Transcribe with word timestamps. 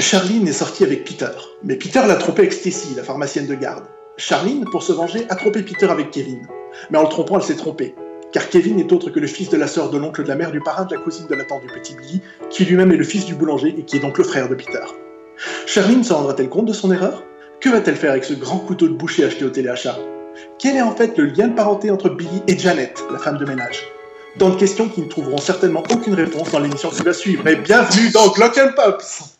Charline 0.00 0.48
est 0.48 0.52
sortie 0.52 0.84
avec 0.84 1.04
Peter, 1.04 1.30
mais 1.62 1.76
Peter 1.76 2.00
l'a 2.06 2.14
trompé 2.14 2.42
avec 2.42 2.52
Stacy, 2.52 2.94
la 2.96 3.02
pharmacienne 3.02 3.46
de 3.46 3.54
garde. 3.54 3.84
Charline, 4.16 4.64
pour 4.64 4.82
se 4.82 4.92
venger, 4.92 5.26
a 5.28 5.36
trompé 5.36 5.62
Peter 5.62 5.86
avec 5.86 6.10
Kevin. 6.10 6.46
Mais 6.90 6.98
en 6.98 7.02
le 7.02 7.08
trompant, 7.08 7.38
elle 7.38 7.44
s'est 7.44 7.56
trompée. 7.56 7.94
Car 8.32 8.48
Kevin 8.48 8.76
n'est 8.76 8.92
autre 8.92 9.10
que 9.10 9.20
le 9.20 9.26
fils 9.26 9.50
de 9.50 9.56
la 9.56 9.66
sœur 9.66 9.90
de 9.90 9.98
l'oncle 9.98 10.22
de 10.22 10.28
la 10.28 10.36
mère 10.36 10.52
du 10.52 10.60
parrain 10.60 10.84
de 10.84 10.94
la 10.94 11.00
cousine 11.00 11.26
de 11.26 11.34
la 11.34 11.44
tante 11.44 11.62
du 11.62 11.68
petit 11.68 11.94
Billy, 11.94 12.22
qui 12.48 12.64
lui-même 12.64 12.92
est 12.92 12.96
le 12.96 13.04
fils 13.04 13.26
du 13.26 13.34
boulanger 13.34 13.74
et 13.76 13.82
qui 13.82 13.96
est 13.96 14.00
donc 14.00 14.16
le 14.16 14.24
frère 14.24 14.48
de 14.48 14.54
Peter. 14.54 14.84
Charline 15.66 16.04
se 16.04 16.12
rendra-t-elle 16.12 16.48
compte 16.48 16.66
de 16.66 16.72
son 16.72 16.92
erreur? 16.92 17.22
Que 17.60 17.68
va-t-elle 17.68 17.96
faire 17.96 18.12
avec 18.12 18.24
ce 18.24 18.34
grand 18.34 18.58
couteau 18.58 18.88
de 18.88 18.94
boucher 18.94 19.24
acheté 19.24 19.44
au 19.44 19.50
téléachat 19.50 19.98
Quel 20.58 20.76
est 20.76 20.82
en 20.82 20.94
fait 20.94 21.18
le 21.18 21.26
lien 21.26 21.48
de 21.48 21.54
parenté 21.54 21.90
entre 21.90 22.08
Billy 22.08 22.42
et 22.46 22.58
Janet, 22.58 23.04
la 23.12 23.18
femme 23.18 23.36
de 23.36 23.44
ménage? 23.44 23.84
Tant 24.38 24.50
de 24.50 24.56
questions 24.56 24.88
qui 24.88 25.02
ne 25.02 25.08
trouveront 25.08 25.38
certainement 25.38 25.82
aucune 25.90 26.14
réponse 26.14 26.52
dans 26.52 26.60
l'émission 26.60 26.88
qui 26.88 27.02
va 27.02 27.12
suivre. 27.12 27.42
Mais 27.44 27.56
bienvenue 27.56 28.10
dans 28.10 28.28
Glock 28.28 28.58
Pops 28.76 29.39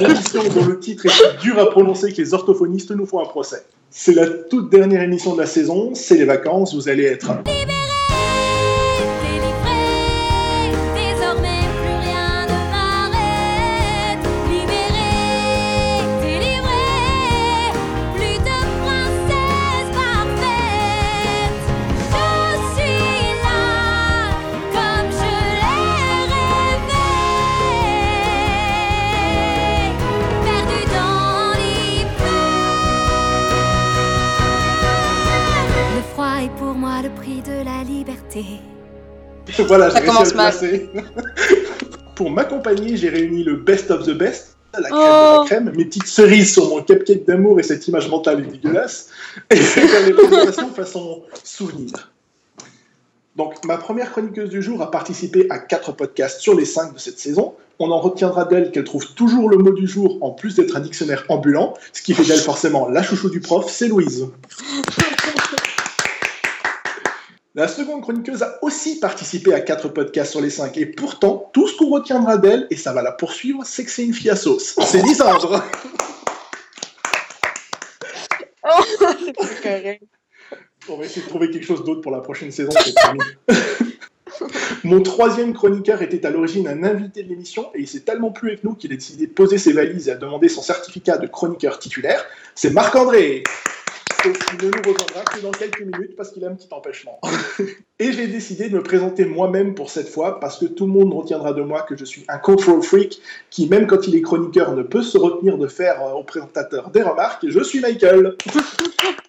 L'émission 0.00 0.42
dont 0.54 0.66
le 0.66 0.78
titre 0.80 1.06
est 1.06 1.42
dur 1.42 1.58
à 1.58 1.70
prononcer 1.70 2.12
que 2.12 2.20
les 2.20 2.34
orthophonistes 2.34 2.90
nous 2.90 3.06
font 3.06 3.20
un 3.20 3.26
procès. 3.26 3.64
C'est 3.90 4.14
la 4.14 4.26
toute 4.26 4.70
dernière 4.70 5.02
émission 5.02 5.34
de 5.34 5.40
la 5.40 5.46
saison, 5.46 5.94
c'est 5.94 6.16
les 6.16 6.24
vacances, 6.24 6.74
vous 6.74 6.88
allez 6.88 7.04
être... 7.04 7.30
voilà, 39.66 39.90
j'ai 39.90 39.98
réussi 40.00 40.38
à 40.38 40.50
le 40.50 41.04
Pour 42.14 42.30
m'accompagner, 42.30 42.96
j'ai 42.96 43.08
réuni 43.08 43.44
le 43.44 43.56
best 43.56 43.90
of 43.90 44.06
the 44.06 44.16
best, 44.16 44.56
la 44.74 44.88
crème 44.88 45.00
de 45.00 45.04
la 45.04 45.40
oh. 45.40 45.44
crème, 45.44 45.72
mes 45.76 45.84
petites 45.84 46.06
cerises 46.06 46.52
sur 46.52 46.68
mon 46.68 46.82
cupcake 46.82 47.26
d'amour 47.26 47.60
et 47.60 47.62
cette 47.62 47.86
image 47.88 48.08
mentale 48.08 48.40
est 48.40 48.50
dégueulasse, 48.50 49.10
et 49.50 49.56
faire 49.56 50.06
les 50.06 50.12
présentations 50.12 50.70
façon 50.70 51.22
souvenir. 51.44 52.10
Donc, 53.36 53.62
ma 53.66 53.76
première 53.76 54.10
chroniqueuse 54.10 54.48
du 54.48 54.62
jour 54.62 54.80
a 54.80 54.90
participé 54.90 55.46
à 55.50 55.58
quatre 55.58 55.92
podcasts 55.92 56.40
sur 56.40 56.54
les 56.54 56.64
cinq 56.64 56.94
de 56.94 56.98
cette 56.98 57.18
saison. 57.18 57.54
On 57.78 57.90
en 57.90 58.00
retiendra 58.00 58.46
d'elle 58.46 58.70
qu'elle 58.70 58.84
trouve 58.84 59.12
toujours 59.12 59.50
le 59.50 59.58
mot 59.58 59.72
du 59.72 59.86
jour 59.86 60.16
en 60.22 60.30
plus 60.30 60.54
d'être 60.54 60.74
un 60.74 60.80
dictionnaire 60.80 61.24
ambulant, 61.28 61.74
ce 61.92 62.00
qui 62.00 62.14
fait 62.14 62.24
d'elle 62.24 62.40
forcément 62.40 62.88
la 62.88 63.02
chouchou 63.02 63.28
du 63.28 63.40
prof, 63.40 63.70
c'est 63.70 63.88
Louise. 63.88 64.26
La 67.56 67.68
seconde 67.68 68.02
chroniqueuse 68.02 68.42
a 68.42 68.58
aussi 68.60 69.00
participé 69.00 69.54
à 69.54 69.60
quatre 69.60 69.88
podcasts 69.88 70.32
sur 70.32 70.42
les 70.42 70.50
cinq. 70.50 70.76
Et 70.76 70.84
pourtant, 70.84 71.50
tout 71.54 71.66
ce 71.66 71.74
qu'on 71.74 71.88
retiendra 71.88 72.36
d'elle, 72.36 72.66
et 72.68 72.76
ça 72.76 72.92
va 72.92 73.00
la 73.00 73.12
poursuivre, 73.12 73.62
c'est 73.64 73.82
que 73.82 73.90
c'est 73.90 74.04
une 74.04 74.12
fille 74.12 74.28
à 74.28 74.36
sauce. 74.36 74.78
C'est 74.84 75.00
Lisandre 75.06 75.64
oh, 78.62 78.68
On 80.90 80.96
va 80.98 81.04
essayer 81.06 81.22
de 81.22 81.28
trouver 81.28 81.50
quelque 81.50 81.64
chose 81.64 81.82
d'autre 81.82 82.02
pour 82.02 82.12
la 82.12 82.20
prochaine 82.20 82.52
saison. 82.52 82.72
Mon 84.84 85.00
troisième 85.00 85.54
chroniqueur 85.54 86.02
était 86.02 86.26
à 86.26 86.30
l'origine 86.30 86.68
un 86.68 86.84
invité 86.84 87.22
de 87.22 87.30
l'émission 87.30 87.70
et 87.74 87.80
il 87.80 87.88
s'est 87.88 88.00
tellement 88.00 88.32
plu 88.32 88.50
avec 88.50 88.64
nous 88.64 88.74
qu'il 88.74 88.92
a 88.92 88.96
décidé 88.96 89.28
de 89.28 89.32
poser 89.32 89.56
ses 89.56 89.72
valises 89.72 90.08
et 90.08 90.12
a 90.12 90.16
demandé 90.16 90.50
son 90.50 90.60
certificat 90.60 91.16
de 91.16 91.26
chroniqueur 91.26 91.78
titulaire. 91.78 92.22
C'est 92.54 92.68
Marc-André 92.70 93.44
il 94.26 94.66
ne 94.66 94.70
nous 94.70 94.78
rejoindra 94.78 95.24
que 95.24 95.40
dans 95.40 95.50
quelques 95.50 95.80
minutes 95.80 96.16
parce 96.16 96.30
qu'il 96.30 96.44
a 96.44 96.48
un 96.48 96.54
petit 96.54 96.68
empêchement. 96.70 97.20
et 97.98 98.12
j'ai 98.12 98.26
décidé 98.26 98.68
de 98.68 98.76
me 98.76 98.82
présenter 98.82 99.24
moi-même 99.24 99.74
pour 99.74 99.90
cette 99.90 100.08
fois 100.08 100.40
parce 100.40 100.58
que 100.58 100.66
tout 100.66 100.86
le 100.86 100.92
monde 100.92 101.12
retiendra 101.12 101.52
de 101.52 101.62
moi 101.62 101.82
que 101.82 101.96
je 101.96 102.04
suis 102.04 102.24
un 102.28 102.38
control 102.38 102.82
freak 102.82 103.20
qui, 103.50 103.68
même 103.68 103.86
quand 103.86 104.06
il 104.06 104.14
est 104.16 104.22
chroniqueur, 104.22 104.74
ne 104.74 104.82
peut 104.82 105.02
se 105.02 105.18
retenir 105.18 105.58
de 105.58 105.68
faire 105.68 106.02
euh, 106.02 106.12
au 106.12 106.24
présentateur 106.24 106.90
des 106.90 107.02
remarques. 107.02 107.46
Je 107.48 107.62
suis 107.62 107.80
Michael. 107.80 108.36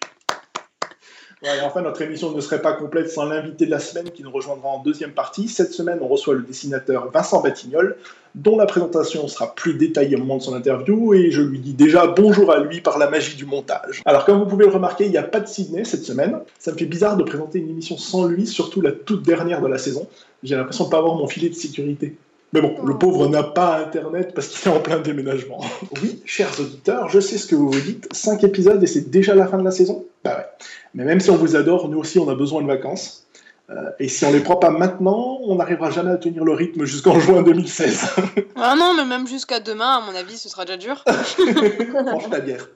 enfin, 1.64 1.82
notre 1.82 2.02
émission 2.02 2.32
ne 2.32 2.40
serait 2.40 2.62
pas 2.62 2.72
complète 2.72 3.10
sans 3.10 3.26
l'invité 3.26 3.66
de 3.66 3.70
la 3.70 3.78
semaine 3.78 4.10
qui 4.10 4.22
nous 4.22 4.30
rejoindra 4.30 4.68
en 4.68 4.82
deuxième 4.82 5.12
partie. 5.12 5.48
Cette 5.48 5.72
semaine, 5.72 5.98
on 6.00 6.08
reçoit 6.08 6.34
le 6.34 6.42
dessinateur 6.42 7.10
Vincent 7.10 7.40
Batignol, 7.40 7.96
dont 8.34 8.56
la 8.56 8.66
présentation 8.66 9.26
sera 9.28 9.54
plus 9.54 9.74
détaillée 9.74 10.16
au 10.16 10.20
moment 10.20 10.38
de 10.38 10.42
son 10.42 10.54
interview, 10.54 11.14
et 11.14 11.30
je 11.30 11.42
lui 11.42 11.58
dis 11.58 11.72
déjà 11.72 12.06
bonjour 12.06 12.52
à 12.52 12.60
lui 12.60 12.80
par 12.80 12.98
la 12.98 13.08
magie 13.08 13.36
du 13.36 13.46
montage. 13.46 14.02
Alors, 14.04 14.24
comme 14.24 14.38
vous 14.38 14.46
pouvez 14.46 14.66
le 14.66 14.72
remarquer, 14.72 15.04
il 15.04 15.10
n'y 15.10 15.16
a 15.16 15.22
pas 15.22 15.40
de 15.40 15.48
Sydney 15.48 15.84
cette 15.84 16.04
semaine. 16.04 16.38
Ça 16.58 16.72
me 16.72 16.76
fait 16.76 16.86
bizarre 16.86 17.16
de 17.16 17.24
présenter 17.24 17.58
une 17.58 17.70
émission 17.70 17.96
sans 17.96 18.26
lui, 18.26 18.46
surtout 18.46 18.80
la 18.80 18.92
toute 18.92 19.22
dernière 19.22 19.60
de 19.60 19.68
la 19.68 19.78
saison. 19.78 20.06
J'ai 20.42 20.56
l'impression 20.56 20.84
de 20.84 20.90
pas 20.90 20.98
avoir 20.98 21.16
mon 21.16 21.26
filet 21.26 21.48
de 21.48 21.54
sécurité. 21.54 22.16
Mais 22.52 22.62
bon, 22.62 22.74
le 22.82 22.96
pauvre 22.96 23.28
n'a 23.28 23.42
pas 23.42 23.78
Internet 23.78 24.32
parce 24.34 24.48
qu'il 24.48 24.70
est 24.70 24.74
en 24.74 24.80
plein 24.80 24.98
déménagement. 24.98 25.60
Oui, 26.02 26.22
chers 26.24 26.58
auditeurs, 26.60 27.08
je 27.10 27.20
sais 27.20 27.36
ce 27.36 27.46
que 27.46 27.54
vous 27.54 27.70
vous 27.70 27.80
dites. 27.80 28.08
5 28.12 28.42
épisodes 28.44 28.82
et 28.82 28.86
c'est 28.86 29.10
déjà 29.10 29.34
la 29.34 29.46
fin 29.46 29.58
de 29.58 29.64
la 29.64 29.70
saison? 29.70 30.06
Bah 30.28 30.36
ouais. 30.38 30.66
Mais 30.94 31.04
même 31.04 31.20
si 31.20 31.30
on 31.30 31.36
vous 31.36 31.56
adore, 31.56 31.88
nous 31.88 31.98
aussi 31.98 32.18
on 32.18 32.28
a 32.28 32.34
besoin 32.34 32.62
de 32.62 32.66
vacances. 32.66 33.28
Euh, 33.70 33.90
et 33.98 34.08
si 34.08 34.24
on 34.24 34.32
les 34.32 34.40
prend 34.40 34.56
pas 34.56 34.70
maintenant, 34.70 35.40
on 35.42 35.56
n'arrivera 35.56 35.90
jamais 35.90 36.10
à 36.10 36.16
tenir 36.16 36.42
le 36.42 36.54
rythme 36.54 36.84
jusqu'en 36.86 37.20
juin 37.20 37.42
2016. 37.42 38.16
ah 38.56 38.74
non, 38.78 38.94
mais 38.96 39.04
même 39.04 39.26
jusqu'à 39.26 39.60
demain, 39.60 39.98
à 39.98 40.00
mon 40.00 40.14
avis, 40.14 40.38
ce 40.38 40.48
sera 40.48 40.64
déjà 40.64 40.78
dur. 40.78 41.04
Franchement, 41.06 42.30
la 42.30 42.40
bière. 42.40 42.66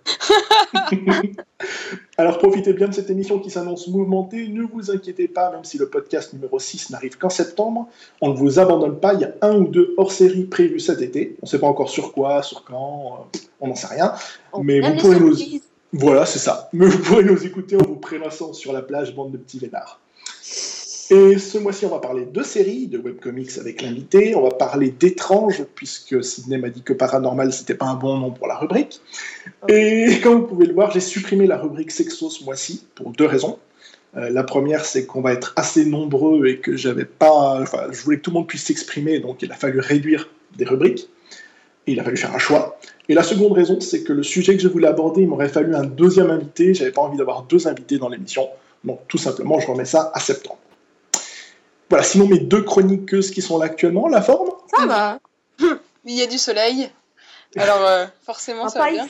Alors 2.18 2.36
profitez 2.38 2.74
bien 2.74 2.88
de 2.88 2.94
cette 2.94 3.08
émission 3.08 3.38
qui 3.38 3.50
s'annonce 3.50 3.88
mouvementée. 3.88 4.48
Ne 4.48 4.64
vous 4.64 4.90
inquiétez 4.90 5.28
pas, 5.28 5.50
même 5.50 5.64
si 5.64 5.78
le 5.78 5.88
podcast 5.88 6.34
numéro 6.34 6.58
6 6.58 6.90
n'arrive 6.90 7.16
qu'en 7.16 7.30
septembre, 7.30 7.88
on 8.20 8.28
ne 8.28 8.36
vous 8.36 8.58
abandonne 8.58 9.00
pas. 9.00 9.14
Il 9.14 9.20
y 9.20 9.24
a 9.24 9.32
un 9.40 9.56
ou 9.56 9.68
deux 9.68 9.94
hors-série 9.96 10.44
prévus 10.44 10.80
cet 10.80 11.00
été. 11.00 11.36
On 11.40 11.46
ne 11.46 11.50
sait 11.50 11.58
pas 11.58 11.68
encore 11.68 11.88
sur 11.88 12.12
quoi, 12.12 12.42
sur 12.42 12.64
quand, 12.64 13.28
euh, 13.34 13.38
on 13.60 13.68
n'en 13.68 13.74
sait 13.74 13.86
rien. 13.86 14.12
mais 14.62 14.80
vous 14.80 14.94
pourrez 14.96 15.20
nous. 15.20 15.34
Voilà, 15.92 16.24
c'est 16.24 16.38
ça. 16.38 16.68
Mais 16.72 16.86
vous 16.86 16.98
pourrez 16.98 17.24
nous 17.24 17.44
écouter 17.44 17.76
en 17.76 17.84
vous 17.84 17.96
prélassant 17.96 18.52
sur 18.52 18.72
la 18.72 18.82
plage, 18.82 19.14
bande 19.14 19.32
de 19.32 19.36
petits 19.36 19.58
vénards. 19.58 20.00
Et 21.10 21.36
ce 21.36 21.58
mois-ci, 21.58 21.84
on 21.84 21.90
va 21.90 21.98
parler 21.98 22.24
de 22.24 22.42
séries, 22.42 22.86
de 22.86 22.96
webcomics 22.96 23.58
avec 23.58 23.82
l'invité. 23.82 24.34
On 24.34 24.42
va 24.42 24.50
parler 24.50 24.90
d'étranges, 24.90 25.62
puisque 25.74 26.24
Sidney 26.24 26.56
m'a 26.56 26.70
dit 26.70 26.80
que 26.82 26.94
paranormal, 26.94 27.52
c'était 27.52 27.74
pas 27.74 27.84
un 27.84 27.96
bon 27.96 28.16
nom 28.16 28.30
pour 28.30 28.46
la 28.46 28.56
rubrique. 28.56 29.02
Et 29.68 30.20
comme 30.22 30.40
vous 30.40 30.46
pouvez 30.46 30.66
le 30.66 30.72
voir, 30.72 30.90
j'ai 30.90 31.00
supprimé 31.00 31.46
la 31.46 31.58
rubrique 31.58 31.90
sexo 31.90 32.30
ce 32.30 32.42
mois-ci 32.44 32.86
pour 32.94 33.10
deux 33.10 33.26
raisons. 33.26 33.58
Euh, 34.16 34.30
la 34.30 34.44
première, 34.44 34.86
c'est 34.86 35.04
qu'on 35.04 35.20
va 35.20 35.34
être 35.34 35.52
assez 35.56 35.84
nombreux 35.84 36.46
et 36.46 36.60
que 36.60 36.76
j'avais 36.76 37.04
pas. 37.04 37.60
Enfin, 37.60 37.88
je 37.90 38.00
voulais 38.00 38.16
que 38.16 38.22
tout 38.22 38.30
le 38.30 38.36
monde 38.36 38.46
puisse 38.46 38.64
s'exprimer, 38.64 39.20
donc 39.20 39.42
il 39.42 39.52
a 39.52 39.54
fallu 39.54 39.80
réduire 39.80 40.30
des 40.56 40.64
rubriques. 40.64 41.10
Et 41.86 41.92
il 41.92 42.00
a 42.00 42.04
fallu 42.04 42.16
faire 42.16 42.34
un 42.34 42.38
choix. 42.38 42.78
Et 43.08 43.14
la 43.14 43.22
seconde 43.22 43.52
raison, 43.52 43.80
c'est 43.80 44.04
que 44.04 44.12
le 44.12 44.22
sujet 44.22 44.56
que 44.56 44.62
je 44.62 44.68
voulais 44.68 44.88
aborder, 44.88 45.22
il 45.22 45.28
m'aurait 45.28 45.48
fallu 45.48 45.74
un 45.74 45.84
deuxième 45.84 46.30
invité. 46.30 46.74
J'avais 46.74 46.92
pas 46.92 47.02
envie 47.02 47.18
d'avoir 47.18 47.42
deux 47.42 47.66
invités 47.66 47.98
dans 47.98 48.08
l'émission. 48.08 48.48
Donc 48.84 49.00
tout 49.08 49.18
simplement, 49.18 49.60
je 49.60 49.66
remets 49.66 49.84
ça 49.84 50.10
à 50.14 50.20
septembre. 50.20 50.58
Voilà, 51.90 52.04
sinon 52.04 52.26
mes 52.26 52.38
deux 52.38 52.62
chroniqueuses 52.62 53.30
qui 53.30 53.42
sont 53.42 53.58
là 53.58 53.66
actuellement, 53.66 54.08
la 54.08 54.22
forme 54.22 54.50
Ça 54.74 54.86
va. 54.86 55.18
Il 56.04 56.14
y 56.14 56.22
a 56.22 56.26
du 56.26 56.38
soleil. 56.38 56.88
Alors 57.56 57.84
euh, 57.84 58.06
forcément, 58.24 58.68
ça 58.68 58.78
va 58.78 58.90
bien. 58.90 59.06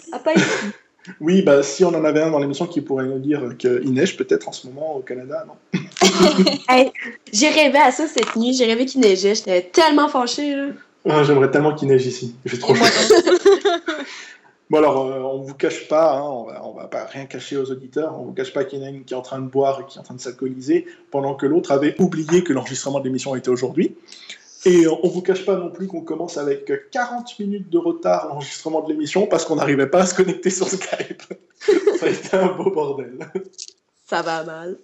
Oui, 1.20 1.42
bah, 1.42 1.62
si 1.62 1.84
on 1.84 1.88
en 1.88 2.04
avait 2.04 2.22
un 2.22 2.30
dans 2.30 2.38
l'émission 2.38 2.66
qui 2.66 2.80
pourrait 2.80 3.06
nous 3.06 3.18
dire 3.18 3.56
qu'il 3.58 3.92
neige 3.92 4.16
peut-être 4.16 4.48
en 4.48 4.52
ce 4.52 4.66
moment 4.66 4.96
au 4.96 5.00
Canada, 5.00 5.46
non 5.46 5.80
J'ai 7.32 7.48
rêvé 7.48 7.78
à 7.78 7.90
ça 7.90 8.06
cette 8.06 8.36
nuit, 8.36 8.52
j'ai 8.54 8.66
rêvé 8.66 8.86
qu'il 8.86 9.00
neigeait, 9.00 9.34
j'étais 9.34 9.62
tellement 9.62 10.08
fâchée. 10.08 10.54
Ah, 11.08 11.22
j'aimerais 11.24 11.50
tellement 11.50 11.74
qu'il 11.74 11.88
neige 11.88 12.06
ici, 12.06 12.36
il 12.44 12.50
fait 12.50 12.58
trop 12.58 12.74
chaud. 12.74 12.84
Bon 14.70 14.78
alors, 14.78 15.06
euh, 15.06 15.20
on 15.20 15.42
vous 15.42 15.52
cache 15.52 15.86
pas, 15.86 16.16
hein, 16.16 16.22
on, 16.22 16.44
va, 16.44 16.82
va 16.84 16.88
pas 16.88 17.04
rien 17.04 17.26
cacher 17.26 17.58
aux 17.58 17.70
auditeurs, 17.70 18.18
on 18.18 18.24
vous 18.24 18.32
cache 18.32 18.54
pas 18.54 18.64
qu'il 18.64 18.78
y 18.78 18.82
en 18.82 18.86
a 18.86 18.88
une 18.88 19.04
qui 19.04 19.12
est 19.12 19.16
en 19.18 19.20
train 19.20 19.38
de 19.38 19.46
boire 19.46 19.80
et 19.80 19.84
qui 19.84 19.98
est 19.98 20.00
en 20.00 20.02
train 20.02 20.14
de 20.14 20.20
s'alcooliser, 20.20 20.86
pendant 21.10 21.34
que 21.34 21.44
l'autre 21.44 21.72
avait 21.72 21.94
oublié 22.00 22.42
que 22.42 22.54
l'enregistrement 22.54 22.98
de 22.98 23.04
l'émission 23.04 23.36
était 23.36 23.50
aujourd'hui. 23.50 23.94
Et 24.64 24.86
on 24.86 25.08
vous 25.08 25.20
cache 25.20 25.44
pas 25.44 25.56
non 25.56 25.70
plus 25.70 25.88
qu'on 25.88 26.00
commence 26.00 26.38
avec 26.38 26.72
40 26.90 27.38
minutes 27.40 27.68
de 27.68 27.76
retard 27.76 28.28
l'enregistrement 28.28 28.80
de 28.80 28.88
l'émission 28.88 29.26
parce 29.26 29.44
qu'on 29.44 29.56
n'arrivait 29.56 29.88
pas 29.88 30.02
à 30.02 30.06
se 30.06 30.14
connecter 30.14 30.48
sur 30.48 30.68
Skype. 30.68 31.22
Ça 31.98 32.06
a 32.06 32.08
été 32.08 32.36
un 32.36 32.46
beau 32.52 32.70
bordel. 32.70 33.18
Ça 34.06 34.22
va 34.22 34.42
mal. 34.42 34.78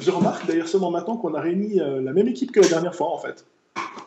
Je 0.00 0.10
remarque 0.10 0.46
d'ailleurs 0.46 0.68
seulement 0.68 0.90
maintenant 0.90 1.18
qu'on 1.18 1.34
a 1.34 1.40
réuni 1.40 1.80
euh, 1.80 2.00
la 2.00 2.12
même 2.12 2.28
équipe 2.28 2.52
que 2.52 2.60
la 2.60 2.68
dernière 2.68 2.94
fois 2.94 3.08
en 3.08 3.18
fait. 3.18 3.44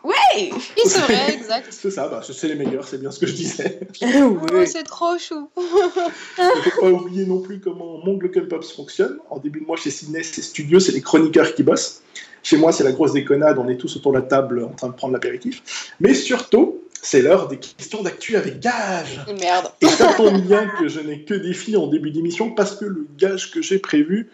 Oui, 0.03 0.51
c'est 0.85 0.99
vrai, 0.99 1.33
exact. 1.33 1.67
c'est 1.71 1.91
ça, 1.91 2.07
bah, 2.07 2.21
c'est 2.23 2.47
les 2.47 2.55
meilleurs, 2.55 2.87
c'est 2.87 2.99
bien 2.99 3.11
ce 3.11 3.19
que 3.19 3.27
je 3.27 3.33
disais. 3.33 3.79
oh, 4.01 4.37
c'est 4.65 4.83
trop 4.83 5.17
chou. 5.17 5.49
Il 5.57 6.43
ne 6.43 6.61
faut 6.61 6.81
pas 6.81 6.89
oublier 6.89 7.25
non 7.25 7.41
plus 7.41 7.59
comment 7.59 7.99
mon 8.05 8.17
Local 8.17 8.47
Pops 8.47 8.71
fonctionne. 8.71 9.19
En 9.29 9.39
début 9.39 9.61
de 9.61 9.65
mois, 9.65 9.77
chez 9.77 9.91
Sydney, 9.91 10.23
c'est 10.23 10.41
studio, 10.41 10.79
c'est 10.79 10.93
les 10.93 11.01
chroniqueurs 11.01 11.53
qui 11.53 11.63
bossent. 11.63 12.01
Chez 12.43 12.57
moi, 12.57 12.71
c'est 12.71 12.83
la 12.83 12.93
grosse 12.93 13.13
déconnade, 13.13 13.57
on 13.57 13.67
est 13.67 13.77
tous 13.77 13.97
autour 13.97 14.13
de 14.13 14.17
la 14.19 14.23
table 14.23 14.63
en 14.63 14.73
train 14.73 14.87
de 14.87 14.93
prendre 14.93 15.13
l'apéritif. 15.13 15.93
Mais 15.99 16.13
surtout, 16.13 16.79
c'est 17.01 17.21
l'heure 17.21 17.47
des 17.47 17.57
questions 17.57 18.03
d'actu 18.03 18.35
avec 18.35 18.59
gage. 18.59 19.19
Merde. 19.39 19.67
Et 19.81 19.87
ça 19.87 20.13
tombe 20.13 20.41
bien 20.41 20.69
que 20.79 20.87
je 20.87 20.99
n'ai 20.99 21.23
que 21.23 21.33
des 21.33 21.53
filles 21.53 21.77
en 21.77 21.87
début 21.87 22.11
d'émission 22.11 22.51
parce 22.51 22.75
que 22.75 22.85
le 22.85 23.07
gage 23.17 23.51
que 23.51 23.61
j'ai 23.61 23.79
prévu 23.79 24.29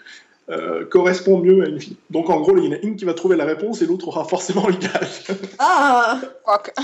euh, 0.50 0.86
correspond 0.86 1.40
mieux 1.40 1.64
à 1.64 1.68
une 1.68 1.80
fille. 1.80 1.98
Donc 2.10 2.30
en 2.30 2.40
gros, 2.42 2.56
il 2.58 2.66
y 2.66 2.68
en 2.68 2.72
a 2.74 2.80
une 2.84 2.96
qui 2.96 3.06
va 3.06 3.14
trouver 3.14 3.36
la 3.36 3.46
réponse 3.46 3.82
et 3.82 3.86
l'autre 3.88 4.08
aura 4.10 4.26
forcément 4.26 4.68
le 4.68 4.74
gage. 4.76 5.24
Ah! 5.60 6.20
Fuck. 6.46 6.74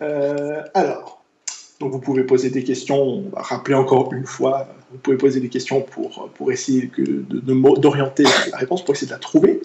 Euh, 0.00 0.62
alors, 0.74 1.24
donc 1.80 1.90
vous 1.92 1.98
pouvez 1.98 2.22
poser 2.24 2.50
des 2.50 2.62
questions, 2.62 3.02
on 3.02 3.28
va 3.34 3.42
rappeler 3.42 3.74
encore 3.74 4.12
une 4.12 4.26
fois, 4.26 4.68
vous 4.92 4.98
pouvez 4.98 5.16
poser 5.16 5.40
des 5.40 5.48
questions 5.48 5.80
pour, 5.80 6.28
pour 6.34 6.52
essayer 6.52 6.86
que, 6.88 7.02
de- 7.02 7.40
de- 7.40 7.80
d'orienter 7.80 8.22
la 8.52 8.58
réponse, 8.58 8.84
pour 8.84 8.94
essayer 8.94 9.08
de 9.08 9.12
la 9.12 9.18
trouver. 9.18 9.60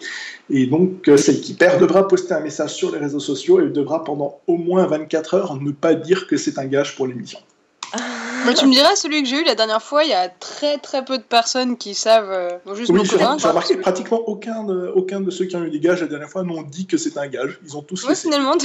Et 0.50 0.66
donc, 0.66 1.08
euh, 1.08 1.18
celle 1.18 1.40
qui 1.40 1.54
perd 1.54 1.80
devra 1.80 2.08
poster 2.08 2.34
un 2.34 2.40
message 2.40 2.74
sur 2.74 2.92
les 2.92 2.98
réseaux 2.98 3.20
sociaux 3.20 3.62
et 3.62 3.70
devra 3.70 4.04
pendant 4.04 4.40
au 4.48 4.58
moins 4.58 4.86
24 4.88 5.36
heures 5.36 5.62
ne 5.62 5.72
pas 5.72 5.94
dire 5.94 6.26
que 6.28 6.36
c'est 6.36 6.58
un 6.58 6.66
gage 6.66 6.96
pour 6.96 7.06
l'émission. 7.06 7.40
Mais 8.46 8.54
tu 8.54 8.66
me 8.68 8.72
diras, 8.74 8.96
celui 8.96 9.24
que 9.24 9.30
j'ai 9.30 9.42
eu 9.42 9.44
la 9.44 9.56
dernière 9.56 9.82
fois, 9.82 10.04
il 10.04 10.10
y 10.10 10.14
a 10.14 10.30
très 10.30 10.78
très 10.78 11.04
peu 11.06 11.18
de 11.18 11.24
personnes 11.24 11.78
qui 11.78 11.94
savent. 11.96 12.32
euh, 12.32 12.50
juste 12.76 12.92
Oui, 12.92 13.02
j'ai 13.06 13.18
remarqué 13.48 13.76
que 13.76 13.82
pratiquement 13.82 14.18
aucun 14.28 14.64
de, 14.64 14.92
aucun 14.96 15.22
de 15.22 15.32
ceux 15.32 15.46
qui 15.46 15.56
ont 15.56 15.64
eu 15.64 15.70
des 15.70 15.80
gages 15.80 16.02
la 16.02 16.08
dernière 16.08 16.30
fois 16.30 16.44
n'ont 16.44 16.62
dit 16.64 16.86
que 16.88 16.98
c'est 16.98 17.18
un 17.18 17.28
gage. 17.28 17.60
Ils 17.66 17.78
ont 17.78 17.82
tous 17.82 18.06
finalement. 18.16 18.54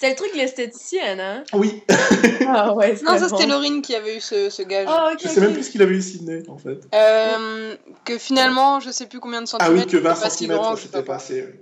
C'est 0.00 0.10
le 0.10 0.14
truc 0.14 0.30
de 0.32 0.36
l'esthéticienne, 0.38 1.18
hein? 1.18 1.42
Oui, 1.54 1.82
Ah 2.46 2.72
ouais, 2.72 2.96
non, 3.02 3.18
ça 3.18 3.28
c'était 3.28 3.46
Laurine 3.48 3.82
qui 3.82 3.96
avait 3.96 4.18
eu 4.18 4.20
ce, 4.20 4.48
ce 4.48 4.62
gage. 4.62 4.86
Ah, 4.88 5.10
ok. 5.12 5.18
je 5.24 5.26
sais 5.26 5.40
même 5.40 5.52
plus 5.54 5.64
ce 5.64 5.70
qu'il 5.70 5.82
avait 5.82 5.96
eu 5.96 6.00
Sydney 6.02 6.44
en 6.48 6.56
fait. 6.56 6.78
Euh, 6.94 7.74
que 8.04 8.16
finalement, 8.16 8.78
je 8.78 8.92
sais 8.92 9.06
plus 9.06 9.18
combien 9.18 9.42
de 9.42 9.48
Ah 9.58 9.72
oui, 9.72 9.80
centimètres. 9.80 9.90
que 9.90 9.96
20 9.96 10.14
c'est 10.14 10.22
pas 10.22 10.30
si 10.30 10.38
cm, 10.46 10.52
grand, 10.56 10.76
je 10.76 10.82
sais 10.82 10.86
c'était 10.86 11.02
pas. 11.02 11.16
assez. 11.16 11.42
oui. 11.42 11.58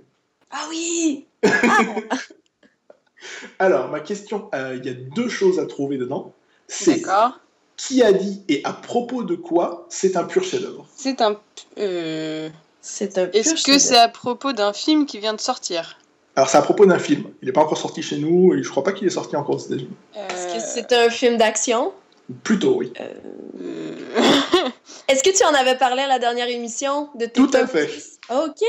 Ah 0.51 0.65
oui! 0.69 1.25
Alors, 3.59 3.89
ma 3.89 3.99
question, 4.01 4.49
euh, 4.53 4.77
il 4.79 4.85
y 4.85 4.89
a 4.89 4.93
deux 4.93 5.29
choses 5.29 5.57
à 5.59 5.65
trouver 5.65 5.97
dedans. 5.97 6.31
C'est 6.67 7.01
D'accord. 7.01 7.39
qui 7.77 8.03
a 8.03 8.11
dit 8.13 8.41
et 8.49 8.61
à 8.63 8.73
propos 8.73 9.23
de 9.23 9.35
quoi 9.35 9.85
c'est 9.89 10.17
un 10.17 10.23
pur 10.25 10.43
chef-d'œuvre. 10.43 10.85
C'est 10.95 11.21
un. 11.21 11.37
euh, 11.79 12.49
C'est 12.81 13.17
un 13.17 13.27
pur 13.27 13.39
Est-ce 13.39 13.63
que 13.63 13.77
c'est 13.79 13.97
à 13.97 14.09
propos 14.09 14.53
d'un 14.53 14.73
film 14.73 15.05
qui 15.05 15.19
vient 15.19 15.33
de 15.33 15.39
sortir? 15.41 15.97
Alors, 16.35 16.49
c'est 16.49 16.57
à 16.57 16.61
propos 16.61 16.85
d'un 16.85 16.99
film. 16.99 17.23
Il 17.41 17.47
n'est 17.47 17.51
pas 17.51 17.61
encore 17.61 17.77
sorti 17.79 18.01
chez 18.03 18.17
nous 18.17 18.53
et 18.53 18.61
je 18.61 18.69
crois 18.69 18.83
pas 18.83 18.91
qu'il 18.91 19.07
est 19.07 19.11
sorti 19.11 19.35
encore 19.35 19.55
aux 19.55 19.59
États-Unis. 19.59 19.89
Est-ce 20.15 20.47
que 20.47 20.57
Euh, 20.61 20.65
c'est 20.73 20.93
un 20.93 21.09
film 21.09 21.37
d'action? 21.37 21.93
Plutôt, 22.43 22.75
oui. 22.75 22.93
euh, 22.99 23.95
Est-ce 25.07 25.23
que 25.23 25.35
tu 25.35 25.43
en 25.45 25.53
avais 25.53 25.77
parlé 25.77 26.01
à 26.03 26.07
la 26.07 26.19
dernière 26.19 26.47
émission 26.49 27.09
de 27.15 27.25
Tout 27.25 27.49
à 27.53 27.65
fait. 27.65 27.87
10? 27.87 28.16
Ok! 28.29 28.61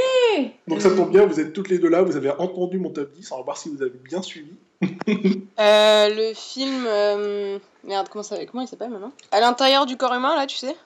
Donc, 0.69 0.81
ça 0.81 0.90
tombe 0.90 1.10
bien, 1.10 1.26
vous 1.26 1.40
êtes 1.40 1.52
toutes 1.52 1.69
les 1.69 1.78
deux 1.78 1.88
là, 1.88 2.02
vous 2.02 2.16
avez 2.16 2.31
entendu 2.31 2.78
mon 2.78 2.90
top 2.90 3.10
10, 3.12 3.32
on 3.32 3.37
va 3.38 3.43
voir 3.43 3.56
si 3.56 3.69
vous 3.69 3.82
avez 3.82 3.90
bien 4.05 4.22
suivi. 4.22 4.52
euh, 4.82 6.08
le 6.08 6.32
film. 6.34 6.84
euh, 6.87 7.58
Merde, 7.84 8.08
comment, 8.10 8.22
ça... 8.22 8.37
comment 8.46 8.62
il 8.62 8.69
s'appelle 8.69 8.90
maintenant? 8.90 9.12
À 9.32 9.40
l'intérieur 9.40 9.87
du 9.87 9.96
corps 9.96 10.14
humain, 10.14 10.37
là, 10.37 10.46
tu 10.46 10.56
sais? 10.56 10.76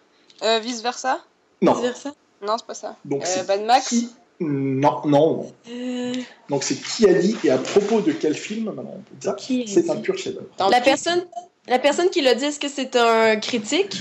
Euh, 0.42 0.58
Vice 0.60 0.82
versa 0.82 1.18
Non. 1.60 1.72
Vice-versa? 1.74 2.12
Non, 2.40 2.56
c'est 2.58 2.66
pas 2.66 2.74
ça. 2.74 2.96
Donc, 3.04 3.22
Euh, 3.22 3.26
c'est 3.26 3.46
Mad 3.46 3.64
Max? 3.64 3.88
qui? 3.88 4.10
Non, 4.40 5.02
non, 5.04 5.36
non. 5.36 5.52
Euh, 5.70 6.14
Donc, 6.48 6.64
c'est 6.64 6.74
qui 6.74 7.06
a 7.08 7.14
dit 7.14 7.36
et 7.44 7.50
à 7.50 7.58
propos 7.58 8.00
de 8.00 8.10
quel 8.12 8.34
film 8.34 8.64
Maintenant, 8.64 8.94
on 8.96 9.00
peut 9.02 9.14
dire. 9.20 9.36
Qui 9.36 9.62
a 9.62 9.66
C'est 9.68 9.82
dit? 9.82 9.90
un 9.90 9.96
pur 9.96 10.16
chef-d'œuvre. 10.18 10.46
La 10.70 10.80
personne, 10.80 11.24
la 11.68 11.78
personne 11.78 12.08
qui 12.10 12.22
l'a 12.22 12.34
dit, 12.34 12.46
est-ce 12.46 12.58
que 12.58 12.68
c'est 12.68 12.96
un 12.96 13.36
critique? 13.36 14.00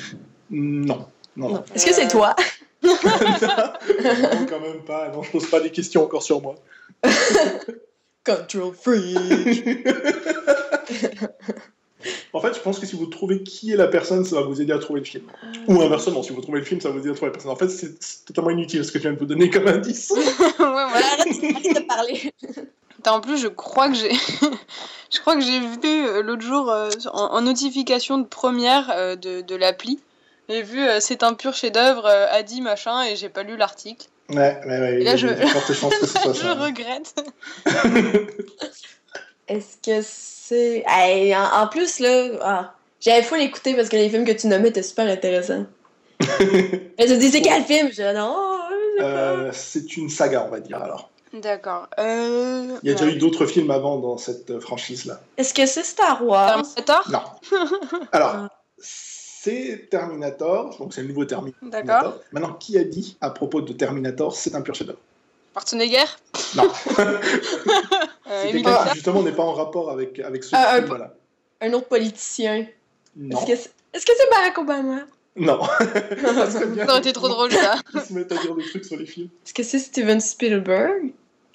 Non. 0.50 1.06
Non, 1.36 1.50
non. 1.50 1.64
Est-ce 1.76 1.86
que 1.86 1.94
c'est 1.94 2.08
toi? 2.08 2.36
Non, 2.84 4.46
quand 4.50 4.60
même 4.60 4.82
pas. 4.86 5.10
Non, 5.10 5.24
je 5.24 5.32
pose 5.32 5.50
pas 5.50 5.60
des 5.60 5.72
questions 5.72 6.04
encore 6.04 6.24
sur 6.24 6.42
moi. 6.42 6.56
Control 8.26 8.74
freak! 8.74 9.68
En 12.34 12.40
fait, 12.40 12.56
je 12.56 12.60
pense 12.60 12.80
que 12.80 12.86
si 12.86 12.96
vous 12.96 13.06
trouvez 13.08 13.44
qui 13.44 13.72
est 13.72 13.76
la 13.76 13.88
personne, 13.88 14.24
ça 14.24 14.36
va 14.38 14.42
vous 14.44 14.62
aider 14.62 14.74
à 14.74 14.80
trouver 14.80 15.02
le 15.02 15.06
film. 15.06 15.26
Ou 15.68 15.82
inversement, 15.82 16.24
si 16.24 16.32
vous 16.32 16.42
trouvez 16.42 16.60
le 16.60 16.66
film, 16.66 16.80
ça 16.82 16.90
va 16.90 16.96
vous 16.96 17.02
aider 17.02 17.12
à 17.12 17.14
trouver 17.14 17.30
la 17.30 17.34
personne. 17.34 17.52
En 17.52 17.56
fait, 17.56 17.70
c'est 17.70 18.26
totalement 18.26 18.52
inutile 18.52 18.86
ce 18.86 18.92
que 18.92 19.00
je 19.00 19.04
viens 19.04 19.14
de 19.14 19.20
vous 19.20 19.26
donner 19.26 19.50
comme 19.50 19.68
indice. 19.68 20.12
ouais, 20.12 20.20
voilà. 20.60 21.06
arrête, 21.20 21.28
arrête 21.28 21.76
de 21.76 21.86
parler. 21.88 22.34
Attends, 23.00 23.18
en 23.18 23.22
plus, 23.22 23.38
je 23.38 23.48
crois 23.48 23.90
que 23.90 23.96
j'ai. 23.96 24.12
je 25.12 25.20
crois 25.20 25.36
que 25.36 25.42
j'ai 25.42 25.60
vu 25.60 25.78
euh, 25.84 26.24
l'autre 26.24 26.44
jour 26.44 26.70
euh, 26.72 26.90
en, 27.12 27.34
en 27.34 27.42
notification 27.42 28.18
de 28.18 28.26
première 28.26 28.92
euh, 28.96 29.16
de, 29.16 29.42
de 29.42 29.56
l'appli. 29.56 30.00
J'ai 30.52 30.64
vu 30.64 30.86
euh, 30.86 30.98
c'est 31.00 31.24
un 31.24 31.34
pur 31.34 31.54
chef-d'œuvre, 31.54 32.06
euh, 32.06 32.28
Adi 32.30 32.60
machin, 32.60 33.04
et 33.04 33.16
j'ai 33.16 33.30
pas 33.30 33.44
lu 33.44 33.56
l'article. 33.56 34.08
Ouais, 34.30 34.60
ouais, 34.66 34.80
ouais. 34.80 35.02
Et 35.02 35.04
là, 35.06 35.12
a 35.12 35.16
je- 35.16 35.28
regrette. 36.62 37.16
Est-ce 39.48 39.78
que 39.82 40.06
c'est. 40.06 40.84
Hey, 40.86 41.34
en, 41.34 41.44
en 41.44 41.68
plus, 41.68 42.00
là, 42.00 42.32
ah, 42.42 42.74
j'avais 43.00 43.24
fou 43.24 43.36
l'écouter 43.36 43.76
parce 43.76 43.88
que 43.88 43.96
les 43.96 44.10
films 44.10 44.26
que 44.26 44.34
tu 44.34 44.48
nommais 44.48 44.70
étaient 44.70 44.84
super 44.84 45.08
intéressants. 45.08 45.66
Elle 46.20 47.10
se 47.10 47.14
dit, 47.14 47.30
c'est 47.32 47.42
quel 47.42 47.64
film? 47.64 47.90
Je 47.90 48.02
dis, 48.02 48.14
non. 48.18 48.36
Euh, 49.00 49.52
c'est 49.54 49.96
une 49.96 50.10
saga, 50.10 50.44
on 50.46 50.50
va 50.52 50.60
dire 50.60 50.84
alors. 50.84 51.10
D'accord. 51.34 51.88
Euh... 51.98 52.78
Il 52.84 52.90
y 52.90 52.92
a 52.92 52.96
déjà 52.96 53.06
ouais. 53.06 53.14
eu 53.14 53.18
d'autres 53.18 53.46
films 53.46 53.72
avant 53.72 53.98
dans 54.00 54.18
cette 54.18 54.60
franchise-là. 54.60 55.22
Est-ce 55.38 55.54
que 55.54 55.66
c'est 55.66 55.84
Star 55.84 56.26
Wars? 56.26 56.64
Terminator? 56.86 57.10
Non. 57.10 58.00
Alors, 58.12 58.50
c'est 59.44 59.88
Terminator, 59.90 60.78
donc 60.78 60.94
c'est 60.94 61.02
le 61.02 61.08
nouveau 61.08 61.26
Terminator. 61.26 61.70
D'accord. 61.72 62.20
Maintenant, 62.32 62.54
qui 62.54 62.78
a 62.78 62.84
dit 62.84 63.18
à 63.22 63.32
propos 63.32 63.62
de 63.62 63.74
Terminator, 63.74 64.36
c'est 64.36 64.54
un 64.54 64.62
pur 64.62 64.76
chef-d'œuvre? 64.76 65.00
Schwarzenegger? 65.54 66.06
Non. 66.56 66.72
euh, 68.30 68.52
justement 68.94 69.24
n'est 69.24 69.32
pas 69.32 69.44
en 69.44 69.54
rapport 69.54 69.90
avec, 69.90 70.20
avec 70.20 70.44
ce 70.44 70.52
Ah, 70.54 70.76
un 70.76 70.84
film-là. 70.84 71.16
Un 71.60 71.74
autre 71.74 71.88
politicien. 71.88 72.68
Non. 73.16 73.40
Est-ce 73.48 73.66
que 74.06 74.12
c'est 74.14 74.14
c'est 74.16 74.30
Barack 74.30 74.60
Obama? 74.60 75.08
Non. 75.36 75.60
Ça 75.80 76.86
aurait 76.88 77.00
été 77.00 77.14
trop 77.14 77.28
drôle, 77.28 77.52
ça. 77.52 77.78
qu'ils 77.92 78.02
se 78.02 78.14
mettent 78.14 78.32
à 78.32 78.38
dire 78.38 78.54
des 78.54 78.64
trucs 78.64 78.86
sur 78.86 78.98
les 78.98 79.08
films. 79.08 79.30
Est-ce 79.44 79.56
que 79.56 79.64
c'est 79.64 79.80
Steven 79.80 80.20
Spielberg? 80.20 81.14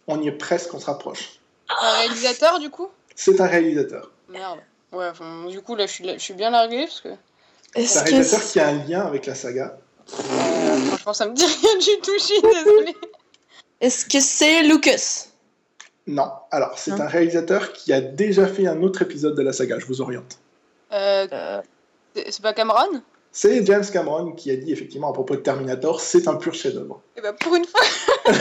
On 0.09 0.21
y 0.21 0.27
est 0.27 0.33
presque, 0.33 0.75
on 0.75 0.81
se 0.81 0.87
rapproche. 0.87 1.39
Un 1.69 1.99
réalisateur, 1.99 2.59
du 2.59 2.69
coup? 2.69 2.89
C'est 3.15 3.41
un 3.41 3.47
réalisateur. 3.47 4.11
Merde. 4.29 4.59
Ouais, 4.93 5.07
enfin, 5.09 5.47
du 5.47 5.61
coup, 5.61 5.77
là, 5.77 5.87
je 5.87 5.93
suis, 5.93 6.09
je 6.09 6.19
suis 6.19 6.35
bien 6.35 6.51
larguée, 6.51 6.87
parce 6.87 7.01
que... 7.01 7.11
C'est 7.75 7.83
Est-ce 7.83 7.99
un 7.99 8.03
que 8.05 8.11
réalisateur 8.11 8.43
c'est- 8.43 8.53
qui 8.53 8.61
a 8.61 8.69
un 8.69 8.85
lien 8.85 9.01
avec 9.07 9.27
la 9.27 9.35
saga. 9.35 9.79
euh, 10.09 10.77
franchement, 10.87 11.13
ça 11.13 11.27
me 11.29 11.35
dit 11.35 11.45
rien 11.45 11.79
du 11.79 12.01
tout, 12.03 12.13
je 12.19 12.23
suis 12.23 12.41
désolée. 12.43 12.95
Est-ce 13.81 14.07
que 14.07 14.21
c'est 14.21 14.63
Lucas? 14.63 15.27
Non. 16.07 16.31
Alors, 16.51 16.79
c'est 16.79 16.93
un 16.93 17.07
réalisateur 17.07 17.73
qui 17.73 17.93
a 17.93 18.01
déjà 18.01 18.47
fait 18.47 18.67
un 18.67 18.81
autre 18.83 19.03
épisode 19.03 19.35
de 19.37 19.43
la 19.43 19.53
saga, 19.53 19.79
je 19.79 19.87
vous 19.87 20.01
oriente. 20.01 20.39
Euh, 20.93 21.61
c'est 22.15 22.41
pas 22.41 22.53
Cameron? 22.55 23.03
C'est 23.33 23.67
James 23.67 23.85
Cameron 23.93 24.33
qui 24.33 24.51
a 24.51 24.57
dit 24.57 24.73
effectivement 24.73 25.11
à 25.11 25.13
propos 25.13 25.35
de 25.35 25.41
Terminator, 25.41 26.01
c'est 26.01 26.27
un 26.29 26.37
pur 26.37 26.55
chef-d'œuvre. 26.55 27.03
Eh 27.17 27.21
ben, 27.21 27.35
pour 27.35 27.55
une 27.57 27.67
fois, 27.67 27.83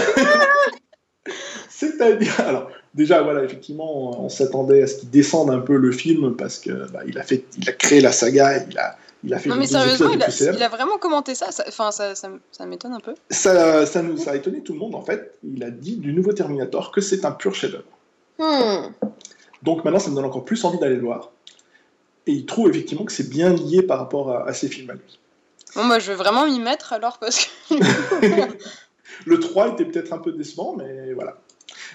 C'est-à-dire, 1.70 2.40
alors 2.40 2.70
déjà 2.94 3.22
voilà, 3.22 3.44
effectivement, 3.44 4.24
on 4.24 4.30
s'attendait 4.30 4.84
à 4.84 4.88
ce 4.88 4.96
qu'il 4.98 5.10
descende 5.10 5.50
un 5.50 5.60
peu 5.60 5.76
le 5.76 5.92
film 5.92 6.36
parce 6.38 6.60
que 6.60 6.90
bah, 6.92 7.02
il 7.08 7.18
a 7.18 7.24
fait, 7.24 7.44
il 7.58 7.68
a 7.70 7.74
créé 7.74 8.00
la 8.00 8.12
saga, 8.14 8.58
et 8.58 8.66
il 8.70 8.78
a, 8.78 8.96
il 9.26 9.34
a 9.34 9.40
fait 9.40 9.50
non 9.50 9.56
mais 9.56 9.68
sérieusement, 9.68 10.12
il 10.14 10.22
a, 10.24 10.28
il 10.30 10.70
vraiment 10.70 10.98
commenté 10.98 11.36
ça. 11.36 11.52
ça- 11.52 11.66
Enfin, 11.68 11.92
ça, 11.92 12.16
ça, 12.16 12.30
ça 12.52 12.66
m'étonne 12.66 12.94
un 12.94 13.00
peu. 13.00 13.16
Ça, 13.30 13.86
ça 13.86 14.02
nous 14.02 14.18
ça 14.18 14.32
a 14.32 14.36
étonné 14.36 14.62
tout 14.62 14.74
le 14.74 14.80
monde 14.80 14.96
en 14.96 15.02
fait. 15.02 15.38
Il 15.44 15.64
a 15.64 15.72
dit 15.72 15.98
du 15.98 16.14
nouveau 16.14 16.34
Terminator 16.34 16.92
que 16.92 17.02
c'est 17.02 17.26
un 17.26 17.32
pur 17.32 17.56
chef-d'œuvre. 17.56 17.84
hmm. 18.40 18.92
Donc 19.64 19.84
maintenant, 19.84 20.00
ça 20.00 20.10
me 20.10 20.16
donne 20.16 20.26
encore 20.26 20.46
plus 20.46 20.64
envie 20.64 20.78
d'aller 20.80 20.96
le 20.96 21.02
voir. 21.02 21.32
Et 22.28 22.32
il 22.34 22.46
trouve 22.46 22.70
effectivement 22.70 23.06
que 23.06 23.12
c'est 23.12 23.30
bien 23.30 23.54
lié 23.54 23.82
par 23.84 24.00
rapport 24.00 24.32
à, 24.32 24.48
à 24.48 24.54
ses 24.54 24.68
films 24.68 24.90
à 24.90 24.94
lui. 24.94 25.20
Bon, 25.76 25.84
moi, 25.84 26.00
je 26.00 26.12
vais 26.12 26.16
vraiment 26.16 26.46
m'y 26.46 26.60
mettre 26.60 26.94
alors 26.94 27.18
parce 27.18 27.46
que. 27.70 27.76
Le 29.26 29.40
3 29.40 29.70
était 29.74 29.86
peut-être 29.86 30.14
un 30.14 30.18
peu 30.18 30.32
décevant, 30.32 30.76
mais 30.78 31.14
voilà. 31.14 31.38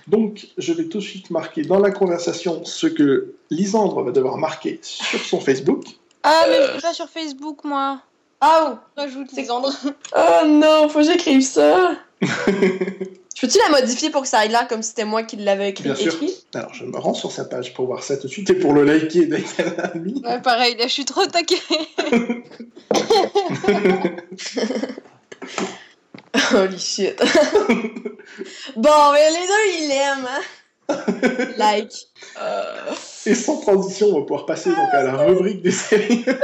Donc, 0.06 0.48
je 0.58 0.72
vais 0.72 0.84
tout 0.84 0.98
de 0.98 1.02
suite 1.02 1.30
marquer 1.30 1.62
dans 1.62 1.78
la 1.78 1.90
conversation 1.90 2.64
ce 2.64 2.86
que 2.86 3.34
Lisandre 3.50 4.02
va 4.02 4.10
devoir 4.12 4.38
marquer 4.38 4.78
sur 4.82 5.20
son 5.20 5.40
Facebook. 5.40 5.84
Ah, 6.22 6.44
mais 6.48 6.66
je 6.66 6.72
suis 6.72 6.80
pas 6.82 6.94
sur 6.94 7.08
Facebook, 7.08 7.64
moi. 7.64 8.00
Ah, 8.40 8.82
Rajoute 8.96 9.28
C'est- 9.34 9.42
Lisandre. 9.42 9.72
oh 10.16 10.46
non, 10.46 10.88
faut 10.88 11.00
que 11.00 11.04
j'écrive 11.04 11.42
ça. 11.42 11.92
Je 12.22 13.46
Peux-tu 13.46 13.58
la 13.58 13.70
modifier 13.80 14.10
pour 14.10 14.20
que 14.22 14.28
ça 14.28 14.44
ait 14.44 14.48
l'air 14.48 14.68
comme 14.68 14.82
si 14.82 14.90
c'était 14.90 15.06
moi 15.06 15.22
qui 15.22 15.36
l'avais 15.36 15.70
écrit? 15.70 15.84
Bien 15.84 15.94
sûr. 15.94 16.12
écrit? 16.12 16.44
Alors, 16.54 16.74
je 16.74 16.84
me 16.84 16.98
rends 16.98 17.14
sur 17.14 17.32
sa 17.32 17.46
page 17.46 17.72
pour 17.72 17.86
voir 17.86 18.02
ça 18.02 18.18
tout 18.18 18.26
de 18.26 18.32
suite 18.32 18.50
et 18.50 18.54
pour 18.54 18.74
le 18.74 18.84
liker 18.84 19.24
dès 19.24 19.40
qu'elle 19.40 19.74
l'a 19.78 19.94
mis. 19.94 20.20
Ouais, 20.26 20.42
pareil, 20.42 20.76
là, 20.76 20.86
je 20.86 20.92
suis 20.92 21.06
trop 21.06 21.24
taquée. 21.24 21.56
Holy 26.52 26.78
shit. 26.78 27.16
bon, 28.76 29.12
mais 29.12 29.30
les 29.30 29.46
deux, 29.46 29.66
ils 29.78 29.88
l'aiment, 29.88 30.26
hein? 30.28 30.40
Like. 31.56 31.92
Euh, 32.40 32.92
Et 33.26 33.34
sans 33.34 33.58
transition, 33.60 34.08
on 34.08 34.20
va 34.20 34.26
pouvoir 34.26 34.46
passer 34.46 34.70
donc 34.70 34.88
à 34.92 35.02
la 35.02 35.16
rubrique 35.16 35.62
des 35.62 35.70
séries. 35.70 36.24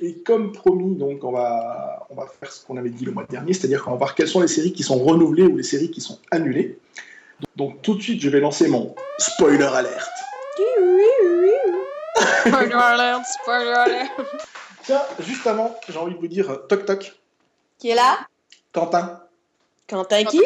Et 0.00 0.18
comme 0.22 0.52
promis, 0.52 0.96
donc 0.96 1.24
on 1.24 1.32
va, 1.32 2.06
on 2.10 2.14
va 2.14 2.26
faire 2.26 2.52
ce 2.52 2.64
qu'on 2.66 2.76
avait 2.76 2.90
dit 2.90 3.04
le 3.04 3.12
mois 3.12 3.24
dernier, 3.28 3.54
c'est-à-dire 3.54 3.82
qu'on 3.82 3.92
va 3.92 3.96
voir 3.96 4.14
quelles 4.14 4.28
sont 4.28 4.40
les 4.40 4.48
séries 4.48 4.72
qui 4.72 4.82
sont 4.82 4.98
renouvelées 4.98 5.44
ou 5.44 5.56
les 5.56 5.62
séries 5.62 5.90
qui 5.90 6.00
sont 6.02 6.18
annulées. 6.30 6.78
Donc 7.56 7.80
tout 7.80 7.94
de 7.94 8.02
suite, 8.02 8.20
je 8.20 8.28
vais 8.28 8.40
lancer 8.40 8.68
mon 8.68 8.94
spoiler 9.18 9.64
alerte. 9.64 10.10
Spoiler 12.46 12.74
alert, 12.74 13.24
spoiler 13.26 13.70
alert. 13.70 14.10
Tiens, 14.82 15.02
juste 15.20 15.46
avant, 15.46 15.74
j'ai 15.88 15.98
envie 15.98 16.14
de 16.14 16.18
vous 16.20 16.28
dire 16.28 16.50
euh, 16.50 16.56
toc 16.68 16.84
toc, 16.84 17.18
Qui 17.78 17.90
est 17.90 17.94
là? 17.94 18.18
Quentin. 18.72 19.20
Quentin 19.88 20.24
qui? 20.24 20.40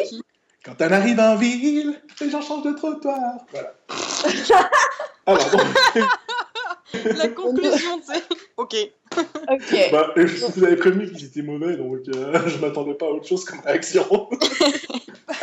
Quand 0.65 0.75
elle 0.79 0.93
arrive 0.93 1.19
en 1.19 1.35
ville, 1.35 2.01
les 2.19 2.29
gens 2.29 2.41
changent 2.41 2.63
de 2.63 2.73
trottoir. 2.73 3.19
Voilà. 3.51 3.73
Alors, 5.25 5.49
donc, 5.51 5.61
La 7.17 7.27
conclusion, 7.29 8.01
c'est. 8.05 8.23
Ok. 8.57 8.75
Ok. 9.15 9.89
bah, 9.91 10.11
je 10.17 10.45
vous 10.45 10.63
avais 10.63 10.75
prévenu 10.75 11.09
qu'ils 11.11 11.25
étaient 11.25 11.41
mauvais, 11.41 11.77
donc 11.77 11.99
euh, 12.09 12.47
je 12.47 12.57
m'attendais 12.57 12.93
pas 12.93 13.05
à 13.05 13.09
autre 13.09 13.27
chose 13.27 13.45
comme 13.45 13.59
réaction. 13.61 14.29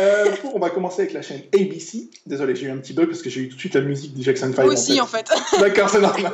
Euh, 0.00 0.30
du 0.30 0.40
coup, 0.40 0.50
on 0.52 0.58
va 0.58 0.68
commencer 0.68 1.02
avec 1.02 1.14
la 1.14 1.22
chaîne 1.22 1.42
ABC. 1.54 2.10
Désolé, 2.26 2.54
j'ai 2.54 2.66
eu 2.66 2.70
un 2.70 2.76
petit 2.76 2.92
bug 2.92 3.06
parce 3.06 3.22
que 3.22 3.30
j'ai 3.30 3.42
eu 3.42 3.48
tout 3.48 3.54
de 3.54 3.60
suite 3.60 3.74
la 3.74 3.80
musique 3.80 4.14
de 4.14 4.22
Jackson 4.22 4.52
5. 4.54 4.64
Moi 4.64 4.74
aussi, 4.74 5.00
en 5.00 5.06
fait. 5.06 5.30
D'accord, 5.58 5.88
c'est 5.88 6.00
normal. 6.00 6.32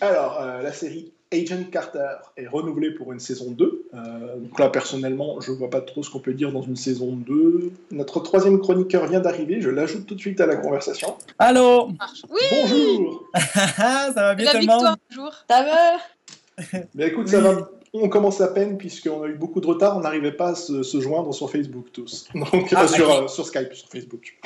Alors, 0.00 0.40
euh, 0.40 0.62
la 0.62 0.72
série 0.72 1.14
Agent 1.32 1.64
Carter 1.70 2.16
est 2.36 2.46
renouvelée 2.46 2.90
pour 2.92 3.12
une 3.12 3.20
saison 3.20 3.50
2. 3.50 3.86
Euh, 3.94 4.36
donc 4.36 4.58
là, 4.58 4.70
personnellement, 4.70 5.40
je 5.40 5.52
vois 5.52 5.68
pas 5.68 5.80
trop 5.80 6.02
ce 6.02 6.10
qu'on 6.10 6.20
peut 6.20 6.32
dire 6.32 6.52
dans 6.52 6.62
une 6.62 6.76
saison 6.76 7.12
2. 7.12 7.70
Notre 7.90 8.20
troisième 8.20 8.58
chroniqueur 8.60 9.06
vient 9.06 9.20
d'arriver, 9.20 9.60
je 9.60 9.68
l'ajoute 9.68 10.06
tout 10.06 10.14
de 10.14 10.20
suite 10.20 10.40
à 10.40 10.46
la 10.46 10.56
conversation. 10.56 11.16
Allô 11.38 11.88
Oui 12.30 12.40
Bonjour 12.50 13.24
Ça 13.34 14.12
va 14.14 14.34
bien 14.34 14.46
La 14.46 14.52
tout 14.52 14.58
le 14.60 14.66
monde 14.66 14.96
toujours. 15.10 15.34
Ça 15.48 15.62
va? 15.62 16.78
Mais 16.94 17.08
écoute, 17.08 17.28
ça 17.28 17.40
va. 17.40 17.70
On 17.94 18.08
commence 18.08 18.40
à 18.40 18.48
peine 18.48 18.76
puisqu'on 18.76 19.22
a 19.22 19.26
eu 19.28 19.34
beaucoup 19.34 19.60
de 19.60 19.66
retard, 19.66 19.96
on 19.96 20.00
n'arrivait 20.00 20.32
pas 20.32 20.48
à 20.48 20.54
se, 20.54 20.82
se 20.82 21.00
joindre 21.00 21.32
sur 21.34 21.50
Facebook 21.50 21.86
tous. 21.92 22.28
Donc, 22.34 22.72
Ah, 22.74 22.82
euh, 22.84 22.86
sur, 22.86 23.10
euh, 23.10 23.28
sur 23.28 23.46
Skype, 23.46 23.72
sur 23.72 23.88
Facebook. 23.88 24.38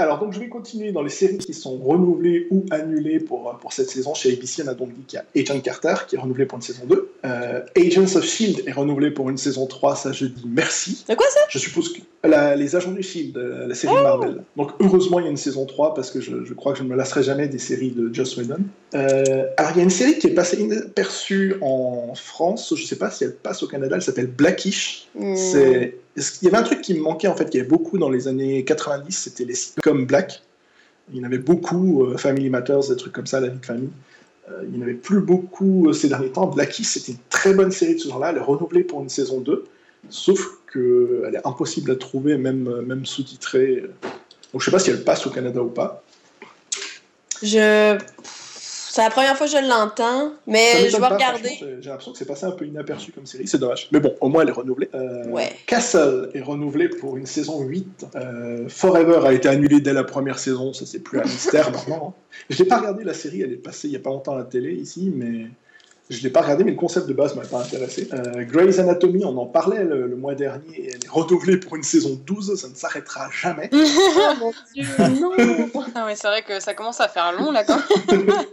Alors, 0.00 0.18
donc, 0.18 0.32
je 0.32 0.40
vais 0.40 0.48
continuer 0.48 0.92
dans 0.92 1.02
les 1.02 1.10
séries 1.10 1.38
qui 1.38 1.54
sont 1.54 1.76
renouvelées 1.78 2.46
ou 2.50 2.64
annulées 2.70 3.20
pour, 3.20 3.56
pour 3.60 3.72
cette 3.72 3.90
saison. 3.90 4.14
Chez 4.14 4.32
ABC, 4.32 4.62
on 4.64 4.68
a 4.68 4.74
donc 4.74 4.92
dit 4.94 5.02
qu'il 5.06 5.18
y 5.34 5.40
a 5.40 5.42
Agent 5.52 5.60
Carter 5.60 5.94
qui 6.08 6.16
est 6.16 6.18
renouvelé 6.18 6.46
pour 6.46 6.56
une 6.56 6.62
saison 6.62 6.82
2. 6.88 7.10
Euh, 7.24 7.60
Agents 7.76 8.16
of 8.16 8.24
S.H.I.E.L.D. 8.24 8.64
est 8.66 8.72
renouvelé 8.72 9.10
pour 9.10 9.28
une 9.30 9.36
saison 9.36 9.66
3, 9.66 9.94
ça 9.96 10.12
je 10.12 10.24
dis 10.26 10.44
merci. 10.48 11.04
C'est 11.06 11.16
quoi 11.16 11.26
ça? 11.30 11.40
Je 11.50 11.58
suppose 11.58 11.92
que 11.92 12.00
la- 12.26 12.56
les 12.56 12.76
agents 12.76 12.92
du 12.92 13.02
Shield, 13.02 13.36
euh, 13.36 13.66
la 13.66 13.74
série 13.74 13.92
Marvel. 13.94 14.42
Donc 14.56 14.70
heureusement 14.80 15.18
il 15.20 15.24
y 15.24 15.28
a 15.28 15.30
une 15.30 15.36
saison 15.36 15.66
3 15.66 15.92
parce 15.94 16.10
que 16.10 16.20
je, 16.22 16.44
je 16.44 16.54
crois 16.54 16.72
que 16.72 16.78
je 16.78 16.84
ne 16.84 16.88
me 16.88 16.96
lasserai 16.96 17.22
jamais 17.22 17.46
des 17.48 17.58
séries 17.58 17.90
de 17.90 18.12
Joss 18.14 18.36
Whedon. 18.38 18.60
Euh, 18.94 19.44
alors 19.58 19.72
il 19.74 19.76
y 19.78 19.80
a 19.80 19.84
une 19.84 19.90
série 19.90 20.18
qui 20.18 20.28
est 20.28 20.34
passée 20.34 20.60
inaperçue 20.60 21.56
en 21.60 22.14
France, 22.14 22.72
je 22.74 22.82
ne 22.82 22.86
sais 22.86 22.96
pas 22.96 23.10
si 23.10 23.24
elle 23.24 23.34
passe 23.34 23.62
au 23.62 23.66
Canada, 23.66 23.96
elle 23.96 24.02
s'appelle 24.02 24.26
Blackish. 24.28 25.08
Hmm. 25.14 25.36
C'est 25.36 25.96
il 26.16 26.22
y 26.42 26.48
avait 26.48 26.56
un 26.56 26.62
truc 26.62 26.80
qui 26.80 26.94
me 26.94 27.00
manquait 27.00 27.28
en 27.28 27.36
fait, 27.36 27.48
qu'il 27.50 27.58
y 27.58 27.60
avait 27.60 27.68
beaucoup 27.68 27.98
dans 27.98 28.10
les 28.10 28.28
années 28.28 28.64
90, 28.64 29.16
c'était 29.16 29.44
les 29.44 29.54
sitcoms 29.54 30.06
Black. 30.06 30.42
Il 31.12 31.18
y 31.18 31.20
en 31.20 31.24
avait 31.24 31.38
beaucoup, 31.38 32.04
euh, 32.04 32.16
Family 32.16 32.50
Matters, 32.50 32.88
des 32.88 32.96
trucs 32.96 33.12
comme 33.12 33.26
ça, 33.26 33.40
La 33.40 33.48
vie 33.48 33.58
de 33.58 33.66
famille. 33.66 33.90
Euh, 34.50 34.62
il 34.64 34.70
n'y 34.70 34.78
en 34.78 34.82
avait 34.82 34.94
plus 34.94 35.20
beaucoup 35.20 35.88
euh, 35.88 35.92
ces 35.92 36.08
derniers 36.08 36.30
temps. 36.30 36.46
Blackish, 36.46 36.86
c'était 36.86 37.12
une 37.12 37.18
très 37.30 37.54
bonne 37.54 37.70
série 37.70 37.94
de 37.94 38.00
ce 38.00 38.08
genre-là. 38.08 38.30
Elle 38.30 38.36
est 38.36 38.40
renouvelée 38.40 38.84
pour 38.84 39.02
une 39.02 39.08
saison 39.08 39.40
2, 39.40 39.64
sauf 40.08 40.58
qu'elle 40.72 41.34
est 41.34 41.46
impossible 41.46 41.90
à 41.90 41.96
trouver, 41.96 42.36
même, 42.36 42.82
même 42.82 43.06
sous-titrée. 43.06 43.84
Donc 44.52 44.60
je 44.60 44.64
sais 44.64 44.70
pas 44.70 44.78
si 44.78 44.90
elle 44.90 45.04
passe 45.04 45.26
au 45.26 45.30
Canada 45.30 45.62
ou 45.62 45.68
pas. 45.68 46.02
Je. 47.42 47.98
C'est 48.90 49.02
la 49.02 49.10
première 49.10 49.36
fois 49.36 49.46
que 49.46 49.52
je 49.52 49.68
l'entends, 49.68 50.32
mais 50.48 50.88
je 50.88 50.96
vais 50.96 50.98
pas, 50.98 51.10
regarder. 51.10 51.50
J'ai 51.80 51.88
l'impression 51.90 52.10
que 52.10 52.18
c'est 52.18 52.24
passé 52.24 52.46
un 52.46 52.50
peu 52.50 52.66
inaperçu 52.66 53.12
comme 53.12 53.24
série, 53.24 53.46
c'est 53.46 53.58
dommage. 53.58 53.88
Mais 53.92 54.00
bon, 54.00 54.16
au 54.20 54.28
moins 54.28 54.42
elle 54.42 54.48
est 54.48 54.52
renouvelée. 54.52 54.90
Euh, 54.94 55.28
Ouais. 55.28 55.52
Castle 55.66 56.28
est 56.34 56.40
renouvelé 56.40 56.88
pour 56.88 57.16
une 57.16 57.26
saison 57.26 57.60
8. 57.60 58.06
Euh, 58.16 58.68
Forever 58.68 59.20
a 59.24 59.32
été 59.32 59.48
annulé 59.48 59.80
dès 59.80 59.92
la 59.92 60.02
première 60.02 60.40
saison, 60.40 60.72
ça 60.72 60.86
c'est 60.86 60.98
plus 60.98 61.20
un 61.20 61.24
mystère 61.24 61.70
maintenant. 61.70 62.14
Je 62.48 62.60
n'ai 62.60 62.68
pas 62.68 62.78
regardé 62.78 63.04
la 63.04 63.14
série, 63.14 63.42
elle 63.42 63.52
est 63.52 63.56
passée 63.56 63.86
il 63.86 63.92
n'y 63.92 63.96
a 63.96 64.00
pas 64.00 64.10
longtemps 64.10 64.34
à 64.34 64.38
la 64.38 64.44
télé 64.44 64.72
ici, 64.74 65.12
mais 65.14 65.46
je 66.10 66.18
ne 66.18 66.22
l'ai 66.24 66.30
pas 66.30 66.42
regardé, 66.42 66.64
mais 66.64 66.72
le 66.72 66.76
concept 66.76 67.06
de 67.06 67.12
base 67.12 67.36
m'a 67.36 67.42
pas 67.42 67.60
intéressé. 67.60 68.08
Euh, 68.12 68.44
Grey's 68.44 68.78
Anatomy, 68.78 69.24
on 69.24 69.36
en 69.38 69.46
parlait 69.46 69.84
le, 69.84 70.08
le 70.08 70.16
mois 70.16 70.34
dernier, 70.34 70.76
et 70.76 70.86
elle 70.88 71.04
est 71.04 71.08
renouvelée 71.08 71.56
pour 71.56 71.76
une 71.76 71.84
saison 71.84 72.20
12, 72.26 72.60
ça 72.60 72.68
ne 72.68 72.74
s'arrêtera 72.74 73.28
jamais. 73.30 73.70
Oh 73.72 73.76
mon 74.40 74.52
dieu, 74.74 74.84
non! 75.20 75.30
Ah 75.94 76.06
c'est 76.14 76.26
vrai 76.26 76.42
que 76.42 76.60
ça 76.60 76.74
commence 76.74 77.00
à 77.00 77.08
faire 77.08 77.32
long 77.32 77.50
là 77.50 77.64
quand 77.64 77.78
même. 78.10 78.26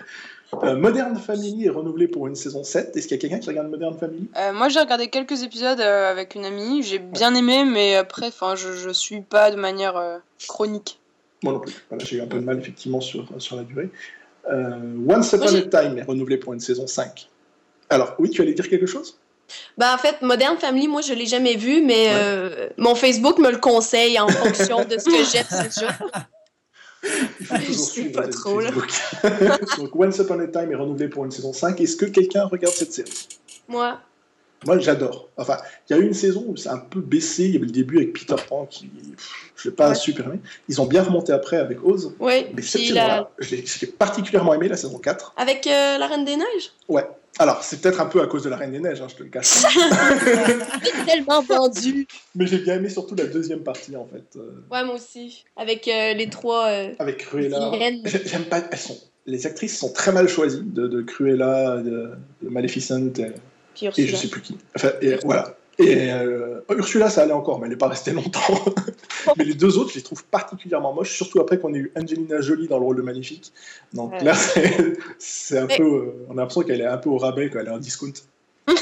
Euh, 0.64 0.78
Modern 0.78 1.18
Family 1.18 1.66
est 1.66 1.70
renouvelé 1.70 2.08
pour 2.08 2.26
une 2.26 2.36
saison 2.36 2.64
7. 2.64 2.96
Est-ce 2.96 3.08
qu'il 3.08 3.18
y 3.18 3.20
a 3.20 3.22
quelqu'un 3.22 3.40
qui 3.40 3.50
regarde 3.50 3.70
Modern 3.70 3.98
Family? 3.98 4.30
Euh, 4.38 4.54
moi 4.54 4.70
j'ai 4.70 4.80
regardé 4.80 5.10
quelques 5.10 5.44
épisodes 5.44 5.82
euh, 5.82 6.10
avec 6.10 6.36
une 6.36 6.46
amie, 6.46 6.84
j'ai 6.84 7.00
bien 7.00 7.36
aimé, 7.36 7.66
mais 7.66 7.96
après, 7.98 8.28
enfin, 8.28 8.56
je, 8.56 8.72
je 8.72 8.90
suis 8.90 9.20
pas 9.20 9.52
de 9.52 9.58
manière 9.58 9.98
euh, 9.98 10.20
chronique. 10.48 11.00
Moi 11.44 11.52
non 11.52 11.60
plus. 11.60 11.74
Voilà, 11.90 12.06
j'ai 12.06 12.18
eu 12.18 12.22
un 12.22 12.28
peu 12.28 12.40
de 12.40 12.46
mal 12.46 12.60
effectivement 12.60 13.02
sur, 13.02 13.28
sur 13.40 13.58
la 13.58 13.64
durée. 13.64 13.90
Euh, 14.50 14.78
Once 15.08 15.34
Upon 15.34 15.54
a 15.54 15.62
Time 15.62 15.98
est 15.98 16.04
renouvelé 16.04 16.38
pour 16.38 16.54
une 16.54 16.62
saison 16.62 16.88
5. 16.88 17.28
Alors, 17.90 18.16
oui, 18.20 18.30
tu 18.30 18.42
allais 18.42 18.54
dire 18.54 18.70
quelque 18.70 18.86
chose? 18.86 19.18
Ben, 19.78 19.94
en 19.94 19.98
fait, 19.98 20.22
Modern 20.22 20.58
Family, 20.58 20.88
moi, 20.88 21.02
je 21.02 21.14
l'ai 21.14 21.26
jamais 21.26 21.56
vu, 21.56 21.82
mais 21.82 22.08
Ouais. 22.08 22.14
euh, 22.16 22.70
mon 22.78 22.96
Facebook 22.96 23.40
me 23.40 23.50
le 23.50 23.58
conseille 23.58 24.20
en 24.20 24.28
fonction 24.28 24.84
de 24.84 24.98
ce 24.98 25.06
que 25.06 25.24
j'aime 25.32 25.64
déjà. 25.64 25.98
Je 27.04 27.72
sais 27.72 27.74
suivre 27.74 28.12
pas 28.22 28.28
trop, 28.28 28.60
là. 28.60 28.72
Donc, 29.78 29.96
Once 29.96 30.18
Upon 30.18 30.40
a 30.40 30.48
Time 30.48 30.72
est 30.72 30.76
renouvelé 30.76 31.08
pour 31.08 31.24
une 31.24 31.32
saison 31.32 31.54
5. 31.54 31.80
Est-ce 31.80 31.96
que 31.96 32.06
quelqu'un 32.06 32.46
regarde 32.46 32.74
cette 32.74 32.92
série? 32.92 33.28
Moi. 33.68 34.00
Moi, 34.66 34.80
j'adore. 34.80 35.30
Enfin, 35.38 35.58
il 35.90 35.96
y 35.96 36.00
a 36.00 36.02
eu 36.02 36.08
une 36.08 36.16
saison 36.16 36.44
où 36.48 36.58
c'est 36.58 36.70
un 36.70 36.80
peu 36.80 37.00
baissé. 37.00 37.46
Il 37.46 37.54
y 37.54 37.58
avait 37.58 37.68
le 37.68 37.72
début 37.72 37.98
avec 37.98 38.14
Peter 38.14 38.36
Pan 38.50 38.66
qui, 38.66 38.90
je 39.56 39.70
l'ai 39.70 39.76
pas 39.76 39.90
Ouais. 39.90 39.96
super 39.96 40.26
aimé. 40.26 40.40
Ils 40.68 40.82
ont 40.82 40.88
bien 40.88 41.04
remonté 41.04 41.32
après 41.32 41.58
avec 41.58 41.82
Oz. 41.86 42.14
Oui. 42.20 42.48
Mais 42.56 42.64
cette 42.64 42.90
la... 42.90 43.30
saison-là, 43.40 43.64
j'ai 43.78 43.88
particulièrement 43.88 44.56
aimé, 44.56 44.68
la 44.68 44.76
saison 44.76 44.98
4. 44.98 45.34
Avec 45.38 45.68
euh, 45.68 45.98
la 46.00 46.08
Reine 46.08 46.26
des 46.26 46.36
Neiges? 46.36 46.72
Ouais. 46.90 47.08
Alors, 47.40 47.64
c'est 47.64 47.82
peut-être 47.82 48.02
un 48.02 48.08
peu 48.08 48.22
à 48.22 48.28
cause 48.28 48.44
de 48.44 48.50
la 48.50 48.58
Reine 48.58 48.72
des 48.72 48.80
Neiges, 48.80 49.00
hein, 49.02 49.08
je 49.10 49.16
te 49.16 49.22
le 49.24 49.30
cache 49.30 49.62
pas. 49.62 49.70
Tellement 51.06 51.44
vendu. 51.44 52.08
Mais 52.36 52.48
j'ai 52.48 52.58
bien 52.60 52.76
aimé 52.76 52.90
surtout 52.90 53.14
la 53.16 53.26
deuxième 53.26 53.60
partie, 53.64 53.96
en 53.96 54.08
fait. 54.08 54.40
euh, 54.40 54.64
Ouais, 54.72 54.84
moi 54.84 54.96
aussi. 54.96 55.46
Avec 55.56 55.88
euh, 55.88 56.14
les 56.14 56.30
trois 56.30 56.68
euh, 56.68 56.94
avec 56.98 57.18
Cruella. 57.18 57.72
J'aime 58.06 58.46
pas. 58.46 58.64
Elles 58.72 58.78
sont, 58.80 58.98
les 59.28 59.46
actrices 59.46 59.78
sont 59.78 59.92
très 59.94 60.12
mal 60.12 60.28
choisies, 60.28 60.64
de, 60.64 60.88
de 60.88 61.02
Cruella, 61.04 61.78
de, 61.78 62.12
de 62.42 62.50
Maleficent 62.50 63.08
et, 63.20 63.34
Puis 63.76 63.88
et 63.98 64.08
je 64.08 64.16
sais 64.16 64.30
plus 64.30 64.42
qui. 64.42 64.58
Enfin, 64.76 64.92
et, 65.02 65.16
voilà. 65.24 65.57
Et 65.80 66.12
euh, 66.12 66.62
Ursula, 66.72 67.10
ça 67.10 67.22
allait 67.22 67.34
encore, 67.34 67.60
mais 67.60 67.66
elle 67.66 67.72
n'est 67.72 67.78
pas 67.78 67.88
restée 67.88 68.12
longtemps. 68.12 68.66
mais 69.38 69.44
les 69.44 69.54
deux 69.54 69.78
autres, 69.78 69.92
je 69.92 69.96
les 69.98 70.02
trouve 70.02 70.24
particulièrement 70.26 70.92
moches, 70.94 71.16
surtout 71.16 71.40
après 71.40 71.60
qu'on 71.60 71.74
ait 71.74 71.78
eu 71.78 71.92
Angelina 71.96 72.42
Jolie 72.42 72.68
dans 72.68 72.80
le 72.80 72.86
rôle 72.86 72.96
de 72.98 73.02
Maléfique. 73.04 73.52
Donc 73.94 74.12
Ouais. 74.14 74.24
là, 74.24 74.34
c'est 74.34 74.98
c'est 75.20 75.60
un 75.60 75.66
Mais- 75.68 75.78
peu. 75.78 75.84
euh, 75.84 76.26
on 76.30 76.34
a 76.34 76.42
l'impression 76.42 76.62
qu'elle 76.64 76.82
est 76.82 76.86
un 76.88 76.98
peu 76.98 77.10
au 77.10 77.18
rabais, 77.18 77.50
qu'elle 77.52 77.68
est 77.68 77.72
en 77.72 77.78
discount. 77.78 78.12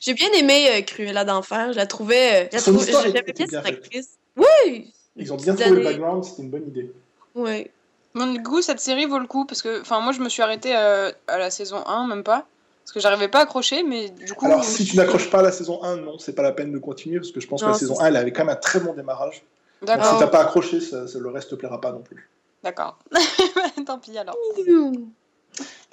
J'ai 0.00 0.14
bien 0.14 0.30
aimé 0.32 0.66
euh, 0.70 0.82
Cruella 0.82 1.24
d'enfer. 1.24 1.72
Je 1.72 1.76
la 1.76 1.86
trouvais. 1.86 2.44
euh, 2.44 2.48
je 2.50 2.56
la 2.56 2.62
Son 2.62 2.72
trouve- 2.72 2.84
histoire 2.84 3.02
J'aimais 3.04 3.20
était 3.20 3.32
bien 3.32 3.46
bien 3.46 3.62
cette 3.62 3.74
faite. 3.74 3.84
actrice. 3.84 4.08
Oui! 4.36 4.92
Ils 5.16 5.32
ont 5.32 5.36
bien 5.36 5.54
trouvé 5.54 5.76
le 5.76 5.82
background, 5.84 6.24
c'était 6.24 6.42
une 6.42 6.50
bonne 6.50 6.66
idée. 6.68 6.92
Oui. 7.34 7.68
Du 8.14 8.42
coup, 8.42 8.62
cette 8.62 8.80
série 8.80 9.04
vaut 9.06 9.18
le 9.18 9.26
coup 9.26 9.44
parce 9.44 9.60
que, 9.62 9.80
enfin, 9.80 10.00
moi 10.00 10.12
je 10.12 10.20
me 10.20 10.28
suis 10.28 10.42
arrêtée 10.42 10.74
euh, 10.76 11.10
à 11.26 11.38
la 11.38 11.50
saison 11.50 11.86
1, 11.86 12.06
même 12.06 12.22
pas. 12.22 12.46
Parce 12.86 12.94
que 12.94 13.00
j'arrivais 13.00 13.26
pas 13.26 13.40
à 13.40 13.42
accrocher, 13.42 13.82
mais 13.82 14.10
du 14.10 14.32
coup. 14.34 14.46
Alors, 14.46 14.62
si 14.62 14.84
tu 14.84 14.96
n'accroches 14.96 15.28
pas 15.28 15.40
à 15.40 15.42
la 15.42 15.50
saison 15.50 15.82
1, 15.82 15.96
non, 15.96 16.20
c'est 16.20 16.34
pas 16.34 16.42
la 16.42 16.52
peine 16.52 16.70
de 16.70 16.78
continuer, 16.78 17.18
parce 17.18 17.32
que 17.32 17.40
je 17.40 17.48
pense 17.48 17.60
que 17.60 17.66
la 17.66 17.74
saison 17.74 17.96
c'est 17.96 18.02
1, 18.04 18.06
elle 18.06 18.16
avait 18.16 18.32
quand 18.32 18.44
même 18.44 18.54
un 18.54 18.60
très 18.60 18.78
bon 18.78 18.94
démarrage. 18.94 19.42
Donc, 19.82 19.90
si 19.90 19.96
D'accord. 19.96 20.18
t'as 20.20 20.28
pas 20.28 20.40
accroché, 20.42 20.80
ça, 20.80 21.08
ça- 21.08 21.18
le 21.18 21.28
reste 21.28 21.50
te 21.50 21.56
plaira 21.56 21.80
pas 21.80 21.90
non 21.90 21.98
plus. 21.98 22.30
D'accord. 22.62 22.96
Tant 23.86 23.98
pis 23.98 24.16
alors. 24.16 24.36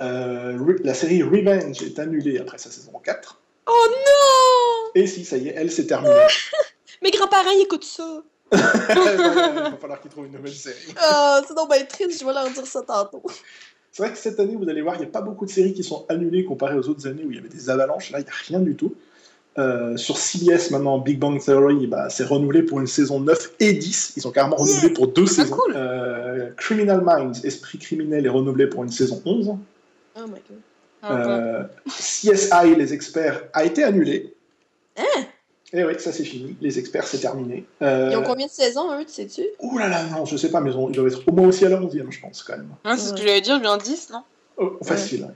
Euh, 0.01 0.77
la 0.83 0.93
série 0.93 1.23
Revenge 1.23 1.81
est 1.81 1.97
annulée 1.97 2.38
après 2.38 2.59
sa 2.59 2.69
saison 2.69 2.91
4. 3.03 3.39
Oh 3.65 3.71
non! 3.89 4.91
Et 4.93 5.07
si, 5.07 5.25
ça 5.25 5.38
y 5.38 5.47
est, 5.47 5.53
elle 5.55 5.71
s'est 5.71 5.88
terminée. 5.88 6.13
Mes 7.01 7.09
grands-parents 7.09 7.50
ils 7.50 7.63
écoutent 7.63 7.83
ça. 7.83 8.21
Il 8.51 8.57
va 8.59 9.77
falloir 9.81 10.00
qu'ils 10.00 10.12
trouvent 10.12 10.27
une 10.27 10.33
nouvelle 10.33 10.53
série. 10.53 10.93
Ah, 10.97 11.41
c'est 11.47 11.55
donc 11.55 11.71
bien 11.71 11.83
triste, 11.85 12.19
je 12.19 12.25
vais 12.25 12.33
leur 12.33 12.47
dire 12.51 12.67
ça 12.67 12.83
tantôt. 12.83 13.23
C'est 13.93 14.01
vrai 14.01 14.12
que 14.12 14.17
cette 14.17 14.39
année, 14.39 14.55
vous 14.55 14.67
allez 14.67 14.81
voir, 14.81 14.95
il 14.95 15.01
n'y 15.01 15.05
a 15.05 15.09
pas 15.09 15.21
beaucoup 15.21 15.45
de 15.45 15.51
séries 15.51 15.73
qui 15.73 15.83
sont 15.83 16.03
annulées 16.09 16.45
comparé 16.45 16.75
aux 16.75 16.89
autres 16.89 17.07
années 17.07 17.23
où 17.23 17.29
il 17.29 17.35
y 17.35 17.39
avait 17.39 17.47
des 17.47 17.69
avalanches. 17.69 18.09
Là, 18.09 18.19
il 18.19 18.23
n'y 18.23 18.29
a 18.29 18.33
rien 18.47 18.59
du 18.59 18.75
tout. 18.75 18.95
Euh, 19.59 19.95
sur 19.97 20.17
CBS, 20.17 20.71
maintenant, 20.71 20.97
Big 20.97 21.19
Bang 21.19 21.39
Theory, 21.39 21.85
bah, 21.85 22.09
c'est 22.09 22.23
renouvelé 22.23 22.63
pour 22.63 22.79
une 22.79 22.88
saison 22.88 23.19
9 23.19 23.51
et 23.59 23.73
10. 23.73 24.13
Ils 24.17 24.27
ont 24.27 24.31
carrément 24.31 24.55
renouvelé 24.55 24.89
pour 24.89 25.09
deux 25.09 25.25
Ah, 25.27 25.31
saisons. 25.31 25.55
cool. 25.55 25.73
Euh, 25.75 26.50
Criminal 26.57 27.01
Minds, 27.01 27.45
Esprit 27.45 27.77
criminel, 27.77 28.25
est 28.25 28.29
renouvelé 28.29 28.65
pour 28.65 28.83
une 28.83 28.89
saison 28.89 29.21
11. 29.25 29.50
Oh 30.15 30.19
my 30.21 30.31
god. 30.31 30.41
Ah. 31.03 31.27
Euh, 31.27 31.63
CSI, 31.88 32.75
les 32.75 32.93
experts, 32.95 33.43
a 33.53 33.63
été 33.63 33.83
annulé. 33.83 34.33
Hein? 34.97 35.25
Et 35.74 35.84
oui, 35.84 35.94
ça 35.98 36.12
c'est 36.12 36.24
fini. 36.24 36.56
Les 36.62 36.77
experts, 36.77 37.08
c'est 37.08 37.18
terminé. 37.20 37.65
Euh, 37.82 38.10
Ils 38.12 38.18
ont 38.18 38.24
combien 38.24 38.46
de 38.46 38.51
saisons, 38.51 38.94
eux, 38.94 39.03
tu 39.06 39.12
sais-tu? 39.12 39.42
Ouh 39.60 39.77
là 39.80 39.89
là, 39.89 40.03
non, 40.03 40.24
je 40.24 40.38
sais 40.38 40.51
pas, 40.51 40.62
mais 40.62 40.70
ils, 40.72 40.92
doivent 40.92 41.08
être 41.08 41.27
au 41.27 41.32
moins 41.32 41.48
aussi 41.48 41.65
à 41.65 41.70
la 41.70 41.77
11e, 41.80 42.12
je 42.12 42.20
pense, 42.22 42.44
quand 42.44 42.56
même. 42.56 42.70
Ouais, 42.86 42.96
c'est 42.96 43.08
ce 43.10 43.13
que 43.13 43.20
j'allais 43.20 43.42
dire, 43.42 43.60
bien 43.60 43.77
10, 43.77 44.12
non? 44.12 44.22
Oh, 44.58 44.77
facile. 44.84 45.34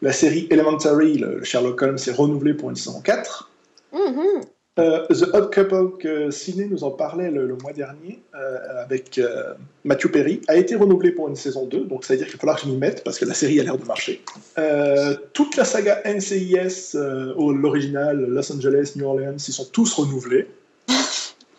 La 0.00 0.12
série 0.12 0.48
Elementary, 0.50 1.18
le 1.18 1.44
Sherlock 1.44 1.82
Holmes, 1.82 1.98
est 2.04 2.12
renouvelée 2.12 2.54
pour 2.54 2.70
une 2.70 2.76
saison 2.76 3.02
4. 3.02 3.50
Mhm. 3.92 4.40
Euh, 4.80 5.06
The 5.08 5.34
Odd 5.34 5.54
Couple, 5.54 5.96
que 5.98 6.30
Ciné 6.30 6.66
nous 6.66 6.82
en 6.84 6.90
parlait 6.90 7.30
le, 7.30 7.46
le 7.46 7.56
mois 7.56 7.72
dernier, 7.72 8.22
euh, 8.34 8.82
avec 8.82 9.18
euh, 9.18 9.54
Matthew 9.84 10.08
Perry, 10.10 10.40
a 10.48 10.56
été 10.56 10.74
renouvelé 10.74 11.12
pour 11.12 11.28
une 11.28 11.36
saison 11.36 11.66
2, 11.66 11.84
donc 11.84 12.04
ça 12.04 12.14
veut 12.14 12.18
dire 12.18 12.26
qu'il 12.26 12.36
va 12.36 12.40
falloir 12.40 12.56
que 12.60 12.66
je 12.66 12.70
m'y 12.70 12.76
mette, 12.76 13.04
parce 13.04 13.18
que 13.18 13.24
la 13.24 13.34
série 13.34 13.60
a 13.60 13.62
l'air 13.64 13.76
de 13.78 13.84
marcher. 13.84 14.22
Euh, 14.58 15.14
toute 15.32 15.56
la 15.56 15.64
saga 15.64 16.00
NCIS, 16.04 16.96
l'original, 17.36 18.18
Los 18.28 18.52
Angeles, 18.52 18.92
New 18.96 19.06
Orleans, 19.06 19.36
ils 19.36 19.52
sont 19.52 19.66
tous 19.72 19.92
renouvelés. 19.94 20.48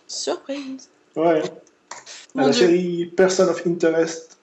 Surprise. 0.07 0.89
Ouais. 1.15 1.41
Mon 2.35 2.45
la 2.47 2.49
Dieu. 2.51 2.65
série 2.67 3.05
Person 3.05 3.47
of 3.49 3.65
Interest, 3.67 4.37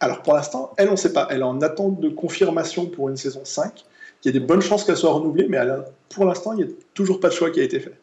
alors 0.00 0.22
pour 0.22 0.34
l'instant, 0.34 0.72
elle, 0.76 0.88
on 0.88 0.92
ne 0.92 0.96
sait 0.96 1.12
pas. 1.12 1.28
Elle 1.30 1.40
est 1.40 1.44
en 1.44 1.60
attente 1.60 2.00
de 2.00 2.08
confirmation 2.08 2.86
pour 2.86 3.08
une 3.08 3.16
saison 3.16 3.40
5. 3.44 3.84
Il 4.24 4.28
y 4.32 4.36
a 4.36 4.38
des 4.38 4.44
bonnes 4.44 4.60
chances 4.62 4.84
qu'elle 4.84 4.96
soit 4.96 5.12
renouvelée, 5.12 5.46
mais 5.48 5.56
a- 5.58 5.84
pour 6.08 6.24
l'instant, 6.24 6.52
il 6.52 6.64
n'y 6.64 6.70
a 6.70 6.74
toujours 6.94 7.18
pas 7.20 7.28
de 7.28 7.34
choix 7.34 7.50
qui 7.50 7.60
a 7.60 7.64
été 7.64 7.80
fait. 7.80 7.94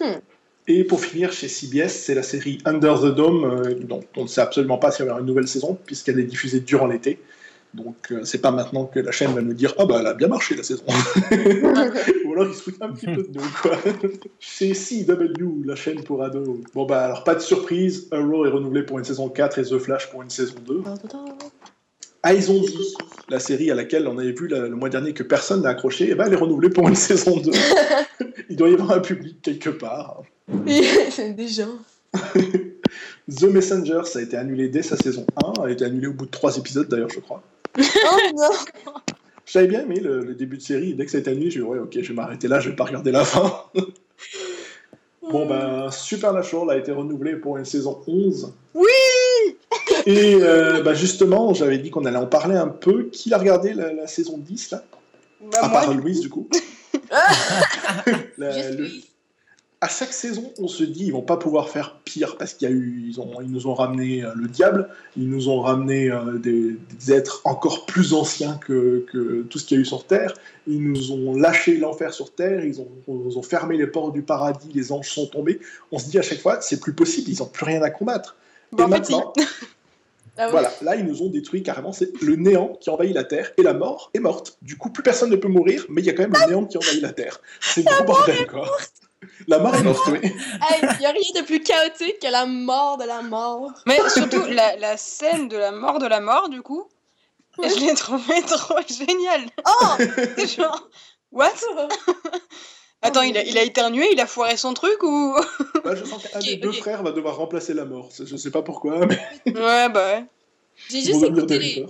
Hmm. 0.00 0.20
Et 0.66 0.84
pour 0.84 1.00
finir, 1.00 1.32
chez 1.32 1.48
CBS, 1.48 1.90
c'est 1.90 2.14
la 2.14 2.22
série 2.22 2.58
Under 2.64 2.98
the 2.98 3.14
Dome, 3.14 3.44
euh, 3.44 3.74
dont 3.74 4.00
on 4.16 4.22
ne 4.22 4.28
sait 4.28 4.40
absolument 4.40 4.78
pas 4.78 4.90
s'il 4.90 5.04
y 5.04 5.08
aura 5.08 5.20
une 5.20 5.26
nouvelle 5.26 5.48
saison, 5.48 5.78
puisqu'elle 5.84 6.18
est 6.18 6.24
diffusée 6.24 6.60
durant 6.60 6.86
l'été. 6.86 7.18
Donc, 7.74 7.96
euh, 8.12 8.20
c'est 8.24 8.40
pas 8.40 8.52
maintenant 8.52 8.86
que 8.86 9.00
la 9.00 9.10
chaîne 9.10 9.34
va 9.34 9.42
nous 9.42 9.52
dire 9.52 9.74
Ah, 9.78 9.84
bah, 9.84 9.96
elle 10.00 10.06
a 10.06 10.14
bien 10.14 10.28
marché 10.28 10.54
la 10.54 10.62
saison. 10.62 10.84
Ou 12.24 12.32
alors, 12.32 12.46
ils 12.46 12.54
se 12.54 12.62
foutent 12.62 12.80
un 12.80 12.92
petit 12.92 13.06
peu 13.06 13.22
de 13.24 13.28
nous, 13.34 13.42
quoi. 13.60 13.76
Chez 14.38 14.72
CW, 14.72 15.66
la 15.66 15.74
chaîne 15.74 16.02
pour 16.04 16.22
ados. 16.22 16.60
Bon, 16.72 16.86
bah, 16.86 17.04
alors, 17.04 17.24
pas 17.24 17.34
de 17.34 17.40
surprise. 17.40 18.08
Arrow 18.12 18.46
est 18.46 18.50
renouvelé 18.50 18.84
pour 18.84 18.98
une 18.98 19.04
saison 19.04 19.28
4 19.28 19.58
et 19.58 19.62
The 19.64 19.78
Flash 19.78 20.08
pour 20.10 20.22
une 20.22 20.30
saison 20.30 20.54
2. 20.66 20.82
Dit, 22.32 22.94
la 23.28 23.38
série 23.40 23.70
à 23.70 23.74
laquelle 23.74 24.06
on 24.08 24.18
avait 24.18 24.32
vu 24.32 24.48
la- 24.48 24.60
le 24.68 24.76
mois 24.76 24.88
dernier 24.88 25.12
que 25.12 25.22
personne 25.22 25.62
n'a 25.62 25.70
accroché, 25.70 26.08
eh 26.10 26.14
ben, 26.14 26.24
elle 26.26 26.32
est 26.32 26.36
renouvelée 26.36 26.70
pour 26.70 26.88
une 26.88 26.94
saison 26.94 27.36
2. 27.38 27.50
Il 28.50 28.56
doit 28.56 28.68
y 28.68 28.74
avoir 28.74 28.92
un 28.92 29.00
public 29.00 29.40
quelque 29.42 29.70
part. 29.70 30.22
Des 30.48 30.82
gens. 31.48 31.78
The 33.28 33.44
Messenger, 33.44 34.02
ça 34.04 34.18
a 34.18 34.22
été 34.22 34.36
annulé 34.36 34.68
dès 34.68 34.82
sa 34.82 34.96
saison 34.96 35.26
1, 35.58 35.62
a 35.64 35.70
été 35.70 35.84
annulé 35.84 36.06
au 36.06 36.12
bout 36.12 36.26
de 36.26 36.30
3 36.30 36.58
épisodes 36.58 36.88
d'ailleurs, 36.88 37.08
je 37.10 37.20
crois. 37.20 37.42
Oh 37.78 38.16
non! 38.36 38.92
J'avais 39.46 39.66
bien 39.66 39.80
aimé 39.82 40.00
le, 40.00 40.20
le 40.24 40.34
début 40.34 40.56
de 40.58 40.62
série, 40.62 40.90
et 40.90 40.94
dès 40.94 41.04
que 41.04 41.10
ça 41.10 41.18
a 41.18 41.20
été 41.20 41.30
annulé, 41.30 41.50
j'ai 41.50 41.60
dit 41.60 41.66
ouais, 41.66 41.78
ok, 41.78 41.92
je 42.00 42.08
vais 42.08 42.14
m'arrêter 42.14 42.48
là, 42.48 42.60
je 42.60 42.70
vais 42.70 42.76
pas 42.76 42.84
regarder 42.84 43.10
la 43.12 43.24
fin. 43.24 43.52
bon, 45.22 45.46
ben, 45.46 45.90
Supernatural 45.90 46.70
a 46.70 46.76
été 46.78 46.92
renouvelé 46.92 47.34
pour 47.36 47.58
une 47.58 47.64
saison 47.64 48.00
11. 48.06 48.52
Oui! 48.74 48.86
Et 50.06 50.34
euh, 50.34 50.82
bah, 50.82 50.94
justement, 50.94 51.54
j'avais 51.54 51.78
dit 51.78 51.90
qu'on 51.90 52.04
allait 52.04 52.16
en 52.18 52.26
parler 52.26 52.56
un 52.56 52.68
peu. 52.68 53.04
Qui 53.04 53.32
a 53.32 53.38
regardé 53.38 53.72
la, 53.72 53.92
la 53.92 54.06
saison 54.06 54.36
10 54.38 54.70
là? 54.72 54.84
Bah, 55.52 55.58
À 55.62 55.68
moi, 55.68 55.80
part 55.80 55.90
du 55.90 55.98
Louise, 56.00 56.20
du 56.20 56.28
coup. 56.28 56.48
La- 58.38 58.70
le- 58.70 58.90
à 59.80 59.88
chaque 59.88 60.14
saison, 60.14 60.50
on 60.58 60.66
se 60.66 60.82
dit 60.82 61.04
ils 61.06 61.12
vont 61.12 61.20
pas 61.20 61.36
pouvoir 61.36 61.68
faire 61.68 61.96
pire 62.06 62.38
parce 62.38 62.54
qu'il 62.54 62.66
y 62.66 62.72
a 62.72 62.74
eu, 62.74 63.04
ils, 63.06 63.20
ont, 63.20 63.42
ils 63.42 63.50
nous 63.50 63.66
ont 63.66 63.74
ramené 63.74 64.24
euh, 64.24 64.30
le 64.34 64.48
diable, 64.48 64.88
ils 65.14 65.28
nous 65.28 65.50
ont 65.50 65.60
ramené 65.60 66.10
euh, 66.10 66.38
des, 66.38 66.78
des 66.98 67.12
êtres 67.12 67.42
encore 67.44 67.84
plus 67.84 68.14
anciens 68.14 68.58
que, 68.66 69.04
que 69.12 69.42
tout 69.42 69.58
ce 69.58 69.66
qu'il 69.66 69.76
y 69.76 69.80
a 69.80 69.82
eu 69.82 69.84
sur 69.84 70.06
Terre, 70.06 70.32
ils 70.66 70.82
nous 70.82 71.12
ont 71.12 71.36
lâché 71.36 71.76
l'enfer 71.76 72.14
sur 72.14 72.34
Terre, 72.34 72.64
ils 72.64 72.80
ont, 72.80 72.88
nous 73.08 73.36
ont 73.36 73.42
fermé 73.42 73.76
les 73.76 73.86
portes 73.86 74.14
du 74.14 74.22
paradis, 74.22 74.70
les 74.72 74.90
anges 74.90 75.10
sont 75.10 75.26
tombés. 75.26 75.60
On 75.92 75.98
se 75.98 76.08
dit 76.08 76.18
à 76.18 76.22
chaque 76.22 76.40
fois 76.40 76.62
c'est 76.62 76.80
plus 76.80 76.94
possible, 76.94 77.28
ils 77.28 77.42
ont 77.42 77.46
plus 77.46 77.66
rien 77.66 77.82
à 77.82 77.90
combattre. 77.90 78.36
Bah, 78.72 78.84
Et 78.86 78.88
maintenant, 78.90 79.34
Ah 80.36 80.46
oui. 80.46 80.50
voilà, 80.52 80.72
là 80.82 80.96
ils 80.96 81.04
nous 81.04 81.22
ont 81.22 81.28
détruit 81.28 81.62
carrément, 81.62 81.92
c'est 81.92 82.10
le 82.20 82.34
néant 82.36 82.76
qui 82.80 82.90
envahit 82.90 83.14
la 83.14 83.24
Terre 83.24 83.52
et 83.56 83.62
la 83.62 83.74
mort 83.74 84.10
est 84.14 84.20
morte. 84.20 84.58
Du 84.62 84.76
coup, 84.76 84.90
plus 84.90 85.02
personne 85.02 85.30
ne 85.30 85.36
peut 85.36 85.48
mourir, 85.48 85.86
mais 85.88 86.02
il 86.02 86.06
y 86.06 86.10
a 86.10 86.12
quand 86.12 86.22
même 86.22 86.32
le 86.32 86.48
néant 86.48 86.64
qui 86.64 86.76
envahit 86.76 87.00
la 87.00 87.12
Terre. 87.12 87.40
C'est 87.60 87.82
le 87.82 87.94
gros 87.94 88.04
bordel 88.04 88.46
quoi. 88.46 88.68
La 89.48 89.58
mort 89.58 89.74
est 89.74 89.82
morte, 89.82 90.06
oui. 90.08 90.18
Hey, 90.22 90.82
y 91.00 91.06
a 91.06 91.10
rien 91.10 91.40
de 91.40 91.46
plus 91.46 91.62
chaotique 91.62 92.18
que 92.20 92.30
la 92.30 92.44
mort 92.44 92.98
de 92.98 93.04
la 93.04 93.22
mort. 93.22 93.72
Mais 93.86 93.98
surtout, 94.10 94.44
la, 94.50 94.76
la 94.76 94.98
scène 94.98 95.48
de 95.48 95.56
la 95.56 95.72
mort 95.72 95.98
de 95.98 96.06
la 96.06 96.20
mort, 96.20 96.50
du 96.50 96.60
coup, 96.60 96.88
je 97.62 97.80
l'ai 97.80 97.94
trouvé 97.94 98.42
trop 98.46 98.80
géniale. 98.86 99.48
Oh! 99.66 99.96
C'est 100.36 100.46
genre, 100.56 100.88
what? 101.32 101.50
Attends, 103.04 103.22
il 103.22 103.36
a, 103.38 103.44
il 103.44 103.56
a 103.58 103.62
éternué, 103.62 104.06
il 104.12 104.20
a 104.20 104.26
foiré 104.26 104.56
son 104.56 104.74
truc 104.74 105.02
ou? 105.02 105.36
Là, 105.84 105.94
je 105.94 106.04
sens 106.04 106.22
qu'un 106.26 106.38
Ok, 106.38 106.44
des 106.44 106.56
deux 106.56 106.72
frères 106.72 107.02
va 107.02 107.12
devoir 107.12 107.36
remplacer 107.36 107.74
la 107.74 107.84
mort. 107.84 108.08
Je 108.18 108.36
sais 108.36 108.50
pas 108.50 108.62
pourquoi, 108.62 109.06
mais 109.06 109.18
Ouais, 109.46 109.88
bah 109.90 110.06
ouais. 110.18 110.24
J'ai 110.90 111.02
juste 111.02 111.22
écouté 111.22 111.58
les, 111.58 111.86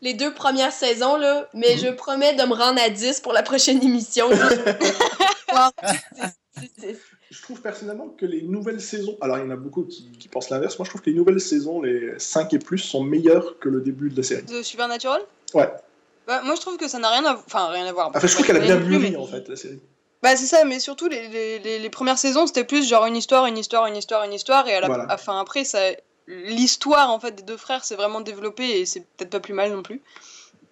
les 0.00 0.14
deux 0.14 0.32
premières 0.32 0.72
saisons, 0.72 1.16
là, 1.16 1.48
mais 1.52 1.74
Mhm. 1.74 1.80
je 1.84 1.88
promets 1.90 2.34
de 2.34 2.42
me 2.44 2.54
rendre 2.54 2.80
à 2.80 2.88
10 2.90 3.20
pour 3.20 3.32
la 3.32 3.42
prochaine 3.42 3.82
émission. 3.82 4.28
Je 7.30 7.40
trouve 7.40 7.62
personnellement 7.62 8.08
que 8.08 8.26
les 8.26 8.42
nouvelles 8.42 8.80
saisons, 8.82 9.16
alors 9.22 9.38
il 9.38 9.40
y 9.40 9.46
en 9.46 9.50
a 9.50 9.56
beaucoup 9.56 9.84
qui, 9.84 10.10
qui 10.18 10.28
pensent 10.28 10.50
l'inverse, 10.50 10.78
moi 10.78 10.84
je 10.84 10.90
trouve 10.90 11.00
que 11.00 11.08
les 11.08 11.16
nouvelles 11.16 11.40
saisons, 11.40 11.80
les 11.80 12.12
5 12.18 12.52
et 12.52 12.58
plus, 12.58 12.76
sont 12.78 13.02
meilleures 13.02 13.58
que 13.58 13.70
le 13.70 13.80
début 13.80 14.10
de 14.10 14.16
la 14.18 14.22
série. 14.22 14.42
De 14.42 14.62
Supernatural? 14.62 15.22
Ouais. 15.54 15.70
Bah, 16.26 16.42
moi 16.44 16.54
je 16.56 16.60
trouve 16.60 16.76
que 16.76 16.88
ça 16.88 16.98
n'a 16.98 17.08
rien 17.08 17.24
à, 17.24 17.34
enfin, 17.34 17.68
rien 17.68 17.86
à 17.86 17.92
voir. 17.92 18.10
Enfin, 18.14 18.26
je 18.26 18.34
trouve 18.34 18.46
qu'elle 18.46 18.56
a 18.58 18.60
bien 18.60 18.78
mûri 18.78 19.12
mais- 19.12 19.16
en 19.16 19.26
fait, 19.26 19.48
la 19.48 19.56
série. 19.56 19.80
Bah 20.22 20.36
c'est 20.36 20.46
ça, 20.46 20.64
mais 20.64 20.78
surtout 20.80 21.08
les, 21.08 21.28
les, 21.28 21.58
les, 21.58 21.78
les 21.80 21.90
premières 21.90 22.18
saisons 22.18 22.46
c'était 22.46 22.64
plus 22.64 22.86
genre 22.88 23.06
une 23.06 23.16
histoire, 23.16 23.46
une 23.46 23.58
histoire, 23.58 23.86
une 23.86 23.96
histoire, 23.96 24.22
une 24.24 24.32
histoire, 24.32 24.68
et 24.68 24.74
à 24.74 24.80
la, 24.80 24.86
Voilà. 24.86 25.06
enfin, 25.10 25.40
après 25.40 25.64
ça, 25.64 25.80
l'histoire 26.28 27.10
en 27.10 27.18
fait 27.18 27.32
des 27.32 27.42
deux 27.42 27.56
frères 27.56 27.84
s'est 27.84 27.96
vraiment 27.96 28.20
développée 28.20 28.80
et 28.80 28.86
c'est 28.86 29.00
peut-être 29.00 29.30
pas 29.30 29.40
plus 29.40 29.54
mal 29.54 29.72
non 29.72 29.82
plus. 29.82 30.00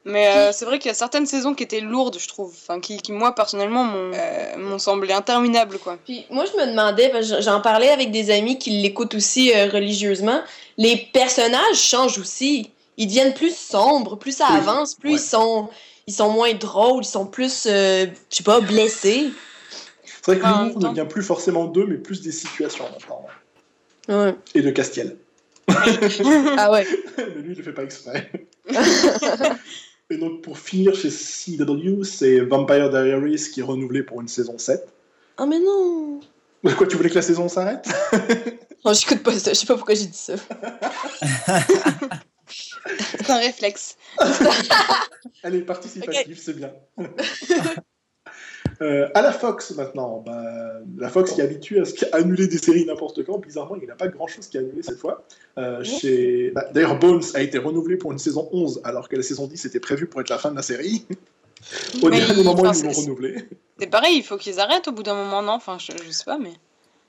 Mais 0.07 0.29
euh, 0.29 0.51
c'est 0.53 0.65
vrai 0.65 0.79
qu'il 0.79 0.89
y 0.89 0.93
a 0.93 0.95
certaines 0.95 1.27
saisons 1.27 1.53
qui 1.55 1.63
étaient 1.63 1.81
lourdes, 1.81 2.17
je 2.19 2.27
trouve, 2.27 2.55
enfin 2.57 2.81
qui, 2.81 2.97
qui 3.03 3.13
moi 3.13 3.35
personnellement 3.35 3.85
m'ont 3.85 4.13
euh, 4.15 4.57
m'ont 4.57 4.79
semblé 4.79 5.13
interminables 5.13 5.79
quoi. 5.79 5.99
Puis 6.07 6.25
moi, 6.31 6.47
je 6.47 6.59
me 6.59 6.67
demandais, 6.71 7.11
parce 7.11 7.31
que 7.31 7.41
j'en 7.43 7.61
parlais 7.61 7.91
avec 7.91 8.11
des 8.11 8.31
amis 8.31 8.59
qui 8.59 8.71
l'écoutent 8.71 9.15
aussi 9.15 9.53
euh, 9.53 9.69
religieusement, 9.69 10.41
les 10.79 10.97
personnages 11.13 11.77
changent 11.77 12.19
aussi. 12.19 12.71
Ils 12.97 13.09
deviennent 13.09 13.35
plus 13.35 13.55
sombres, 13.55 14.17
plus 14.17 14.35
ça 14.37 14.47
avance, 14.47 14.95
plus 14.95 15.11
Ouais. 15.11 15.17
ils 15.17 15.21
sont 15.21 15.69
ils 16.07 16.15
sont 16.15 16.31
moins 16.31 16.55
drôles, 16.55 17.05
ils 17.05 17.09
sont 17.09 17.27
plus, 17.27 17.67
euh, 17.67 18.07
je 18.31 18.37
sais 18.37 18.43
pas, 18.43 18.61
blessés. 18.61 19.31
C'est 20.23 20.33
vrai 20.33 20.41
que 20.41 20.47
En 20.47 20.65
l'humour 20.65 20.83
ne 20.83 20.95
vient 20.95 21.07
plus 21.07 21.23
forcément 21.23 21.67
d'eux, 21.67 21.87
mais 21.87 21.97
plus 21.97 22.21
des 22.21 22.33
situations 22.33 22.85
maintenant. 22.91 23.27
Ouais. 24.09 24.35
Et 24.55 24.63
de 24.63 24.71
Castiel. 24.71 25.17
Ah 26.59 26.73
ouais. 26.73 26.87
mais 27.19 27.43
lui, 27.43 27.53
il 27.53 27.59
le 27.59 27.63
fait 27.63 27.73
pas 27.73 27.85
exprès. 27.85 28.31
et 30.11 30.17
donc 30.17 30.43
pour 30.43 30.59
finir 30.59 30.95
chez 30.95 31.11
CW, 31.11 32.03
c'est 32.03 32.41
Vampire 32.41 32.91
Diaries 32.91 33.51
qui 33.53 33.61
est 33.61 33.63
renouvelé 33.63 34.03
pour 34.03 34.21
une 34.21 34.29
saison 34.29 34.59
7. 34.59 34.85
Oh 35.39 35.47
mais 35.47 35.61
non. 35.61 36.21
Quoi, 36.77 36.87
tu 36.87 36.97
voulais 36.97 37.09
que 37.09 37.15
la 37.15 37.23
saison 37.23 37.49
s'arrête? 37.49 37.89
Non, 38.85 38.93
j'écoute 38.93 39.23
pas 39.23 39.39
ça, 39.39 39.53
je 39.53 39.59
sais 39.59 39.67
pas 39.67 39.77
pourquoi 39.77 39.95
j'ai 39.95 40.07
dit 40.07 40.19
ça. 40.19 40.35
C'est 42.99 43.31
un 43.31 43.39
réflexe. 43.39 43.97
Elle 45.43 45.55
est 45.57 45.61
participative, 45.63 46.39
c'est 46.41 46.55
bien. 46.57 46.73
Euh, 48.83 49.09
à 49.15 49.21
la 49.23 49.33
Fox 49.33 49.73
maintenant, 49.73 50.23
bah, 50.25 50.43
la 50.97 51.09
Fox 51.11 51.33
qui 51.33 51.41
est 51.41 51.45
habituée 51.45 51.81
à, 51.81 51.85
ce- 51.85 52.05
annuler 52.13 52.47
des 52.47 52.57
séries 52.59 52.87
n'importe 52.87 53.25
quand, 53.25 53.39
bizarrement 53.39 53.77
il 53.77 53.83
n'y 53.85 53.91
a 53.91 53.95
pas 53.95 54.09
grand 54.09 54.27
chose 54.27 54.47
qui 54.47 54.57
est 54.57 54.61
annulé 54.61 54.83
cette 54.83 54.99
fois. 54.99 55.25
Euh, 55.59 55.85
chez... 55.85 56.51
bah, 56.55 56.67
D'ailleurs 56.73 56.99
Bones 56.99 57.23
a 57.35 57.43
été 57.43 57.59
renouvelé 57.59 57.97
pour 57.97 58.13
une 58.13 58.19
saison 58.19 58.49
11 58.53 58.81
alors 58.85 59.09
que 59.09 59.17
la 59.17 59.23
saison 59.23 59.47
10 59.47 59.67
était 59.67 59.81
prévue 59.81 60.07
pour 60.07 60.21
être 60.23 60.31
la 60.31 60.39
fin 60.39 60.51
de 60.51 60.57
la 60.57 60.63
série. 60.63 61.05
Au 62.03 62.09
Mais 62.09 62.19
dernier 62.21 62.41
il- 62.41 62.45
moment 62.45 62.63
enfin, 62.63 62.73
ils 62.79 62.85
l'ont 62.85 62.93
renouvelé. 62.93 63.45
C'est 63.79 63.87
pareil, 63.89 64.17
il 64.17 64.23
faut 64.23 64.39
qu'ils 64.39 64.61
arrêtent 64.61 64.89
au 64.89 64.93
bout 64.93 65.03
d'un 65.03 65.15
moment, 65.15 65.43
non? 65.43 65.53
Enfin, 65.53 65.77
je, 65.79 65.93
je 66.03 66.11
sais 66.11 66.25
pas, 66.25 66.39
mais. 66.39 66.53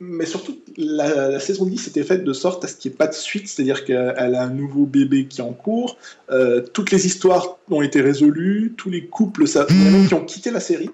Mais 0.03 0.25
surtout, 0.25 0.57
la, 0.77 1.29
la 1.29 1.39
saison 1.39 1.63
10 1.63 1.89
était 1.89 2.03
faite 2.03 2.23
de 2.23 2.33
sorte 2.33 2.65
à 2.65 2.67
ce 2.67 2.75
qu'il 2.75 2.89
n'y 2.89 2.95
ait 2.95 2.97
pas 2.97 3.05
de 3.05 3.13
suite, 3.13 3.47
c'est-à-dire 3.47 3.85
qu'elle 3.85 4.17
a 4.17 4.41
un 4.41 4.49
nouveau 4.49 4.87
bébé 4.87 5.27
qui 5.27 5.41
est 5.41 5.43
en 5.43 5.53
cours, 5.53 5.95
euh, 6.31 6.61
toutes 6.61 6.89
les 6.89 7.05
histoires 7.05 7.59
ont 7.69 7.83
été 7.83 8.01
résolues, 8.01 8.73
tous 8.75 8.89
les 8.89 9.05
couples, 9.05 9.47
ça, 9.47 9.67
même 9.69 10.07
qui 10.07 10.13
ont 10.15 10.25
quitté 10.25 10.49
la 10.49 10.59
série. 10.59 10.89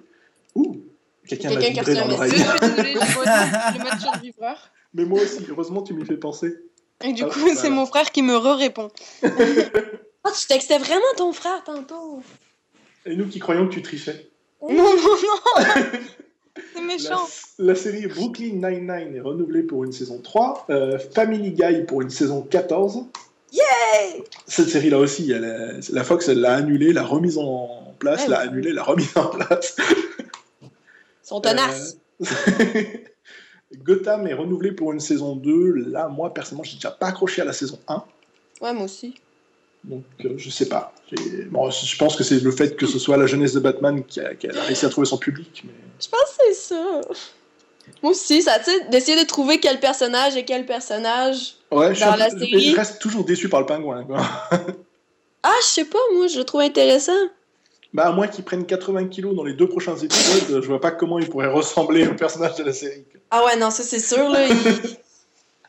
Ouh, 0.55 0.81
quelqu'un 1.25 1.51
m'a 1.51 1.55
Quelqu'un 1.55 1.83
qui 1.83 1.89
a 1.89 1.93
vibré 1.93 1.93
reçu 1.93 2.03
dans 2.03 2.11
l'oreille. 2.11 2.33
le. 4.11 4.53
Mais 4.93 5.05
moi 5.05 5.21
aussi, 5.21 5.39
heureusement 5.49 5.83
tu 5.83 5.93
m'y 5.93 6.03
fais 6.03 6.17
penser. 6.17 6.57
Et 7.01 7.13
du 7.13 7.23
Hop, 7.23 7.31
coup, 7.31 7.39
voilà. 7.39 7.55
c'est 7.55 7.69
mon 7.69 7.85
frère 7.85 8.11
qui 8.11 8.23
me 8.23 8.35
re-répond. 8.35 8.89
Ah, 10.23 10.31
tu 10.37 10.45
textais 10.45 10.77
vraiment 10.77 11.05
ton 11.15 11.31
frère 11.31 11.63
tantôt. 11.63 12.21
Et 13.05 13.15
nous 13.15 13.27
qui 13.27 13.39
croyons 13.39 13.69
que 13.69 13.73
tu 13.73 13.81
trichais. 13.81 14.27
Non, 14.61 14.73
non, 14.73 14.95
non 14.95 15.63
C'est 16.73 16.79
La, 16.81 16.85
méchant. 16.87 17.27
la 17.59 17.75
série 17.75 18.07
Brooklyn 18.07 18.53
Nine-Nine 18.53 19.15
est 19.15 19.19
renouvelée 19.21 19.63
pour 19.63 19.83
une 19.83 19.91
saison 19.91 20.19
3, 20.21 20.65
euh, 20.69 20.97
Family 21.13 21.51
Guy 21.51 21.83
pour 21.87 22.01
une 22.01 22.09
saison 22.09 22.41
14. 22.41 23.05
Hey! 23.53 24.23
Cette 24.47 24.69
série-là 24.69 24.97
aussi, 24.99 25.31
elle 25.31 25.43
est- 25.45 25.89
la 25.91 26.03
Fox, 26.03 26.27
l'a 26.27 26.55
annulée, 26.55 26.93
l'a 26.93 27.03
remise 27.03 27.37
en 27.37 27.93
place, 27.99 28.23
Ouais, 28.23 28.29
l'a 28.29 28.39
annulée, 28.39 28.73
l'a 28.73 28.83
remise 28.83 29.15
en 29.17 29.27
place. 29.27 29.75
Ils 30.61 30.67
sont 31.23 31.41
tenaces. 31.41 31.97
Euh, 32.21 32.25
Gotham 33.83 34.27
est 34.27 34.33
renouvelé 34.33 34.71
pour 34.71 34.93
une 34.93 34.99
saison 34.99 35.35
2. 35.35 35.73
Là, 35.89 36.07
moi, 36.07 36.33
personnellement, 36.33 36.63
j'ai 36.63 36.75
déjà 36.75 36.91
pas 36.91 37.07
accroché 37.07 37.41
à 37.41 37.45
la 37.45 37.53
saison 37.53 37.79
1. 37.87 38.03
Ouais, 38.61 38.73
moi 38.73 38.83
aussi. 38.85 39.15
Donc, 39.83 40.03
euh, 40.25 40.33
je 40.37 40.49
sais 40.49 40.67
pas. 40.67 40.93
Bon, 41.49 41.69
je 41.69 41.97
pense 41.97 42.15
que 42.15 42.23
c'est 42.23 42.41
le 42.41 42.51
fait 42.51 42.75
que 42.75 42.85
ce 42.85 42.99
soit 42.99 43.15
la 43.17 43.25
jeunesse 43.27 43.53
de 43.53 43.59
Batman 43.59 44.03
qui 44.03 44.19
a, 44.19 44.35
qui 44.35 44.47
a 44.49 44.51
réussi 44.63 44.85
à 44.85 44.89
trouver 44.89 45.07
son 45.07 45.17
public. 45.17 45.63
Mais... 45.65 45.71
Je 46.01 46.07
pense 46.09 46.21
que 46.21 46.43
c'est 46.47 46.53
ça. 46.53 47.01
Moi 48.03 48.11
aussi, 48.11 48.41
ça, 48.41 48.59
tu 48.59 48.65
sais, 48.71 48.85
d'essayer 48.89 49.17
de 49.21 49.25
trouver 49.25 49.59
quel 49.59 49.79
personnage 49.79 50.35
est 50.35 50.43
quel 50.43 50.65
personnage. 50.65 51.55
Ouais, 51.71 51.95
je, 51.95 52.01
Dans 52.01 52.11
un 52.11 52.17
la 52.17 52.29
peu- 52.29 52.39
série. 52.39 52.71
je 52.71 52.75
reste 52.75 52.99
toujours 52.99 53.23
déçu 53.23 53.47
par 53.47 53.61
le 53.61 53.65
pingouin. 53.65 54.03
Quoi. 54.03 54.17
Ah, 55.43 55.53
je 55.61 55.67
sais 55.67 55.85
pas, 55.85 55.99
moi, 56.15 56.27
je 56.27 56.39
le 56.39 56.43
trouve 56.43 56.59
intéressant. 56.61 57.13
Bah, 57.93 58.07
à 58.07 58.11
moins 58.11 58.27
qu'ils 58.27 58.43
prennent 58.43 58.65
80 58.65 59.07
kilos 59.07 59.33
dans 59.33 59.45
les 59.45 59.53
deux 59.53 59.69
prochains 59.69 59.95
épisodes, 59.95 60.61
je 60.61 60.67
vois 60.67 60.81
pas 60.81 60.91
comment 60.91 61.19
il 61.19 61.29
pourrait 61.29 61.47
ressembler 61.47 62.05
au 62.05 62.15
personnage 62.15 62.55
de 62.55 62.63
la 62.63 62.73
série. 62.73 63.05
Ah 63.31 63.45
ouais, 63.45 63.55
non, 63.55 63.69
ça 63.69 63.83
c'est 63.83 63.99
sûr, 64.01 64.27
là. 64.27 64.45
il- 64.45 64.53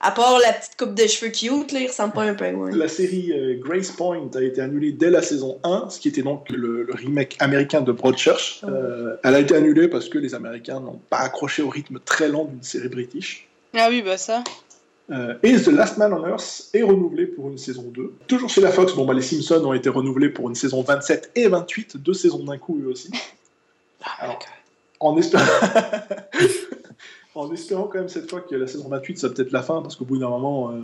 À 0.01 0.13
part 0.13 0.39
la 0.39 0.53
petite 0.53 0.77
coupe 0.77 0.95
de 0.95 1.07
cheveux 1.09 1.31
cute, 1.33 1.73
là, 1.73 1.81
il 1.81 1.89
ressemble 1.89 2.13
pas 2.13 2.23
à 2.23 2.27
un 2.27 2.35
pingouin. 2.35 2.71
La 2.71 2.87
série 2.87 3.33
euh, 3.33 3.59
Grace 3.59 3.91
Point 3.91 4.31
a 4.35 4.43
été 4.43 4.61
annulée 4.61 4.93
dès 4.93 5.11
la 5.11 5.23
saison 5.23 5.59
1, 5.65 5.91
ce 5.91 5.99
qui 5.99 6.09
était 6.09 6.23
donc 6.23 6.49
le, 6.51 6.85
le 6.85 6.95
remake 6.95 7.37
américain 7.41 7.81
de 7.81 7.91
Broadchurch. 7.91 8.63
Euh, 8.65 9.17
elle 9.25 9.35
a 9.35 9.41
été 9.41 9.57
annulée 9.57 9.89
parce 9.89 10.09
que 10.09 10.19
les 10.19 10.37
Américains 10.37 10.79
n'ont 10.79 11.01
pas 11.11 11.19
accroché 11.19 11.63
au 11.63 11.69
rythme 11.69 11.99
très 12.05 12.29
lent 12.29 12.45
d'une 12.45 12.63
série 12.63 12.89
british. 12.89 13.49
Ah 13.75 13.89
oui, 13.91 14.03
bah 14.03 14.17
ça. 14.17 14.45
Euh, 15.11 15.35
et 15.43 15.57
The 15.57 15.69
Last 15.69 15.97
Man 15.97 16.13
on 16.13 16.27
Earth 16.29 16.69
est 16.75 16.83
renouvelé 16.83 17.27
pour 17.27 17.49
une 17.49 17.59
saison 17.59 17.85
2. 17.89 18.13
Toujours 18.29 18.51
chez 18.51 18.61
la 18.61 18.71
Fox, 18.71 18.93
bon, 18.93 19.05
bah, 19.05 19.15
les 19.15 19.23
Simpsons 19.23 19.65
ont 19.65 19.73
été 19.73 19.89
renouvelés 19.89 20.29
pour 20.29 20.49
une 20.49 20.55
saison 20.55 20.83
27 20.83 21.33
et 21.35 21.49
28, 21.49 21.97
deux 21.97 22.15
saisons 22.15 22.45
d'un 22.45 22.59
coup 22.59 22.79
eux 22.85 22.89
aussi. 22.89 23.11
Alors, 24.21 24.39
en, 25.01 25.17
espérant... 25.17 25.45
en 27.39 27.53
espérant 27.53 27.85
quand 27.85 27.99
même 27.99 28.09
cette 28.09 28.29
fois 28.29 28.41
que 28.41 28.55
la 28.55 28.67
saison 28.67 28.89
28 28.89 29.19
soit 29.19 29.35
peut-être 29.35 29.53
la 29.53 29.63
fin, 29.63 29.81
parce 29.83 29.97
qu'au 29.97 30.05
bout 30.05 30.19
d'un 30.19 30.29
moment, 30.29 30.71
euh, 30.73 30.81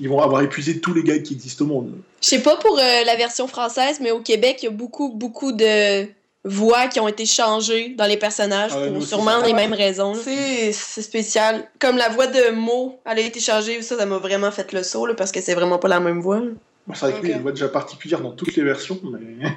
ils 0.00 0.08
vont 0.08 0.20
avoir 0.20 0.42
épuisé 0.42 0.80
tous 0.80 0.92
les 0.94 1.02
gars 1.02 1.18
qui 1.18 1.34
existent 1.34 1.64
au 1.64 1.68
monde. 1.68 1.92
Je 2.20 2.28
sais 2.28 2.42
pas 2.42 2.56
pour 2.56 2.78
euh, 2.78 3.04
la 3.06 3.16
version 3.16 3.46
française, 3.46 3.98
mais 4.00 4.10
au 4.10 4.20
Québec, 4.20 4.58
il 4.62 4.64
y 4.64 4.68
a 4.68 4.72
beaucoup, 4.72 5.10
beaucoup 5.10 5.52
de 5.52 6.06
voix 6.46 6.88
qui 6.88 7.00
ont 7.00 7.08
été 7.08 7.24
changées 7.24 7.90
dans 7.96 8.06
les 8.06 8.16
personnages 8.18 8.72
Ah 8.74 8.80
ouais, 8.80 8.90
pour 8.92 9.02
sûrement 9.02 9.40
ça. 9.40 9.46
les 9.46 9.52
mêmes 9.54 9.72
raisons. 9.72 10.14
C'est 10.14 10.72
spécial. 10.72 11.64
Comme 11.78 11.96
la 11.96 12.08
voix 12.08 12.26
de 12.26 12.50
Mo, 12.50 12.98
elle 13.06 13.18
a 13.18 13.22
été 13.22 13.40
changée, 13.40 13.80
ça, 13.82 13.96
ça 13.96 14.04
m'a 14.04 14.18
vraiment 14.18 14.50
fait 14.50 14.72
le 14.72 14.82
saut, 14.82 15.06
là, 15.06 15.14
parce 15.14 15.32
que 15.32 15.40
c'est 15.40 15.54
vraiment 15.54 15.78
pas 15.78 15.88
la 15.88 16.00
même 16.00 16.20
voix. 16.20 16.40
là. 16.40 16.50
C'est 16.92 17.06
vrai 17.10 17.12
que 17.20 17.24
lui, 17.24 17.28
il 17.28 17.30
Ok. 17.30 17.32
a 17.32 17.36
une 17.36 17.42
voix 17.42 17.52
déjà 17.52 17.68
particulière 17.68 18.20
dans 18.20 18.32
toutes 18.32 18.54
les 18.56 18.62
versions, 18.62 19.00
mais 19.04 19.46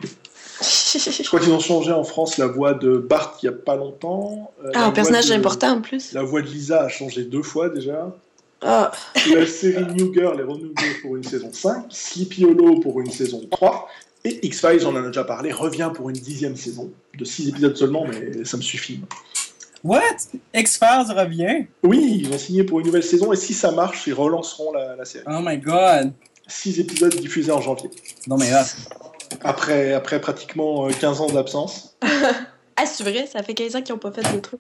je 0.62 1.24
crois 1.28 1.40
qu'ils 1.42 1.52
ont 1.52 1.60
changé 1.60 1.92
en 1.92 2.04
France 2.04 2.38
la 2.38 2.48
voix 2.48 2.74
de 2.74 2.98
Bart 2.98 3.38
il 3.42 3.46
y 3.46 3.50
a 3.50 3.54
pas 3.54 3.76
longtemps. 3.76 4.52
Euh, 4.64 4.72
ah, 4.74 4.86
un 4.86 4.92
personnage 4.92 5.28
de- 5.28 5.34
important 5.34 5.78
en 5.78 5.82
plus. 5.82 6.14
La 6.14 6.24
voix 6.24 6.42
de 6.42 6.48
Lisa 6.48 6.84
a 6.84 6.90
changé 6.90 7.24
deux 7.24 7.44
fois 7.44 7.70
déjà. 7.70 8.16
Ah, 8.62 8.92
La 9.32 9.46
série 9.46 9.86
New 9.94 10.12
Girl 10.14 10.40
est 10.40 10.44
renouvelée 10.44 10.96
pour 11.04 11.16
une 11.16 11.24
saison 11.24 11.52
5, 11.54 11.86
Sleepy 11.92 12.44
Hollow 12.44 12.80
pour 12.80 13.00
une 13.02 13.12
saison 13.12 13.42
3, 13.52 13.88
et 14.26 14.48
X-Files, 14.48 14.84
on 14.88 14.96
en 14.96 15.04
a 15.04 15.08
déjà 15.08 15.24
parlé, 15.24 15.52
revient 15.52 15.92
pour 15.94 16.10
une 16.10 16.16
dixième 16.16 16.56
saison, 16.56 16.92
de 17.16 17.24
6 17.24 17.50
épisodes 17.50 17.78
seulement, 17.78 18.06
mais 18.08 18.44
ça 18.46 18.58
me 18.58 18.64
suffit. 18.64 19.00
What? 19.84 20.02
X-Files 20.56 21.12
revient? 21.16 21.68
Oui, 21.84 22.22
ils 22.24 22.34
ont 22.34 22.38
signé 22.40 22.64
pour 22.64 22.80
une 22.80 22.88
nouvelle 22.88 23.04
saison, 23.04 23.32
et 23.32 23.36
si 23.36 23.54
ça 23.54 23.72
marche, 23.72 24.08
ils 24.08 24.14
relanceront 24.16 24.72
la, 24.74 24.96
la 24.96 25.06
série. 25.06 25.24
Oh 25.30 25.40
my 25.40 25.60
god. 25.60 26.12
6 26.48 26.80
épisodes 26.80 27.14
diffusés 27.16 27.52
en 27.52 27.62
janvier, 27.62 27.92
Non 28.26 28.38
mais 28.38 28.50
là, 28.50 28.66
après, 29.42 29.94
après 29.94 30.20
pratiquement 30.22 30.88
euh, 30.88 30.92
15 30.92 31.22
ans 31.22 31.28
d'absence. 31.28 31.98
ah 32.02 32.86
c'est 32.86 33.04
vrai, 33.04 33.28
ça 33.28 33.44
fait 33.44 33.54
15 33.54 33.76
ans 33.76 33.82
qu'ils 33.82 33.96
ont 33.96 34.00
pas 34.00 34.12
fait 34.12 34.22
de 34.34 34.40
trucs. 34.40 34.60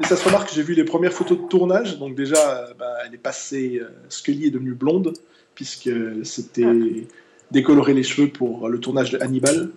Et 0.00 0.06
ça 0.06 0.16
se 0.16 0.24
remarque, 0.24 0.52
j'ai 0.52 0.62
vu 0.62 0.74
les 0.74 0.84
premières 0.84 1.12
photos 1.12 1.38
de 1.38 1.48
tournage, 1.48 1.98
donc 1.98 2.14
déjà, 2.14 2.58
euh, 2.58 2.74
bah, 2.78 2.92
elle 3.06 3.14
est 3.14 3.18
passée, 3.18 3.80
euh, 3.82 3.88
Scully 4.08 4.46
est 4.46 4.50
devenue 4.50 4.74
blonde, 4.74 5.14
puisque 5.54 5.90
c'était 6.24 7.06
décolorer 7.50 7.94
les 7.94 8.02
cheveux 8.02 8.28
pour 8.28 8.68
le 8.68 8.78
tournage 8.78 9.10
de 9.10 9.18
Hannibal. 9.20 9.70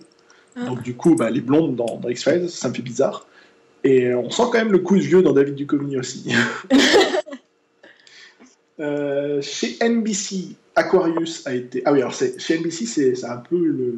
Ah. 0.56 0.66
Donc 0.66 0.82
du 0.82 0.94
coup, 0.94 1.14
bah, 1.14 1.26
elle 1.28 1.38
est 1.38 1.40
blonde 1.40 1.76
dans, 1.76 1.96
dans 1.96 2.08
X-Files, 2.08 2.50
ça 2.50 2.68
me 2.68 2.74
fait 2.74 2.82
bizarre. 2.82 3.26
Et 3.84 4.06
euh, 4.06 4.18
on 4.18 4.30
sent 4.30 4.44
quand 4.44 4.58
même 4.58 4.72
le 4.72 4.78
coup 4.78 4.96
de 4.96 5.02
vieux 5.02 5.22
dans 5.22 5.32
David 5.32 5.54
Duchovny 5.54 5.98
aussi. 5.98 6.32
Euh, 8.80 9.40
chez 9.42 9.76
NBC, 9.80 10.56
Aquarius 10.74 11.46
a 11.46 11.54
été... 11.54 11.82
Ah 11.84 11.92
oui, 11.92 12.00
alors 12.00 12.14
chez 12.14 12.58
NBC, 12.58 12.86
c'est 13.14 13.24
un 13.24 13.36
peu 13.36 13.64
le... 13.64 13.94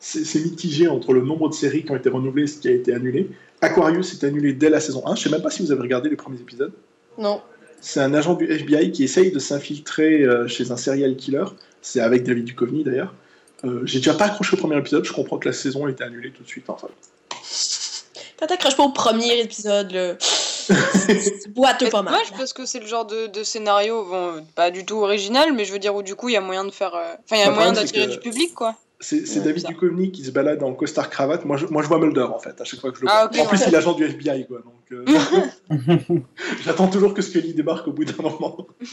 C'est 0.00 0.40
mitigé 0.40 0.86
entre 0.88 1.12
le 1.12 1.22
nombre 1.22 1.48
de 1.48 1.54
séries 1.54 1.84
qui 1.84 1.90
ont 1.90 1.96
été 1.96 2.08
renouvelées 2.08 2.44
et 2.44 2.46
ce 2.46 2.58
qui 2.58 2.68
a 2.68 2.72
été 2.72 2.94
annulé. 2.94 3.28
Aquarius 3.60 4.12
est 4.12 4.24
annulé 4.24 4.52
dès 4.52 4.70
la 4.70 4.78
saison 4.80 5.04
1. 5.06 5.16
Je 5.16 5.24
sais 5.24 5.30
même 5.30 5.42
pas 5.42 5.50
si 5.50 5.62
vous 5.62 5.72
avez 5.72 5.80
regardé 5.82 6.08
les 6.08 6.14
premiers 6.16 6.38
épisodes. 6.40 6.72
Non. 7.18 7.42
C'est 7.80 8.00
un 8.00 8.14
agent 8.14 8.34
du 8.34 8.44
FBI 8.50 8.92
qui 8.92 9.02
essaye 9.04 9.32
de 9.32 9.38
s'infiltrer 9.40 10.22
euh, 10.22 10.46
chez 10.46 10.70
un 10.70 10.76
serial 10.76 11.16
killer. 11.16 11.44
C'est 11.82 12.00
avec 12.00 12.22
David 12.22 12.44
Duchovny 12.44 12.84
d'ailleurs. 12.84 13.12
Euh, 13.64 13.80
J'ai 13.84 13.98
déjà 13.98 14.14
pas 14.14 14.26
accroché 14.26 14.56
au 14.56 14.60
premier 14.60 14.78
épisode. 14.78 15.04
Je 15.04 15.12
comprends 15.12 15.38
que 15.38 15.48
la 15.48 15.52
saison 15.54 15.86
a 15.86 15.90
été 15.90 16.04
annulée 16.04 16.30
tout 16.30 16.44
de 16.44 16.48
suite. 16.48 16.64
Enfin, 16.68 16.86
t'accroches 18.46 18.76
pas 18.76 18.84
au 18.84 18.90
premier 18.92 19.40
épisode, 19.40 19.90
là. 19.92 20.14
C'est 20.20 21.48
boiteux 21.54 21.88
pas 21.88 22.02
mal. 22.02 22.12
dommage 22.14 22.32
parce 22.36 22.52
que 22.52 22.66
c'est 22.66 22.78
le 22.80 22.86
genre 22.86 23.06
de, 23.06 23.26
de 23.26 23.42
scénario, 23.42 24.04
bon, 24.04 24.44
pas 24.54 24.70
du 24.70 24.84
tout 24.84 24.96
original, 24.98 25.52
mais 25.54 25.64
je 25.64 25.72
veux 25.72 25.78
dire 25.78 25.94
où 25.94 26.02
du 26.02 26.14
coup 26.14 26.28
il 26.28 26.34
y 26.34 26.36
a 26.36 26.40
moyen 26.40 26.64
de 26.64 26.70
faire. 26.70 26.94
euh, 26.94 27.14
Enfin, 27.24 27.36
il 27.36 27.38
y 27.38 27.42
a 27.42 27.46
Bah, 27.46 27.50
le 27.50 27.56
moyen 27.56 27.72
d'attirer 27.72 28.06
que- 28.06 28.12
du 28.12 28.18
public 28.18 28.54
quoi. 28.54 28.74
C'est 29.00 29.22
Ouais, 29.38 29.44
David. 29.44 29.66
Duchovny 29.66 30.10
qui 30.10 30.24
se 30.24 30.30
balade 30.30 30.62
en 30.62 30.74
costard 30.74 31.08
cravate. 31.10 31.44
Moi 31.44 31.56
je, 31.56 31.66
moi, 31.66 31.82
je 31.82 31.88
vois 31.88 31.98
Mulder 31.98 32.22
en 32.22 32.38
fait 32.38 32.60
à 32.60 32.64
chaque 32.64 32.80
fois 32.80 32.90
que 32.90 32.98
je 32.98 33.02
le 33.02 33.08
Ah, 33.10 33.28
vois. 33.32 33.42
en 33.44 33.46
plus, 33.46 33.60
il 33.66 33.72
est 33.72 33.76
agent 33.76 33.92
du 33.94 34.04
FBI 34.04 34.46
quoi. 34.46 34.60
Donc 34.64 34.92
euh, 34.92 35.04
j'attends 36.64 36.88
toujours 36.88 37.14
que 37.14 37.22
Scully 37.22 37.54
débarque 37.54 37.86
au 37.88 37.92
bout 37.92 38.04
d'un 38.04 38.22
moment. 38.22 38.66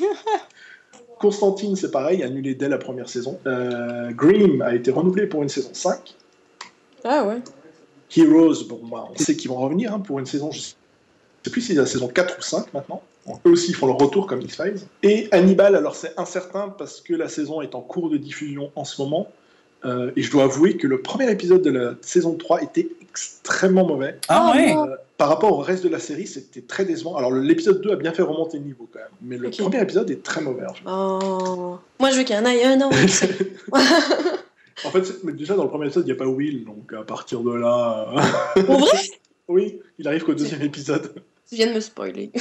Constantine, 1.19 1.75
c'est 1.75 1.91
pareil, 1.91 2.23
annulé 2.23 2.55
dès 2.55 2.67
la 2.69 2.77
première 2.77 3.09
saison. 3.09 3.39
Euh, 3.47 4.11
Grimm 4.11 4.61
a 4.61 4.75
été 4.75 4.91
renouvelé 4.91 5.27
pour 5.27 5.43
une 5.43 5.49
saison 5.49 5.69
5. 5.73 6.13
Ah 7.03 7.23
ouais. 7.25 7.37
Heroes, 8.15 8.65
bon, 8.67 8.81
bah, 8.91 9.07
on 9.11 9.17
sait 9.17 9.35
qu'ils 9.35 9.49
vont 9.49 9.57
revenir 9.57 9.93
hein, 9.93 9.99
pour 9.99 10.19
une 10.19 10.25
saison, 10.25 10.51
je 10.51 10.59
sais 10.59 10.75
plus 11.51 11.61
si 11.61 11.67
c'est 11.67 11.73
la 11.79 11.85
saison 11.85 12.07
4 12.07 12.37
ou 12.37 12.41
5 12.41 12.73
maintenant. 12.73 13.01
Bon, 13.25 13.39
eux 13.45 13.51
aussi 13.51 13.73
font 13.73 13.87
leur 13.87 13.97
retour 13.97 14.27
comme 14.27 14.41
X-Files. 14.41 14.81
Et 15.03 15.27
Hannibal, 15.31 15.75
alors 15.75 15.95
c'est 15.95 16.13
incertain 16.19 16.69
parce 16.77 17.01
que 17.01 17.13
la 17.13 17.29
saison 17.29 17.61
est 17.61 17.73
en 17.75 17.81
cours 17.81 18.09
de 18.09 18.17
diffusion 18.17 18.71
en 18.75 18.83
ce 18.83 19.01
moment. 19.01 19.27
Euh, 19.85 20.11
et 20.15 20.21
je 20.23 20.31
dois 20.31 20.43
avouer 20.45 20.77
que 20.77 20.87
le 20.87 21.01
premier 21.01 21.29
épisode 21.31 21.61
de 21.61 21.69
la 21.71 21.95
saison 22.01 22.35
3 22.35 22.63
était 22.63 22.87
extrêmement 23.01 23.85
mauvais. 23.85 24.17
Ah 24.27 24.51
Oh, 24.53 24.57
ouais? 24.57 24.75
Euh, 24.75 24.95
par 25.17 25.29
rapport 25.29 25.53
au 25.53 25.61
reste 25.61 25.83
de 25.83 25.89
la 25.89 25.99
série, 25.99 26.27
c'était 26.27 26.61
très 26.61 26.83
décevant. 26.85 27.15
Alors 27.15 27.31
l'épisode 27.31 27.81
2 27.81 27.91
a 27.91 27.95
bien 27.95 28.11
fait 28.11 28.21
remonter 28.23 28.57
le 28.57 28.63
niveau 28.65 28.89
quand 28.91 28.99
même. 28.99 29.07
Mais 29.21 29.37
le 29.37 29.49
premier 29.49 29.81
épisode 29.81 30.09
est 30.11 30.21
très 30.23 30.41
mauvais. 30.41 30.65
En 30.65 30.73
fait, 30.73 30.81
Oh. 30.85 31.77
Moi, 31.99 32.09
je 32.11 32.17
veux 32.17 32.23
qu'il 32.23 32.35
y 32.35 32.39
en 32.39 32.45
ait 32.45 32.63
un 32.65 32.81
autre. 32.81 32.97
En 34.83 34.91
fait, 34.91 35.23
mais 35.23 35.31
déjà 35.31 35.55
dans 35.55 35.63
le 35.63 35.69
premier 35.69 35.85
épisode, 35.85 36.03
il 36.05 36.07
n'y 36.07 36.11
a 36.11 36.15
pas 36.21 36.25
Will. 36.29 36.65
Donc 36.65 36.91
à 36.99 37.03
partir 37.03 37.39
de 37.41 37.53
là... 37.53 38.07
euh, 38.57 38.63
Pour 38.63 38.79
vrai? 38.79 38.99
oui, 39.47 39.79
il 39.97 40.07
arrive 40.07 40.23
qu'au 40.23 40.33
deuxième 40.33 40.61
épisode. 40.63 41.13
Tu 41.47 41.55
viens 41.55 41.67
de 41.67 41.73
me 41.73 41.79
spoiler. 41.79 42.31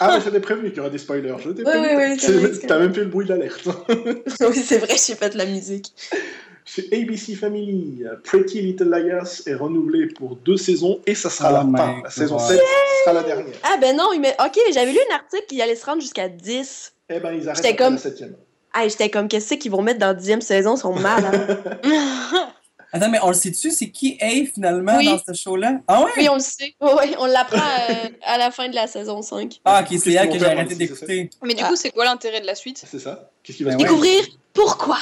Ah, 0.00 0.16
mais 0.16 0.24
j'avais 0.24 0.40
prévenu 0.40 0.70
qu'il 0.70 0.78
y 0.78 0.80
aurait 0.80 0.90
des 0.90 0.98
spoilers. 0.98 1.34
Je 1.38 1.50
t'ai 1.50 1.62
Ouais, 1.64 2.16
prévenu. 2.16 2.58
T'as 2.66 2.78
même 2.78 2.92
fait 2.94 3.02
le 3.02 3.06
bruit 3.10 3.26
d'alerte. 3.26 3.68
oui, 3.88 4.54
c'est 4.64 4.78
vrai, 4.78 4.96
j'ai 5.06 5.14
fait 5.14 5.30
de 5.30 5.38
la 5.38 5.44
musique. 5.46 5.92
Chez 6.68 6.88
ABC 6.92 7.36
Family, 7.36 8.02
Pretty 8.24 8.60
Little 8.60 8.90
Liars 8.90 9.40
est 9.46 9.54
renouvelé 9.54 10.08
pour 10.08 10.34
deux 10.36 10.56
saisons 10.56 11.00
et 11.06 11.14
ça 11.14 11.30
sera 11.30 11.50
Oh 11.50 11.70
la 11.72 11.78
fin. 11.78 12.00
La 12.02 12.10
saison 12.10 12.36
God. 12.36 12.46
7 12.48 12.60
sera 13.04 13.12
la 13.14 13.22
dernière. 13.22 13.54
Ah 13.62 13.76
ben 13.80 13.96
non, 13.96 14.18
met... 14.18 14.34
ok, 14.44 14.58
j'avais 14.74 14.90
lu 14.92 14.98
un 15.10 15.14
article 15.14 15.44
qui 15.48 15.62
allait 15.62 15.76
se 15.76 15.86
rendre 15.86 16.02
jusqu'à 16.02 16.28
10. 16.28 16.92
Eh 17.08 17.20
ben, 17.20 17.32
ils 17.34 17.48
arrêtent 17.48 17.78
comme- 17.78 17.94
la 17.94 18.00
septième. 18.00 18.34
Ah, 18.72 18.86
j'étais 18.88 19.08
comme, 19.08 19.28
qu'est-ce 19.28 19.54
qu'ils 19.54 19.70
vont 19.70 19.80
mettre 19.80 20.00
dans 20.00 20.08
la 20.08 20.14
dixième 20.14 20.40
saison? 20.42 20.74
Ils 20.74 20.80
sont 20.80 20.92
malades. 20.92 21.80
Attends, 22.92 23.10
mais 23.10 23.18
on 23.22 23.28
le 23.28 23.34
sait-tu, 23.34 23.70
c'est 23.70 23.90
qui 23.90 24.18
A 24.20 24.28
finalement 24.52 24.96
Oui. 24.98 25.06
dans 25.06 25.18
ce 25.18 25.32
show-là? 25.38 25.80
Ah 25.88 26.02
ouais? 26.04 26.10
oui, 26.16 26.28
on 26.28 26.34
le 26.34 26.40
sait. 26.40 26.74
Oui, 26.80 27.14
on 27.18 27.26
l'apprend 27.26 27.56
euh, 27.90 28.08
à 28.22 28.38
la 28.38 28.50
fin 28.50 28.68
de 28.68 28.74
la 28.74 28.86
saison 28.86 29.22
5. 29.22 29.60
Ah, 29.64 29.80
ok, 29.82 29.98
c'est 29.98 30.10
qu'ils 30.10 30.28
que 30.30 30.38
j'ai 30.38 30.44
arrêté 30.46 30.74
d'écouter. 30.74 31.30
mais 31.42 31.54
du 31.54 31.62
Ah. 31.64 31.68
coup, 31.68 31.76
c'est 31.76 31.90
quoi 31.90 32.04
l'intérêt 32.04 32.40
de 32.40 32.46
la 32.46 32.54
suite? 32.54 32.84
C'est 32.88 32.98
ça 32.98 33.30
Qu'est-ce 33.42 33.56
qui 33.58 33.64
va 33.64 33.72
se 33.72 33.76
Ben 33.76 33.82
passer 33.84 33.94
Découvrir 33.94 34.24
pourquoi. 34.52 34.98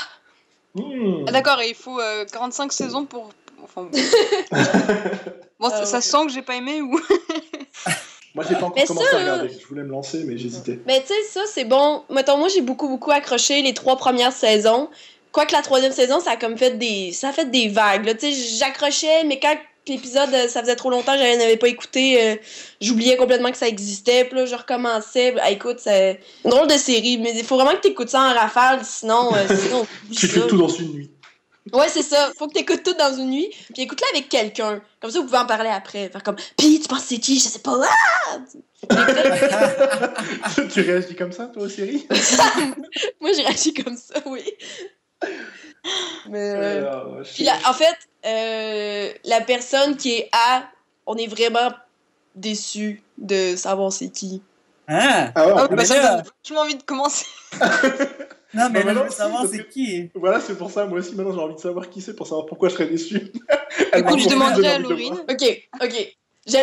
Hmm. 0.75 1.25
Ah, 1.29 1.33
D'accord, 1.33 1.61
et 1.61 1.69
il 1.69 1.75
faut 1.75 2.01
euh, 2.01 2.25
45 2.25 2.73
saisons 2.73 3.05
pour. 3.05 3.31
Enfin, 3.63 3.89
bon, 3.91 3.99
ça, 5.71 5.79
Ah, 5.83 5.87
ça 5.87 6.01
sent 6.01 6.27
que 6.27 6.33
j'ai 6.33 6.43
pas 6.43 6.57
aimé 6.57 6.81
ou? 6.83 7.01
Moi, 8.35 8.45
j'ai 8.49 8.57
pas 8.57 8.65
encore 8.65 8.75
Mais 8.77 8.85
commencé 8.85 9.07
ça, 9.11 9.17
à 9.17 9.21
regarder. 9.21 9.49
Je 9.61 9.67
voulais 9.67 9.85
me 9.85 9.91
lancer, 9.91 10.25
mais 10.25 10.37
j'hésitais. 10.37 10.81
Mais 10.87 11.01
tu 11.03 11.07
sais, 11.09 11.23
ça, 11.31 11.43
c'est 11.47 11.65
bon. 11.65 12.03
Mettons, 12.11 12.37
moi, 12.37 12.49
j'ai 12.49 12.63
beaucoup, 12.63 12.89
beaucoup 12.89 13.13
accroché 13.13 13.63
les 13.63 13.75
trois 13.75 13.97
premières 13.97 14.33
saisons. 14.33 14.91
Quoique 15.31 15.53
la 15.53 15.63
troisième 15.63 15.93
saison, 15.93 16.19
ça 16.19 16.33
a 16.33 16.37
comme 16.37 16.59
fait 16.59 16.77
des. 16.77 17.13
Ça 17.13 17.29
a 17.29 17.33
fait 17.33 17.49
des 17.49 17.69
vagues. 17.69 18.17
Tu 18.19 18.33
sais, 18.33 18.57
j'accrochais, 18.59 19.23
mais 19.25 19.39
quand 19.39 19.57
l'épisode, 19.89 20.33
euh, 20.33 20.49
ça 20.49 20.61
faisait 20.61 20.77
trop 20.77 20.91
longtemps, 20.91 21.15
je 21.15 21.39
n'avais 21.39 21.57
pas 21.57 21.69
écouté, 21.69 22.23
euh, 22.23 22.37
j'oubliais 22.81 23.17
complètement 23.17 23.51
que 23.51 23.57
ça 23.57 23.69
existait. 23.69 24.25
Puis 24.25 24.39
là, 24.39 24.47
je 24.47 24.55
recommençais. 24.55 25.35
Ah, 25.41 25.51
écoute, 25.51 25.79
c'est 25.79 26.21
une 26.45 26.51
drôle 26.51 26.69
de 26.69 26.75
série, 26.75 27.19
mais 27.19 27.33
il 27.37 27.45
faut 27.45 27.57
vraiment 27.57 27.75
que 27.75 27.83
tu 27.83 27.89
écoutes 27.89 28.09
ça 28.11 28.21
en 28.21 28.35
rafale, 28.35 28.81
sinon. 28.85 29.35
euh, 29.35 29.47
sinon 29.63 29.87
Tu 30.13 30.29
fais 30.29 30.47
tout 30.47 30.57
dans 30.57 30.69
une 30.69 30.93
nuit. 30.93 31.11
Ouais, 31.73 31.89
c'est 31.89 32.03
ça. 32.03 32.31
Faut 32.39 32.47
que 32.47 32.53
t'écoutes 32.53 32.83
tout 32.83 32.95
dans 32.95 33.17
une 33.17 33.31
nuit, 33.31 33.51
puis 33.73 33.85
écoute-la 33.85 34.07
avec 34.13 34.29
quelqu'un. 34.29 34.83
Comme 35.01 35.11
ça, 35.11 35.19
vous 35.19 35.25
pouvez 35.25 35.39
en 35.39 35.47
parler 35.47 35.71
après. 35.71 36.11
Faire 36.11 36.23
comme, 36.23 36.37
pis 36.59 36.79
tu 36.81 36.89
penses 36.89 37.03
que 37.03 37.09
c'est 37.09 37.19
qui? 37.19 37.39
Je 37.39 37.49
sais 37.49 37.59
pas. 37.61 37.81
Ah! 37.83 38.39
tu 40.73 40.81
réagis 40.83 41.17
comme 41.17 41.33
ça, 41.33 41.47
toi, 41.47 41.63
aux 41.63 41.69
séries? 41.71 42.07
Moi, 43.21 43.31
j'ai 43.35 43.43
réagi 43.43 43.73
comme 43.73 43.97
ça, 43.97 44.21
oui. 44.27 44.43
Mais. 46.29 46.51
euh, 46.51 47.21
Euh, 47.21 47.25
Puis 47.35 47.45
là, 47.45 47.55
en 47.67 47.73
fait, 47.73 47.97
euh, 48.27 49.13
la 49.25 49.41
personne 49.41 49.97
qui 49.97 50.13
est 50.13 50.29
A, 50.33 50.65
on 51.07 51.17
est 51.17 51.27
vraiment 51.27 51.73
déçue 52.35 53.03
de 53.19 53.55
savoir 53.57 53.93
c'est 53.93 54.11
qui. 54.11 54.43
Hein? 54.89 55.31
Ah 55.35 55.47
ouais, 55.47 55.53
Ah, 55.57 55.69
plus, 55.69 55.77
bah, 55.77 55.85
donne 55.85 56.23
vachement 56.43 56.61
envie 56.61 56.77
de 56.77 56.83
commencer. 56.83 57.27
Non, 58.55 58.69
mais 58.71 58.85
là, 58.85 58.93
je 58.93 58.99
non, 58.99 59.05
veux 59.05 59.11
savoir 59.11 59.47
c'est 59.51 59.69
qui. 59.69 60.11
Voilà, 60.15 60.41
c'est 60.41 60.57
pour 60.57 60.71
ça, 60.71 60.87
moi 60.87 61.01
aussi, 61.01 61.17
maintenant 61.17 61.33
j'ai 61.35 61.41
envie 61.41 61.55
de 61.57 61.61
savoir 61.61 61.91
qui 61.91 62.01
c'est 62.01 62.15
pour 62.15 62.29
savoir 62.29 62.47
pourquoi 62.47 62.69
je 62.69 62.75
serais 62.75 62.87
déçu. 62.87 63.33
Écoute, 63.93 64.21
je 64.21 64.29
demanderai 64.29 64.69
à 64.69 64.79
Laurine. 64.79 65.25
Ok, 65.29 65.69
ok. 65.83 66.15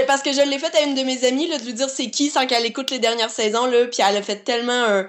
Parce 0.07 0.21
que 0.21 0.31
je 0.31 0.41
l'ai 0.49 0.57
fait 0.57 0.73
à 0.77 0.83
une 0.83 0.95
de 0.95 1.01
mes 1.03 1.25
amies, 1.25 1.47
là, 1.47 1.57
de 1.57 1.65
lui 1.65 1.73
dire 1.73 1.89
c'est 1.89 2.09
qui 2.09 2.29
sans 2.29 2.45
qu'elle 2.47 2.65
écoute 2.65 2.91
les 2.91 2.99
dernières 2.99 3.29
saisons, 3.29 3.65
là, 3.65 3.87
puis 3.87 4.01
elle 4.07 4.15
a 4.15 4.21
fait 4.21 4.37
tellement 4.37 4.71
un 4.85 5.07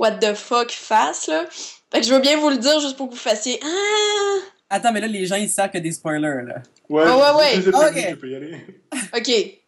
what 0.00 0.12
the 0.12 0.34
fuck 0.34 0.72
face, 0.72 1.28
là. 1.28 1.44
Fait 1.92 2.00
que 2.00 2.06
je 2.06 2.12
veux 2.14 2.20
bien 2.20 2.38
vous 2.38 2.50
le 2.50 2.58
dire 2.58 2.80
juste 2.80 2.96
pour 2.96 3.08
que 3.08 3.14
vous 3.14 3.20
fassiez 3.20 3.60
Ah! 3.62 4.38
Attends, 4.70 4.92
mais 4.92 5.00
là, 5.00 5.06
les 5.06 5.26
gens, 5.26 5.36
ils 5.36 5.48
savent 5.50 5.70
a 5.74 5.80
des 5.80 5.92
spoilers, 5.92 6.42
là. 6.44 6.62
Ouais, 6.88 7.04
Ah 7.06 7.36
ouais, 7.36 7.38
ouais. 7.56 7.62
je 7.62 7.70
Ok. 7.70 8.08
tu 8.10 8.16
peux 8.16 8.28
y 8.30 8.34
aller. 8.36 8.80
Ok. 9.16 9.28
Hey, 9.28 9.58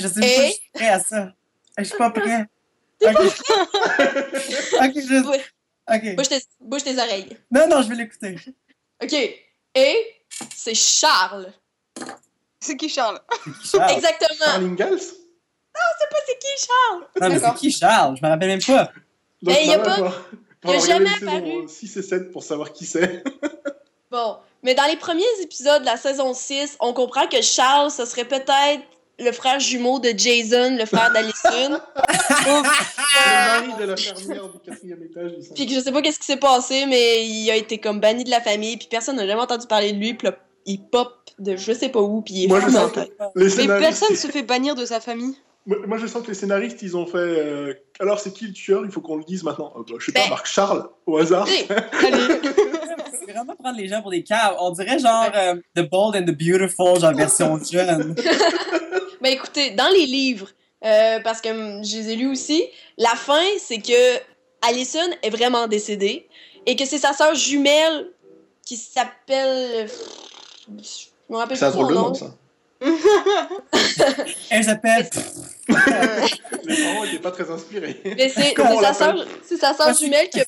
je 0.00 0.08
sais 0.08 0.20
pas 0.20 0.26
Et- 0.26 0.30
si 0.30 0.46
je 0.48 0.52
suis 0.52 0.70
prêt 0.74 0.88
à 0.88 1.00
ça. 1.00 1.22
Hey, 1.22 1.32
Je 1.78 1.84
suis 1.84 1.96
pas 1.98 2.10
prêt. 2.10 2.44
Ok. 3.02 3.12
ok, 3.14 4.94
je... 4.96 5.28
Ouais. 5.28 5.44
Ok. 5.94 6.16
Bouge 6.16 6.28
tes, 6.28 6.42
bouge 6.60 6.82
tes 6.82 6.98
oreilles. 6.98 7.36
Non, 7.50 7.68
non, 7.68 7.82
je 7.82 7.88
vais 7.90 7.94
l'écouter. 7.94 8.36
Ok. 9.02 9.12
Et 9.12 10.14
c'est 10.54 10.74
Charles. 10.74 11.52
C'est 12.58 12.76
qui 12.76 12.88
Charles? 12.88 13.20
Charles? 13.64 13.92
Exactement. 13.92 14.28
Charles 14.46 14.64
Ingalls? 14.64 14.98
C'est 15.00 16.38
qui 16.38 16.66
Charles? 16.66 17.06
Non, 17.20 17.28
mais 17.28 17.38
c'est 17.38 17.54
qui 17.54 17.70
Charles? 17.70 18.16
Je 18.16 18.22
me 18.24 18.28
rappelle 18.30 18.48
même 18.48 18.62
pas. 18.62 18.84
Donc, 18.84 18.92
Mais 19.42 19.64
il 19.64 19.70
y 19.70 19.74
a 19.74 19.78
pas-. 19.78 20.12
Il 20.66 20.74
y 20.74 20.76
a 20.76 20.80
Faut 20.80 20.86
jamais 20.86 21.10
apparu. 21.10 21.44
saisons 21.44 21.68
6 21.68 21.96
et 21.96 22.02
7 22.02 22.32
pour 22.32 22.42
savoir 22.42 22.72
qui 22.72 22.86
c'est. 22.86 23.22
Bon. 24.10 24.36
Mais 24.62 24.74
dans 24.74 24.84
les 24.84 24.96
premiers 24.96 25.24
épisodes 25.42 25.82
de 25.82 25.86
la 25.86 25.96
saison 25.96 26.32
6, 26.32 26.76
on 26.80 26.92
comprend 26.92 27.26
que 27.26 27.42
Charles, 27.42 27.90
ce 27.90 28.04
serait 28.04 28.24
peut-être 28.24 28.82
le 29.18 29.32
frère 29.32 29.60
jumeau 29.60 29.98
de 29.98 30.12
Jason, 30.16 30.76
le 30.76 30.84
frère 30.86 31.12
d'Alison. 31.12 31.80
le 32.46 32.62
mari 32.62 33.80
de 33.80 33.84
la 33.84 33.96
fermière 33.96 34.48
du 34.48 34.58
quatrième 34.58 35.02
étage. 35.02 35.32
Puis 35.54 35.66
que 35.66 35.72
je 35.72 35.80
sais 35.80 35.92
pas 35.92 36.02
qu'est-ce 36.02 36.18
qui 36.18 36.26
s'est 36.26 36.36
passé, 36.36 36.86
mais 36.86 37.26
il 37.26 37.50
a 37.50 37.56
été 37.56 37.78
comme 37.78 38.00
banni 38.00 38.24
de 38.24 38.30
la 38.30 38.40
famille, 38.40 38.76
puis 38.76 38.88
personne 38.90 39.16
n'a 39.16 39.26
jamais 39.26 39.40
entendu 39.40 39.66
parler 39.66 39.92
de 39.92 39.98
lui, 39.98 40.14
puis 40.14 40.28
là, 40.28 40.36
il 40.66 40.82
pop 40.82 41.12
de 41.38 41.56
je 41.56 41.72
sais 41.72 41.88
pas 41.88 42.00
où, 42.00 42.22
puis 42.22 42.34
il 42.34 42.44
est 42.44 42.48
Moi, 42.48 42.60
je 42.60 42.66
les 42.66 43.44
Mais 43.44 43.48
scénaristes, 43.48 44.00
personne 44.00 44.16
se 44.16 44.28
fait 44.28 44.42
bannir 44.42 44.74
de 44.74 44.84
sa 44.84 45.00
famille. 45.00 45.36
Moi, 45.66 45.78
moi, 45.86 45.98
je 45.98 46.06
sens 46.06 46.22
que 46.22 46.28
les 46.28 46.34
scénaristes, 46.34 46.80
ils 46.82 46.96
ont 46.96 47.06
fait. 47.06 47.16
euh, 47.18 47.74
Alors, 48.00 48.20
c'est 48.20 48.32
qui 48.32 48.46
le 48.46 48.52
tueur? 48.52 48.82
Il 48.84 48.90
faut 48.90 49.00
qu'on 49.00 49.16
le 49.16 49.24
dise 49.24 49.42
maintenant. 49.42 49.72
Euh, 49.76 49.80
bah, 49.88 49.96
je 49.98 50.06
sais 50.06 50.12
pas, 50.12 50.20
Ben. 50.22 50.30
Marc 50.30 50.46
Charles, 50.46 50.88
au 51.06 51.18
hasard. 51.18 51.46
Allez. 51.46 51.66
C'est 53.18 53.32
vraiment 53.32 53.56
prendre 53.56 53.76
les 53.78 53.88
gens 53.88 54.00
pour 54.02 54.10
des 54.12 54.22
caves. 54.22 54.54
On 54.60 54.70
dirait 54.70 54.98
genre 54.98 55.28
euh, 55.34 55.56
The 55.74 55.82
Bold 55.90 56.16
and 56.16 56.24
the 56.24 56.36
Beautiful, 56.36 57.00
genre 57.00 57.12
version 57.14 57.58
jeune. 57.70 58.14
Ben 59.20 59.32
écoutez, 59.32 59.70
dans 59.72 59.88
les 59.88 60.06
livres, 60.06 60.48
euh, 60.84 61.18
parce 61.20 61.40
que 61.40 61.48
hum, 61.48 61.84
je 61.84 61.96
les 61.96 62.10
ai 62.12 62.16
lus 62.16 62.28
aussi, 62.30 62.64
la 62.98 63.10
fin, 63.16 63.42
c'est 63.58 63.78
que 63.78 64.18
Allison 64.68 65.10
est 65.22 65.30
vraiment 65.30 65.66
décédée 65.66 66.28
et 66.66 66.76
que 66.76 66.84
c'est 66.84 66.98
sa 66.98 67.12
sœur 67.12 67.34
jumelle 67.34 68.12
qui 68.64 68.76
s'appelle. 68.76 69.88
Je 70.68 71.06
me 71.32 71.36
rappelle 71.38 71.56
C'est 71.56 71.64
un 71.64 71.70
plus 71.72 71.78
son 71.78 71.82
drôle 71.82 71.94
de 71.94 71.98
nom. 71.98 72.08
nom, 72.08 72.14
ça. 72.14 72.34
Elle 74.50 74.64
s'appelle. 74.64 75.08
Parents 75.68 77.04
étaient 77.04 77.18
pas 77.18 77.30
très 77.30 77.50
inspirés. 77.50 78.00
Mais 78.04 78.28
c'est 78.28 78.54
sa 78.80 78.94
sœur, 78.94 79.26
c'est 79.46 79.56
sa 79.56 79.74
sœur 79.74 79.86
Moi, 79.88 79.92
je- 79.98 80.04
jumelle 80.04 80.28
qui 80.30 80.40
a, 80.40 80.44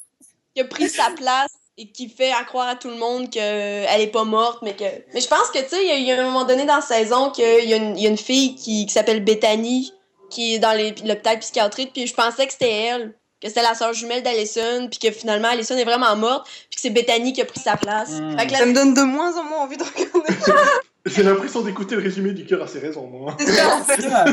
qui 0.54 0.60
a 0.60 0.64
pris 0.64 0.88
sa 0.88 1.10
place 1.10 1.52
et 1.76 1.88
qui 1.90 2.08
fait 2.08 2.32
à 2.32 2.42
croire 2.44 2.68
à 2.68 2.74
tout 2.76 2.88
le 2.88 2.96
monde 2.96 3.30
qu'elle 3.30 4.00
est 4.00 4.06
pas 4.12 4.24
morte, 4.24 4.60
mais 4.62 4.74
que. 4.74 4.84
Mais 5.14 5.20
je 5.20 5.28
pense 5.28 5.48
que, 5.52 5.58
tu 5.60 5.68
sais, 5.70 5.82
il 5.84 5.88
y 5.88 5.90
a- 5.92 5.96
il 5.96 6.04
y, 6.04 6.12
a 6.12 6.20
un 6.20 6.24
moment 6.24 6.44
donné 6.44 6.64
dans 6.64 6.76
la 6.76 6.80
saison 6.82 7.30
qu'il 7.30 7.44
y, 7.68 7.72
a 7.72 7.76
une- 7.76 7.96
il 7.96 8.02
y 8.02 8.06
a 8.06 8.10
une 8.10 8.18
fille 8.18 8.54
qui, 8.56 8.86
qui 8.86 8.92
s'appelle 8.92 9.22
Bethany 9.24 9.92
qui 10.30 10.54
est 10.54 10.58
dans 10.58 10.72
les- 10.72 10.94
l'hôpital 11.04 11.38
psychiatrique, 11.38 11.92
puis 11.92 12.06
je 12.06 12.14
pensais 12.14 12.46
que 12.46 12.52
c'était 12.52 12.70
elle, 12.70 13.14
que 13.40 13.48
c'était 13.48 13.62
la 13.62 13.74
sœur 13.74 13.92
jumelle 13.94 14.22
d'Alison, 14.22 14.88
puis 14.90 14.98
que 14.98 15.10
finalement 15.12 15.48
Alison 15.48 15.76
est 15.76 15.84
vraiment 15.84 16.14
morte, 16.16 16.46
puis 16.48 16.74
que 16.76 16.80
c'est 16.80 16.90
Bethany 16.90 17.32
qui 17.32 17.40
a 17.40 17.44
pris 17.44 17.60
sa 17.60 17.76
place. 17.76 18.10
Hmm. 18.10 18.36
Fait 18.38 18.46
que 18.48 18.52
la- 18.52 18.58
Ça 18.58 18.66
me 18.66 18.74
donne 18.74 18.92
de 18.94 19.02
moins 19.02 19.36
en 19.38 19.44
moins 19.44 19.60
envie 19.60 19.76
de 19.76 19.84
regarder. 19.84 20.34
J'ai 21.08 21.22
l'impression 21.22 21.62
d'écouter 21.62 21.96
le 21.96 22.02
résumé 22.02 22.32
du 22.32 22.44
cœur 22.46 22.62
à 22.62 22.66
ses 22.66 22.78
raisons, 22.80 23.06
moi. 23.06 23.36
C'est 23.38 23.52
ça. 23.52 23.78
C'est 23.88 24.02
ça. 24.02 24.24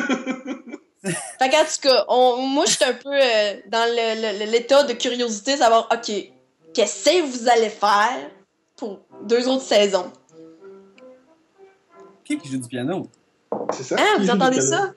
Fait 1.39 1.49
qu'en 1.49 1.63
tout 1.63 1.81
cas, 1.81 2.05
on- 2.07 2.37
moi, 2.37 2.65
je 2.65 2.71
suis 2.71 2.83
un 2.85 2.93
peu 2.93 3.09
euh, 3.13 3.53
dans 3.67 3.85
le- 3.87 4.45
le- 4.45 4.51
l'état 4.51 4.83
de 4.83 4.93
curiosité, 4.93 5.55
savoir, 5.57 5.87
OK, 5.93 6.11
qu'est-ce 6.73 7.05
que 7.09 7.21
vous 7.21 7.47
allez 7.47 7.69
faire 7.69 8.31
pour 8.75 8.99
deux 9.23 9.47
autres 9.47 9.63
saisons? 9.63 10.11
Qui 12.23 12.37
qui 12.39 12.49
joue 12.51 12.57
du 12.57 12.67
piano? 12.67 13.07
C'est 13.71 13.83
ça 13.83 13.95
Hein, 13.99 14.15
Qui 14.17 14.23
vous 14.25 14.31
entendez 14.31 14.61
ça? 14.61 14.93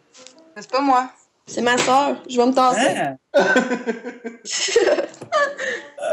C'est 0.57 0.71
pas 0.71 0.81
moi. 0.81 1.11
C'est 1.49 1.63
ma 1.63 1.79
soeur, 1.79 2.17
je 2.29 2.37
vais 2.37 2.47
me 2.47 2.53
tasser. 2.53 2.95
Hein? 2.99 3.17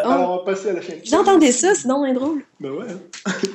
Alors, 0.03 0.31
on 0.31 0.37
va 0.37 0.43
passer 0.53 0.69
à 0.69 0.73
la 0.73 0.81
chaîne. 0.81 0.99
Entendez 1.13 1.51
ça, 1.51 1.75
c'est 1.75 1.87
donc 1.87 2.11
drôle. 2.15 2.41
Bah 2.59 2.69
ouais. 2.71 2.85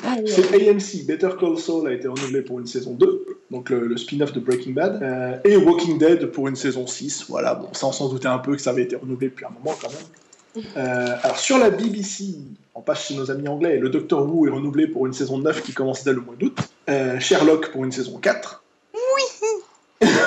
Aïe. 0.06 0.24
C'est 0.26 0.54
AMC, 0.54 1.06
Better 1.06 1.30
Call 1.38 1.58
Saul 1.58 1.88
a 1.88 1.92
été 1.94 2.06
renouvelé 2.06 2.42
pour 2.42 2.60
une 2.60 2.66
saison 2.66 2.92
2, 2.92 3.26
donc 3.50 3.70
le, 3.70 3.86
le 3.86 3.96
spin-off 3.96 4.32
de 4.32 4.40
Breaking 4.40 4.72
Bad, 4.72 5.02
euh, 5.02 5.36
et 5.44 5.56
Walking 5.56 5.98
Dead 5.98 6.26
pour 6.26 6.48
une 6.48 6.56
saison 6.56 6.86
6. 6.86 7.24
Voilà, 7.28 7.54
bon, 7.54 7.68
ça 7.72 7.86
on 7.86 7.92
s'en 7.92 8.08
doutait 8.08 8.28
un 8.28 8.38
peu 8.38 8.54
que 8.56 8.62
ça 8.62 8.70
avait 8.70 8.82
été 8.82 8.96
renouvelé 8.96 9.28
depuis 9.28 9.46
un 9.46 9.50
moment 9.50 9.76
quand 9.80 9.88
même. 9.90 10.64
Euh, 10.76 11.16
alors 11.22 11.38
sur 11.38 11.58
la 11.58 11.70
BBC, 11.70 12.34
on 12.74 12.80
passe 12.82 13.06
chez 13.06 13.14
nos 13.14 13.30
amis 13.30 13.48
anglais, 13.48 13.78
le 13.78 13.88
Doctor 13.88 14.26
Who 14.26 14.46
est 14.46 14.50
renouvelé 14.50 14.86
pour 14.86 15.06
une 15.06 15.12
saison 15.12 15.38
9 15.38 15.62
qui 15.62 15.72
commence 15.72 16.04
dès 16.04 16.12
le 16.12 16.20
mois 16.20 16.34
d'août, 16.38 16.58
Euh, 16.88 17.20
Sherlock 17.20 17.70
pour 17.70 17.84
une 17.84 17.92
saison 17.92 18.18
4. 18.18 18.62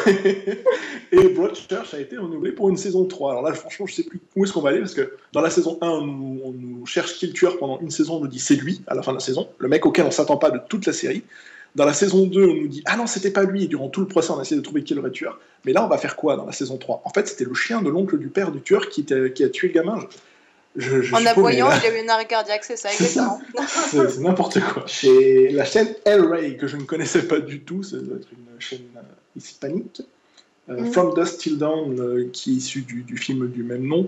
Et 1.12 1.30
Broadchurch 1.30 1.94
a 1.94 2.00
été 2.00 2.18
renouvelé 2.18 2.52
pour 2.52 2.70
une 2.70 2.78
saison 2.78 3.06
3. 3.06 3.32
Alors 3.32 3.44
là, 3.44 3.54
franchement, 3.54 3.86
je 3.86 3.94
sais 3.94 4.04
plus 4.04 4.20
où 4.36 4.44
est-ce 4.44 4.54
qu'on 4.54 4.62
va 4.62 4.70
aller 4.70 4.80
parce 4.80 4.94
que 4.94 5.16
dans 5.32 5.42
la 5.42 5.50
saison 5.50 5.78
1, 5.82 5.88
on 5.88 6.02
nous, 6.02 6.42
on 6.44 6.52
nous 6.52 6.86
cherche 6.86 7.14
qui 7.14 7.26
est 7.26 7.28
le 7.30 7.34
tueur 7.34 7.58
pendant 7.58 7.80
une 7.80 7.92
saison, 7.92 8.16
on 8.16 8.20
nous 8.22 8.28
dit 8.28 8.40
c'est 8.40 8.56
lui 8.56 8.82
à 8.88 8.96
la 8.96 9.04
fin 9.04 9.12
de 9.12 9.18
la 9.18 9.24
saison, 9.24 9.48
le 9.60 9.68
mec 9.68 9.86
auquel 9.86 10.06
on 10.06 10.12
s'attend 10.12 10.38
pas 10.38 10.52
de 10.52 10.60
toute 10.68 10.86
la 10.86 10.94
série. 10.94 11.24
Dans 11.76 11.86
la 11.86 11.94
saison 11.94 12.28
2, 12.28 12.44
on 12.44 12.54
nous 12.54 12.68
dit 12.68 12.84
ah 12.86 12.98
non, 12.98 13.08
c'était 13.08 13.32
pas 13.32 13.44
lui, 13.44 13.64
et 13.64 13.68
durant 13.68 13.90
tout 13.90 14.02
le 14.02 14.08
procès, 14.08 14.32
on 14.32 14.40
a 14.40 14.42
essayé 14.42 14.58
de 14.58 14.64
trouver 14.64 14.84
qui 14.84 14.94
est 14.94 14.96
le 14.96 15.02
vrai 15.02 15.12
tueur. 15.12 15.40
Mais 15.66 15.74
là, 15.74 15.84
on 15.86 15.88
va 15.88 15.98
faire 15.98 16.16
quoi 16.16 16.36
dans 16.36 16.46
la 16.46 16.52
saison 16.52 16.78
3 16.78 17.02
En 17.06 17.10
fait, 17.10 17.28
c'était 17.28 17.46
le 17.46 17.54
chien 17.54 17.82
de 17.82 17.90
l'oncle 17.90 18.18
du 18.18 18.28
père 18.28 18.52
du 18.52 18.62
tueur 18.62 18.90
qui, 18.90 19.02
a 19.12 19.50
tué 19.50 19.68
le 19.68 19.74
gamin. 19.74 20.00
Je, 20.76 20.90
je, 20.90 21.02
je 21.02 21.16
En 21.16 21.26
aboyant, 21.26 21.70
là. 21.70 21.80
il 21.84 21.88
a 21.88 22.02
eu 22.02 22.06
un 22.06 22.10
arrêt 22.10 22.26
cardiaque, 22.26 22.64
c'est 22.64 22.78
ça, 22.78 22.92
exactement. 22.92 23.40
C'est 23.92 24.20
n'importe 24.20 24.60
quoi. 24.60 24.86
Chez 24.88 25.50
la 25.50 25.66
chaîne 25.66 25.94
El 26.06 26.26
Rey, 26.26 26.58
que 26.58 26.66
je 26.68 26.78
ne 26.78 26.84
connaissais 26.84 27.28
pas 27.28 27.40
du 27.40 27.62
tout, 27.62 27.84
ça 27.84 27.98
doit 27.98 28.18
être 28.18 28.28
une 28.32 28.60
chaîne 28.60 28.82
euh, 28.98 29.02
hispanique. 29.36 30.02
Euh, 30.70 30.82
Mm. 30.84 30.92
From 30.94 31.14
Dust 31.14 31.42
Till 31.42 31.58
Dawn, 31.58 32.00
euh, 32.00 32.30
qui 32.32 32.52
est 32.52 32.56
issu 32.56 32.82
du, 32.84 33.02
du 33.04 33.18
film 33.18 33.50
du 33.50 33.64
même 33.64 33.86
nom, 33.86 34.08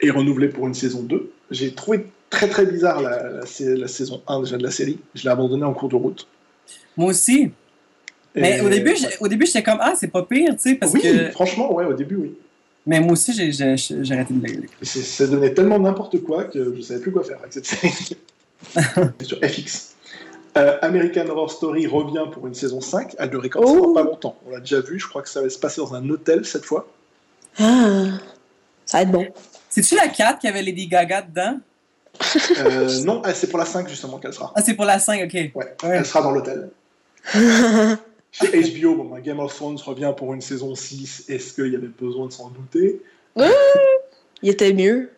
est 0.00 0.08
renouvelé 0.10 0.48
pour 0.48 0.66
une 0.66 0.72
saison 0.72 1.02
2. 1.02 1.30
J'ai 1.50 1.74
trouvé 1.74 2.06
très 2.30 2.48
très 2.48 2.64
bizarre 2.64 3.02
la, 3.02 3.28
la, 3.30 3.44
sa- 3.46 3.64
la 3.76 3.86
saison 3.88 4.22
1 4.26 4.40
déjà 4.40 4.56
de 4.56 4.62
la 4.62 4.70
série. 4.70 4.98
Je 5.14 5.24
l'ai 5.24 5.28
abandonnée 5.28 5.64
en 5.64 5.74
cours 5.74 5.90
de 5.90 5.96
route. 5.96 6.26
Moi 6.96 7.10
aussi. 7.10 7.50
Mais 8.34 8.60
au 8.62 8.68
début, 8.70 8.94
j'ai- 8.96 9.08
au 9.20 9.28
début, 9.28 9.44
j'étais 9.44 9.62
comme, 9.62 9.78
ah, 9.82 9.92
c'est 9.94 10.08
pas 10.08 10.22
pire, 10.22 10.54
tu 10.56 10.70
sais, 10.70 10.74
parce 10.76 10.92
oui, 10.94 11.02
que. 11.02 11.30
franchement, 11.32 11.74
ouais, 11.74 11.84
au 11.84 11.92
début, 11.92 12.16
oui. 12.16 12.34
Mais 12.86 12.98
moi 13.00 13.12
aussi, 13.12 13.32
j'ai 13.34 13.62
arrêté 13.62 14.32
de 14.32 14.46
l'écouter. 14.46 14.68
Ça 14.82 15.26
devenait 15.26 15.52
tellement 15.52 15.78
n'importe 15.78 16.22
quoi 16.22 16.44
que 16.44 16.74
je 16.76 16.80
savais 16.80 17.00
plus 17.00 17.12
quoi 17.12 17.24
faire 17.24 17.38
avec 17.40 17.52
cette 17.52 17.66
série. 17.66 18.16
Sur 19.22 19.38
FX. 19.44 19.89
Euh, 20.56 20.78
American 20.82 21.28
Horror 21.28 21.50
Story 21.50 21.86
revient 21.86 22.24
pour 22.32 22.46
une 22.46 22.54
saison 22.54 22.80
5. 22.80 23.14
Elle 23.18 23.30
ne 23.30 23.36
récompensera 23.36 23.80
Oh. 23.82 23.92
pas 23.94 24.02
longtemps. 24.02 24.36
On 24.46 24.50
l'a 24.50 24.60
déjà 24.60 24.80
vu. 24.80 24.98
Je 24.98 25.06
crois 25.08 25.22
que 25.22 25.28
ça 25.28 25.42
va 25.42 25.48
se 25.48 25.58
passer 25.58 25.80
dans 25.80 25.94
un 25.94 26.08
hôtel 26.10 26.44
cette 26.44 26.64
fois. 26.64 26.88
Ah, 27.58 28.06
ça 28.84 28.98
va 28.98 29.02
être 29.02 29.10
bon. 29.12 29.26
C'est-tu 29.68 29.94
la 29.94 30.08
4 30.08 30.40
qui 30.40 30.48
avait 30.48 30.62
Lady 30.62 30.88
Gaga 30.88 31.22
dedans? 31.22 31.58
Euh, 32.58 33.00
non, 33.04 33.22
ah, 33.24 33.32
c'est 33.32 33.46
pour 33.48 33.58
la 33.60 33.64
5 33.64 33.88
justement 33.88 34.18
qu'elle 34.18 34.32
sera. 34.32 34.52
Ah, 34.56 34.62
c'est 34.62 34.74
pour 34.74 34.84
la 34.84 34.98
5, 34.98 35.22
ok. 35.24 35.32
Ouais, 35.34 35.50
Ouais. 35.54 35.74
elle 35.82 36.06
sera 36.06 36.22
dans 36.22 36.32
l'hôtel. 36.32 36.70
Chez 38.32 38.80
HBO, 38.80 38.94
bon, 38.94 39.04
bah, 39.04 39.20
Game 39.20 39.40
of 39.40 39.54
Thrones 39.54 39.78
revient 39.84 40.12
pour 40.16 40.32
une 40.34 40.40
saison 40.40 40.74
6. 40.74 41.24
Est-ce 41.28 41.52
qu'il 41.54 41.72
y 41.72 41.76
avait 41.76 41.88
besoin 41.88 42.26
de 42.26 42.32
s'en 42.32 42.48
douter? 42.50 43.00
Il 43.36 44.48
était 44.48 44.72
mieux. 44.72 45.10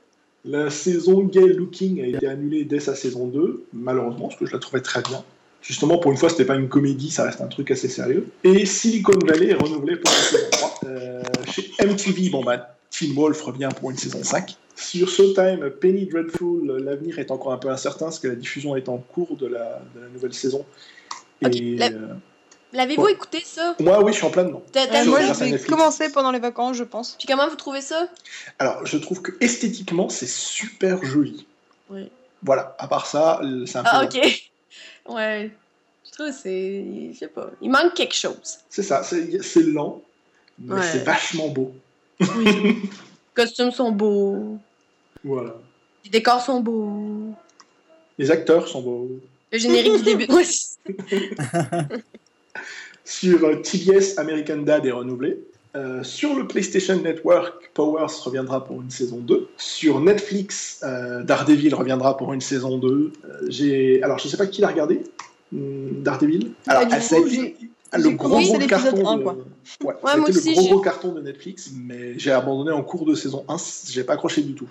La 0.44 0.70
saison 0.70 1.22
Gay 1.22 1.46
Looking 1.48 2.02
a 2.02 2.06
été 2.06 2.26
annulée 2.26 2.64
dès 2.64 2.80
sa 2.80 2.94
saison 2.94 3.26
2, 3.28 3.64
malheureusement, 3.72 4.28
parce 4.28 4.38
que 4.40 4.46
je 4.46 4.52
la 4.52 4.58
trouvais 4.58 4.80
très 4.82 5.00
bien. 5.02 5.22
Justement, 5.62 5.98
pour 5.98 6.10
une 6.10 6.16
fois, 6.18 6.28
c'était 6.28 6.44
pas 6.44 6.56
une 6.56 6.68
comédie, 6.68 7.10
ça 7.10 7.22
reste 7.22 7.40
un 7.40 7.46
truc 7.46 7.70
assez 7.70 7.88
sérieux. 7.88 8.26
Et 8.42 8.66
Silicon 8.66 9.12
Valley 9.24 9.50
est 9.50 9.54
renouvelé 9.54 9.94
pour 9.96 10.10
une 10.10 10.18
saison 10.38 10.46
3. 10.50 10.80
Euh, 10.86 11.22
chez 11.48 11.70
MTV, 11.84 12.30
bon 12.30 12.42
bah, 12.42 12.76
Teen 12.90 13.14
Wolf 13.14 13.40
revient 13.42 13.68
pour 13.78 13.92
une 13.92 13.96
saison 13.96 14.22
5. 14.24 14.56
Sur 14.74 15.08
Showtime, 15.08 15.70
Penny 15.80 16.06
Dreadful, 16.06 16.66
l'avenir 16.84 17.20
est 17.20 17.30
encore 17.30 17.52
un 17.52 17.58
peu 17.58 17.68
incertain, 17.68 18.06
parce 18.06 18.18
que 18.18 18.26
la 18.26 18.34
diffusion 18.34 18.74
est 18.74 18.88
en 18.88 18.98
cours 18.98 19.36
de 19.36 19.46
la, 19.46 19.80
de 19.94 20.00
la 20.00 20.08
nouvelle 20.08 20.32
saison. 20.34 20.64
Et 21.42 21.76
la- 21.76 21.86
euh, 21.92 22.14
L'avez-vous 22.72 23.02
Ouais. 23.02 23.12
écouté, 23.12 23.42
ça? 23.44 23.74
moi, 23.80 24.02
oui, 24.02 24.12
je 24.12 24.16
suis 24.18 24.26
en 24.26 24.30
plein 24.30 24.44
dedans. 24.44 24.62
T'as- 24.72 24.86
t'as 24.86 25.00
Euh, 25.00 25.02
vu 25.04 25.10
moi, 25.10 25.20
Netflix. 25.22 25.66
commencer 25.66 26.10
pendant 26.10 26.30
les 26.30 26.38
vacances, 26.38 26.76
je 26.76 26.84
pense. 26.84 27.16
Puis 27.18 27.26
comment 27.26 27.48
vous 27.48 27.56
trouvez 27.56 27.82
ça? 27.82 28.08
Alors, 28.58 28.84
je 28.86 28.96
trouve 28.98 29.20
que 29.20 29.32
esthétiquement, 29.40 30.08
c'est 30.08 30.28
super 30.28 31.04
joli. 31.04 31.46
Oui. 31.90 32.10
Voilà, 32.42 32.74
à 32.78 32.88
part 32.88 33.06
ça, 33.06 33.40
c'est 33.66 33.76
un 33.76 33.82
peu. 33.82 33.88
Ah, 33.92 34.04
ok. 34.04 34.18
Ouais. 35.08 35.50
Je 36.06 36.10
trouve 36.12 36.26
que 36.28 36.32
c'est. 36.32 37.10
Je 37.12 37.18
sais 37.18 37.28
pas. 37.28 37.50
Il 37.60 37.70
manque 37.70 37.94
quelque 37.94 38.14
chose. 38.14 38.58
C'est 38.70 38.82
ça, 38.82 39.02
c'est 39.02 39.42
c'est 39.42 39.62
lent. 39.62 40.00
Mais 40.58 40.74
Ouais. 40.74 40.82
c'est 40.92 41.04
vachement 41.04 41.48
beau. 41.48 41.72
Les 42.20 42.76
costumes 43.34 43.72
sont 43.72 43.90
beaux. 43.92 44.58
Voilà. 45.24 45.54
Les 46.04 46.10
décors 46.10 46.40
sont 46.42 46.60
beaux. 46.60 47.34
Les 48.18 48.30
acteurs 48.30 48.68
sont 48.68 48.80
beaux. 48.82 49.10
Le 49.50 49.58
générique 49.58 49.96
du 49.98 50.02
début. 50.02 50.26
Sur 53.04 53.44
euh, 53.44 53.56
TBS, 53.56 54.18
American 54.18 54.58
Dad 54.58 54.86
est 54.86 54.92
renouvelé. 54.92 55.38
Euh, 55.74 56.02
sur 56.02 56.34
le 56.34 56.46
PlayStation 56.46 56.96
Network, 57.00 57.70
Powers 57.72 58.22
reviendra 58.24 58.62
pour 58.64 58.82
une 58.82 58.90
saison 58.90 59.18
2. 59.18 59.48
Sur 59.56 60.00
Netflix, 60.00 60.80
euh, 60.82 61.22
Daredevil 61.22 61.74
reviendra 61.74 62.16
pour 62.16 62.34
une 62.34 62.42
saison 62.42 62.76
2. 62.76 62.88
Euh, 63.24 63.38
j'ai... 63.48 64.02
Alors, 64.02 64.18
je 64.18 64.26
ne 64.26 64.30
sais 64.30 64.36
pas 64.36 64.46
qui 64.46 64.60
l'a 64.60 64.68
regardé, 64.68 65.02
hum, 65.52 66.02
Daredevil. 66.02 66.52
Alors, 66.66 66.84
ah, 66.90 67.00
ça 67.00 67.16
a 67.16 67.20
coup, 67.20 67.26
été 67.26 67.56
le 67.94 68.10
gros, 68.10 68.40
gros 68.40 68.58
carton. 68.66 69.06
1, 69.06 69.16
de... 69.16 69.22
quoi. 69.22 69.36
Ouais, 69.82 69.94
moi 70.02 70.28
aussi, 70.28 70.50
le 70.50 70.54
gros, 70.54 70.68
gros 70.68 70.80
carton 70.80 71.12
de 71.12 71.20
Netflix, 71.20 71.70
mais 71.74 72.18
j'ai 72.18 72.32
abandonné 72.32 72.70
en 72.70 72.82
cours 72.82 73.06
de 73.06 73.14
saison 73.14 73.44
1. 73.48 73.56
J'ai 73.88 74.04
pas 74.04 74.14
accroché 74.14 74.42
du 74.42 74.54
tout. 74.54 74.68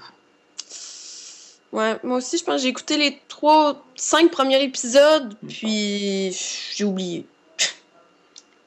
Ouais, 1.72 1.96
moi 2.04 2.18
aussi, 2.18 2.38
je 2.38 2.44
pense 2.44 2.62
j'ai 2.62 2.68
écouté 2.68 2.98
les 2.98 3.18
trois, 3.28 3.84
cinq 3.96 4.30
premiers 4.30 4.62
épisodes, 4.62 5.34
puis 5.48 6.36
j'ai 6.76 6.84
oublié. 6.84 7.26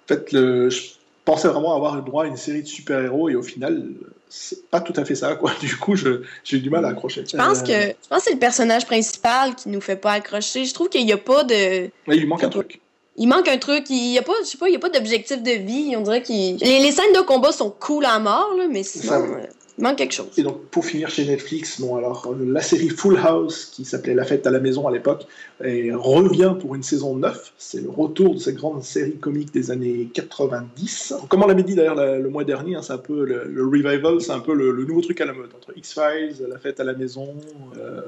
En 0.05 0.09
fait, 0.09 0.33
le... 0.33 0.71
je 0.71 0.83
pensais 1.25 1.49
vraiment 1.49 1.75
avoir 1.75 1.97
le 1.97 2.03
droit 2.03 2.25
à 2.25 2.27
une 2.27 2.37
série 2.37 2.63
de 2.63 2.69
super-héros 2.69 3.29
et 3.29 3.35
au 3.35 3.43
final, 3.43 3.85
c'est 4.29 4.69
pas 4.69 4.81
tout 4.81 4.93
à 4.97 5.05
fait 5.05 5.15
ça. 5.15 5.35
Quoi. 5.37 5.53
Du 5.61 5.77
coup, 5.77 5.97
j'ai 5.97 6.21
eu 6.53 6.61
du 6.61 6.71
mal 6.71 6.85
à 6.85 6.89
accrocher. 6.89 7.25
Je 7.31 7.37
pense 7.37 7.63
que 7.63 7.73
je 7.73 8.09
pense 8.09 8.19
que 8.19 8.25
c'est 8.25 8.33
le 8.33 8.39
personnage 8.39 8.87
principal 8.87 9.55
qui 9.55 9.69
nous 9.69 9.81
fait 9.81 9.97
pas 9.97 10.13
accrocher. 10.13 10.65
Je 10.65 10.75
trouve 10.75 10.89
qu'il 10.89 11.07
y 11.07 11.13
a 11.13 11.19
pas 11.19 11.45
de. 11.45 11.91
il 12.09 12.21
lui 12.21 12.27
manque 12.27 12.45
un 12.45 12.51
truc. 12.51 12.81
Il 13.17 13.29
manque 13.29 13.47
un 13.47 13.59
truc, 13.59 13.89
il 13.91 14.13
y 14.13 14.19
a 14.19 14.23
pas, 14.23 14.33
je 14.43 14.49
sais 14.49 14.59
pas, 14.59 14.69
il 14.69 14.73
y 14.73 14.77
a 14.77 14.81
pas 14.81 14.89
d'objectif 14.89 15.41
de 15.41 15.53
vie. 15.53 15.95
On 15.97 16.01
dirait 16.01 16.23
qu'il. 16.23 16.57
Les, 16.57 16.81
les 16.81 16.91
scènes 16.91 17.13
de 17.15 17.21
combat 17.21 17.53
sont 17.53 17.71
cool 17.71 18.05
à 18.07 18.19
mort, 18.19 18.55
là, 18.59 18.65
mais 18.69 18.83
sinon, 18.83 19.05
Ça, 19.05 19.21
euh, 19.21 19.47
manque 19.79 19.97
quelque 19.99 20.13
chose. 20.15 20.29
Et 20.37 20.43
donc, 20.43 20.65
pour 20.67 20.85
finir 20.85 21.09
chez 21.11 21.25
Netflix, 21.25 21.81
bon, 21.81 21.97
alors, 21.97 22.27
euh, 22.29 22.45
la 22.53 22.61
série 22.63 22.89
Full 22.89 23.19
House, 23.19 23.67
qui 23.73 23.85
s'appelait 23.85 24.15
La 24.15 24.25
fête 24.25 24.47
à 24.47 24.51
la 24.51 24.61
maison 24.61 24.87
à 24.87 24.93
l'époque, 24.93 25.27
revient 25.61 26.55
pour 26.61 26.75
une 26.75 26.83
saison 26.83 27.17
9. 27.17 27.53
C'est 27.59 27.81
le 27.83 27.91
retour 27.91 28.35
de 28.35 28.39
cette 28.41 28.55
grande 28.57 28.83
série 28.85 29.17
comique 29.17 29.53
des 29.53 29.71
années 29.71 30.09
90. 30.15 31.15
Comme 31.29 31.43
on 31.43 31.47
l'avait 31.47 31.63
dit 31.65 31.75
d'ailleurs 31.75 31.95
la- 31.97 32.19
le 32.19 32.29
mois 32.29 32.45
dernier, 32.45 32.77
hein, 32.77 32.83
c'est 32.83 32.93
un 32.93 32.99
peu 32.99 33.25
le, 33.25 33.45
le 33.47 33.65
revival, 33.65 34.21
c'est 34.21 34.31
un 34.33 34.41
peu 34.41 34.55
le, 34.55 34.71
le 34.71 34.85
nouveau 34.85 35.01
truc 35.01 35.21
à 35.21 35.25
la 35.25 35.33
mode. 35.33 35.51
Entre 35.57 35.77
X-Files, 35.77 36.37
La 36.49 36.59
fête 36.59 36.79
à 36.81 36.85
la 36.85 36.93
maison, 36.95 37.35
euh, 37.79 38.01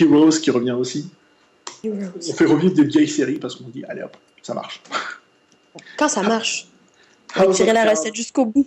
Heroes 0.00 0.38
qui 0.42 0.50
revient 0.50 0.72
aussi. 0.72 1.10
On 1.84 2.32
fait 2.34 2.44
revivre 2.46 2.74
des 2.74 2.84
vieilles 2.84 3.08
séries 3.08 3.38
parce 3.38 3.56
qu'on 3.56 3.68
dit, 3.68 3.84
allez 3.88 4.02
hop, 4.02 4.16
ça 4.42 4.54
marche. 4.54 4.80
Quand 5.98 6.08
ça 6.08 6.22
marche, 6.22 6.68
of 7.36 7.56
tirer 7.56 7.72
la 7.72 7.90
recette 7.90 8.14
jusqu'au 8.14 8.44
bout. 8.46 8.66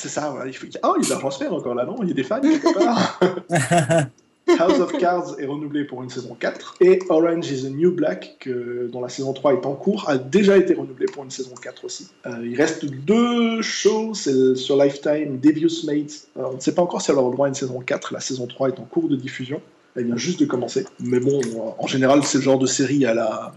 C'est 0.00 0.08
ça, 0.08 0.30
voilà, 0.30 0.46
il 0.46 0.54
faut... 0.54 0.66
Oh, 0.82 0.94
il 0.96 1.06
y 1.06 1.12
a 1.12 1.16
de 1.16 1.30
se 1.30 1.38
faire 1.38 1.52
encore 1.52 1.74
là, 1.74 1.84
non? 1.84 1.96
Il 2.00 2.08
y 2.08 2.12
a 2.12 2.14
des 2.14 2.22
fans 2.22 2.40
quelque 2.40 2.72
part 2.72 3.20
House 4.58 4.80
of 4.80 4.92
Cards 4.96 5.38
est 5.38 5.44
renouvelé 5.44 5.84
pour 5.84 6.02
une 6.02 6.08
saison 6.08 6.34
4 6.34 6.76
et 6.80 7.00
Orange 7.10 7.50
is 7.50 7.64
the 7.64 7.70
New 7.70 7.92
Black, 7.92 8.36
que, 8.40 8.88
dont 8.90 9.02
la 9.02 9.10
saison 9.10 9.34
3 9.34 9.52
est 9.52 9.66
en 9.66 9.74
cours, 9.74 10.08
a 10.08 10.16
déjà 10.16 10.56
été 10.56 10.72
renouvelé 10.72 11.04
pour 11.04 11.22
une 11.22 11.30
saison 11.30 11.54
4 11.62 11.84
aussi. 11.84 12.08
Euh, 12.24 12.30
il 12.42 12.56
reste 12.56 12.86
deux 12.86 13.60
shows, 13.60 14.14
c'est 14.14 14.56
sur 14.56 14.82
Lifetime, 14.82 15.38
Devious 15.38 15.84
Mates. 15.84 16.28
On 16.34 16.54
ne 16.54 16.60
sait 16.60 16.74
pas 16.74 16.82
encore 16.82 17.02
si 17.02 17.10
elle 17.10 17.18
aura 17.18 17.30
droit 17.30 17.46
à 17.46 17.48
une 17.50 17.54
saison 17.54 17.78
4, 17.80 18.14
la 18.14 18.20
saison 18.20 18.46
3 18.46 18.70
est 18.70 18.80
en 18.80 18.84
cours 18.84 19.08
de 19.08 19.16
diffusion. 19.16 19.60
Elle 19.94 20.06
vient 20.06 20.16
juste 20.16 20.40
de 20.40 20.46
commencer. 20.46 20.86
Mais 21.00 21.20
bon, 21.20 21.40
en 21.78 21.86
général, 21.86 22.24
c'est 22.24 22.38
le 22.38 22.44
genre 22.44 22.58
de 22.58 22.66
série 22.66 23.04
à 23.04 23.12
la 23.12 23.52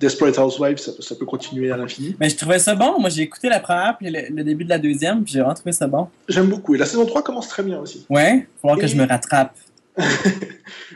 Desperate 0.00 0.36
Housewives, 0.38 0.78
ça, 0.78 0.92
peut- 0.92 1.02
ça 1.02 1.14
peut 1.14 1.24
continuer 1.26 1.70
à 1.70 1.76
l'infini. 1.76 2.16
Mais 2.20 2.28
je 2.28 2.36
trouvais 2.36 2.58
ça 2.58 2.74
bon. 2.74 2.98
Moi, 3.00 3.10
j'ai 3.10 3.22
écouté 3.22 3.48
la 3.48 3.60
première 3.60 3.96
puis 3.96 4.10
le, 4.10 4.20
le 4.34 4.44
début 4.44 4.64
de 4.64 4.68
la 4.70 4.78
deuxième, 4.78 5.22
puis 5.24 5.32
j'ai 5.32 5.40
vraiment 5.40 5.54
trouvé 5.54 5.72
ça 5.72 5.86
bon. 5.86 6.08
J'aime 6.28 6.46
beaucoup. 6.48 6.74
Et 6.74 6.78
la 6.78 6.86
saison 6.86 7.06
3 7.06 7.22
commence 7.22 7.48
très 7.48 7.62
bien 7.62 7.78
aussi. 7.78 8.04
Ouais, 8.10 8.46
faut 8.60 8.68
voir 8.68 8.78
que 8.78 8.84
Et- 8.84 8.88
je 8.88 8.96
me 8.96 9.06
rattrape. 9.06 9.54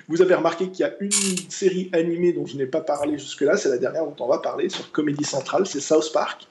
Vous 0.08 0.20
avez 0.22 0.34
remarqué 0.34 0.68
qu'il 0.70 0.80
y 0.84 0.88
a 0.88 0.92
une 1.00 1.10
série 1.48 1.88
animée 1.92 2.32
dont 2.32 2.46
je 2.46 2.56
n'ai 2.56 2.66
pas 2.66 2.80
parlé 2.80 3.18
jusque-là, 3.18 3.56
c'est 3.56 3.68
la 3.68 3.78
dernière 3.78 4.04
dont 4.04 4.16
on 4.20 4.26
va 4.28 4.38
parler 4.38 4.68
sur 4.68 4.90
Comédie 4.90 5.24
Centrale, 5.24 5.66
c'est 5.66 5.80
South 5.80 6.10
Park. 6.12 6.46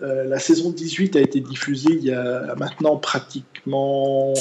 Euh, 0.00 0.24
la 0.24 0.38
saison 0.38 0.70
18 0.70 1.16
a 1.16 1.20
été 1.20 1.40
diffusée 1.40 1.90
il 1.92 2.04
y 2.04 2.12
a 2.14 2.54
maintenant 2.56 2.96
pratiquement 2.96 4.32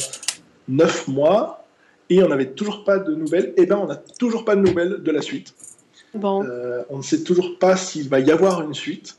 9 0.69 1.07
mois 1.09 1.65
et 2.09 2.23
on 2.23 2.29
n'avait 2.29 2.47
toujours 2.51 2.83
pas 2.85 2.99
de 2.99 3.13
nouvelles. 3.15 3.53
Et 3.57 3.65
bien, 3.65 3.77
on 3.77 3.87
n'a 3.87 3.97
toujours 3.97 4.45
pas 4.45 4.55
de 4.55 4.61
nouvelles 4.61 5.01
de 5.03 5.11
la 5.11 5.21
suite. 5.21 5.53
Bon. 6.13 6.43
Euh, 6.43 6.83
on 6.89 6.97
ne 6.97 7.03
sait 7.03 7.23
toujours 7.23 7.57
pas 7.59 7.77
s'il 7.77 8.09
va 8.09 8.19
y 8.19 8.31
avoir 8.31 8.61
une 8.61 8.73
suite. 8.73 9.15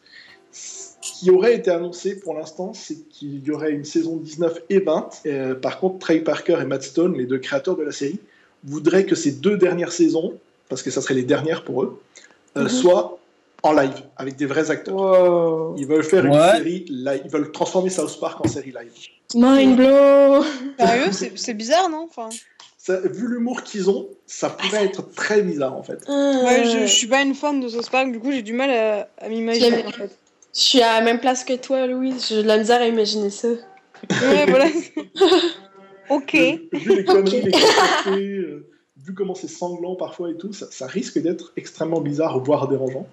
Ce 0.52 0.96
qui 1.00 1.30
aurait 1.30 1.54
été 1.54 1.70
annoncé 1.70 2.18
pour 2.20 2.34
l'instant, 2.34 2.72
c'est 2.74 3.08
qu'il 3.08 3.42
y 3.44 3.50
aurait 3.50 3.72
une 3.72 3.84
saison 3.84 4.16
19 4.16 4.60
et 4.70 4.80
20. 4.80 5.08
Euh, 5.26 5.54
par 5.54 5.80
contre, 5.80 5.98
Trey 5.98 6.20
Parker 6.20 6.58
et 6.60 6.64
Matt 6.64 6.82
Stone, 6.82 7.16
les 7.16 7.26
deux 7.26 7.38
créateurs 7.38 7.76
de 7.76 7.82
la 7.82 7.92
série, 7.92 8.18
voudraient 8.64 9.06
que 9.06 9.14
ces 9.14 9.32
deux 9.32 9.56
dernières 9.56 9.92
saisons, 9.92 10.34
parce 10.68 10.82
que 10.82 10.90
ça 10.90 11.00
serait 11.00 11.14
les 11.14 11.22
dernières 11.24 11.64
pour 11.64 11.82
eux, 11.82 12.00
euh, 12.56 12.62
Mhm. 12.64 12.68
soient 12.68 13.18
en 13.64 13.72
live, 13.72 13.94
avec 14.16 14.36
des 14.36 14.46
vrais 14.46 14.70
acteurs. 14.70 14.94
Wow. 14.96 15.74
Ils 15.78 15.86
veulent 15.86 16.02
faire 16.04 16.24
une 16.26 16.32
série 16.34 16.84
live. 16.88 17.22
Ils 17.24 17.30
veulent 17.30 17.52
transformer 17.52 17.90
South 17.90 18.18
Park 18.20 18.44
en 18.44 18.48
série 18.48 18.72
live. 18.72 18.92
Mind 19.34 19.76
blow. 19.76 20.42
Sérieux, 20.78 21.12
c'est 21.12 21.32
c'est 21.36 21.54
bizarre, 21.54 21.88
non? 21.88 22.06
Enfin, 22.10 22.28
Ça, 22.84 22.98
vu 22.98 23.28
l'humour 23.28 23.62
qu'ils 23.62 23.88
ont, 23.90 24.08
ça 24.26 24.50
pourrait 24.50 24.86
être 24.86 25.12
très 25.14 25.40
bizarre 25.42 25.76
en 25.76 25.84
fait. 25.84 26.02
Ouais, 26.08 26.64
je, 26.64 26.80
je 26.80 26.92
suis 26.92 27.06
pas 27.06 27.22
une 27.22 27.32
fan 27.32 27.60
de 27.60 27.68
South 27.68 27.88
Park, 27.90 28.10
du 28.10 28.18
coup 28.18 28.32
j'ai 28.32 28.42
du 28.42 28.52
mal 28.52 28.70
à, 28.70 29.08
à 29.18 29.28
m'imaginer 29.28 29.86
en 29.86 29.92
fait. 29.92 30.10
Je 30.52 30.60
suis 30.60 30.82
à 30.82 30.98
la 30.98 31.04
même 31.04 31.20
place 31.20 31.44
que 31.44 31.54
toi, 31.54 31.86
Louise. 31.86 32.26
J'ai 32.28 32.42
de 32.42 32.48
la 32.48 32.58
misère 32.58 32.80
à 32.80 32.86
imaginer 32.88 33.30
ça. 33.30 33.48
Ouais, 33.48 34.46
voilà. 34.48 34.66
ok. 36.10 36.34
Vu 36.72 36.96
les 36.96 37.04
conneries, 37.04 37.42
les 37.42 38.38
euh, 38.38 38.66
vu 38.96 39.14
comment 39.14 39.36
c'est 39.36 39.48
sanglant 39.48 39.94
parfois 39.94 40.30
et 40.30 40.36
tout, 40.36 40.52
ça, 40.52 40.66
ça 40.72 40.88
risque 40.88 41.20
d'être 41.20 41.52
extrêmement 41.56 42.00
bizarre, 42.00 42.40
voire 42.40 42.66
dérangeant. 42.66 43.06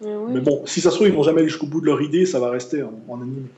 Mais 0.00 0.14
oui. 0.14 0.32
Mais 0.34 0.40
bon, 0.40 0.62
si 0.66 0.80
ça 0.80 0.90
se 0.90 0.94
trouve, 0.94 1.08
ils 1.08 1.12
vont 1.12 1.24
jamais 1.24 1.40
aller 1.40 1.48
jusqu'au 1.48 1.66
bout 1.66 1.80
de 1.80 1.86
leur 1.86 2.00
idée, 2.00 2.26
ça 2.26 2.38
va 2.38 2.50
rester 2.50 2.84
en, 2.84 2.92
en 3.08 3.20
animé. 3.20 3.48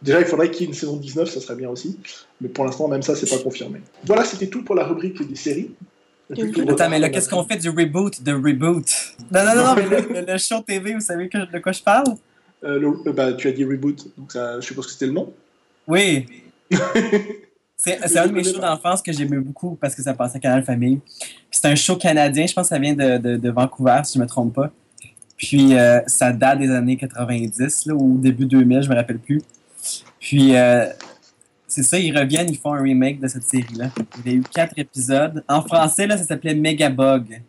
Déjà, 0.00 0.20
il 0.20 0.26
faudrait 0.26 0.50
qu'il 0.50 0.62
y 0.62 0.64
ait 0.64 0.68
une 0.68 0.74
saison 0.74 0.96
19, 0.96 1.28
ça 1.28 1.40
serait 1.40 1.56
bien 1.56 1.68
aussi. 1.70 1.98
Mais 2.40 2.48
pour 2.48 2.64
l'instant, 2.64 2.86
même 2.88 3.02
ça, 3.02 3.16
c'est 3.16 3.28
pas 3.28 3.42
confirmé. 3.42 3.80
Voilà, 4.04 4.24
c'était 4.24 4.46
tout 4.46 4.62
pour 4.62 4.74
la 4.74 4.84
rubrique 4.84 5.26
des 5.28 5.34
séries. 5.36 5.70
Attends, 6.30 6.90
mais 6.90 6.98
là, 6.98 7.08
qu'est-ce 7.08 7.28
qu'on 7.28 7.44
fait 7.44 7.56
du 7.56 7.70
reboot 7.70 8.22
de 8.22 8.32
reboot? 8.32 8.86
Non, 9.32 9.44
non, 9.44 9.54
non, 9.56 9.64
non, 9.64 9.74
mais 10.12 10.22
le, 10.32 10.38
show 10.38 10.60
TV, 10.60 10.94
vous 10.94 11.00
savez 11.00 11.28
que- 11.28 11.50
de 11.50 11.58
quoi 11.58 11.72
je 11.72 11.82
parle? 11.82 12.14
Euh, 12.64 12.78
le- 12.78 12.88
euh, 13.06 13.12
bah, 13.12 13.32
Tu 13.32 13.48
as 13.48 13.52
dit 13.52 13.64
reboot, 13.64 14.06
donc 14.16 14.30
ça, 14.32 14.60
je 14.60 14.66
suppose 14.66 14.86
que 14.86 14.92
c'était 14.92 15.06
le 15.06 15.12
nom. 15.12 15.32
Oui. 15.86 16.26
C'est 17.80 18.18
un 18.18 18.26
de 18.26 18.32
mes 18.32 18.42
shows 18.42 18.58
d'enfance 18.58 19.00
que 19.00 19.12
j'aimais 19.12 19.38
beaucoup 19.38 19.76
parce 19.80 19.94
que 19.94 20.02
ça 20.02 20.12
passait 20.12 20.38
à 20.38 20.40
Canal 20.40 20.64
Famille. 20.64 20.98
C'est 21.50 21.66
un 21.66 21.76
show 21.76 21.94
canadien, 21.96 22.44
je 22.44 22.52
pense 22.52 22.64
que 22.66 22.74
ça 22.74 22.78
vient 22.78 22.92
de, 22.94 23.18
de, 23.18 23.36
de 23.36 23.50
Vancouver, 23.50 24.00
si 24.04 24.14
je 24.14 24.18
ne 24.18 24.24
me 24.24 24.28
trompe 24.28 24.52
pas. 24.54 24.72
Puis 25.36 25.74
euh, 25.78 26.00
ça 26.08 26.32
date 26.32 26.58
des 26.58 26.70
années 26.70 26.96
90 26.96 27.86
là, 27.86 27.94
ou 27.94 28.18
début 28.18 28.46
2000, 28.46 28.82
je 28.82 28.88
me 28.90 28.96
rappelle 28.96 29.20
plus. 29.20 29.40
Puis 30.20 30.56
euh, 30.56 30.86
c'est 31.66 31.82
ça, 31.82 31.98
ils 31.98 32.16
reviennent, 32.16 32.50
ils 32.50 32.58
font 32.58 32.72
un 32.72 32.82
remake 32.82 33.20
de 33.20 33.28
cette 33.28 33.44
série-là. 33.44 33.90
Il 34.24 34.32
y 34.32 34.34
a 34.34 34.38
eu 34.38 34.42
quatre 34.42 34.74
épisodes. 34.76 35.44
En 35.48 35.62
français, 35.62 36.06
là, 36.06 36.16
ça 36.16 36.24
s'appelait 36.24 36.54
Megabug. 36.54 37.42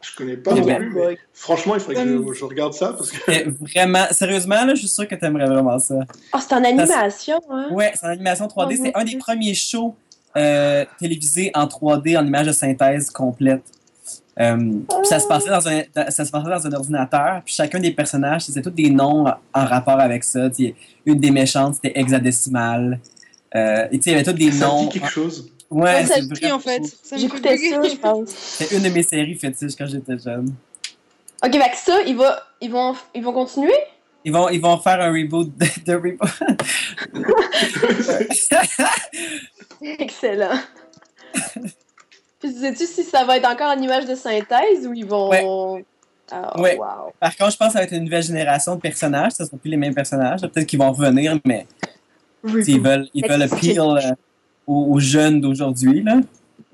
Je 0.00 0.16
connais 0.16 0.36
pas 0.36 0.54
non 0.54 0.62
plus, 0.64 0.94
mais 0.94 1.18
franchement, 1.32 1.74
il 1.74 1.80
faudrait 1.80 2.04
que 2.04 2.24
je, 2.28 2.32
je 2.32 2.44
regarde 2.44 2.72
ça 2.72 2.92
parce 2.92 3.10
que 3.10 3.50
vraiment, 3.64 4.06
sérieusement, 4.12 4.64
là, 4.64 4.74
je 4.74 4.80
suis 4.80 4.88
sûr 4.88 5.08
que 5.08 5.14
tu 5.16 5.24
aimerais 5.24 5.46
vraiment 5.46 5.78
ça. 5.80 5.96
Ah, 6.32 6.40
c'est 6.40 6.54
en 6.54 6.62
animation, 6.62 7.40
hein? 7.50 7.68
Ouais, 7.72 7.92
c'est 7.96 8.06
en 8.06 8.10
animation 8.10 8.46
3D. 8.46 8.76
Oh, 8.78 8.82
C'est 8.84 8.94
un 8.94 9.04
des 9.04 9.18
premiers 9.18 9.54
shows 9.54 9.96
euh, 10.36 10.84
télévisés 11.00 11.50
en 11.52 11.66
3D, 11.66 12.16
en 12.16 12.24
image 12.24 12.46
de 12.46 12.52
synthèse 12.52 13.10
complète. 13.10 13.64
Euh, 14.40 14.56
puis 14.56 15.04
ça 15.04 15.18
se 15.18 15.26
passait 15.26 15.50
dans 15.50 15.68
un 15.68 15.82
ça 16.10 16.24
se 16.24 16.30
passait 16.30 16.48
dans 16.48 16.66
un 16.66 16.72
ordinateur. 16.72 17.42
Puis 17.44 17.54
chacun 17.54 17.80
des 17.80 17.90
personnages, 17.90 18.42
c'était 18.42 18.62
tous 18.62 18.70
des 18.70 18.90
noms 18.90 19.26
en 19.26 19.64
rapport 19.64 19.98
avec 19.98 20.22
ça. 20.22 20.48
Tu 20.50 20.66
sais, 20.66 20.74
une 21.06 21.18
des 21.18 21.30
méchantes, 21.30 21.76
c'était 21.76 21.98
hexadécimale. 21.98 23.00
Euh, 23.56 23.88
et 23.90 23.96
il 23.96 24.12
y 24.12 24.14
avait 24.14 24.22
tous 24.22 24.32
des 24.32 24.52
ça 24.52 24.66
noms. 24.66 24.84
dit 24.84 24.88
quelque 24.90 25.10
chose. 25.10 25.50
Ouais, 25.70 26.04
ça 26.06 26.14
c'est 26.14 26.22
me 26.22 26.52
en 26.52 26.58
fait 26.58 26.82
J'écoutais 27.16 27.56
ça, 27.56 27.82
je 27.82 27.96
pense. 27.96 28.30
C'était 28.30 28.76
une 28.76 28.82
de 28.84 28.88
mes 28.88 29.02
séries 29.02 29.34
fétiches 29.34 29.76
quand 29.76 29.86
j'étais 29.86 30.18
jeune. 30.18 30.54
Ok, 31.44 31.52
que 31.52 31.76
ça, 31.76 32.00
ils, 32.06 32.16
va, 32.16 32.42
ils, 32.60 32.70
vont, 32.70 32.94
ils 33.14 33.22
vont 33.22 33.32
continuer? 33.32 33.74
Ils 34.24 34.32
vont, 34.32 34.48
ils 34.48 34.60
vont 34.60 34.78
faire 34.78 35.00
un 35.00 35.10
reboot 35.10 35.52
de, 35.56 35.66
de 35.84 35.94
reboot. 35.94 36.18
Excellent. 39.98 40.58
Puis, 42.40 42.52
sais-tu 42.52 42.86
si 42.86 43.02
ça 43.04 43.24
va 43.24 43.36
être 43.36 43.48
encore 43.48 43.76
en 43.76 43.80
image 43.80 44.06
de 44.06 44.14
synthèse 44.14 44.86
ou 44.86 44.92
ils 44.94 45.04
vont. 45.06 45.30
Ouais. 45.30 45.84
Ah, 46.30 46.60
Ouais. 46.60 46.76
wow. 46.78 47.12
Par 47.18 47.34
contre, 47.36 47.52
je 47.52 47.56
pense 47.56 47.68
que 47.68 47.72
ça 47.72 47.78
va 47.78 47.84
être 47.84 47.92
une 47.94 48.04
nouvelle 48.04 48.22
génération 48.22 48.76
de 48.76 48.80
personnages. 48.80 49.32
Ce 49.32 49.42
ne 49.42 49.46
seront 49.48 49.56
plus 49.58 49.70
les 49.70 49.76
mêmes 49.78 49.94
personnages. 49.94 50.42
Peut-être 50.42 50.66
qu'ils 50.66 50.78
vont 50.78 50.92
revenir, 50.92 51.38
mais 51.44 51.66
T'sais, 52.46 52.72
ils 52.72 52.80
veulent, 52.80 53.08
ils 53.14 53.26
veulent 53.26 53.42
appeal 53.42 53.80
euh, 53.80 54.12
aux, 54.66 54.92
aux 54.92 55.00
jeunes 55.00 55.40
d'aujourd'hui. 55.40 56.02
là. 56.02 56.18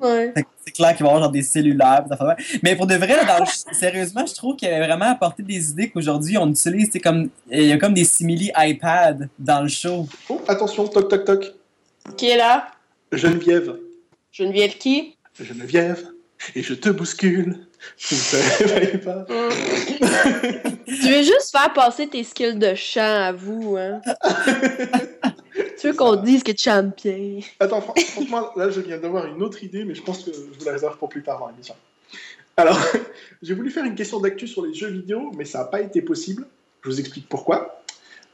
Ouais. 0.01 0.35
C'est 0.67 0.73
clair 0.73 0.95
qu'il 0.97 1.05
va 1.05 1.11
y 1.11 1.11
avoir 1.12 1.23
genre 1.23 1.31
des 1.33 1.43
cellulaires. 1.43 2.05
Mais 2.62 2.75
pour 2.77 2.87
de 2.87 2.95
vrai, 2.97 3.09
là, 3.17 3.25
dans 3.25 3.39
le- 3.45 3.75
sérieusement, 3.75 4.27
je 4.27 4.35
trouve 4.35 4.57
qu'il 4.57 4.69
avait 4.69 4.85
vraiment 4.87 5.07
apporté 5.07 5.43
des 5.43 5.71
idées 5.71 5.89
qu'aujourd'hui 5.89 6.37
on 6.37 6.49
utilise. 6.51 6.89
C'est 6.93 7.01
comme, 7.01 7.31
il 7.51 7.62
y 7.67 7.73
a 7.73 7.79
comme 7.79 7.95
des 7.95 8.05
simili 8.05 8.51
iPad 8.57 9.29
dans 9.39 9.62
le 9.62 9.69
show. 9.69 10.07
Oh, 10.29 10.41
attention, 10.49 10.87
toc 10.89 11.09
toc 11.09 11.25
toc. 11.25 11.55
Qui 12.17 12.31
est 12.31 12.37
là? 12.37 12.67
Geneviève. 13.12 13.77
Geneviève 14.33 14.77
qui? 14.79 15.14
Geneviève. 15.41 16.07
Et 16.55 16.62
je 16.62 16.74
te 16.74 16.91
bouscule. 16.91 17.57
Tu 17.97 18.14
ne 18.14 18.20
te 18.20 18.68
réveilles 18.68 18.99
pas. 18.99 19.24
tu 20.87 21.09
veux 21.09 21.22
juste 21.22 21.51
faire 21.51 21.72
passer 21.72 22.07
tes 22.09 22.22
skills 22.24 22.59
de 22.59 22.74
chant 22.74 23.01
à 23.01 23.32
vous, 23.32 23.76
hein? 23.78 24.01
tu 25.80 25.87
veux 25.89 25.95
qu'on 25.95 26.16
dise 26.16 26.43
que 26.43 26.53
tu 26.53 26.64
chantes 26.64 27.03
bien? 27.03 27.41
Attends, 27.61 27.80
fran- 27.80 27.95
franchement, 27.97 28.51
là, 28.57 28.68
je 28.70 28.80
viens 28.80 28.99
d'avoir 28.99 29.26
une 29.26 29.43
autre 29.43 29.62
idée, 29.62 29.85
mais 29.85 29.95
je 29.95 30.03
pense 30.03 30.24
que 30.24 30.32
je 30.32 30.39
vous 30.39 30.64
la 30.66 30.72
réserve 30.72 30.99
pour 30.99 31.09
plus 31.09 31.22
tard 31.22 31.39
dans 31.41 31.49
l'émission. 31.49 31.74
Alors, 32.57 32.78
j'ai 33.43 33.55
voulu 33.55 33.70
faire 33.70 33.85
une 33.85 33.95
question 33.95 34.20
d'actu 34.20 34.47
sur 34.47 34.64
les 34.66 34.74
jeux 34.74 34.89
vidéo, 34.91 35.30
mais 35.37 35.45
ça 35.45 35.59
n'a 35.61 35.64
pas 35.64 35.80
été 35.80 36.03
possible. 36.03 36.47
Je 36.82 36.91
vous 36.91 37.01
explique 37.01 37.28
pourquoi. 37.28 37.82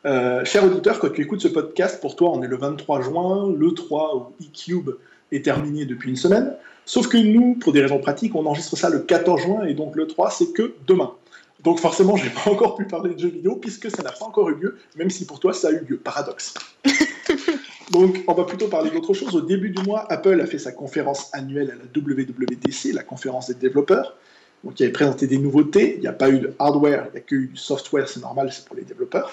Euh, 0.07 0.45
cher 0.45 0.65
auditeur, 0.65 0.99
quand 0.99 1.11
tu 1.11 1.23
écoutes 1.23 1.43
ce 1.43 1.49
podcast, 1.49 2.01
pour 2.01 2.17
toi, 2.17 2.31
on 2.33 2.43
est 2.43 2.49
le 2.49 2.57
23 2.57 3.03
juin, 3.03 3.55
le 3.57 3.73
3 3.73 4.17
ou 4.17 4.33
e-cube 4.43 4.91
est 5.31 5.45
terminé 5.45 5.85
depuis 5.85 6.11
une 6.11 6.17
semaine. 6.17 6.57
Sauf 6.91 7.07
que 7.07 7.19
nous, 7.19 7.55
pour 7.55 7.73
des 7.73 7.83
raisons 7.83 8.01
pratiques, 8.01 8.35
on 8.35 8.45
enregistre 8.47 8.77
ça 8.77 8.91
le 8.91 8.99
14 8.99 9.43
juin, 9.43 9.65
et 9.65 9.75
donc 9.75 9.95
le 9.95 10.09
3, 10.09 10.29
c'est 10.33 10.51
que 10.53 10.75
demain. 10.89 11.13
Donc 11.63 11.79
forcément, 11.79 12.17
j'ai 12.17 12.31
pas 12.31 12.51
encore 12.51 12.75
pu 12.75 12.85
parler 12.85 13.15
de 13.15 13.21
jeux 13.21 13.29
vidéo, 13.29 13.55
puisque 13.55 13.89
ça 13.93 14.03
n'a 14.03 14.11
pas 14.11 14.25
encore 14.25 14.51
eu 14.51 14.57
lieu, 14.57 14.77
même 14.97 15.09
si 15.09 15.25
pour 15.25 15.39
toi, 15.39 15.53
ça 15.53 15.69
a 15.69 15.71
eu 15.71 15.85
lieu. 15.89 15.99
Paradoxe. 15.99 16.53
Donc, 17.93 18.25
on 18.27 18.35
va 18.35 18.43
plutôt 18.43 18.67
parler 18.67 18.91
d'autre 18.91 19.15
chose. 19.15 19.37
Au 19.37 19.41
début 19.41 19.71
du 19.71 19.81
mois, 19.85 20.05
Apple 20.11 20.41
a 20.41 20.47
fait 20.47 20.59
sa 20.59 20.73
conférence 20.73 21.31
annuelle 21.33 21.71
à 21.71 21.75
la 21.77 21.85
WWDC, 21.85 22.93
la 22.93 23.05
conférence 23.05 23.47
des 23.47 23.55
développeurs. 23.55 24.17
Donc, 24.65 24.81
il 24.81 24.83
avait 24.83 24.93
présenté 24.93 25.29
des 25.29 25.39
nouveautés. 25.39 25.95
Il 25.95 26.01
n'y 26.01 26.09
a 26.09 26.13
pas 26.13 26.29
eu 26.29 26.41
de 26.41 26.53
hardware, 26.59 27.07
il 27.11 27.13
n'y 27.13 27.19
a 27.19 27.21
que 27.21 27.37
eu 27.37 27.47
du 27.47 27.57
software, 27.57 28.09
c'est 28.09 28.21
normal, 28.21 28.51
c'est 28.53 28.65
pour 28.65 28.75
les 28.75 28.83
développeurs. 28.83 29.31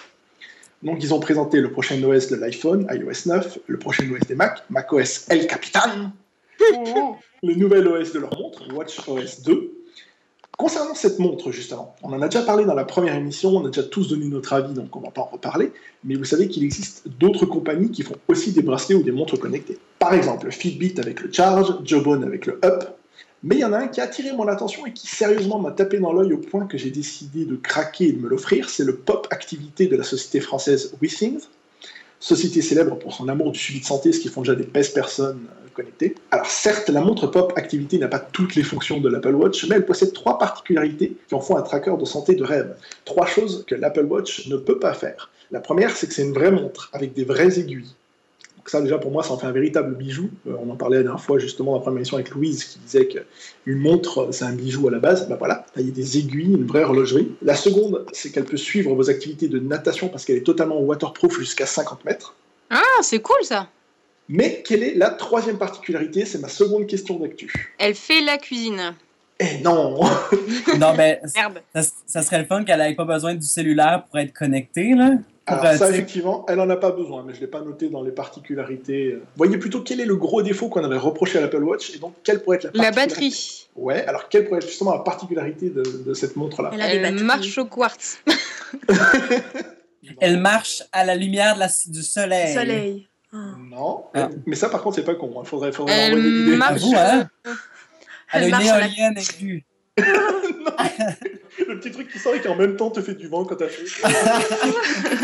Donc, 0.84 1.04
ils 1.04 1.12
ont 1.12 1.20
présenté 1.20 1.60
le 1.60 1.72
prochain 1.72 2.04
OS 2.04 2.28
de 2.28 2.36
l'iPhone, 2.36 2.86
iOS 2.92 3.26
9, 3.26 3.58
le 3.66 3.80
prochain 3.80 4.08
OS 4.12 4.28
des 4.28 4.36
Mac, 4.36 4.64
macOS 4.70 5.26
El 5.30 5.48
Capitan, 5.48 6.12
le 7.44 7.56
nouvel 7.56 7.88
OS 7.88 8.14
de 8.14 8.20
leur 8.20 8.38
montre, 8.38 8.64
WatchOS 8.74 9.44
2. 9.46 9.74
Concernant 10.58 10.96
cette 10.96 11.20
montre, 11.20 11.52
justement, 11.52 11.96
on 12.02 12.12
en 12.14 12.22
a 12.24 12.28
déjà 12.28 12.42
parlé 12.42 12.66
dans 12.66 12.74
la 12.74 12.84
première 12.84 13.14
émission, 13.14 13.52
on 13.52 13.66
a 13.66 13.70
déjà 13.70 13.84
tous 13.84 14.10
donné 14.10 14.26
notre 14.26 14.54
avis, 14.54 14.74
donc 14.74 14.96
on 14.96 15.02
ne 15.02 15.06
va 15.06 15.12
pas 15.12 15.22
en 15.22 15.26
reparler, 15.26 15.72
mais 16.04 16.16
vous 16.16 16.26
savez 16.26 16.48
qu'il 16.48 16.64
existe 16.64 17.08
d'autres 17.08 17.46
compagnies 17.46 17.92
qui 17.92 18.02
font 18.02 18.16
aussi 18.28 18.54
des 18.54 18.64
bracelets 18.64 18.96
ou 18.96 19.04
des 19.04 19.12
montres 19.12 19.40
connectées. 19.40 19.78
Par 20.00 20.16
exemple, 20.16 20.50
Fitbit 20.52 20.96
avec 20.98 21.22
le 21.22 21.32
Charge, 21.32 21.76
Jawbone 21.84 22.24
avec 22.24 22.48
le 22.48 22.60
Up, 22.66 22.86
mais 23.44 23.58
il 23.58 23.60
y 23.60 23.66
en 23.66 23.74
a 23.74 23.78
un 23.78 23.88
qui 23.88 24.02
a 24.02 24.06
attiré 24.06 24.36
mon 24.36 24.48
attention 24.48 24.88
et 24.88 24.94
qui 24.94 25.06
sérieusement 25.06 25.60
m'a 25.60 25.70
tapé 25.72 26.00
dans 26.00 26.12
l'œil 26.12 26.34
au 26.34 26.40
point 26.40 26.66
que 26.66 26.80
j'ai 26.80 26.90
décidé 26.90 27.46
de 27.46 27.56
craquer 27.56 28.08
et 28.08 28.12
de 28.14 28.20
me 28.20 28.28
l'offrir, 28.28 28.68
c'est 28.68 28.84
le 28.84 28.96
Pop 28.96 29.28
Activité 29.30 29.86
de 29.86 29.96
la 29.96 30.04
société 30.04 30.40
française 30.40 30.96
WeThings, 31.00 31.42
société 32.20 32.62
célèbre 32.62 32.98
pour 32.98 33.14
son 33.14 33.28
amour 33.28 33.52
du 33.52 33.60
suivi 33.60 33.80
de 33.80 33.86
santé, 33.86 34.12
ce 34.12 34.20
qui 34.20 34.30
font 34.30 34.42
déjà 34.42 34.56
des 34.56 34.64
pèse 34.64 34.90
personnes 34.90 35.46
euh, 35.50 35.68
connectées. 35.74 36.16
Alors 36.32 36.48
certes, 36.48 36.90
la 36.90 37.02
montre 37.02 37.28
Pop 37.28 37.54
Activity 37.56 38.00
n'a 38.00 38.08
pas 38.08 38.20
toutes 38.20 38.56
les 38.56 38.64
fonctions 38.64 39.00
de 39.00 39.10
l'Apple 39.10 39.36
Watch, 39.36 39.66
mais 39.68 39.76
elle 39.76 39.86
possède 39.86 40.14
trois 40.14 40.38
particularités 40.38 41.16
qui 41.28 41.36
en 41.36 41.40
font 41.40 41.58
un 41.58 41.62
tracker 41.62 41.96
de 42.00 42.06
santé 42.06 42.36
de 42.36 42.44
rêve. 42.44 42.76
Trois 43.06 43.26
choses 43.26 43.66
que 43.68 43.76
l'Apple 43.76 44.06
Watch 44.06 44.48
ne 44.48 44.58
peut 44.58 44.80
pas 44.80 44.94
faire. 44.94 45.30
La 45.52 45.60
première, 45.60 45.96
c'est 45.96 46.08
que 46.08 46.14
c'est 46.14 46.24
une 46.24 46.34
vraie 46.34 46.52
montre 46.52 46.90
avec 46.94 47.14
des 47.14 47.24
vraies 47.24 47.60
aiguilles. 47.60 47.94
Donc 48.68 48.72
ça 48.72 48.82
déjà 48.82 48.98
pour 48.98 49.12
moi, 49.12 49.24
ça 49.24 49.32
en 49.32 49.38
fait 49.38 49.48
un 49.48 49.54
véritable 49.54 49.96
bijou. 49.96 50.30
Euh, 50.46 50.58
on 50.62 50.70
en 50.70 50.76
parlait 50.76 50.98
la 50.98 51.04
dernière 51.04 51.24
fois 51.24 51.40
justement 51.40 51.72
dans 51.72 51.78
la 51.78 51.84
première 51.84 52.00
émission 52.00 52.18
avec 52.18 52.32
Louise 52.32 52.66
qui 52.66 52.80
disait 52.80 53.08
qu'une 53.08 53.78
montre, 53.80 54.28
c'est 54.34 54.44
un 54.44 54.52
bijou 54.52 54.90
à 54.90 54.92
la 54.92 55.00
base. 55.00 55.30
Ben 55.30 55.38
voilà, 55.38 55.66
là, 55.74 55.82
il 55.82 55.86
y 55.86 55.90
a 55.90 55.94
des 55.94 56.18
aiguilles, 56.18 56.54
une 56.54 56.66
vraie 56.66 56.84
horlogerie. 56.84 57.32
La 57.42 57.56
seconde, 57.56 58.06
c'est 58.12 58.30
qu'elle 58.30 58.44
peut 58.44 58.58
suivre 58.58 58.94
vos 58.94 59.10
activités 59.10 59.48
de 59.48 59.58
natation 59.58 60.10
parce 60.10 60.26
qu'elle 60.26 60.36
est 60.36 60.46
totalement 60.46 60.82
waterproof 60.82 61.40
jusqu'à 61.40 61.66
50 61.66 62.04
mètres. 62.04 62.36
Ah, 62.70 62.82
c'est 63.04 63.22
cool 63.22 63.42
ça. 63.44 63.70
Mais 64.28 64.62
quelle 64.68 64.84
est 64.84 64.96
la 64.96 65.12
troisième 65.12 65.58
particularité? 65.58 66.26
C'est 66.26 66.40
ma 66.40 66.50
seconde 66.50 66.88
question 66.88 67.20
d'actu. 67.20 67.74
Elle 67.80 67.96
fait 67.96 68.20
la 68.20 68.38
cuisine. 68.38 68.96
Eh 69.40 69.60
non 69.64 69.98
Non, 70.78 70.94
mais 70.94 71.22
Merde. 71.38 71.62
ça, 71.74 71.90
ça 72.06 72.22
serait 72.22 72.40
le 72.40 72.46
fun 72.46 72.66
qu'elle 72.66 72.80
n'ait 72.80 72.96
pas 72.96 73.06
besoin 73.06 73.34
du 73.34 73.46
cellulaire 73.48 74.04
pour 74.10 74.20
être 74.20 74.34
connectée, 74.34 74.94
là. 74.94 75.12
Alors 75.50 75.66
euh, 75.66 75.78
ça, 75.78 75.90
effectivement, 75.90 76.46
elle 76.50 76.60
en 76.60 76.70
a 76.70 76.76
pas 76.76 76.92
besoin, 76.92 77.24
mais 77.26 77.34
je 77.34 77.40
l'ai 77.40 77.48
pas 77.48 77.62
noté 77.62 77.90
dans 77.90 78.04
les 78.04 78.12
particularités. 78.12 79.18
Voyez 79.38 79.58
plutôt 79.58 79.82
quel 79.82 80.02
est 80.02 80.06
le 80.06 80.16
gros 80.18 80.42
défaut 80.42 80.68
qu'on 80.70 80.84
avait 80.84 80.98
reproché 80.98 81.38
à 81.38 81.42
l'Apple 81.42 81.64
Watch 81.64 81.96
et 81.96 82.00
donc 82.00 82.14
quelle 82.24 82.44
pourrait 82.44 82.58
être 82.58 82.66
la 82.66 82.72
La 82.72 82.92
particularité 82.92 83.16
batterie. 83.26 83.68
Ouais, 83.78 84.06
alors 84.06 84.28
quelle 84.28 84.46
pourrait 84.46 84.60
être 84.60 84.68
justement 84.68 84.94
la 84.94 85.00
particularité 85.00 85.70
de, 85.70 85.84
de 86.06 86.14
cette 86.14 86.36
montre-là 86.36 86.72
Elle 86.78 87.06
a 87.06 87.12
marche 87.12 87.58
au 87.58 87.66
quartz. 87.66 88.20
Elle 90.20 90.40
marche 90.40 90.84
à 90.92 91.04
la 91.06 91.16
lumière 91.16 91.56
de 91.56 91.60
la- 91.62 91.70
du 91.88 92.04
soleil. 92.04 92.54
Soleil. 92.54 93.08
Non, 93.34 94.06
Ah. 94.14 94.30
mais 94.46 94.56
ça 94.56 94.70
par 94.70 94.82
contre 94.82 94.96
c'est 94.96 95.04
pas 95.04 95.16
con, 95.16 95.32
il 95.44 95.48
faudrait, 95.48 95.72
faudrait 95.72 95.94
Elle 96.12 96.58
marche- 96.58 96.72
À 96.72 96.86
vous, 96.86 96.94
hein? 96.96 97.30
Elle 97.46 97.52
a 97.52 97.54
Elle 98.34 98.44
une 98.46 98.52
marche 98.52 98.68
à 98.68 98.80
la- 98.80 98.88
éolienne 98.88 99.18
aiguë. 99.18 99.66
Le 101.68 101.80
petit 101.80 101.92
truc 101.92 102.12
qui 102.12 102.20
sort 102.20 102.36
et 102.36 102.40
qui 102.42 102.48
en 102.48 102.56
même 102.56 102.76
temps 102.76 102.92
te 102.92 103.02
fait 103.02 103.16
du 103.16 103.28
vent 103.28 103.44
quand 103.44 103.56
t'as 103.56 103.68
chaud. 103.68 103.84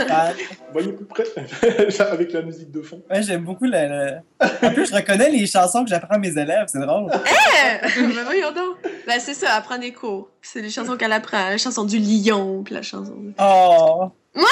Ah, 0.09 0.31
Voyez 0.71 0.91
plus 0.91 1.05
près, 1.05 1.23
avec 1.99 2.33
la 2.33 2.41
musique 2.41 2.71
de 2.71 2.81
fond. 2.81 3.01
ouais, 3.09 3.21
j'aime 3.21 3.43
beaucoup 3.43 3.65
le- 3.65 4.17
En 4.41 4.71
plus, 4.73 4.87
je 4.89 4.95
reconnais 4.95 5.29
les 5.29 5.45
chansons 5.45 5.83
que 5.83 5.89
j'apprends 5.89 6.15
à 6.15 6.17
mes 6.17 6.29
élèves, 6.37 6.65
c'est 6.67 6.79
drôle. 6.79 7.11
Mais 7.11 8.23
voyons 8.23 8.51
donc. 8.51 8.77
Ben, 9.07 9.19
c'est 9.19 9.33
ça, 9.35 9.55
elle 9.57 9.63
prend 9.63 9.77
des 9.77 9.93
cours. 9.93 10.29
C'est 10.41 10.61
les 10.61 10.69
chansons 10.69 10.97
qu'elle 10.97 11.13
apprend. 11.13 11.49
La 11.49 11.57
chanson 11.57 11.83
du 11.85 11.99
lion, 11.99 12.63
puis 12.63 12.73
la 12.73 12.81
chanson. 12.81 13.15
Oh! 13.39 14.09
Ok, 14.35 14.43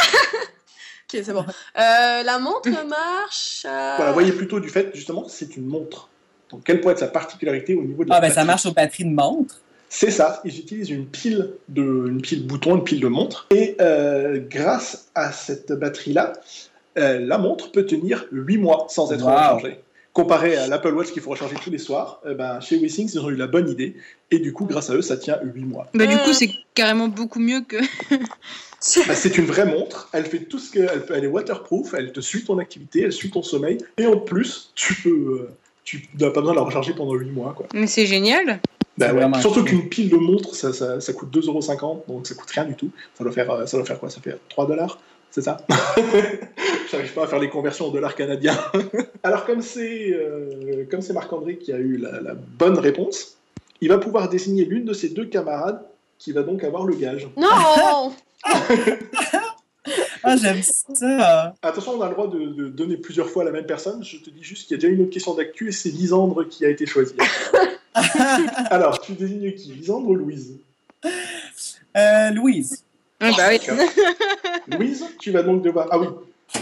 c'est 1.23 1.33
bon. 1.33 1.45
Euh, 1.77 2.23
la 2.23 2.39
montre 2.39 2.69
marche. 2.69 3.65
euh, 3.67 3.93
Voilà, 3.97 4.11
voyez 4.11 4.31
plutôt 4.31 4.59
du 4.59 4.69
fait, 4.69 4.91
justement, 4.93 5.27
c'est 5.27 5.57
une 5.57 5.65
montre. 5.65 6.07
Donc 6.51 6.63
quelle 6.63 6.79
pourrait 6.79 6.93
être 6.93 6.99
sa 6.99 7.07
particularité 7.07 7.75
au 7.75 7.83
niveau 7.83 8.03
de 8.03 8.09
la 8.09 8.15
Ah, 8.17 8.21
ben 8.21 8.31
ça 8.31 8.43
marche 8.45 8.65
aux 8.65 8.71
batteries 8.73 9.05
de 9.05 9.13
montre. 9.13 9.55
C'est 9.93 10.09
ça, 10.09 10.41
ils 10.45 10.57
utilisent 10.57 10.89
une 10.89 11.05
pile 11.05 11.51
de 11.67 11.81
une 12.07 12.21
pile 12.21 12.47
bouton, 12.47 12.77
une 12.77 12.83
pile 12.85 13.01
de 13.01 13.09
montre, 13.09 13.45
et 13.53 13.75
euh, 13.81 14.39
grâce 14.49 15.09
à 15.15 15.33
cette 15.33 15.73
batterie-là, 15.73 16.31
euh, 16.97 17.19
la 17.19 17.37
montre 17.37 17.73
peut 17.73 17.85
tenir 17.85 18.25
8 18.31 18.57
mois 18.57 18.85
sans 18.89 19.11
être 19.11 19.25
Wow. 19.25 19.31
rechargée. 19.31 19.79
Comparé 20.13 20.55
à 20.55 20.67
l'Apple 20.67 20.93
Watch 20.93 21.11
qu'il 21.11 21.21
faut 21.21 21.31
recharger 21.31 21.55
tous 21.61 21.69
les 21.71 21.77
soirs, 21.77 22.21
eh 22.29 22.33
ben, 22.35 22.61
chez 22.61 22.77
WeSings, 22.77 23.11
ils 23.13 23.19
ont 23.19 23.29
eu 23.29 23.35
la 23.35 23.47
bonne 23.47 23.67
idée, 23.69 23.97
et 24.31 24.39
du 24.39 24.53
coup, 24.53 24.63
grâce 24.65 24.89
à 24.89 24.95
eux, 24.95 25.01
ça 25.01 25.17
tient 25.17 25.39
8 25.43 25.65
mois. 25.65 25.87
Bah, 25.93 26.05
du 26.05 26.15
Euh. 26.15 26.19
coup, 26.19 26.31
c'est 26.31 26.49
carrément 26.73 27.09
beaucoup 27.09 27.39
mieux 27.39 27.59
que. 27.61 27.77
Bah, 29.07 29.13
c'est 29.13 29.37
une 29.37 29.45
vraie 29.45 29.65
montre, 29.67 30.09
elle 30.11 30.25
fait 30.25 30.39
tout 30.39 30.57
ce 30.57 30.71
que. 30.71 30.79
Elle, 30.79 31.05
peut- 31.05 31.13
elle 31.15 31.23
est 31.25 31.27
waterproof, 31.27 31.93
elle 31.95 32.11
te 32.13 32.19
suit 32.19 32.43
ton 32.43 32.57
activité, 32.57 33.01
elle 33.03 33.11
suit 33.13 33.29
ton 33.29 33.43
sommeil, 33.43 33.77
et 33.97 34.05
en 34.07 34.17
plus, 34.17 34.71
tu 34.73 34.95
peux. 34.95 35.09
euh, 35.09 35.49
tu 35.83 36.07
n'as 36.19 36.31
pas 36.31 36.39
besoin 36.41 36.53
de 36.53 36.59
la 36.59 36.63
recharger 36.65 36.93
pendant 36.93 37.13
8 37.13 37.29
mois. 37.29 37.53
Quoi. 37.55 37.67
Mais 37.75 37.85
c'est 37.87 38.05
génial. 38.07 38.59
Bah 39.01 39.13
ouais. 39.13 39.41
Surtout 39.41 39.63
qu'une 39.63 39.89
pile 39.89 40.09
de 40.09 40.17
montre, 40.17 40.55
ça, 40.55 40.73
ça, 40.73 41.01
ça 41.01 41.13
coûte 41.13 41.35
2,50€, 41.35 42.07
donc 42.07 42.27
ça 42.27 42.35
coûte 42.35 42.49
rien 42.51 42.65
du 42.65 42.75
tout. 42.75 42.91
Ça 43.15 43.23
doit 43.23 43.33
faire, 43.33 43.49
euh, 43.51 43.65
ça 43.65 43.77
doit 43.77 43.85
faire 43.85 43.99
quoi? 43.99 44.09
Ça 44.09 44.21
fait 44.21 44.37
3 44.49 44.67
dollars 44.67 44.99
C'est 45.31 45.41
ça? 45.41 45.57
J'arrive 46.91 47.13
pas 47.13 47.23
à 47.23 47.27
faire 47.27 47.39
les 47.39 47.49
conversions 47.49 47.87
en 47.87 47.91
dollars 47.91 48.15
canadiens. 48.15 48.57
Alors, 49.23 49.45
comme 49.45 49.61
c'est 49.61 50.11
euh, 50.13 50.85
comme 50.89 51.01
c'est 51.01 51.13
Marc-André 51.13 51.57
qui 51.57 51.73
a 51.73 51.77
eu 51.77 51.97
la, 51.97 52.21
la 52.21 52.33
bonne 52.35 52.77
réponse, 52.77 53.37
il 53.81 53.89
va 53.89 53.97
pouvoir 53.97 54.29
désigner 54.29 54.65
l'une 54.65 54.85
de 54.85 54.93
ses 54.93 55.09
deux 55.09 55.25
camarades 55.25 55.81
qui 56.19 56.31
va 56.31 56.43
donc 56.43 56.63
avoir 56.63 56.85
le 56.85 56.95
gage. 56.95 57.27
Non! 57.37 58.13
Ah, 60.23 60.35
j'aime 60.37 60.61
ça! 60.61 61.55
Attention, 61.63 61.93
on 61.93 62.01
a 62.01 62.07
le 62.07 62.13
droit 62.13 62.27
de, 62.27 62.45
de 62.45 62.67
donner 62.67 62.97
plusieurs 62.97 63.27
fois 63.27 63.41
à 63.41 63.45
la 63.45 63.51
même 63.51 63.65
personne. 63.65 64.03
Je 64.03 64.17
te 64.17 64.29
dis 64.29 64.43
juste 64.43 64.67
qu'il 64.67 64.77
y 64.77 64.79
a 64.79 64.81
déjà 64.81 64.93
une 64.93 65.01
autre 65.01 65.09
question 65.09 65.33
d'actu 65.33 65.69
et 65.69 65.71
c'est 65.71 65.89
Lisandre 65.89 66.47
qui 66.47 66.63
a 66.63 66.69
été 66.69 66.85
choisie. 66.85 67.15
Alors, 68.69 68.99
tu 69.01 69.13
désignes 69.13 69.53
qui? 69.53 69.73
Lisandre 69.73 70.07
ou 70.09 70.15
Louise? 70.15 70.57
Euh, 71.97 72.29
Louise. 72.31 72.83
Ah, 73.19 73.31
bah 73.37 73.49
oui. 73.49 73.59
Louise, 74.67 75.05
tu 75.19 75.31
vas 75.31 75.43
donc 75.43 75.61
devoir. 75.61 75.87
Ah 75.91 75.99
oui, 75.99 76.07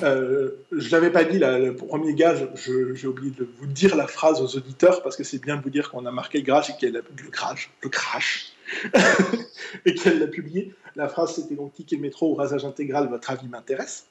euh, 0.04 0.50
je 0.72 0.90
l'avais 0.92 1.10
pas 1.12 1.24
dit, 1.24 1.40
là, 1.40 1.58
le 1.60 1.76
premier 1.76 2.14
gage, 2.14 2.48
je- 2.56 2.94
j'ai 2.96 3.08
oublié 3.08 3.32
de 3.38 3.48
vous 3.60 3.66
dire 3.68 3.96
la 3.96 4.08
phrase 4.08 4.42
aux 4.42 4.58
auditeurs 4.58 5.02
parce 5.04 5.16
que 5.16 5.24
c'est 5.24 5.38
bien 5.40 5.56
de 5.58 5.62
vous 5.62 5.70
dire 5.70 5.90
qu'on 5.90 6.06
a 6.06 6.12
marqué 6.12 6.40
le 6.40 6.46
crash 6.46 6.70
et 6.70 6.74
qu'elle 6.80 6.98
a 6.98 7.02
le 7.02 7.30
crash, 7.30 7.70
le 7.82 7.90
crash, 7.90 8.54
et 9.86 9.94
qu'elle 9.96 10.20
l'a 10.20 10.28
publié. 10.28 10.74
La 10.96 11.08
phrase 11.08 11.36
c'était 11.36 11.56
donc 11.56 11.74
ticket 11.74 11.98
métro 11.98 12.32
ou 12.32 12.36
rasage 12.36 12.66
intégral, 12.66 13.08
votre 13.08 13.30
avis 13.32 13.48
m'intéresse. 13.48 14.06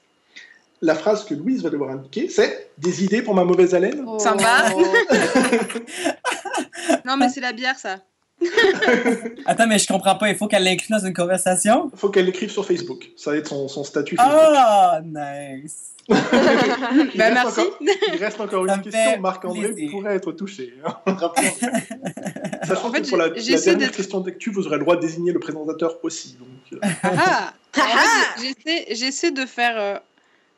La 0.81 0.95
phrase 0.95 1.25
que 1.25 1.33
Louise 1.33 1.61
va 1.61 1.69
devoir 1.69 1.91
indiquer, 1.91 2.29
c'est 2.29 2.69
des 2.77 3.03
idées 3.03 3.21
pour 3.21 3.35
ma 3.35 3.43
mauvaise 3.43 3.75
haleine? 3.75 4.05
Sympa. 4.17 4.69
Oh. 6.59 6.93
Non, 7.05 7.17
mais 7.17 7.29
c'est 7.29 7.41
la 7.41 7.53
bière, 7.53 7.77
ça. 7.77 7.97
Attends, 9.45 9.67
mais 9.67 9.79
je 9.79 9.87
comprends 9.87 10.15
pas, 10.15 10.29
il 10.29 10.35
faut 10.35 10.47
qu'elle 10.47 10.63
l'inclue 10.63 10.87
dans 10.89 11.05
une 11.05 11.13
conversation? 11.13 11.91
Faut 11.95 12.09
qu'elle 12.09 12.25
l'écrive 12.25 12.49
sur 12.49 12.65
Facebook. 12.65 13.09
Ça 13.17 13.31
va 13.31 13.37
être 13.37 13.47
son, 13.49 13.67
son 13.67 13.83
statut 13.83 14.15
Facebook. 14.15 14.35
Ah, 14.55 15.01
nice! 15.03 15.87
Il 16.09 16.15
reste 16.15 17.33
merci. 17.33 17.59
encore- 17.59 17.77
il 17.81 18.17
reste 18.19 18.41
encore 18.41 18.65
Ça 18.67 18.75
une 18.75 18.81
question. 18.81 19.19
Marc-André 19.21 19.75
pourrait 19.91 20.15
être 20.15 20.31
touché. 20.31 20.73
hein. 20.83 20.95
Sachant 22.63 22.87
en 22.87 22.91
fait, 22.91 23.01
que 23.03 23.09
pour 23.09 23.17
la, 23.17 23.29
dernière 23.29 23.77
d'être- 23.77 23.91
question 23.95 24.19
d'actu, 24.21 24.49
vous 24.49 24.65
aurez 24.65 24.77
le 24.77 24.83
droit 24.83 24.95
de 24.95 25.01
désigner 25.01 25.31
le 25.31 25.39
présentateur 25.39 25.97
aussi. 26.03 26.35
Donc, 26.39 26.81
euh, 26.83 26.87
Ah 27.03 27.53
j'essaie, 28.41 28.85
j'essaie 28.95 29.31
de 29.31 29.45
faire. 29.45 29.77
euh, 29.77 29.97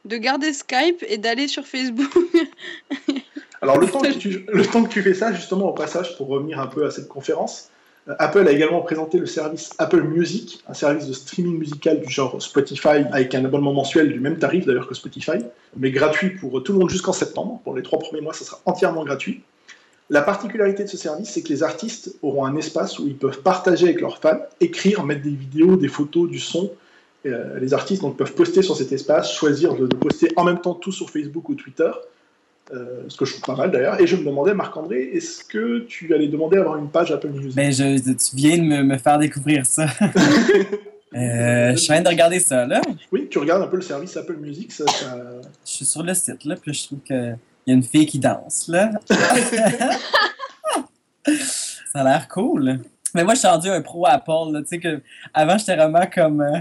de 0.06 0.18
garder 0.18 0.52
Skype 0.54 1.04
et 1.08 1.18
d'aller 1.20 1.48
sur 1.48 1.68
Facebook. 1.68 2.10
Alors, 3.62 3.80
le 3.80 3.88
temps, 3.88 4.02
que 4.02 4.12
tu, 4.18 4.46
le 4.52 4.66
temps 4.66 4.84
que 4.84 4.90
tu 4.90 5.02
fais 5.02 5.14
ça, 5.14 5.32
justement, 5.34 5.70
au 5.70 5.74
passage, 5.74 6.18
pour 6.18 6.28
revenir 6.28 6.60
un 6.60 6.68
peu 6.68 6.86
à 6.86 6.92
cette 6.92 7.08
conférence, 7.08 7.70
euh, 8.08 8.16
Apple 8.18 8.48
a 8.48 8.52
également 8.52 8.82
présenté 8.82 9.20
le 9.20 9.28
service 9.28 9.72
Apple 9.78 10.02
Music, 10.02 10.64
un 10.68 10.74
service 10.74 11.08
de 11.08 11.14
streaming 11.14 11.60
musical 11.60 12.02
du 12.02 12.10
genre 12.10 12.42
Spotify, 12.42 13.06
avec 13.12 13.36
un 13.36 13.46
abonnement 13.46 13.74
mensuel 13.74 14.12
du 14.12 14.20
même 14.20 14.40
tarif 14.40 14.66
d'ailleurs 14.66 14.88
que 14.88 14.96
Spotify, 14.96 15.44
mais 15.78 15.92
gratuit 15.92 16.32
pour 16.32 16.64
tout 16.64 16.74
le 16.74 16.80
monde 16.80 16.90
jusqu'en 16.90 17.14
septembre. 17.14 17.62
Pour 17.64 17.76
les 17.76 17.84
trois 17.84 18.00
premiers 18.00 18.22
mois, 18.22 18.34
ça 18.34 18.46
sera 18.46 18.60
entièrement 18.66 19.06
gratuit. 19.06 19.42
La 20.10 20.22
particularité 20.22 20.84
de 20.84 20.90
ce 20.90 20.98
service, 20.98 21.30
c'est 21.30 21.42
que 21.42 21.50
les 21.50 21.64
artistes 21.64 22.16
auront 22.22 22.46
un 22.46 22.58
espace 22.58 23.00
où 23.00 23.08
ils 23.08 23.16
peuvent 23.16 23.42
partager 23.42 23.86
avec 23.86 24.02
leurs 24.02 24.18
fans, 24.18 24.42
écrire, 24.60 25.06
mettre 25.06 25.22
des 25.22 25.30
vidéos, 25.30 25.78
des 25.78 25.88
photos, 25.88 26.30
du 26.30 26.40
son. 26.40 26.72
Euh, 27.26 27.60
les 27.60 27.74
artistes 27.74 28.02
donc, 28.02 28.18
peuvent 28.18 28.34
poster 28.34 28.62
sur 28.64 28.76
cet 28.76 28.92
espace, 28.92 29.32
choisir 29.32 29.76
de, 29.76 29.86
de 29.86 29.96
poster 29.96 30.28
en 30.36 30.44
même 30.44 30.60
temps 30.60 30.74
tout 30.74 30.92
sur 30.92 31.10
Facebook 31.10 31.48
ou 31.48 31.56
Twitter, 31.56 31.92
euh, 32.74 33.04
ce 33.08 33.18
que 33.18 33.26
je 33.26 33.34
trouve 33.34 33.56
pas 33.56 33.62
mal 33.62 33.72
d'ailleurs. 33.72 34.00
Et 34.02 34.08
je 34.08 34.16
me 34.16 34.24
demandais, 34.24 34.54
Marc-André, 34.54 35.12
est-ce 35.14 35.44
que 35.44 35.80
tu 35.80 36.14
allais 36.14 36.28
demander 36.28 36.58
à 36.58 36.62
avoir 36.62 36.78
une 36.78 36.90
page 36.90 37.12
Apple 37.12 37.30
Music? 37.30 37.56
Ben, 37.56 37.72
je, 37.72 38.00
tu 38.12 38.36
viens 38.36 38.58
de 38.58 38.64
me, 38.64 38.84
me 38.84 38.98
faire 38.98 39.18
découvrir 39.20 39.66
ça. 39.66 39.88
Euh, 41.14 41.72
je 41.72 41.76
suis 41.76 41.92
en 41.92 41.96
train 41.96 42.04
de 42.04 42.08
regarder 42.08 42.40
ça, 42.40 42.66
là. 42.66 42.80
Oui, 43.12 43.28
tu 43.30 43.38
regardes 43.38 43.62
un 43.62 43.68
peu 43.68 43.76
le 43.76 43.82
service 43.82 44.16
Apple 44.16 44.38
Music, 44.38 44.72
ça, 44.72 44.86
ça- 44.88 45.18
Je 45.66 45.70
suis 45.70 45.84
sur 45.86 46.04
le 46.04 46.14
site, 46.14 46.46
là, 46.46 46.56
puis 46.56 46.74
je 46.74 46.86
trouve 46.86 47.00
qu'il 47.00 47.38
y 47.68 47.72
a 47.72 47.74
une 47.74 47.84
fille 47.84 48.06
qui 48.06 48.18
danse, 48.18 48.70
là. 48.70 48.92
ça 51.28 52.00
a 52.00 52.04
l'air 52.06 52.28
cool. 52.30 52.80
Mais 53.14 53.24
moi, 53.26 53.34
je 53.34 53.40
suis 53.40 53.48
rendu 53.48 53.68
un 53.68 53.82
pro 53.82 54.06
Apple, 54.08 54.54
là. 54.54 54.62
Tu 54.62 54.68
sais 54.68 54.80
que 54.80 55.02
avant, 55.34 55.58
j'étais 55.58 55.76
vraiment 55.76 56.06
comme. 56.14 56.40
euh, 56.42 56.60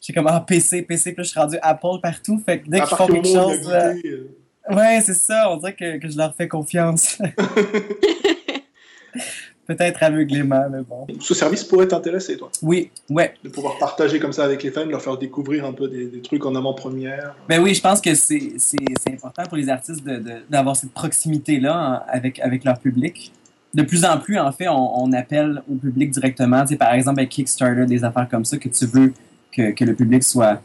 J'étais 0.00 0.18
comme, 0.20 0.28
ah, 0.30 0.44
PC, 0.46 0.82
PC, 0.82 1.12
puis 1.12 1.18
là, 1.18 1.22
je 1.24 1.28
suis 1.30 1.40
rendu 1.40 1.56
Apple 1.62 1.98
partout. 2.02 2.38
Fait 2.44 2.60
que 2.60 2.68
dès 2.68 2.78
qu'ils 2.80 2.96
font 2.96 3.06
quelque 3.06 3.26
chose, 3.28 3.68
là, 3.70 3.92
Ouais, 4.70 5.00
c'est 5.04 5.14
ça. 5.14 5.50
On 5.50 5.56
dirait 5.58 5.74
que, 5.74 5.98
que 5.98 6.08
je 6.08 6.16
leur 6.16 6.34
fais 6.34 6.48
confiance. 6.48 7.18
Peut-être 9.66 10.02
aveuglément, 10.02 10.66
mais 10.70 10.82
bon. 10.82 11.06
ce 11.20 11.32
service 11.32 11.64
pourrait 11.64 11.88
t'intéresser, 11.88 12.36
toi, 12.36 12.50
Oui, 12.60 12.90
ouais. 13.08 13.32
de 13.42 13.48
pouvoir 13.48 13.78
partager 13.78 14.20
comme 14.20 14.32
ça 14.34 14.44
avec 14.44 14.62
les 14.62 14.70
fans, 14.70 14.84
leur 14.84 15.00
faire 15.00 15.16
découvrir 15.16 15.64
un 15.64 15.72
peu 15.72 15.88
des, 15.88 16.04
des 16.04 16.20
trucs 16.20 16.44
en 16.44 16.54
avant-première. 16.54 17.34
Ben 17.48 17.62
oui, 17.62 17.72
je 17.74 17.80
pense 17.80 18.02
que 18.02 18.14
c'est 18.14 18.52
important 19.08 19.44
pour 19.44 19.56
les 19.56 19.70
artistes 19.70 20.04
de- 20.04 20.16
de- 20.18 20.42
d'avoir 20.50 20.76
cette 20.76 20.92
proximité-là 20.92 21.74
hein, 21.74 22.02
avec, 22.08 22.40
avec 22.40 22.62
leur 22.64 22.78
public. 22.78 23.32
De 23.72 23.82
plus 23.82 24.04
en 24.04 24.18
plus, 24.18 24.38
en 24.38 24.52
fait, 24.52 24.68
on, 24.68 25.02
on 25.02 25.12
appelle 25.14 25.62
au 25.72 25.76
public 25.76 26.10
directement. 26.10 26.60
Tu 26.62 26.68
sais, 26.74 26.76
par 26.76 26.92
exemple, 26.92 27.20
avec 27.20 27.30
Kickstarter, 27.30 27.86
des 27.86 28.04
affaires 28.04 28.28
comme 28.28 28.44
ça, 28.44 28.58
que 28.58 28.68
tu 28.68 28.84
veux 28.84 29.14
que, 29.50 29.70
que 29.70 29.84
le 29.86 29.94
public 29.94 30.22
soit 30.24 30.60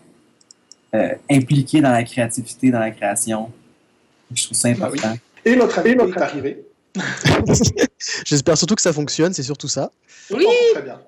euh, 0.93 1.14
impliqué 1.32 1.80
dans 1.80 1.91
la 1.93 2.04
créativité, 2.04 2.70
dans 2.70 2.80
la 2.80 2.91
création. 2.91 3.50
Je 4.34 4.45
trouve 4.45 4.57
ça 4.57 4.69
important. 4.69 5.17
Et 5.45 5.55
notre 5.55 5.80
ami 5.80 5.91
est 5.91 6.17
arrivé. 6.17 6.65
J'espère 8.25 8.57
surtout 8.57 8.75
que 8.75 8.82
ça 8.82 8.93
fonctionne, 8.93 9.34
c'est 9.34 9.43
surtout 9.43 9.67
ça. 9.67 9.91
Oui. 10.32 10.45
Oh, 10.47 10.53
Très 10.73 10.82
bien. 10.84 10.99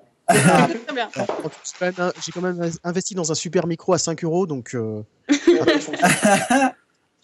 Même, 1.80 1.94
hein, 1.98 2.12
J'ai 2.24 2.32
quand 2.32 2.40
même 2.40 2.70
investi 2.84 3.14
dans 3.14 3.30
un 3.32 3.34
super 3.34 3.66
micro 3.66 3.92
à 3.92 3.98
5 3.98 4.24
euros, 4.24 4.46
donc 4.46 4.74
euh, 4.74 5.02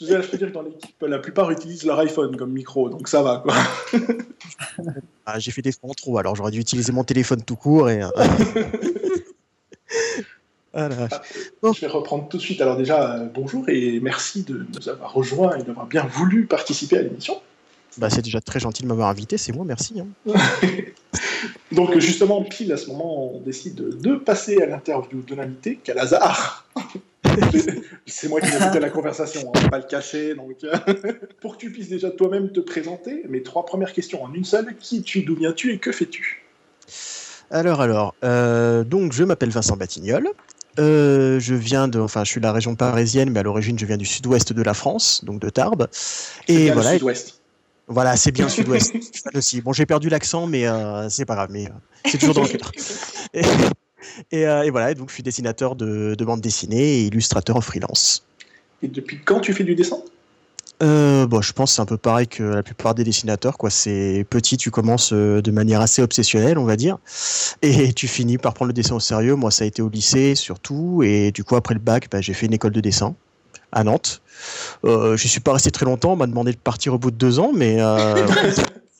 Je 0.01 0.07
veux 0.07 0.11
dire, 0.11 0.23
je 0.23 0.29
peux 0.29 0.37
dire 0.37 0.49
que 0.49 0.53
dans 0.53 0.63
l'équipe, 0.63 0.95
la 1.03 1.19
plupart 1.19 1.51
utilisent 1.51 1.85
leur 1.85 1.99
iPhone 1.99 2.37
comme 2.37 2.53
micro, 2.53 2.89
donc 2.89 3.09
ça 3.09 3.23
va, 3.23 3.39
quoi. 3.39 3.55
ah, 5.27 5.39
j'ai 5.41 5.51
fait 5.51 5.63
des 5.63 5.73
en 5.83 5.93
trop, 5.93 6.19
alors 6.19 6.37
j'aurais 6.37 6.53
dû 6.53 6.61
utiliser 6.61 6.93
mon 6.93 7.03
téléphone 7.03 7.43
tout 7.43 7.57
court 7.57 7.91
et. 7.91 8.03
Ah 10.75 10.89
là. 10.89 11.09
Je 11.63 11.81
vais 11.81 11.87
reprendre 11.87 12.29
tout 12.29 12.37
de 12.37 12.43
suite. 12.43 12.61
Alors 12.61 12.77
déjà, 12.77 13.15
euh, 13.15 13.27
bonjour 13.33 13.69
et 13.69 14.01
merci 14.01 14.43
de 14.43 14.67
nous 14.75 14.89
avoir 14.89 15.13
rejoints 15.13 15.57
et 15.57 15.63
d'avoir 15.63 15.87
bien 15.87 16.07
voulu 16.07 16.47
participer 16.47 16.99
à 16.99 17.03
l'émission. 17.03 17.41
Bah, 17.97 18.11
c'est 18.11 18.23
déjà 18.23 18.41
très 18.41 18.61
gentil 18.61 18.83
de 18.83 18.89
m'avoir 18.89 19.09
invité, 19.09 19.39
c'est 19.39 19.53
moi, 19.53 19.65
merci. 19.65 20.01
hein. 20.01 20.07
Donc 21.73 21.99
justement, 21.99 22.43
pile 22.45 22.73
à 22.73 22.77
ce 22.77 22.89
moment, 22.89 23.35
on 23.35 23.41
décide 23.41 23.77
de 23.77 24.15
passer 24.15 24.63
à 24.63 24.67
l'interview 24.67 25.23
de 25.23 25.35
l'invité. 25.35 25.81
Quel 25.83 25.99
hasard 25.99 26.67
C'est 28.07 28.29
moi 28.29 28.41
qui 28.41 28.49
ai 28.49 28.55
invité 28.55 28.81
la 28.81 28.91
conversation, 28.91 29.51
on 29.53 29.59
va 29.59 29.69
pas 29.69 29.79
le 29.79 29.85
cacher. 29.85 30.35
Donc, 30.35 30.57
euh, 30.65 30.77
pour 31.41 31.57
que 31.57 31.61
tu 31.63 31.73
puisses 31.73 31.89
déjà 31.89 32.11
toi-même 32.11 32.53
te 32.53 32.61
présenter, 32.61 33.25
mes 33.29 33.43
trois 33.43 33.65
premières 33.65 33.93
questions 33.93 34.23
en 34.23 34.33
une 34.33 34.45
seule. 34.45 34.77
Qui 34.79 34.99
es-tu, 34.99 35.23
d'où 35.23 35.35
viens-tu 35.35 35.73
et 35.73 35.79
que 35.79 35.93
fais-tu? 35.93 36.45
Alors, 37.51 37.81
alors, 37.81 38.15
euh, 38.25 38.85
donc 38.85 39.13
je 39.13 39.25
m'appelle 39.25 39.51
Vincent 39.51 39.77
Batignol. 39.77 40.29
Euh, 40.79 41.41
je 41.41 41.55
viens 41.55 41.89
de, 41.89 41.99
enfin, 41.99 42.25
je 42.25 42.31
suis 42.31 42.41
de 42.41 42.47
la 42.47 42.53
région 42.53 42.77
parisienne, 42.77 43.31
mais 43.31 43.41
à 43.41 43.43
l'origine, 43.43 43.79
je 43.79 43.87
viens 43.87 43.97
du 43.97 44.07
sud-ouest 44.07 44.53
de 44.53 44.63
la 44.63 44.75
France, 44.75 45.25
donc 45.25 45.41
de 45.41 45.49
Tarbes. 45.51 45.89
C'est 46.47 46.61
Et 46.61 46.65
bien 46.65 46.75
le 46.75 46.81
voilà, 46.81 46.93
sud-ouest. 46.93 47.43
voilà, 47.89 48.17
c'est 48.17 48.33
bien 48.33 48.49
sud-ouest 48.49 48.95
aussi. 49.35 49.61
Bon, 49.61 49.73
j'ai 49.73 49.87
perdu 49.87 50.09
l'accent, 50.09 50.47
mais 50.47 50.67
euh, 50.69 51.09
c'est 51.09 51.25
pas 51.25 51.35
grave, 51.35 51.51
mais 51.53 51.67
euh, 51.67 51.71
c'est 52.07 52.19
toujours 52.19 52.35
dans 52.35 52.43
le 52.43 52.49
cœur. 52.49 52.73
Et, 53.35 53.43
et, 54.31 54.41
et 54.43 54.71
voilà, 54.71 54.93
et 54.93 54.95
donc 54.95 55.09
je 55.11 55.15
suis 55.15 55.23
dessinateur 55.23 55.75
de, 55.77 56.15
de 56.17 56.25
bande 56.25 56.41
dessinée 56.41 57.01
et 57.01 57.07
illustrateur 57.07 57.57
en 57.57 57.61
freelance. 57.61 58.25
Et 58.83 58.89
depuis 58.89 59.23
quand 59.25 59.41
tu 59.41 59.53
fais 59.53 59.65
du 59.65 59.75
dessin? 59.75 59.99
Euh, 60.83 61.27
bon, 61.27 61.41
je 61.41 61.53
pense 61.53 61.71
que 61.71 61.77
c'est 61.77 61.83
un 61.83 61.87
peu 61.87 61.97
pareil 61.97 62.29
que 62.29 62.43
la 62.43 62.63
plupart 62.63 62.95
des 62.95 63.05
dessinateurs. 63.05 63.59
Quoi. 63.59 63.71
C'est 63.71 64.25
petit, 64.31 64.57
tu 64.57 64.71
commences 64.71 65.13
euh, 65.13 65.43
de 65.43 65.51
manière 65.51 65.81
assez 65.81 66.03
obsessionnelle, 66.03 66.59
on 66.59 66.65
va 66.65 66.77
dire, 66.77 66.99
et 67.63 67.93
tu 67.95 68.07
finis 68.07 68.39
par 68.39 68.55
prendre 68.55 68.69
le 68.69 68.73
dessin 68.73 68.95
au 68.95 69.01
sérieux. 69.01 69.35
Moi, 69.35 69.51
ça 69.51 69.65
a 69.65 69.67
été 69.67 69.83
au 69.83 69.89
lycée 69.89 70.35
surtout, 70.35 71.03
et 71.03 71.33
du 71.33 71.45
coup 71.45 71.57
après 71.57 71.75
le 71.75 71.81
bac, 71.81 72.09
bah, 72.11 72.21
j'ai 72.21 72.35
fait 72.35 72.47
une 72.47 72.55
école 72.55 72.73
de 72.73 72.81
dessin 72.81 73.15
à 73.73 73.85
Nantes. 73.85 74.23
Euh, 74.85 75.17
je 75.17 75.29
suis 75.29 75.41
pas 75.41 75.53
resté 75.53 75.71
très 75.71 75.85
longtemps. 75.85 76.13
On 76.13 76.17
m'a 76.17 76.27
demandé 76.27 76.53
de 76.53 76.59
partir 76.59 76.95
au 76.95 76.99
bout 76.99 77.11
de 77.11 77.17
deux 77.17 77.39
ans, 77.39 77.53
mais 77.55 77.81
euh, 77.81 78.27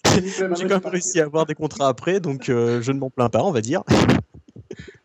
j'ai 0.05 0.47
quand 0.47 0.69
même 0.69 0.81
réussi 0.85 1.21
à 1.21 1.25
avoir 1.25 1.47
des 1.47 1.55
contrats 1.55 1.89
après, 1.89 2.21
donc 2.21 2.49
euh, 2.49 2.83
je 2.83 2.93
ne 2.93 2.99
m'en 2.99 3.11
plains 3.11 3.29
pas, 3.29 3.43
on 3.43 3.53
va 3.53 3.61
dire. 3.61 3.83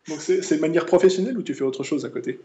Donc 0.08 0.18
c'est 0.20 0.56
de 0.56 0.60
manière 0.60 0.86
professionnelle 0.86 1.38
ou 1.38 1.42
tu 1.42 1.54
fais 1.54 1.64
autre 1.64 1.82
chose 1.82 2.04
à 2.04 2.08
côté? 2.08 2.40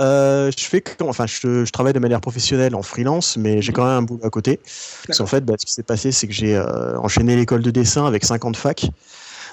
Euh, 0.00 0.50
je 0.56 0.64
fais 0.64 0.80
que- 0.80 1.02
enfin, 1.04 1.26
je, 1.26 1.64
je 1.64 1.70
travaille 1.72 1.92
de 1.92 1.98
manière 1.98 2.20
professionnelle 2.20 2.74
en 2.74 2.82
freelance, 2.82 3.36
mais 3.36 3.62
j'ai 3.62 3.72
quand 3.72 3.84
même 3.84 3.92
un 3.98 4.02
boulot 4.02 4.24
à 4.24 4.30
côté. 4.30 4.60
Parce 5.06 5.18
qu'en 5.18 5.26
fait, 5.26 5.44
bah, 5.44 5.54
ce 5.58 5.66
qui 5.66 5.72
s'est 5.72 5.82
passé, 5.82 6.12
c'est 6.12 6.26
que 6.26 6.32
j'ai 6.32 6.56
euh, 6.56 6.98
enchaîné 6.98 7.36
l'école 7.36 7.62
de 7.62 7.70
dessin 7.70 8.06
avec 8.06 8.24
50 8.24 8.56
facs. 8.56 8.86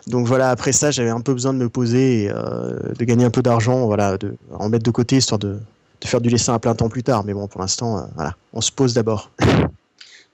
Donc 0.07 0.25
voilà, 0.27 0.49
après 0.49 0.71
ça, 0.71 0.91
j'avais 0.91 1.09
un 1.09 1.21
peu 1.21 1.33
besoin 1.33 1.53
de 1.53 1.59
me 1.59 1.69
poser 1.69 2.23
et 2.23 2.29
euh, 2.31 2.79
de 2.97 3.05
gagner 3.05 3.25
un 3.25 3.29
peu 3.29 3.41
d'argent, 3.41 3.85
voilà, 3.85 4.17
de 4.17 4.35
en 4.53 4.69
mettre 4.69 4.83
de 4.85 4.91
côté 4.91 5.17
histoire 5.17 5.39
de, 5.39 5.59
de 6.01 6.07
faire 6.07 6.21
du 6.21 6.29
dessin 6.29 6.53
à 6.53 6.59
plein 6.59 6.73
temps 6.73 6.89
plus 6.89 7.03
tard. 7.03 7.23
Mais 7.25 7.33
bon, 7.33 7.47
pour 7.47 7.61
l'instant, 7.61 7.97
euh, 7.97 8.01
voilà, 8.15 8.35
on 8.53 8.61
se 8.61 8.71
pose 8.71 8.93
d'abord. 8.93 9.31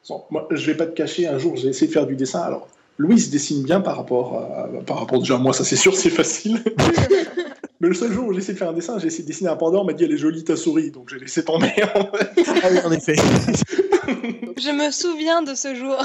Bon, 0.08 0.22
moi, 0.30 0.48
je 0.52 0.64
vais 0.68 0.78
pas 0.78 0.86
te 0.86 0.96
cacher, 0.96 1.28
un 1.28 1.40
jour 1.40 1.56
j'ai 1.56 1.70
essayé 1.70 1.88
de 1.88 1.92
faire 1.92 2.06
du 2.06 2.16
dessin. 2.16 2.40
Alors, 2.42 2.68
Louise 3.00 3.32
dessine 3.32 3.64
bien 3.64 3.82
par 3.82 3.98
rapport 3.98 4.36
à, 4.36 4.68
par 4.86 5.00
rapport 5.00 5.18
déjà 5.20 5.34
à 5.34 5.38
moi, 5.40 5.52
ça 5.52 5.64
c'est 5.64 5.76
sûr, 5.76 5.96
c'est 5.96 6.12
facile. 6.12 6.64
Mais 7.82 7.90
le 7.90 7.94
seul 7.94 8.12
jour 8.12 8.28
où 8.28 8.34
j'ai 8.34 8.40
essayé 8.40 8.54
de 8.54 8.60
faire 8.60 8.70
un 8.70 8.74
dessin, 8.74 9.00
j'ai 9.00 9.08
essayé 9.08 9.24
de 9.24 9.28
dessiner 9.28 9.50
un 9.50 9.58
panda, 9.58 9.80
on 9.80 9.84
m'a 9.84 9.94
dit 9.94 10.06
elle 10.06 10.14
est 10.14 10.18
jolie 10.18 10.44
ta 10.44 10.56
souris, 10.56 10.92
donc 10.92 11.10
j'ai 11.10 11.20
laissé 11.20 11.44
tomber. 11.44 11.74
en 11.96 12.12
fait. 12.16 12.32
ah 12.64 12.68
oui, 12.72 12.80
en 12.84 12.92
effet. 12.92 13.16
Je 14.58 14.72
me 14.72 14.92
souviens 14.92 15.42
de 15.42 15.56
ce 15.56 15.76
jour. 15.76 15.98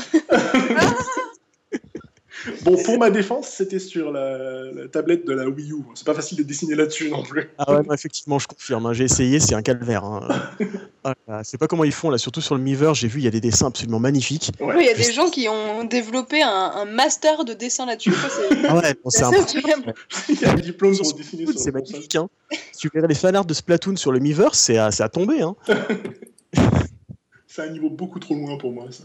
Bon, 2.63 2.77
pour 2.83 2.99
ma 2.99 3.11
défense, 3.11 3.49
c'était 3.49 3.79
sur 3.79 4.11
la, 4.13 4.71
la 4.73 4.89
tablette 4.89 5.27
de 5.27 5.33
la 5.33 5.49
Wii 5.49 5.73
U. 5.73 5.77
C'est 5.95 6.07
pas 6.07 6.15
facile 6.15 6.39
de 6.39 6.43
dessiner 6.43 6.75
là-dessus 6.75 7.11
non 7.11 7.23
plus. 7.23 7.51
Ah 7.59 7.73
ouais, 7.75 7.83
effectivement, 7.95 8.39
je 8.39 8.47
confirme. 8.49 8.87
hein, 8.87 8.93
J'ai 8.93 9.05
essayé, 9.05 9.41
c'est 9.41 9.55
un 9.55 9.63
calvaire. 9.63 10.05
hein. 10.05 10.29
Ah 11.03 11.15
là, 11.27 11.41
c'est 11.45 11.57
pas 11.57 11.67
comment 11.67 11.85
ils 11.85 11.93
font 11.93 12.11
là, 12.11 12.19
surtout 12.19 12.43
sur 12.43 12.55
le 12.57 12.61
Miiverse. 12.63 12.99
J'ai 12.99 13.09
vu, 13.09 13.21
il 13.21 13.25
y 13.25 13.27
a 13.27 13.31
des 13.31 13.41
dessins 13.41 13.69
absolument 13.69 13.99
magnifiques. 13.99 14.53
Ouais. 14.61 14.75
Oui, 14.77 14.83
il 14.83 14.87
y 14.87 14.91
a 14.91 14.95
des 14.95 15.13
gens 15.15 15.31
qui 15.31 15.49
ont 15.49 15.85
développé 15.85 16.43
un, 16.43 16.49
un 16.51 16.85
master 16.85 17.47
de 17.47 17.55
dessin 17.55 17.87
là-dessus. 17.87 18.13
Ah 18.69 18.77
ouais, 18.77 18.95
bon, 19.03 19.09
c'est. 19.09 19.25
Il 20.29 20.41
y 20.41 20.45
a 20.45 20.51
un 20.51 20.55
diplôme 20.57 20.95
pour 20.97 21.15
dessiner 21.15 21.47
sur 21.47 21.59
c'est 21.59 21.73
magnifique. 21.73 22.17
Hein. 22.17 22.29
Si 22.73 22.81
tu 22.81 22.91
verrais 22.93 23.09
les 23.09 23.15
fanarts 23.15 23.47
de 23.47 23.55
Splatoon 23.55 23.97
sur 23.97 24.13
le 24.13 24.19
Miiverse, 24.19 24.59
c'est 24.59 24.77
à, 24.77 24.91
c'est 24.91 25.03
à 25.03 25.09
tomber. 25.09 25.41
Hein. 25.41 25.57
C'est 27.47 27.63
un 27.63 27.71
niveau 27.71 27.89
beaucoup 27.91 28.19
trop 28.19 28.35
loin 28.35 28.57
pour 28.59 28.73
moi, 28.73 28.87
ça. 28.91 29.05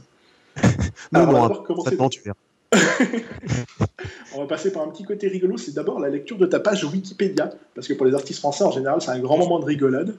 Non, 1.12 1.22
Alors, 1.22 1.30
on 1.30 1.32
va 1.34 1.48
non, 1.56 1.64
commencer- 1.64 1.90
Maintenant, 1.92 2.10
tu 2.10 2.22
verras. 2.22 2.36
On 4.36 4.42
va 4.42 4.48
passer 4.48 4.72
par 4.72 4.84
un 4.84 4.90
petit 4.90 5.04
côté 5.04 5.28
rigolo, 5.28 5.58
c'est 5.58 5.74
d'abord 5.74 6.00
la 6.00 6.10
lecture 6.10 6.38
de 6.38 6.46
ta 6.46 6.60
page 6.60 6.84
Wikipédia. 6.84 7.52
Parce 7.74 7.88
que 7.88 7.94
pour 7.94 8.06
les 8.06 8.14
artistes 8.14 8.40
français, 8.40 8.64
en 8.64 8.72
général, 8.72 9.02
c'est 9.02 9.12
un 9.12 9.20
grand 9.20 9.38
moment 9.38 9.60
de 9.60 9.66
rigolade. 9.66 10.16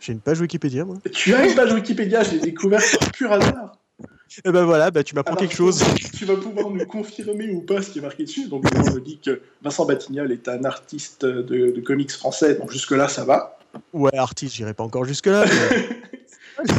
J'ai 0.00 0.12
une 0.12 0.20
page 0.20 0.40
Wikipédia, 0.40 0.84
moi. 0.84 0.96
Tu 1.12 1.34
as 1.34 1.46
une 1.46 1.54
page 1.54 1.72
Wikipédia, 1.72 2.22
je 2.22 2.32
l'ai 2.32 2.38
découverte 2.40 2.98
par 2.98 3.12
pur 3.12 3.32
hasard. 3.32 3.76
Et 4.46 4.50
ben 4.50 4.64
voilà, 4.64 4.90
bah, 4.90 5.04
tu 5.04 5.14
m'apprends 5.14 5.36
quelque 5.36 5.54
chose. 5.54 5.82
Tu 6.16 6.24
vas 6.24 6.36
pouvoir 6.36 6.70
nous 6.70 6.86
confirmer 6.86 7.50
ou 7.50 7.60
pas 7.60 7.82
ce 7.82 7.90
qui 7.90 7.98
est 7.98 8.02
marqué 8.02 8.24
dessus. 8.24 8.48
Donc, 8.48 8.64
on 8.74 8.94
me 8.94 9.00
dit 9.00 9.18
que 9.22 9.42
Vincent 9.62 9.84
Batignol 9.84 10.30
est 10.32 10.48
un 10.48 10.64
artiste 10.64 11.26
de, 11.26 11.42
de 11.72 11.80
comics 11.80 12.10
français, 12.12 12.54
donc 12.54 12.70
jusque-là, 12.70 13.08
ça 13.08 13.24
va. 13.24 13.58
Ouais, 13.92 14.14
artiste, 14.16 14.54
j'irai 14.54 14.72
pas 14.72 14.84
encore 14.84 15.04
jusque-là. 15.04 15.44
mais- 15.46 15.88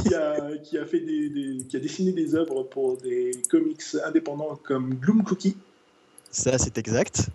Qui 0.04 0.14
a, 0.14 0.58
qui 0.64 0.78
a, 0.78 0.86
fait 0.86 1.00
des, 1.00 1.30
des- 1.30 1.64
qui 1.68 1.76
a 1.78 1.80
dessiné 1.80 2.12
des 2.12 2.36
œuvres 2.36 2.64
pour 2.64 2.98
des 2.98 3.32
comics 3.50 3.82
indépendants 4.06 4.60
comme 4.64 4.94
Gloom 4.96 5.24
Cookie. 5.24 5.58
Ça, 6.32 6.58
c'est 6.58 6.78
exact. 6.78 7.30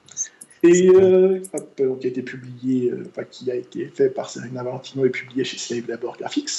Et 0.63 0.89
euh, 0.89 1.41
hop, 1.53 1.99
qui 2.01 2.07
a 2.07 2.11
été 2.11 2.23
publié, 2.23 2.91
euh, 2.91 3.05
enfin, 3.09 3.23
qui 3.31 3.51
a 3.51 3.55
été 3.55 3.87
fait 3.87 4.09
par 4.11 4.29
Serena 4.31 4.63
Valentino 4.63 5.05
et 5.05 5.11
publié 5.11 5.45
chez 5.45 5.59
Slave 5.59 5.89
Labor 5.89 6.17
Graphics. 6.17 6.51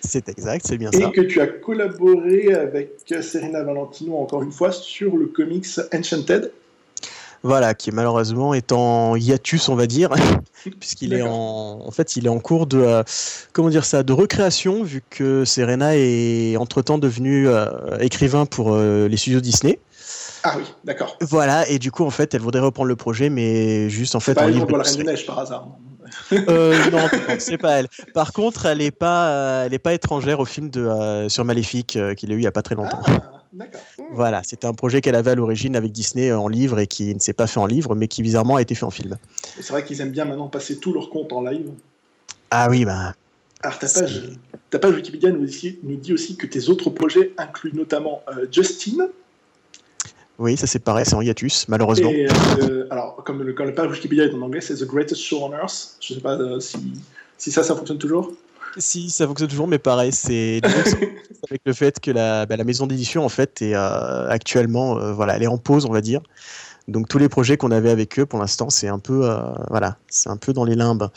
C'est 0.00 0.28
exact, 0.28 0.66
c'est 0.66 0.78
bien 0.78 0.90
Et 0.92 1.00
ça. 1.00 1.10
que 1.10 1.20
tu 1.20 1.40
as 1.40 1.46
collaboré 1.46 2.52
avec 2.52 2.90
Serena 3.22 3.62
Valentino, 3.62 4.16
encore 4.16 4.42
une 4.42 4.52
fois, 4.52 4.70
sur 4.72 5.16
le 5.16 5.26
comics 5.26 5.66
Enchanted. 5.92 6.52
Voilà, 7.46 7.74
qui 7.74 7.92
malheureusement 7.92 8.54
est 8.54 8.72
en 8.72 9.14
hiatus, 9.14 9.68
on 9.68 9.76
va 9.76 9.86
dire, 9.86 10.10
puisqu'il 10.80 11.14
est 11.14 11.22
en, 11.22 11.80
en 11.86 11.90
fait, 11.92 12.16
il 12.16 12.26
est 12.26 12.28
en 12.28 12.40
cours 12.40 12.66
de, 12.66 12.78
euh, 12.78 13.04
comment 13.52 13.68
dire 13.68 13.84
ça, 13.84 14.02
de 14.02 14.12
recréation, 14.12 14.82
vu 14.82 15.00
que 15.08 15.44
Serena 15.44 15.96
est 15.96 16.56
entre-temps 16.56 16.98
devenu 16.98 17.46
euh, 17.46 17.98
écrivain 18.00 18.46
pour 18.46 18.74
euh, 18.74 19.06
les 19.06 19.16
studios 19.16 19.40
Disney. 19.40 19.78
Ah 20.42 20.54
oui, 20.58 20.64
d'accord. 20.82 21.16
Voilà, 21.20 21.68
et 21.68 21.78
du 21.78 21.92
coup, 21.92 22.04
en 22.04 22.10
fait, 22.10 22.34
elle 22.34 22.40
voudrait 22.40 22.62
reprendre 22.62 22.88
le 22.88 22.96
projet, 22.96 23.30
mais 23.30 23.88
juste 23.90 24.16
en 24.16 24.20
fait 24.20 24.34
Pas 24.34 24.46
en 24.46 24.48
livre. 24.48 24.66
par 24.66 25.38
hasard. 25.38 25.68
Euh, 26.32 26.90
non, 26.90 27.08
c'est 27.38 27.58
pas 27.58 27.80
elle. 27.80 27.88
Par 28.14 28.32
contre, 28.32 28.66
elle 28.66 28.80
est 28.80 28.90
pas, 28.90 29.28
euh, 29.28 29.66
elle 29.66 29.74
est 29.74 29.78
pas 29.78 29.94
étrangère 29.94 30.40
au 30.40 30.44
film 30.44 30.70
de 30.70 30.80
euh, 30.80 31.28
sur 31.28 31.44
Maléfique 31.44 31.96
euh, 31.96 32.14
qu'il 32.14 32.30
a 32.32 32.34
eu 32.34 32.38
il 32.38 32.44
y 32.44 32.46
a 32.46 32.52
pas 32.52 32.62
très 32.62 32.74
longtemps. 32.74 33.00
Ah, 33.06 33.42
d'accord. 33.52 33.80
Voilà, 34.12 34.42
c'était 34.44 34.66
un 34.66 34.74
projet 34.74 35.00
qu'elle 35.00 35.14
avait 35.14 35.32
à 35.32 35.34
l'origine 35.34 35.76
avec 35.76 35.92
Disney 35.92 36.32
en 36.32 36.48
livre 36.48 36.78
et 36.78 36.86
qui 36.86 37.14
ne 37.14 37.20
s'est 37.20 37.32
pas 37.32 37.46
fait 37.46 37.60
en 37.60 37.66
livre, 37.66 37.94
mais 37.94 38.08
qui 38.08 38.22
bizarrement 38.22 38.56
a 38.56 38.62
été 38.62 38.74
fait 38.74 38.84
en 38.84 38.90
film. 38.90 39.16
C'est 39.60 39.70
vrai 39.70 39.84
qu'ils 39.84 40.00
aiment 40.00 40.10
bien 40.10 40.24
maintenant 40.24 40.48
passer 40.48 40.78
tous 40.78 40.92
leurs 40.92 41.10
comptes 41.10 41.32
en 41.32 41.42
live. 41.42 41.70
Ah 42.50 42.68
oui, 42.70 42.84
bah 42.84 43.14
Alors, 43.62 43.78
ta 43.78 43.88
page, 43.88 44.22
ta 44.70 44.78
page 44.78 44.94
Wikipédia 44.94 45.30
nous 45.30 45.44
dit, 45.44 45.78
nous 45.82 45.96
dit 45.96 46.12
aussi 46.12 46.36
que 46.36 46.46
tes 46.46 46.68
autres 46.68 46.90
projets 46.90 47.32
incluent 47.38 47.74
notamment 47.74 48.22
euh, 48.28 48.46
Justine. 48.50 49.08
Oui, 50.38 50.56
ça 50.56 50.66
c'est 50.66 50.78
pareil, 50.78 51.04
c'est 51.06 51.14
en 51.14 51.22
hiatus, 51.22 51.66
malheureusement. 51.68 52.10
Et, 52.10 52.26
euh, 52.60 52.86
alors, 52.90 53.16
comme 53.24 53.42
le, 53.42 53.52
comme 53.54 53.66
le 53.66 53.74
page 53.74 53.90
Wikipédia 53.90 54.24
est 54.24 54.34
en 54.34 54.42
anglais, 54.42 54.60
c'est 54.60 54.74
The 54.74 54.86
Greatest 54.86 55.22
Show 55.22 55.42
on 55.42 55.52
Earth. 55.52 55.96
Je 56.00 56.14
sais 56.14 56.20
pas 56.20 56.34
euh, 56.34 56.60
si, 56.60 56.78
si 57.38 57.50
ça, 57.50 57.62
ça 57.62 57.74
fonctionne 57.74 57.98
toujours. 57.98 58.32
Si, 58.76 59.08
ça 59.08 59.26
fonctionne 59.26 59.48
toujours, 59.48 59.68
mais 59.68 59.78
pareil, 59.78 60.12
c'est 60.12 60.60
avec 61.50 61.62
le 61.64 61.72
fait 61.72 62.00
que 62.00 62.10
la, 62.10 62.44
bah, 62.44 62.56
la 62.56 62.64
maison 62.64 62.86
d'édition, 62.86 63.24
en 63.24 63.30
fait, 63.30 63.62
est 63.62 63.74
euh, 63.74 64.28
actuellement, 64.28 65.12
voilà, 65.12 65.36
elle 65.36 65.42
est 65.42 65.48
en 65.48 65.58
pause, 65.58 65.86
on 65.86 65.92
va 65.92 66.02
dire. 66.02 66.20
Donc 66.86 67.08
tous 67.08 67.18
les 67.18 67.28
projets 67.28 67.56
qu'on 67.56 67.70
avait 67.70 67.90
avec 67.90 68.18
eux, 68.18 68.26
pour 68.26 68.38
l'instant, 68.38 68.68
c'est 68.68 68.88
un 68.88 68.98
peu, 68.98 69.28
voilà, 69.70 69.96
c'est 70.08 70.28
un 70.28 70.36
peu 70.36 70.52
dans 70.52 70.64
les 70.64 70.76
limbes. 70.76 71.08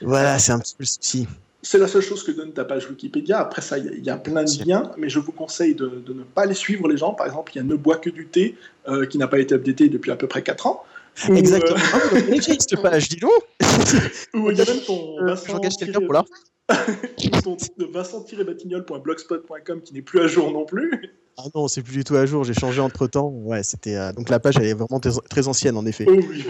Voilà, 0.00 0.38
c'est 0.38 0.52
un 0.52 0.58
petit 0.58 0.74
peu 0.74 0.84
le 0.84 0.86
souci. 0.86 1.26
C'est 1.66 1.78
la 1.78 1.88
seule 1.88 2.02
chose 2.02 2.22
que 2.22 2.30
donne 2.30 2.52
ta 2.52 2.64
page 2.64 2.88
Wikipédia. 2.90 3.38
Après 3.40 3.62
ça, 3.62 3.78
il 3.78 3.86
y 3.86 3.88
a- 3.88 3.92
il 3.92 4.04
y, 4.04 4.10
a 4.10 4.16
plein 4.18 4.44
de 4.44 4.64
liens, 4.68 4.92
mais 4.98 5.08
je 5.08 5.18
vous 5.18 5.32
conseille 5.32 5.74
de, 5.74 5.86
de 5.88 6.12
ne 6.12 6.22
pas 6.22 6.44
les 6.46 6.54
suivre, 6.54 6.86
les 6.88 6.96
gens. 6.98 7.14
Par 7.14 7.26
exemple, 7.26 7.52
il 7.54 7.58
y 7.58 7.60
a 7.60 7.64
Ne 7.64 7.74
bois 7.74 7.96
que 7.96 8.10
du 8.10 8.26
thé, 8.26 8.54
euh, 8.86 9.06
qui 9.06 9.16
n'a 9.18 9.28
pas 9.28 9.38
été 9.38 9.54
updaté 9.54 9.88
depuis 9.88 10.10
à 10.10 10.16
peu 10.16 10.26
près 10.28 10.42
4 10.42 10.66
ans. 10.66 10.82
Ou, 11.28 11.34
Exactement. 11.36 11.76
Ah, 11.94 11.98
vous 12.10 12.16
avez 12.18 12.36
écrit 12.36 12.56
cette 12.60 12.82
page, 12.82 13.08
dis 13.08 13.16
donc 13.16 13.30
euh, 13.62 14.38
ou 14.38 14.50
il 14.50 14.58
y 14.58 14.60
a 14.60 14.64
même 14.64 14.80
ton 14.86 15.16
Euh, 15.22 15.36
J'engage 15.46 15.72
quelqu'un 15.78 16.00
pour 16.00 16.12
la 16.12 16.24
ton 17.42 17.56
de 17.78 17.84
vincent-batignol.blogspot.com 17.92 19.80
qui 19.82 19.94
n'est 19.94 20.02
plus 20.02 20.20
à 20.20 20.26
jour 20.26 20.50
non 20.52 20.64
plus. 20.64 21.10
Ah 21.36 21.44
non, 21.54 21.66
c'est 21.68 21.82
plus 21.82 21.94
du 21.94 22.04
tout 22.04 22.16
à 22.16 22.26
jour, 22.26 22.44
j'ai 22.44 22.54
changé 22.54 22.80
entre 22.80 23.06
temps. 23.06 23.28
Ouais, 23.28 23.62
c'était. 23.62 23.96
euh, 23.96 24.12
Donc 24.12 24.28
la 24.28 24.38
page, 24.38 24.56
elle 24.56 24.66
est 24.66 24.74
vraiment 24.74 25.00
très, 25.00 25.48
ancienne, 25.48 25.76
en 25.76 25.84
effet. 25.86 26.04
Oh 26.08 26.12
oui. 26.28 26.44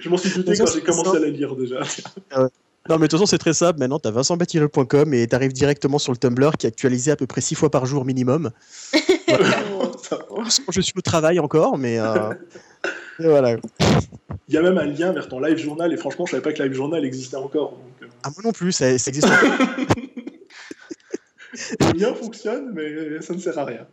je 0.00 0.08
m'en 0.08 0.16
suis 0.16 0.30
douté 0.30 0.56
quand 0.56 0.66
j'ai 0.72 0.80
commencé 0.80 1.16
à 1.16 1.20
la 1.20 1.28
lire 1.28 1.54
déjà. 1.56 1.80
Non, 2.92 2.98
mais 2.98 3.06
de 3.06 3.10
toute 3.10 3.20
façon, 3.20 3.26
c'est 3.26 3.38
très 3.38 3.54
simple. 3.54 3.78
Maintenant, 3.78 3.98
tu 3.98 4.06
as 4.06 4.10
vincentbatinol.com 4.10 5.14
et 5.14 5.26
tu 5.26 5.34
arrives 5.34 5.54
directement 5.54 5.98
sur 5.98 6.12
le 6.12 6.18
Tumblr 6.18 6.58
qui 6.58 6.66
est 6.66 6.68
actualisé 6.68 7.10
à 7.10 7.16
peu 7.16 7.26
près 7.26 7.40
6 7.40 7.54
fois 7.54 7.70
par 7.70 7.86
jour 7.86 8.04
minimum. 8.04 8.50
Je 10.70 10.80
suis 10.82 10.92
au 10.94 11.00
travail 11.00 11.40
encore, 11.40 11.78
mais. 11.78 11.98
euh, 11.98 12.34
et 13.18 13.28
voilà. 13.28 13.56
Il 14.46 14.54
y 14.54 14.58
a 14.58 14.62
même 14.62 14.76
un 14.76 14.84
lien 14.84 15.10
vers 15.12 15.26
ton 15.26 15.40
live 15.40 15.56
journal 15.56 15.90
et 15.90 15.96
franchement, 15.96 16.26
je 16.26 16.32
savais 16.32 16.42
pas 16.42 16.52
que 16.52 16.62
live 16.62 16.74
journal 16.74 17.02
existait 17.02 17.38
encore. 17.38 17.70
Donc, 17.70 17.80
euh, 18.02 18.06
Ah, 18.24 18.28
moi 18.28 18.42
non 18.44 18.52
plus, 18.52 18.72
ça, 18.72 18.98
ça 18.98 19.08
existe 19.08 19.26
encore. 19.26 19.40
le 21.80 21.98
lien 21.98 22.14
fonctionne, 22.14 22.72
mais 22.74 23.22
ça 23.22 23.32
ne 23.32 23.38
sert 23.38 23.58
à 23.58 23.64
rien. 23.64 23.86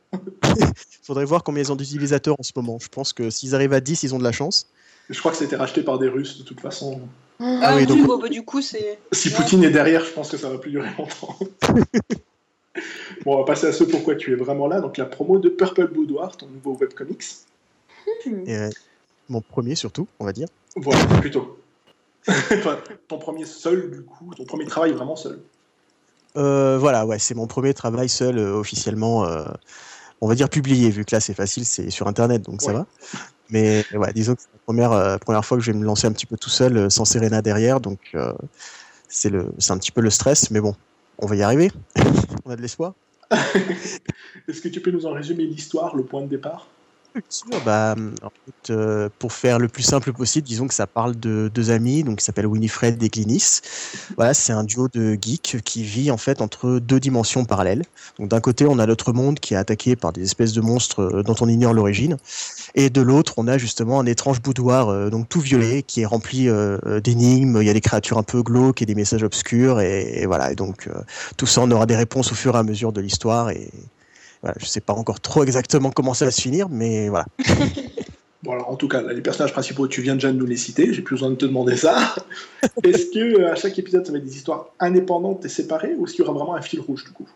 Faudrait 1.03 1.23
voir 1.23 1.45
combien 1.45 1.63
ils 1.63 1.71
ont 1.71 1.77
d'utilisateurs 1.77 2.35
en 2.37 2.43
ce 2.43 2.51
moment. 2.53 2.79
Je 2.81 2.89
pense 2.89 3.13
que 3.13 3.29
s'ils 3.29 3.55
arrivent 3.55 3.71
à 3.71 3.79
10, 3.79 4.03
ils 4.03 4.13
ont 4.13 4.19
de 4.19 4.25
la 4.25 4.33
chance. 4.33 4.67
Je 5.09 5.19
crois 5.19 5.31
que 5.31 5.37
c'était 5.37 5.55
racheté 5.55 5.81
par 5.81 5.97
des 5.99 6.07
Russes 6.07 6.37
de 6.37 6.43
toute 6.43 6.61
façon. 6.61 7.01
Ah, 7.39 7.73
oui, 7.75 7.81
oui, 7.81 7.85
donc- 7.85 8.05
bon, 8.05 8.17
bah, 8.19 8.29
du 8.29 8.43
coup, 8.43 8.61
c'est. 8.61 8.99
Si 9.11 9.29
Ouais. 9.29 9.35
Poutine 9.35 9.63
est 9.63 9.69
derrière, 9.71 10.03
je 10.03 10.11
pense 10.11 10.29
que 10.29 10.37
ça 10.37 10.49
va 10.49 10.57
plus 10.57 10.71
durer 10.71 10.89
longtemps. 10.97 11.37
bon, 13.25 13.35
on 13.35 13.37
va 13.39 13.45
passer 13.45 13.67
à 13.67 13.71
ce 13.73 13.83
pourquoi 13.83 14.15
tu 14.15 14.31
es 14.33 14.35
vraiment 14.35 14.67
là. 14.67 14.81
Donc 14.81 14.97
la 14.97 15.05
promo 15.05 15.39
de 15.39 15.49
Purple 15.49 15.87
Boudoir, 15.87 16.35
ton 16.37 16.47
nouveau 16.47 16.75
webcomics. 16.75 17.23
Et, 18.25 18.55
euh, 18.55 18.69
mon 19.29 19.41
premier 19.41 19.75
surtout, 19.75 20.07
on 20.19 20.25
va 20.25 20.33
dire. 20.33 20.47
Voilà, 20.75 21.03
plutôt. 21.19 21.57
enfin, 22.27 22.77
ton 23.07 23.17
premier 23.17 23.45
seul, 23.45 23.91
du 23.91 24.01
coup, 24.03 24.33
ton 24.35 24.43
premier 24.45 24.65
travail 24.65 24.91
vraiment 24.91 25.15
seul. 25.15 25.39
Euh, 26.37 26.77
voilà, 26.77 27.05
ouais, 27.05 27.19
c'est 27.19 27.33
mon 27.35 27.47
premier 27.47 27.73
travail 27.73 28.09
seul 28.09 28.37
euh, 28.37 28.53
officiellement, 28.53 29.25
euh, 29.25 29.45
on 30.21 30.27
va 30.27 30.35
dire 30.35 30.49
publié, 30.49 30.89
vu 30.89 31.05
que 31.05 31.15
là 31.15 31.19
c'est 31.19 31.33
facile, 31.33 31.65
c'est 31.65 31.89
sur 31.89 32.07
internet, 32.07 32.41
donc 32.43 32.61
ça 32.61 32.73
va. 32.73 32.85
Mais 33.49 33.83
ouais, 33.93 34.13
disons 34.13 34.35
que 34.35 34.41
c'est 34.41 34.49
la 34.53 34.59
première, 34.65 34.91
euh, 34.91 35.17
première 35.17 35.43
fois 35.43 35.57
que 35.57 35.63
je 35.63 35.71
vais 35.71 35.77
me 35.77 35.85
lancer 35.85 36.07
un 36.07 36.11
petit 36.11 36.25
peu 36.25 36.37
tout 36.37 36.49
seul, 36.49 36.77
euh, 36.77 36.89
sans 36.89 37.05
Serena 37.05 37.41
derrière, 37.41 37.79
donc 37.79 37.99
euh, 38.13 38.33
c'est 39.07 39.29
le, 39.29 39.51
c'est 39.57 39.71
un 39.71 39.77
petit 39.77 39.91
peu 39.91 40.01
le 40.01 40.09
stress, 40.09 40.51
mais 40.51 40.59
bon, 40.59 40.75
on 41.17 41.25
va 41.25 41.35
y 41.35 41.41
arriver. 41.41 41.71
on 42.45 42.51
a 42.51 42.55
de 42.55 42.61
l'espoir. 42.61 42.93
Est-ce 44.47 44.61
que 44.61 44.69
tu 44.69 44.81
peux 44.81 44.91
nous 44.91 45.05
en 45.05 45.13
résumer 45.13 45.43
l'histoire, 45.43 45.95
le 45.95 46.03
point 46.03 46.21
de 46.21 46.27
départ? 46.27 46.67
Bah, 47.65 47.95
euh, 48.69 49.09
pour 49.17 49.33
faire 49.33 49.59
le 49.59 49.67
plus 49.67 49.83
simple 49.83 50.13
possible, 50.13 50.47
disons 50.47 50.67
que 50.67 50.73
ça 50.73 50.87
parle 50.87 51.19
de 51.19 51.49
deux 51.53 51.71
amis, 51.71 52.03
donc 52.03 52.19
qui 52.19 52.25
s'appellent 52.25 52.47
Winifred 52.47 53.01
et 53.01 53.09
Glynis. 53.09 53.61
Voilà, 54.15 54.33
c'est 54.33 54.53
un 54.53 54.63
duo 54.63 54.87
de 54.87 55.17
geeks 55.19 55.61
qui 55.63 55.83
vit 55.83 56.11
en 56.11 56.17
fait 56.17 56.41
entre 56.41 56.79
deux 56.79 56.99
dimensions 56.99 57.45
parallèles. 57.45 57.83
Donc 58.19 58.29
d'un 58.29 58.39
côté, 58.39 58.65
on 58.67 58.79
a 58.79 58.85
notre 58.85 59.11
monde 59.11 59.39
qui 59.39 59.53
est 59.53 59.57
attaqué 59.57 59.95
par 59.95 60.13
des 60.13 60.23
espèces 60.23 60.53
de 60.53 60.61
monstres 60.61 61.01
euh, 61.01 61.23
dont 61.23 61.35
on 61.41 61.47
ignore 61.47 61.73
l'origine, 61.73 62.17
et 62.75 62.89
de 62.89 63.01
l'autre, 63.01 63.33
on 63.37 63.47
a 63.47 63.57
justement 63.57 63.99
un 63.99 64.05
étrange 64.05 64.41
boudoir, 64.41 64.89
euh, 64.89 65.09
donc 65.09 65.27
tout 65.27 65.41
violet, 65.41 65.83
qui 65.83 66.01
est 66.01 66.05
rempli 66.05 66.47
d'énigmes. 67.03 67.57
Il 67.61 67.67
y 67.67 67.69
a 67.69 67.73
des 67.73 67.81
créatures 67.81 68.17
un 68.17 68.23
peu 68.23 68.43
glauques 68.43 68.81
et 68.81 68.85
des 68.85 68.95
messages 68.95 69.23
obscurs, 69.23 69.81
et, 69.81 70.25
voilà. 70.25 70.51
Et 70.51 70.55
donc 70.55 70.89
tout 71.37 71.45
ça, 71.45 71.61
on 71.61 71.71
aura 71.71 71.85
des 71.85 71.95
réponses 71.95 72.31
au 72.31 72.35
fur 72.35 72.55
et 72.55 72.59
à 72.59 72.63
mesure 72.63 72.91
de 72.91 73.01
l'histoire 73.01 73.49
et 73.49 73.71
voilà, 74.41 74.55
je 74.59 74.65
sais 74.65 74.81
pas 74.81 74.93
encore 74.93 75.19
trop 75.19 75.43
exactement 75.43 75.91
comment 75.91 76.13
ça 76.13 76.25
va 76.25 76.31
se 76.31 76.41
finir, 76.41 76.69
mais 76.69 77.09
voilà. 77.09 77.25
Bon, 78.41 78.53
alors 78.53 78.69
en 78.69 78.77
tout 78.77 78.87
cas, 78.87 79.01
là, 79.01 79.11
les 79.11 79.19
personnages 79.19 79.51
principaux, 79.51 79.89
tu 79.89 80.01
viens 80.01 80.13
déjà 80.13 80.31
de 80.31 80.37
nous 80.37 80.45
les 80.45 80.55
citer, 80.55 80.93
j'ai 80.93 81.01
plus 81.01 81.15
besoin 81.15 81.29
de 81.29 81.35
te 81.35 81.45
demander 81.45 81.75
ça. 81.75 82.15
Est-ce 82.83 83.11
que 83.11 83.41
euh, 83.41 83.51
à 83.51 83.55
chaque 83.55 83.77
épisode, 83.77 84.05
ça 84.05 84.13
va 84.13 84.17
être 84.19 84.23
des 84.23 84.37
histoires 84.37 84.67
indépendantes 84.79 85.43
et 85.43 85.49
séparées, 85.49 85.93
ou 85.97 86.05
est-ce 86.05 86.13
qu'il 86.13 86.23
y 86.23 86.27
aura 86.27 86.37
vraiment 86.37 86.55
un 86.55 86.61
fil 86.61 86.79
rouge, 86.79 87.03
du 87.03 87.11
coup? 87.11 87.27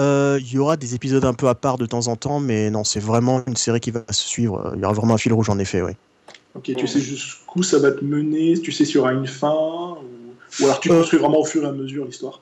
Euh, 0.00 0.40
Il 0.40 0.52
y 0.52 0.58
aura 0.58 0.76
des 0.76 0.96
épisodes 0.96 1.24
un 1.24 1.32
peu 1.32 1.46
à 1.46 1.54
part 1.54 1.78
de 1.78 1.86
temps 1.86 2.08
en 2.08 2.16
temps, 2.16 2.40
mais 2.40 2.70
non, 2.70 2.82
c'est 2.82 2.98
vraiment 2.98 3.44
une 3.46 3.54
série 3.54 3.78
qui 3.78 3.92
va 3.92 4.02
se 4.10 4.26
suivre. 4.26 4.72
Il 4.74 4.80
y 4.82 4.84
aura 4.84 4.94
vraiment 4.94 5.14
un 5.14 5.18
fil 5.18 5.32
rouge 5.32 5.48
en 5.48 5.60
effet, 5.60 5.80
oui. 5.80 5.92
Ok, 6.56 6.74
tu 6.76 6.86
sais 6.88 7.00
jusqu'où 7.00 7.62
ça 7.62 7.78
va 7.78 7.92
te 7.92 8.04
mener, 8.04 8.58
tu 8.60 8.72
sais 8.72 8.84
s'il 8.84 8.96
y 8.96 8.98
aura 8.98 9.12
une 9.12 9.28
fin, 9.28 9.52
ou, 9.52 10.34
ou 10.60 10.64
alors 10.64 10.80
tu 10.80 10.90
Euh. 10.90 10.98
construis 10.98 11.20
vraiment 11.20 11.38
au 11.38 11.44
fur 11.44 11.62
et 11.62 11.68
à 11.68 11.72
mesure 11.72 12.04
l'histoire? 12.04 12.40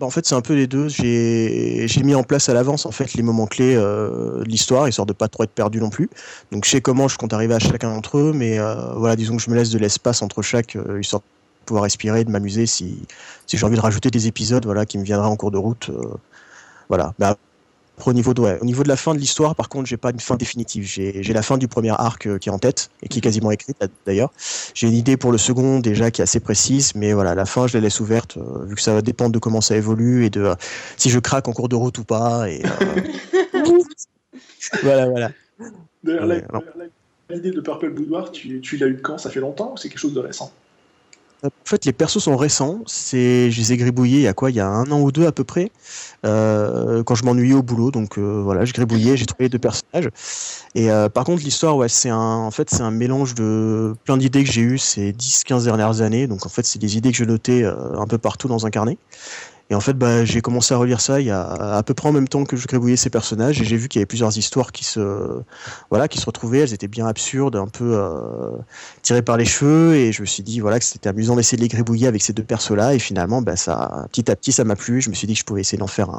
Bah, 0.00 0.06
en 0.06 0.10
fait, 0.10 0.24
c'est 0.24 0.34
un 0.34 0.40
peu 0.40 0.54
les 0.54 0.66
deux. 0.66 0.88
J'ai 0.88 2.02
mis 2.02 2.14
en 2.14 2.22
place 2.22 2.48
à 2.48 2.54
l'avance 2.54 2.86
en 2.86 2.90
fait 2.90 3.12
les 3.12 3.22
moments 3.22 3.46
clés 3.46 3.74
euh, 3.76 4.38
de 4.38 4.48
l'histoire, 4.48 4.88
histoire 4.88 5.04
de 5.04 5.12
pas 5.12 5.28
trop 5.28 5.44
être 5.44 5.50
perdu 5.50 5.78
non 5.78 5.90
plus. 5.90 6.08
Donc, 6.52 6.64
je 6.64 6.70
sais 6.70 6.80
comment 6.80 7.06
je 7.06 7.18
compte 7.18 7.34
arriver 7.34 7.52
à 7.52 7.58
chacun 7.58 7.92
d'entre 7.92 8.16
eux, 8.16 8.32
mais 8.34 8.58
euh, 8.58 8.94
voilà, 8.94 9.14
disons 9.14 9.36
que 9.36 9.42
je 9.42 9.50
me 9.50 9.56
laisse 9.56 9.68
de 9.68 9.78
l'espace 9.78 10.22
entre 10.22 10.40
chaque, 10.40 10.74
euh, 10.76 11.00
histoire 11.00 11.20
de 11.20 11.26
pouvoir 11.66 11.82
respirer, 11.82 12.24
de 12.24 12.30
m'amuser 12.30 12.64
si, 12.64 13.02
si 13.46 13.58
j'ai 13.58 13.66
envie 13.66 13.76
de 13.76 13.80
rajouter 13.82 14.10
des 14.10 14.26
épisodes, 14.26 14.64
voilà, 14.64 14.86
qui 14.86 14.96
me 14.96 15.04
viendraient 15.04 15.28
en 15.28 15.36
cours 15.36 15.50
de 15.50 15.58
route. 15.58 15.90
voilà. 16.88 17.12
Bah, 17.18 17.36
après, 18.00 18.12
au 18.12 18.14
niveau 18.14 18.32
de 18.32 18.40
ouais, 18.40 18.58
au 18.62 18.64
niveau 18.64 18.82
de 18.82 18.88
la 18.88 18.96
fin 18.96 19.12
de 19.14 19.18
l'histoire, 19.18 19.54
par 19.54 19.68
contre, 19.68 19.86
j'ai 19.86 19.98
pas 19.98 20.10
une 20.10 20.20
fin 20.20 20.36
définitive. 20.36 20.84
J'ai 20.86 21.34
la 21.34 21.42
fin 21.42 21.58
du 21.58 21.68
premier 21.68 21.90
arc 21.90 22.26
euh, 22.26 22.38
qui 22.38 22.48
est 22.48 22.52
en 22.52 22.58
tête 22.58 22.90
et 23.02 23.08
qui 23.08 23.18
est 23.18 23.20
quasiment 23.20 23.50
écrite 23.50 23.76
d'ailleurs. 24.06 24.32
J'ai 24.72 24.86
une 24.86 24.94
idée 24.94 25.18
pour 25.18 25.32
le 25.32 25.36
second 25.36 25.80
déjà 25.80 26.10
qui 26.10 26.22
est 26.22 26.24
assez 26.24 26.40
précise, 26.40 26.94
mais 26.94 27.12
voilà, 27.12 27.34
la 27.34 27.44
fin 27.44 27.66
je 27.66 27.76
la 27.76 27.82
laisse 27.82 28.00
ouverte 28.00 28.38
euh, 28.38 28.64
vu 28.64 28.74
que 28.74 28.80
ça 28.80 28.94
va 28.94 29.02
dépendre 29.02 29.32
de 29.32 29.38
comment 29.38 29.60
ça 29.60 29.76
évolue 29.76 30.24
et 30.24 30.30
de 30.30 30.40
euh, 30.40 30.54
si 30.96 31.10
je 31.10 31.18
craque 31.18 31.46
en 31.46 31.52
cours 31.52 31.68
de 31.68 31.76
route 31.76 31.98
ou 31.98 32.04
pas. 32.04 32.48
Et 32.48 32.62
euh, 32.64 33.82
voilà, 34.82 35.06
voilà. 35.10 35.30
D'ailleurs, 36.02 36.26
l'idée 37.28 37.50
de 37.50 37.60
Purple 37.60 37.90
Boudoir, 37.90 38.32
tu, 38.32 38.62
tu 38.62 38.78
l'as 38.78 38.86
eu 38.86 38.96
quand 38.96 39.18
Ça 39.18 39.28
fait 39.28 39.40
longtemps 39.40 39.74
ou 39.74 39.76
c'est 39.76 39.90
quelque 39.90 39.98
chose 39.98 40.14
de 40.14 40.20
récent 40.20 40.50
En 41.42 41.48
fait, 41.64 41.84
les 41.86 41.92
persos 41.92 42.22
sont 42.22 42.36
récents. 42.36 42.80
C'est, 42.86 43.50
je 43.50 43.60
les 43.60 43.72
ai 43.72 43.76
gribouillés 43.76 44.18
il 44.18 44.22
y 44.22 44.28
a 44.28 44.34
quoi? 44.34 44.50
Il 44.50 44.56
y 44.56 44.60
a 44.60 44.68
un 44.68 44.90
an 44.90 45.00
ou 45.00 45.10
deux 45.10 45.26
à 45.26 45.32
peu 45.32 45.44
près, 45.44 45.70
euh, 46.26 47.02
quand 47.02 47.14
je 47.14 47.24
m'ennuyais 47.24 47.54
au 47.54 47.62
boulot. 47.62 47.90
Donc 47.90 48.18
euh, 48.18 48.42
voilà, 48.42 48.64
je 48.64 48.72
gribouillais, 48.72 49.16
j'ai 49.16 49.26
trouvé 49.26 49.48
deux 49.48 49.58
personnages. 49.58 50.10
Et 50.74 50.90
euh, 50.90 51.08
par 51.08 51.24
contre, 51.24 51.42
l'histoire, 51.42 51.76
ouais, 51.76 51.88
c'est 51.88 52.10
un, 52.10 52.18
en 52.18 52.50
fait, 52.50 52.68
c'est 52.70 52.82
un 52.82 52.90
mélange 52.90 53.34
de 53.34 53.94
plein 54.04 54.16
d'idées 54.18 54.44
que 54.44 54.50
j'ai 54.50 54.62
eues 54.62 54.78
ces 54.78 55.12
10-15 55.12 55.64
dernières 55.64 56.02
années. 56.02 56.26
Donc 56.26 56.44
en 56.44 56.50
fait, 56.50 56.66
c'est 56.66 56.78
des 56.78 56.96
idées 56.96 57.10
que 57.10 57.18
je 57.18 57.24
notais 57.24 57.62
euh, 57.62 57.98
un 57.98 58.06
peu 58.06 58.18
partout 58.18 58.48
dans 58.48 58.66
un 58.66 58.70
carnet. 58.70 58.98
Et 59.70 59.74
en 59.76 59.80
fait, 59.80 59.92
bah, 59.92 60.24
j'ai 60.24 60.40
commencé 60.40 60.74
à 60.74 60.76
relire 60.76 61.00
ça 61.00 61.20
il 61.20 61.28
y 61.28 61.30
a 61.30 61.42
à 61.42 61.82
peu 61.84 61.94
près 61.94 62.08
en 62.08 62.12
même 62.12 62.26
temps 62.26 62.44
que 62.44 62.56
je 62.56 62.66
gribouillais 62.66 62.96
ces 62.96 63.08
personnages 63.08 63.62
et 63.62 63.64
j'ai 63.64 63.76
vu 63.76 63.88
qu'il 63.88 64.00
y 64.00 64.02
avait 64.02 64.06
plusieurs 64.06 64.36
histoires 64.36 64.72
qui 64.72 64.82
se, 64.82 65.40
voilà, 65.90 66.08
qui 66.08 66.18
se 66.18 66.26
retrouvaient. 66.26 66.58
Elles 66.58 66.74
étaient 66.74 66.88
bien 66.88 67.06
absurdes, 67.06 67.54
un 67.54 67.68
peu 67.68 67.94
euh, 67.94 68.50
tirées 69.02 69.22
par 69.22 69.36
les 69.36 69.44
cheveux 69.44 69.94
et 69.94 70.10
je 70.10 70.22
me 70.22 70.26
suis 70.26 70.42
dit 70.42 70.58
voilà 70.58 70.80
que 70.80 70.84
c'était 70.84 71.08
amusant 71.08 71.36
d'essayer 71.36 71.56
de 71.56 71.62
les 71.62 71.68
gribouiller 71.68 72.08
avec 72.08 72.20
ces 72.20 72.32
deux 72.32 72.42
persos-là 72.42 72.94
et 72.94 72.98
finalement, 72.98 73.42
bah, 73.42 73.54
ça, 73.54 74.06
petit 74.10 74.28
à 74.28 74.34
petit, 74.34 74.50
ça 74.50 74.64
m'a 74.64 74.74
plu. 74.74 75.00
Je 75.00 75.08
me 75.08 75.14
suis 75.14 75.28
dit 75.28 75.34
que 75.34 75.40
je 75.40 75.44
pouvais 75.44 75.60
essayer 75.60 75.78
d'en 75.78 75.86
faire 75.86 76.10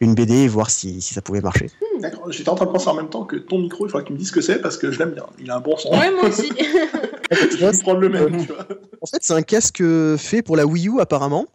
une 0.00 0.16
BD 0.16 0.34
et 0.34 0.48
voir 0.48 0.68
si, 0.68 1.00
si 1.00 1.14
ça 1.14 1.22
pouvait 1.22 1.42
marcher. 1.42 1.70
D'accord. 2.00 2.32
J'étais 2.32 2.48
en 2.48 2.56
train 2.56 2.66
de 2.66 2.72
penser 2.72 2.88
en 2.88 2.94
même 2.94 3.08
temps 3.08 3.24
que 3.24 3.36
ton 3.36 3.60
micro, 3.60 3.86
il 3.86 3.90
faudra 3.90 4.02
que 4.02 4.08
tu 4.08 4.14
me 4.14 4.18
dises 4.18 4.28
ce 4.28 4.32
que 4.32 4.40
c'est 4.40 4.60
parce 4.60 4.76
que 4.76 4.90
je 4.90 4.98
l'aime 4.98 5.12
bien. 5.12 5.26
Il 5.38 5.48
a 5.52 5.56
un 5.56 5.60
bon 5.60 5.76
son. 5.76 5.90
Ouais, 5.90 6.10
moi 6.10 6.24
aussi. 6.24 6.50
je 7.30 7.56
vais 7.56 7.78
prendre 7.78 8.00
le 8.00 8.08
même. 8.08 8.44
Tu 8.44 8.52
vois. 8.52 8.66
En 9.00 9.06
fait, 9.06 9.18
c'est 9.20 9.34
un 9.34 9.42
casque 9.42 9.84
fait 10.16 10.42
pour 10.42 10.56
la 10.56 10.66
Wii 10.66 10.88
U 10.88 11.00
apparemment. 11.00 11.46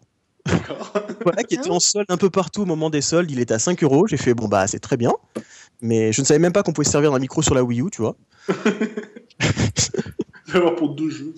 Voilà, 1.24 1.42
qui 1.42 1.54
était 1.56 1.70
en 1.70 1.80
solde 1.80 2.06
un 2.08 2.16
peu 2.16 2.30
partout 2.30 2.62
au 2.62 2.64
moment 2.66 2.90
des 2.90 3.00
soldes. 3.00 3.30
Il 3.30 3.40
était 3.40 3.54
à 3.54 3.58
5 3.58 3.82
euros. 3.82 4.06
J'ai 4.06 4.16
fait, 4.16 4.34
bon, 4.34 4.48
bah, 4.48 4.66
c'est 4.66 4.78
très 4.78 4.96
bien. 4.96 5.12
Mais 5.80 6.12
je 6.12 6.20
ne 6.20 6.26
savais 6.26 6.38
même 6.38 6.52
pas 6.52 6.62
qu'on 6.62 6.72
pouvait 6.72 6.88
servir 6.88 7.12
d'un 7.12 7.18
micro 7.18 7.42
sur 7.42 7.54
la 7.54 7.62
Wii 7.64 7.80
U, 7.80 7.90
tu 7.90 8.02
vois. 8.02 8.16
Avoir 10.54 10.76
pour 10.76 10.90
deux 10.90 11.10
jeux. 11.10 11.34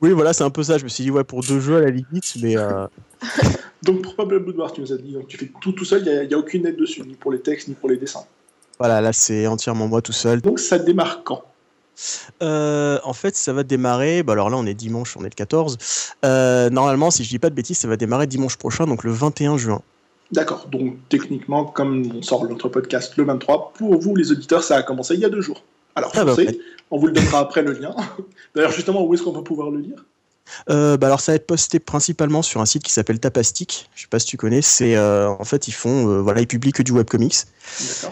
oui, 0.00 0.10
voilà, 0.10 0.32
c'est 0.32 0.44
un 0.44 0.50
peu 0.50 0.62
ça. 0.62 0.78
Je 0.78 0.84
me 0.84 0.88
suis 0.88 1.04
dit, 1.04 1.10
ouais, 1.10 1.24
pour 1.24 1.42
deux 1.42 1.60
jeux 1.60 1.76
à 1.76 1.80
la 1.80 1.90
limite, 1.90 2.36
mais. 2.42 2.56
Euh... 2.56 2.86
Donc, 3.82 4.02
pour 4.02 4.16
Pablo 4.16 4.40
Boudoir, 4.40 4.72
tu 4.72 4.80
nous 4.80 4.92
as 4.92 4.96
dit, 4.96 5.12
donc 5.12 5.28
tu 5.28 5.38
fais 5.38 5.48
tout 5.60 5.70
tout 5.70 5.84
seul, 5.84 6.02
il 6.04 6.26
n'y 6.26 6.34
a, 6.34 6.36
a, 6.36 6.40
aucune 6.40 6.66
aide 6.66 6.76
dessus, 6.76 7.00
ni 7.02 7.14
pour 7.14 7.30
les 7.30 7.38
textes, 7.38 7.68
ni 7.68 7.74
pour 7.74 7.88
les 7.88 7.96
dessins. 7.96 8.24
Voilà, 8.80 9.00
là, 9.00 9.12
c'est 9.12 9.46
entièrement 9.46 9.86
moi 9.86 10.02
tout 10.02 10.12
seul. 10.12 10.40
Donc, 10.40 10.58
ça 10.58 10.80
démarre 10.80 11.22
quand? 11.22 11.44
Euh, 12.42 12.98
en 13.04 13.12
fait, 13.12 13.36
ça 13.36 13.52
va 13.52 13.62
démarrer. 13.62 14.22
Bah 14.22 14.32
alors 14.34 14.50
là, 14.50 14.56
on 14.56 14.66
est 14.66 14.74
dimanche, 14.74 15.16
on 15.16 15.20
est 15.20 15.30
le 15.30 15.30
14. 15.30 15.78
Euh, 16.24 16.70
normalement, 16.70 17.10
si 17.10 17.24
je 17.24 17.28
dis 17.28 17.38
pas 17.38 17.50
de 17.50 17.54
bêtises, 17.54 17.78
ça 17.78 17.88
va 17.88 17.96
démarrer 17.96 18.26
dimanche 18.26 18.56
prochain, 18.56 18.86
donc 18.86 19.04
le 19.04 19.12
21 19.12 19.56
juin. 19.56 19.82
D'accord. 20.32 20.66
Donc 20.70 20.96
techniquement, 21.08 21.64
comme 21.64 22.12
on 22.16 22.22
sort 22.22 22.46
notre 22.48 22.68
podcast 22.68 23.16
le 23.16 23.24
23, 23.24 23.72
pour 23.74 23.98
vous 23.98 24.14
les 24.14 24.30
auditeurs, 24.30 24.62
ça 24.62 24.76
a 24.76 24.82
commencé 24.82 25.14
il 25.14 25.20
y 25.20 25.24
a 25.24 25.30
deux 25.30 25.40
jours. 25.40 25.62
Alors, 25.94 26.12
ah 26.14 26.24
bah, 26.24 26.36
on 26.90 26.98
vous 26.98 27.08
le 27.08 27.12
donnera 27.12 27.40
après 27.40 27.62
le 27.62 27.72
lien. 27.72 27.94
D'ailleurs, 28.54 28.70
justement, 28.70 29.04
où 29.04 29.14
est-ce 29.14 29.22
qu'on 29.22 29.32
va 29.32 29.42
pouvoir 29.42 29.70
le 29.70 29.80
lire? 29.80 30.04
Euh, 30.70 30.96
bah 30.96 31.06
alors 31.06 31.20
ça 31.20 31.32
va 31.32 31.36
être 31.36 31.46
posté 31.46 31.78
principalement 31.78 32.42
sur 32.42 32.60
un 32.60 32.66
site 32.66 32.82
qui 32.82 32.92
s'appelle 32.92 33.20
Tapastic. 33.20 33.90
Je 33.94 34.02
sais 34.02 34.08
pas 34.08 34.18
si 34.18 34.26
tu 34.26 34.36
connais. 34.36 34.62
C'est 34.62 34.96
euh, 34.96 35.28
en 35.28 35.44
fait 35.44 35.68
ils 35.68 35.72
font 35.72 36.08
euh, 36.08 36.20
voilà 36.20 36.40
ils 36.40 36.46
publient 36.46 36.72
que 36.72 36.82
du 36.82 36.92
webcomics. 36.92 37.44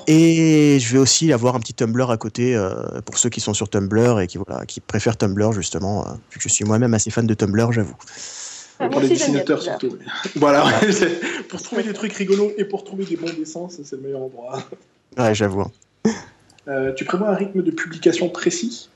Et 0.07 0.78
je 0.80 0.93
vais 0.93 0.99
aussi 0.99 1.32
avoir 1.32 1.57
un 1.57 1.61
petit 1.61 1.74
Tumblr 1.74 2.11
à 2.11 2.16
côté 2.16 2.59
pour 3.05 3.18
ceux 3.18 3.30
qui 3.30 3.41
sont 3.41 3.55
sur 3.55 3.68
Tumblr 3.68 4.20
et 4.20 4.26
qui 4.26 4.39
voilà 4.39 4.66
qui 4.66 4.80
préfèrent 4.80 5.16
Tumblr 5.16 5.53
justement. 5.53 6.05
vu 6.30 6.39
que 6.39 6.43
je 6.43 6.49
suis 6.49 6.64
moi-même 6.64 6.95
assez 6.95 7.11
fan 7.11 7.26
de 7.26 7.34
Tumblr, 7.34 7.72
j'avoue. 7.72 7.97
Ah, 8.78 8.89
pour 8.89 9.01
les 9.01 9.09
dessinateurs 9.09 9.62
surtout. 9.62 9.97
voilà, 10.37 10.66
pour 11.49 11.62
trouver 11.62 11.82
des 11.82 11.95
trucs 11.95 12.12
rigolos 12.12 12.53
et 12.59 12.66
pour 12.66 12.84
trouver 12.84 13.07
des 13.07 13.16
bons 13.16 13.32
dessins, 13.32 13.68
c'est 13.70 13.91
le 13.93 14.03
meilleur 14.03 14.20
endroit. 14.20 14.62
Ouais, 15.16 15.34
j'avoue. 15.34 15.64
tu 16.97 17.05
prévois 17.07 17.30
un 17.30 17.34
rythme 17.34 17.62
de 17.62 17.70
publication 17.70 18.28
précis? 18.28 18.91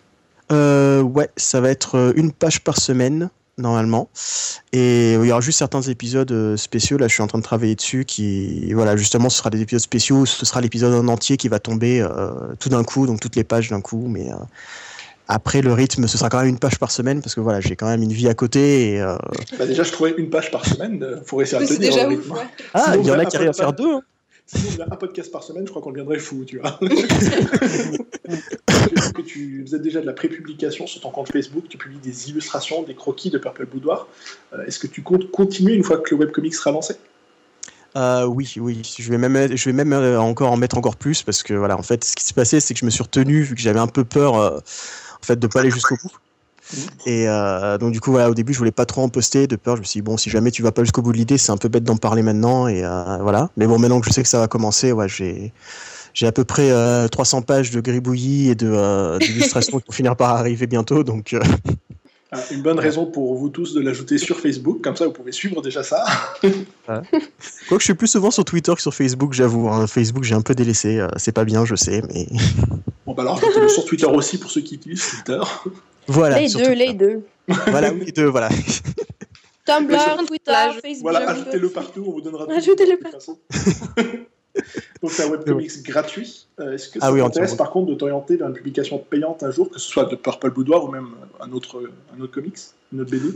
Euh, 0.52 1.02
ouais, 1.02 1.30
ça 1.36 1.60
va 1.60 1.70
être 1.70 1.96
euh, 1.96 2.12
une 2.16 2.32
page 2.32 2.60
par 2.60 2.78
semaine 2.78 3.30
normalement. 3.58 4.08
Et 4.72 5.14
il 5.14 5.26
y 5.26 5.32
aura 5.32 5.42
juste 5.42 5.58
certains 5.58 5.82
épisodes 5.82 6.32
euh, 6.32 6.56
spéciaux. 6.56 6.96
Là, 6.96 7.08
je 7.08 7.12
suis 7.12 7.22
en 7.22 7.26
train 7.26 7.38
de 7.38 7.44
travailler 7.44 7.74
dessus. 7.74 8.04
Qui, 8.06 8.72
voilà, 8.72 8.96
justement, 8.96 9.28
ce 9.28 9.38
sera 9.38 9.50
des 9.50 9.60
épisodes 9.60 9.82
spéciaux. 9.82 10.24
Ce 10.24 10.46
sera 10.46 10.60
l'épisode 10.60 10.94
en 10.94 11.08
entier 11.08 11.36
qui 11.36 11.48
va 11.48 11.58
tomber 11.58 12.06
tout 12.58 12.70
d'un 12.70 12.84
coup, 12.84 13.06
donc 13.06 13.20
toutes 13.20 13.36
les 13.36 13.44
pages 13.44 13.68
d'un 13.68 13.82
coup. 13.82 14.06
Mais 14.08 14.28
après, 15.28 15.60
le 15.60 15.74
rythme, 15.74 16.06
ce 16.06 16.16
sera 16.16 16.30
quand 16.30 16.38
même 16.38 16.48
une 16.48 16.58
page 16.58 16.78
par 16.78 16.90
semaine 16.90 17.20
parce 17.20 17.34
que 17.34 17.40
voilà, 17.40 17.60
j'ai 17.60 17.76
quand 17.76 17.86
même 17.86 18.02
une 18.02 18.12
vie 18.12 18.28
à 18.28 18.34
côté. 18.34 18.94
Et, 18.94 19.04
bah 19.58 19.66
déjà, 19.66 19.82
je 19.82 19.92
trouvais 19.92 20.14
une 20.16 20.30
page 20.30 20.50
par 20.50 20.64
semaine. 20.64 21.20
Faut 21.26 21.36
réussir 21.36 21.58
à 21.58 21.66
tenir 21.66 21.80
déjà. 21.80 22.08
Ouf, 22.08 22.30
ouais. 22.30 22.40
Ah, 22.72 22.94
il 22.96 23.04
y 23.04 23.10
en 23.10 23.18
a 23.18 23.26
qui 23.26 23.36
arrivent 23.36 23.50
à 23.50 23.52
faire 23.52 23.74
deux. 23.74 23.96
Hein. 23.96 24.00
Sinon, 24.52 24.84
un 24.90 24.96
podcast 24.96 25.30
par 25.30 25.44
semaine, 25.44 25.64
je 25.64 25.70
crois 25.70 25.80
qu'on 25.80 25.90
deviendrait 25.90 26.18
fou, 26.18 26.44
tu 26.44 26.58
vois. 26.58 26.78
que 29.14 29.22
tu 29.22 29.62
faisais 29.64 29.78
déjà 29.78 30.00
de 30.00 30.06
la 30.06 30.12
prépublication 30.12 30.88
sur 30.88 31.00
ton 31.00 31.10
compte 31.10 31.30
Facebook, 31.30 31.64
tu 31.68 31.78
publies 31.78 31.98
des 31.98 32.30
illustrations, 32.30 32.82
des 32.82 32.94
croquis 32.94 33.30
de 33.30 33.38
Purple 33.38 33.66
Boudoir. 33.66 34.08
Euh, 34.52 34.64
Est-ce 34.66 34.80
que 34.80 34.88
tu 34.88 35.02
comptes 35.02 35.30
continuer 35.30 35.74
une 35.74 35.84
fois 35.84 35.98
que 35.98 36.14
le 36.14 36.20
webcomic 36.20 36.54
sera 36.54 36.72
lancé? 36.72 36.96
Euh, 37.96 38.24
oui, 38.24 38.52
oui, 38.56 38.82
je 38.98 39.10
vais 39.10 39.18
même, 39.18 39.56
je 39.56 39.64
vais 39.68 39.72
même 39.72 39.92
euh, 39.92 40.20
encore 40.20 40.52
en 40.52 40.56
mettre 40.56 40.78
encore 40.78 40.96
plus 40.96 41.22
parce 41.22 41.42
que 41.42 41.54
voilà, 41.54 41.76
en 41.76 41.82
fait, 41.82 42.04
ce 42.04 42.14
qui 42.14 42.24
s'est 42.24 42.34
passé, 42.34 42.60
c'est 42.60 42.74
que 42.74 42.80
je 42.80 42.84
me 42.84 42.90
suis 42.90 43.02
retenu 43.02 43.42
vu 43.42 43.54
que 43.54 43.60
j'avais 43.60 43.80
un 43.80 43.88
peu 43.88 44.04
peur, 44.04 44.36
euh, 44.36 44.58
en 44.58 45.26
fait, 45.26 45.36
de 45.36 45.46
pas 45.46 45.60
aller 45.60 45.70
jusqu'au 45.70 45.96
bout. 46.02 46.12
Et 47.06 47.28
euh, 47.28 47.78
donc 47.78 47.92
du 47.92 48.00
coup, 48.00 48.10
voilà, 48.10 48.30
au 48.30 48.34
début, 48.34 48.52
je 48.52 48.58
voulais 48.58 48.70
pas 48.70 48.86
trop 48.86 49.02
en 49.02 49.08
poster 49.08 49.46
de 49.46 49.56
peur. 49.56 49.76
Je 49.76 49.80
me 49.80 49.86
suis 49.86 49.98
dit 49.98 50.02
bon, 50.02 50.16
si 50.16 50.30
jamais 50.30 50.50
tu 50.50 50.62
vas 50.62 50.72
pas 50.72 50.82
jusqu'au 50.82 51.02
bout 51.02 51.12
de 51.12 51.18
l'idée, 51.18 51.38
c'est 51.38 51.52
un 51.52 51.56
peu 51.56 51.68
bête 51.68 51.84
d'en 51.84 51.96
parler 51.96 52.22
maintenant. 52.22 52.68
Et 52.68 52.84
euh, 52.84 53.18
voilà. 53.20 53.50
Mais 53.56 53.66
bon, 53.66 53.78
maintenant 53.78 54.00
que 54.00 54.06
je 54.06 54.12
sais 54.12 54.22
que 54.22 54.28
ça 54.28 54.38
va 54.38 54.48
commencer, 54.48 54.92
ouais, 54.92 55.08
j'ai 55.08 55.52
j'ai 56.12 56.26
à 56.26 56.32
peu 56.32 56.44
près 56.44 56.70
euh, 56.70 57.06
300 57.08 57.42
pages 57.42 57.70
de 57.70 57.80
gribouillis 57.80 58.50
et 58.50 58.54
de 58.54 58.68
euh, 58.68 59.18
d'illustrations 59.18 59.78
qui 59.78 59.86
vont 59.86 59.92
finir 59.92 60.16
par 60.16 60.30
arriver 60.36 60.66
bientôt. 60.66 61.04
Donc. 61.04 61.36
Ah, 62.32 62.38
une 62.52 62.62
bonne 62.62 62.78
raison 62.78 63.06
pour 63.06 63.34
vous 63.34 63.48
tous 63.48 63.74
de 63.74 63.80
l'ajouter 63.80 64.16
sur 64.16 64.38
Facebook, 64.38 64.82
comme 64.82 64.94
ça 64.94 65.04
vous 65.04 65.12
pouvez 65.12 65.32
suivre 65.32 65.62
déjà 65.62 65.82
ça. 65.82 66.04
Quoique 66.86 67.80
je 67.80 67.84
suis 67.84 67.94
plus 67.94 68.06
souvent 68.06 68.30
sur 68.30 68.44
Twitter 68.44 68.72
que 68.72 68.80
sur 68.80 68.94
Facebook, 68.94 69.32
j'avoue. 69.32 69.68
Hein. 69.68 69.88
Facebook, 69.88 70.22
j'ai 70.22 70.36
un 70.36 70.40
peu 70.40 70.54
délaissé. 70.54 71.04
c'est 71.16 71.32
pas 71.32 71.44
bien, 71.44 71.64
je 71.64 71.74
sais, 71.74 72.04
mais. 72.06 72.28
Bon, 73.04 73.14
bah 73.14 73.22
alors, 73.22 73.40
sur 73.68 73.84
Twitter 73.84 74.06
aussi 74.06 74.38
pour 74.38 74.48
ceux 74.48 74.60
qui 74.60 74.76
utilisent 74.76 75.08
Twitter. 75.08 75.40
Voilà. 76.10 76.40
Les 76.40 76.48
deux, 76.48 76.72
les 76.72 76.92
deux. 76.92 77.22
Voilà, 77.68 77.92
oui, 77.92 78.06
les 78.06 78.12
deux, 78.12 78.26
voilà. 78.26 78.48
Tumblr, 79.64 79.96
Twitter, 80.26 80.52
Facebook. 80.82 81.02
Voilà, 81.02 81.30
ajoutez-le 81.30 81.68
partout, 81.68 82.04
on 82.06 82.12
vous 82.12 82.20
donnera 82.20 82.46
tout. 82.46 82.52
Ajoutez-le 82.52 82.98
partout. 82.98 83.38
Donc 85.00 85.12
c'est 85.12 85.22
un 85.24 85.30
webcomics 85.30 85.82
gratuit. 85.84 86.48
Euh, 86.58 86.74
Est-ce 86.74 86.88
que 86.88 86.98
ça 86.98 87.06
Ah 87.06 87.12
oui, 87.12 87.20
t'intéresse 87.20 87.54
par 87.54 87.70
contre 87.70 87.90
de 87.90 87.94
t'orienter 87.94 88.36
vers 88.36 88.48
une 88.48 88.54
publication 88.54 88.98
payante 88.98 89.44
un 89.44 89.52
jour, 89.52 89.70
que 89.70 89.78
ce 89.78 89.88
soit 89.88 90.06
de 90.06 90.16
Purple 90.16 90.50
Boudoir 90.50 90.82
ou 90.84 90.88
même 90.88 91.10
un 91.40 91.52
autre, 91.52 91.80
un 92.16 92.20
autre 92.20 92.32
comics, 92.32 92.58
une 92.92 93.00
autre 93.02 93.10
BD 93.12 93.28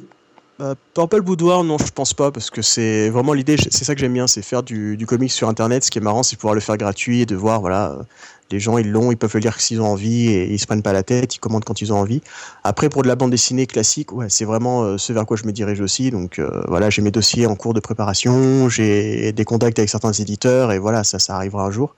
Euh, 0.60 0.74
Purple 0.92 1.20
Boudoir, 1.20 1.62
non, 1.62 1.78
je 1.78 1.92
pense 1.92 2.14
pas, 2.14 2.32
parce 2.32 2.50
que 2.50 2.62
c'est 2.62 3.10
vraiment 3.10 3.32
l'idée, 3.32 3.56
c'est 3.56 3.84
ça 3.84 3.94
que 3.94 4.00
j'aime 4.00 4.12
bien, 4.12 4.26
c'est 4.26 4.42
faire 4.42 4.64
du, 4.64 4.96
du 4.96 5.06
comics 5.06 5.30
sur 5.30 5.48
Internet. 5.48 5.84
Ce 5.84 5.90
qui 5.92 5.98
est 5.98 6.02
marrant, 6.02 6.24
c'est 6.24 6.36
pouvoir 6.36 6.54
le 6.54 6.60
faire 6.60 6.76
gratuit 6.76 7.20
et 7.20 7.26
de 7.26 7.36
voir, 7.36 7.60
voilà, 7.60 7.92
euh, 7.92 8.02
les 8.50 8.60
gens, 8.60 8.78
ils 8.78 8.90
l'ont, 8.90 9.10
ils 9.10 9.16
peuvent 9.16 9.34
le 9.34 9.40
lire 9.40 9.60
s'ils 9.60 9.80
ont 9.80 9.86
envie 9.86 10.28
et 10.28 10.52
ils 10.52 10.58
se 10.58 10.66
prennent 10.66 10.82
pas 10.82 10.92
la 10.92 11.02
tête, 11.02 11.34
ils 11.36 11.38
commandent 11.38 11.64
quand 11.64 11.80
ils 11.80 11.92
ont 11.92 11.98
envie. 11.98 12.20
Après, 12.62 12.88
pour 12.88 13.02
de 13.02 13.08
la 13.08 13.16
bande 13.16 13.30
dessinée 13.30 13.66
classique, 13.66 14.12
ouais, 14.12 14.26
c'est 14.28 14.44
vraiment 14.44 14.82
euh, 14.82 14.98
ce 14.98 15.12
vers 15.12 15.26
quoi 15.26 15.36
je 15.36 15.44
me 15.44 15.52
dirige 15.52 15.80
aussi. 15.80 16.10
Donc 16.10 16.38
euh, 16.38 16.62
voilà, 16.68 16.90
j'ai 16.90 17.02
mes 17.02 17.10
dossiers 17.10 17.46
en 17.46 17.56
cours 17.56 17.74
de 17.74 17.80
préparation, 17.80 18.68
j'ai 18.68 19.32
des 19.32 19.44
contacts 19.44 19.78
avec 19.78 19.88
certains 19.88 20.12
éditeurs 20.12 20.72
et 20.72 20.78
voilà, 20.78 21.04
ça, 21.04 21.18
ça 21.18 21.36
arrivera 21.36 21.64
un 21.64 21.70
jour. 21.70 21.94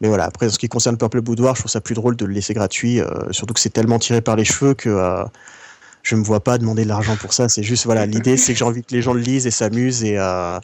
Mais 0.00 0.08
voilà, 0.08 0.24
après, 0.24 0.46
en 0.46 0.50
ce 0.50 0.58
qui 0.58 0.68
concerne 0.68 0.96
Purple 0.96 1.20
Boudoir, 1.20 1.54
je 1.54 1.60
trouve 1.60 1.70
ça 1.70 1.80
plus 1.80 1.94
drôle 1.94 2.16
de 2.16 2.24
le 2.24 2.32
laisser 2.32 2.52
gratuit, 2.52 3.00
euh, 3.00 3.06
surtout 3.30 3.54
que 3.54 3.60
c'est 3.60 3.70
tellement 3.70 3.98
tiré 3.98 4.20
par 4.20 4.36
les 4.36 4.44
cheveux 4.44 4.74
que 4.74 4.88
euh, 4.88 5.24
je 6.02 6.16
me 6.16 6.24
vois 6.24 6.40
pas 6.40 6.58
demander 6.58 6.84
de 6.84 6.88
l'argent 6.88 7.16
pour 7.16 7.32
ça. 7.32 7.48
C'est 7.48 7.62
juste, 7.62 7.84
voilà, 7.84 8.04
l'idée, 8.14 8.36
c'est 8.36 8.52
que 8.52 8.58
j'ai 8.58 8.64
envie 8.64 8.82
que 8.82 8.92
les 8.92 9.02
gens 9.02 9.14
le 9.14 9.20
lisent 9.20 9.46
et 9.46 9.50
s'amusent 9.50 10.04
et 10.04 10.18
euh, 10.18 10.58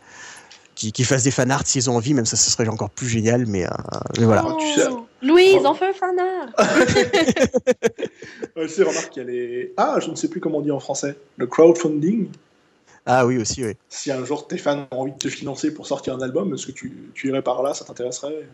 qu'ils 0.75 1.05
fassent 1.05 1.23
des 1.23 1.31
fanarts 1.31 1.67
s'ils 1.67 1.89
ont 1.91 1.97
envie, 1.97 2.15
même 2.15 2.27
ça, 2.27 2.37
ce 2.37 2.51
serait 2.51 2.67
encore 2.69 2.91
plus 2.91 3.09
génial, 3.09 3.47
mais, 3.47 3.67
euh, 3.67 3.71
mais 4.19 4.25
voilà. 4.25 4.41
Alors, 4.43 4.57
tu 4.57 4.67
sais, 4.75 4.89
Louise, 5.23 5.61
on 5.65 5.75
fait 5.75 5.87
un 5.87 5.93
tu 8.57 8.69
sais, 8.69 8.83
remarque 8.83 9.11
qu'il 9.11 9.23
y 9.23 9.27
a 9.27 9.29
les. 9.29 9.75
Ah, 9.77 9.99
je 10.01 10.11
ne 10.11 10.15
sais 10.15 10.29
plus 10.29 10.41
comment 10.41 10.59
on 10.59 10.63
dit 10.63 10.71
en 10.71 10.81
français. 10.81 11.17
Le 11.37 11.47
crowdfunding. 11.47 12.29
Ah 13.07 13.27
oui, 13.27 13.39
aussi, 13.39 13.65
oui. 13.65 13.75
Si 13.89 14.13
un 14.13 14.25
jour 14.25 14.47
tes 14.47 14.59
fans 14.59 14.87
ont 14.91 15.01
envie 15.01 15.13
de 15.13 15.19
te 15.19 15.29
financer 15.29 15.73
pour 15.73 15.87
sortir 15.87 16.15
un 16.15 16.21
album, 16.21 16.55
est-ce 16.55 16.67
que 16.67 16.73
tu, 16.73 17.11
tu 17.15 17.29
irais 17.29 17.43
par 17.43 17.63
là? 17.63 17.75
Ça 17.75 17.85
t'intéresserait? 17.85 18.47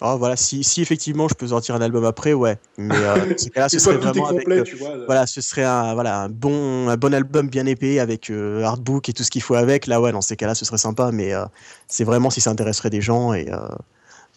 Ah, 0.00 0.16
voilà, 0.16 0.36
si, 0.36 0.64
si 0.64 0.82
effectivement 0.82 1.28
je 1.28 1.34
peux 1.34 1.48
sortir 1.48 1.74
un 1.76 1.80
album 1.80 2.04
après, 2.04 2.32
ouais. 2.32 2.58
Mais 2.76 2.96
euh, 2.96 3.34
ce 3.36 3.48
cas-là, 3.48 3.68
ce 3.68 3.76
Une 3.76 3.80
serait 3.80 3.96
vraiment 3.96 4.28
complet, 4.28 4.56
avec, 4.56 4.58
euh, 4.58 4.62
tu 4.70 4.76
vois. 4.76 4.96
voilà, 5.06 5.26
ce 5.26 5.40
serait 5.40 5.64
un, 5.64 5.94
voilà, 5.94 6.22
un, 6.22 6.28
bon, 6.28 6.88
un 6.88 6.96
bon 6.96 7.14
album 7.14 7.48
bien 7.48 7.66
épais 7.66 8.00
avec 8.00 8.30
euh, 8.30 8.62
artbook 8.64 9.08
et 9.08 9.12
tout 9.12 9.22
ce 9.22 9.30
qu'il 9.30 9.42
faut 9.42 9.54
avec. 9.54 9.86
Là, 9.86 10.00
ouais, 10.00 10.12
dans 10.12 10.20
ces 10.20 10.36
cas-là, 10.36 10.54
ce 10.54 10.64
serait 10.64 10.78
sympa, 10.78 11.10
mais 11.12 11.32
euh, 11.32 11.44
c'est 11.86 12.04
vraiment 12.04 12.30
si 12.30 12.40
ça 12.40 12.50
intéresserait 12.50 12.90
des 12.90 13.00
gens 13.00 13.34
et, 13.34 13.48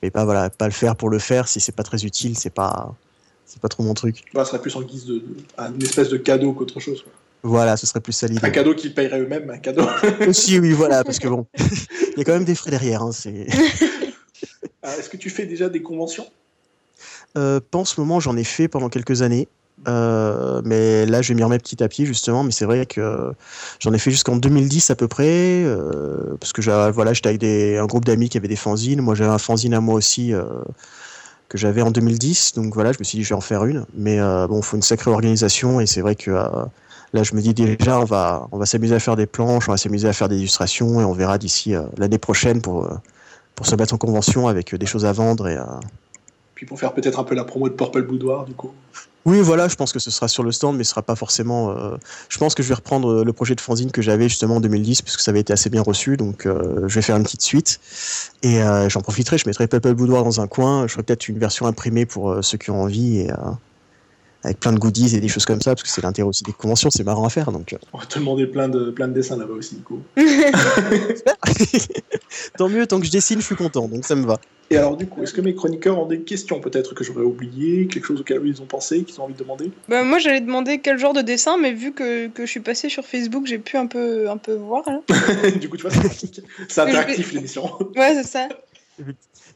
euh, 0.04 0.08
et 0.08 0.12
pas, 0.12 0.26
voilà, 0.26 0.50
pas 0.50 0.66
le 0.66 0.74
faire 0.74 0.96
pour 0.96 1.10
le 1.10 1.20
faire. 1.20 1.48
Si 1.48 1.60
c'est 1.60 1.72
pas 1.76 1.84
très 1.84 2.06
utile, 2.06 2.38
c'est 2.38 2.50
pas, 2.50 2.94
c'est 3.46 3.62
pas 3.62 3.68
trop 3.70 3.84
mon 3.84 3.94
truc. 3.94 4.24
Bah, 4.34 4.44
ce 4.46 4.52
serait 4.52 4.62
plus 4.62 4.76
en 4.76 4.82
guise 4.82 5.06
de, 5.06 5.16
de- 5.16 5.24
une 5.76 5.84
espèce 5.84 6.10
de 6.10 6.18
cadeau 6.18 6.54
qu'autre 6.54 6.80
chose. 6.80 7.02
quoi. 7.04 7.12
Voilà, 7.44 7.78
ce 7.78 7.86
serait 7.86 8.02
plus 8.02 8.14
ça 8.14 8.28
Un 8.42 8.50
cadeau 8.50 8.74
qu'ils 8.74 8.94
paieraient 8.94 9.20
eux-mêmes, 9.22 9.50
un 9.50 9.58
cadeau. 9.60 9.86
Aussi, 10.28 10.60
oui, 10.60 10.72
voilà, 10.74 11.04
parce 11.04 11.20
que 11.20 11.28
bon, 11.28 11.48
il 11.58 12.18
y 12.18 12.22
a 12.22 12.24
quand 12.24 12.34
même 12.34 12.46
des 12.46 12.56
frais 12.56 12.72
derrière. 12.72 13.04
Hein, 13.04 13.12
c'est... 13.12 13.48
Ah, 14.84 14.96
Est-ce 14.98 15.10
que 15.10 15.18
tu 15.18 15.30
fais 15.30 15.46
déjà 15.46 15.70
des 15.70 15.82
conventions? 15.82 16.28
Euh, 17.38 17.60
pas 17.60 17.78
en 17.80 17.86
ce 17.86 18.00
moment, 18.02 18.20
j'en 18.20 18.36
ai 18.38 18.44
fait 18.44 18.68
pendant 18.68 18.90
quelques 18.90 19.22
années. 19.22 19.48
Euh, 19.88 20.62
mais 20.66 21.06
là, 21.06 21.22
je 21.22 21.30
vais 21.30 21.36
m'y 21.36 21.44
remettre 21.44 21.64
petit 21.64 21.84
à 21.84 21.88
petit, 21.88 22.06
justement. 22.06 22.44
Mais 22.44 22.52
c'est 22.52 22.66
vrai 22.66 22.86
que 22.86 23.32
j'en 23.80 23.94
ai 23.94 24.00
fait 24.00 24.12
jusqu'en 24.12 24.36
2010 24.36 24.90
à 24.90 24.96
peu 24.96 25.08
près. 25.08 25.64
euh, 25.64 26.36
parce 26.40 26.54
que 26.54 26.90
voilà, 26.92 27.14
j'étais 27.14 27.30
avec 27.30 27.44
un 27.44 27.86
groupe 27.86 28.06
d'amis 28.06 28.30
qui 28.30 28.38
avaient 28.38 28.48
des 28.48 28.56
fanzines. 28.56 29.02
Moi, 29.02 29.16
j'avais 29.16 29.32
un 29.32 29.38
fanzine 29.38 29.74
à 29.74 29.82
moi 29.82 29.96
aussi 29.96 30.34
euh, 30.34 30.44
que 31.50 31.58
j'avais 31.58 31.82
en 31.82 31.92
2010. 31.92 32.54
Donc 32.56 32.74
voilà, 32.74 32.92
je 32.92 32.98
me 33.00 33.04
suis 33.04 33.18
dit, 33.18 33.24
je 33.24 33.30
vais 33.30 33.36
en 33.36 33.42
faire 33.42 33.66
une. 33.66 33.86
Mais 33.96 34.20
bon, 34.48 34.58
il 34.58 34.64
faut 34.64 34.78
une 34.78 34.84
sacrée 34.84 35.12
organisation. 35.12 35.80
Et 35.80 35.86
c'est 35.86 36.02
vrai 36.02 36.16
que 36.16 36.32
Là, 37.14 37.24
je 37.24 37.36
me 37.36 37.42
dis 37.42 37.54
déjà, 37.54 38.02
on 38.02 38.04
va, 38.04 38.50
on 38.52 38.58
va 38.58 38.66
s'amuser 38.66 38.94
à 38.94 39.00
faire 39.00 39.16
des 39.16 39.28
planches, 39.28 39.70
on 39.70 39.72
va 39.72 39.78
s'amuser 39.78 40.10
à 40.10 40.14
faire 40.14 40.28
des 40.28 40.40
illustrations 40.40 41.00
et 41.00 41.06
on 41.06 41.14
verra 41.14 41.38
d'ici 41.38 41.74
l'année 41.98 42.18
prochaine 42.18 42.62
pour, 42.62 42.86
pour 43.58 43.66
se 43.66 43.76
mettre 43.76 43.96
en 43.96 43.98
convention 43.98 44.48
avec 44.48 44.74
des 44.74 44.86
choses 44.86 45.06
à 45.06 45.12
vendre. 45.12 45.48
Et, 45.48 45.58
euh, 45.58 45.64
Puis 46.58 46.66
pour 46.66 46.80
faire 46.80 46.92
peut-être 46.92 47.20
un 47.20 47.24
peu 47.24 47.36
la 47.36 47.44
promo 47.44 47.70
de 47.70 47.76
Purple 47.76 48.02
Boudoir, 48.02 48.44
du 48.44 48.54
coup. 48.56 48.72
Oui, 49.26 49.42
voilà, 49.42 49.68
je 49.68 49.76
pense 49.76 49.94
que 49.94 50.00
ce 50.00 50.10
sera 50.10 50.28
sur 50.28 50.42
le 50.42 50.52
stand, 50.52 50.76
mais 50.76 50.84
ce 50.84 50.90
sera 50.90 51.04
pas 51.04 51.16
forcément. 51.16 51.70
euh, 51.70 51.98
Je 52.30 52.40
pense 52.40 52.56
que 52.56 52.64
je 52.64 52.68
vais 52.70 52.74
reprendre 52.74 53.12
euh, 53.12 53.24
le 53.24 53.32
projet 53.32 53.54
de 53.54 53.62
fanzine 53.62 53.92
que 53.92 54.02
j'avais 54.02 54.28
justement 54.28 54.56
en 54.56 54.60
2010, 54.60 55.04
puisque 55.04 55.20
ça 55.20 55.30
avait 55.30 55.42
été 55.42 55.54
assez 55.54 55.70
bien 55.70 55.84
reçu, 55.84 56.18
donc 56.18 56.48
euh, 56.48 56.88
je 56.88 56.96
vais 56.96 57.04
faire 57.04 57.16
une 57.16 57.22
petite 57.22 57.44
suite. 57.44 57.80
Et 58.42 58.60
j'en 58.88 59.02
profiterai, 59.02 59.38
je 59.38 59.48
mettrai 59.48 59.68
Purple 59.68 59.94
Boudoir 59.94 60.24
dans 60.24 60.42
un 60.42 60.48
coin, 60.48 60.88
je 60.88 60.94
ferai 60.94 61.04
peut-être 61.04 61.30
une 61.30 61.38
version 61.38 61.68
imprimée 61.68 62.08
pour 62.08 62.44
ceux 62.44 62.58
qui 62.58 62.72
ont 62.72 62.82
envie, 62.82 63.28
avec 64.44 64.60
plein 64.60 64.74
de 64.74 64.80
goodies 64.80 65.16
et 65.16 65.20
des 65.20 65.28
choses 65.28 65.46
comme 65.46 65.62
ça, 65.62 65.72
parce 65.72 65.84
que 65.84 65.90
c'est 65.90 66.02
l'intérêt 66.02 66.28
aussi 66.28 66.44
des 66.44 66.54
conventions, 66.54 66.90
c'est 66.90 67.04
marrant 67.04 67.26
à 67.26 67.30
faire, 67.30 67.52
donc. 67.52 67.74
euh, 67.74 67.78
On 67.94 67.98
va 67.98 68.06
te 68.06 68.20
demander 68.20 68.48
plein 68.48 68.70
de, 68.70 68.92
plein 68.92 69.08
de 69.08 69.14
dessins 69.14 69.38
là-bas 69.38 69.54
aussi, 69.54 69.76
du 69.76 69.82
coup. 69.84 70.02
tant 72.58 72.70
mieux, 72.70 72.88
tant 72.88 73.00
que 73.00 73.06
je 73.06 73.12
dessine, 73.12 73.40
je 73.42 73.46
suis 73.46 73.56
content, 73.56 73.88
donc 73.88 74.06
ça 74.06 74.16
me 74.16 74.26
va. 74.26 74.40
Et 74.70 74.76
alors, 74.76 74.98
du 74.98 75.08
coup, 75.08 75.24
est-ce 75.24 75.34
que 75.34 75.40
mes 75.40 75.56
chroniqueurs 75.56 75.98
ont 75.98 76.08
des 76.08 76.20
questions 76.22 76.60
peut-être 76.60 76.94
que 76.94 77.02
j'aurais 77.04 77.24
oublié, 77.24 77.88
quelque 77.88 78.06
chose 78.06 78.20
auquel 78.20 78.42
ils 78.44 78.62
ont 78.62 78.66
pensé, 78.66 79.04
qu'ils 79.04 79.20
ont 79.22 79.24
envie 79.24 79.34
de 79.34 79.40
demander? 79.40 79.72
Bah, 79.88 80.04
moi, 80.04 80.20
j'allais 80.20 80.42
demander 80.42 80.80
quel 80.80 81.00
genre 81.00 81.14
de 81.14 81.22
dessin, 81.22 81.58
mais 81.58 81.72
vu 81.72 81.94
que, 81.94 82.28
que 82.28 82.46
je 82.46 82.52
suis 82.52 82.60
passée 82.60 82.90
sur 82.90 83.06
Facebook, 83.06 83.46
j'ai 83.46 83.60
pu 83.60 83.78
un 83.78 83.88
peu, 83.88 84.30
un 84.30 84.36
peu 84.36 84.56
voir. 84.56 84.84
Là. 84.90 85.00
Du 85.62 85.70
coup, 85.70 85.78
tu 85.78 85.88
vois. 85.88 85.92
C'est 86.68 86.82
interactif 86.82 87.32
l'émission. 87.32 87.72
Ouais, 87.96 88.14
c'est 88.16 88.28
ça. 88.28 88.50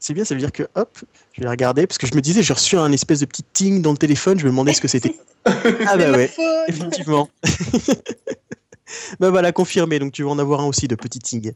C'est 0.02 0.16
bien, 0.16 0.26
ça 0.26 0.34
veut 0.34 0.40
dire 0.40 0.52
que 0.52 0.64
hop, 0.74 0.98
je 1.34 1.42
vais 1.42 1.48
regarder, 1.48 1.86
parce 1.86 2.00
que 2.00 2.08
je 2.08 2.16
me 2.16 2.22
disais, 2.22 2.42
j'ai 2.42 2.54
reçu 2.54 2.76
un 2.76 2.92
espèce 2.92 3.20
de 3.20 3.26
petit 3.26 3.44
ting 3.44 3.84
dans 3.84 3.92
le 3.92 3.98
téléphone, 3.98 4.40
je 4.40 4.46
me 4.46 4.50
demandais 4.50 4.74
ce 4.74 4.82
que 4.82 4.88
c'était. 4.88 5.16
ah 5.46 5.96
bah 5.96 6.12
ouais, 6.12 6.32
effectivement. 6.68 7.30
bah 9.20 9.30
voilà, 9.30 9.52
confirmé, 9.52 10.00
donc 10.00 10.12
tu 10.12 10.24
vas 10.24 10.32
en 10.32 10.40
avoir 10.40 10.62
un 10.62 10.66
aussi 10.66 10.88
de 10.88 10.96
petit 10.96 11.20
ting. 11.20 11.54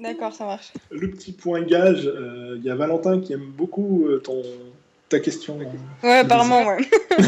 D'accord, 0.00 0.34
ça 0.34 0.46
marche. 0.46 0.72
Le 0.90 1.08
petit 1.12 1.30
point 1.30 1.62
gage, 1.62 2.06
euh, 2.06 2.56
il 2.58 2.64
y 2.64 2.70
a 2.70 2.74
Valentin 2.74 3.20
qui 3.20 3.32
aime 3.32 3.52
beaucoup 3.56 4.08
euh, 4.08 4.18
ton, 4.18 4.42
ta 5.08 5.20
question. 5.20 5.56
Ouais, 6.02 6.18
apparemment, 6.18 6.66
ouais. 6.66 6.78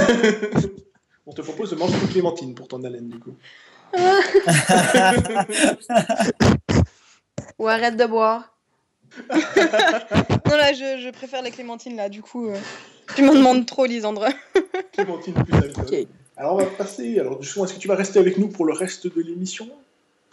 On 1.27 1.33
te 1.33 1.43
propose 1.43 1.71
de 1.71 1.77
manger 1.77 1.95
une 2.03 2.09
clémentine 2.09 2.53
pour 2.57 2.67
ton 2.67 2.83
haleine, 2.83 3.11
du 3.11 3.21
coup. 3.21 3.37
Ou 7.61 7.69
arrête 7.69 7.97
de 7.97 8.07
boire. 8.07 8.58
Non, 9.31 10.57
là, 10.57 10.73
je, 10.73 11.01
je 11.05 11.11
préfère 11.11 11.43
les 11.43 11.51
clémentines, 11.51 11.97
là, 11.97 12.09
du 12.09 12.23
coup. 12.23 12.49
euh, 12.49 12.57
Tu 13.15 13.23
m'en 13.23 13.35
demandes 13.35 13.67
trop, 13.67 13.85
Lisandre. 13.87 14.27
Clémentine 14.93 15.35
plus 15.35 15.55
alcool. 15.55 15.85
Ok. 15.87 16.07
Alors, 16.37 16.55
on 16.55 16.59
va 16.59 16.65
passer. 16.67 17.19
Alors, 17.19 17.43
justement, 17.43 17.65
est-ce 17.65 17.75
que 17.75 17.79
tu 17.81 17.89
vas 17.89 17.97
rester 17.97 18.19
avec 18.19 18.39
nous 18.39 18.49
pour 18.49 18.65
le 18.65 18.73
reste 18.73 19.07
de 19.13 19.21
l'émission? 19.23 19.69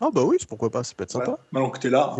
Ah 0.01 0.09
bah 0.13 0.23
oui, 0.23 0.37
pourquoi 0.47 0.69
pas, 0.69 0.83
ça 0.83 0.93
peut 0.95 1.03
être 1.03 1.11
sympa. 1.11 1.25
Voilà. 1.25 1.39
Maintenant 1.51 1.69
que 1.69 1.79
tu 1.79 1.87
es 1.87 1.89
là. 1.89 2.15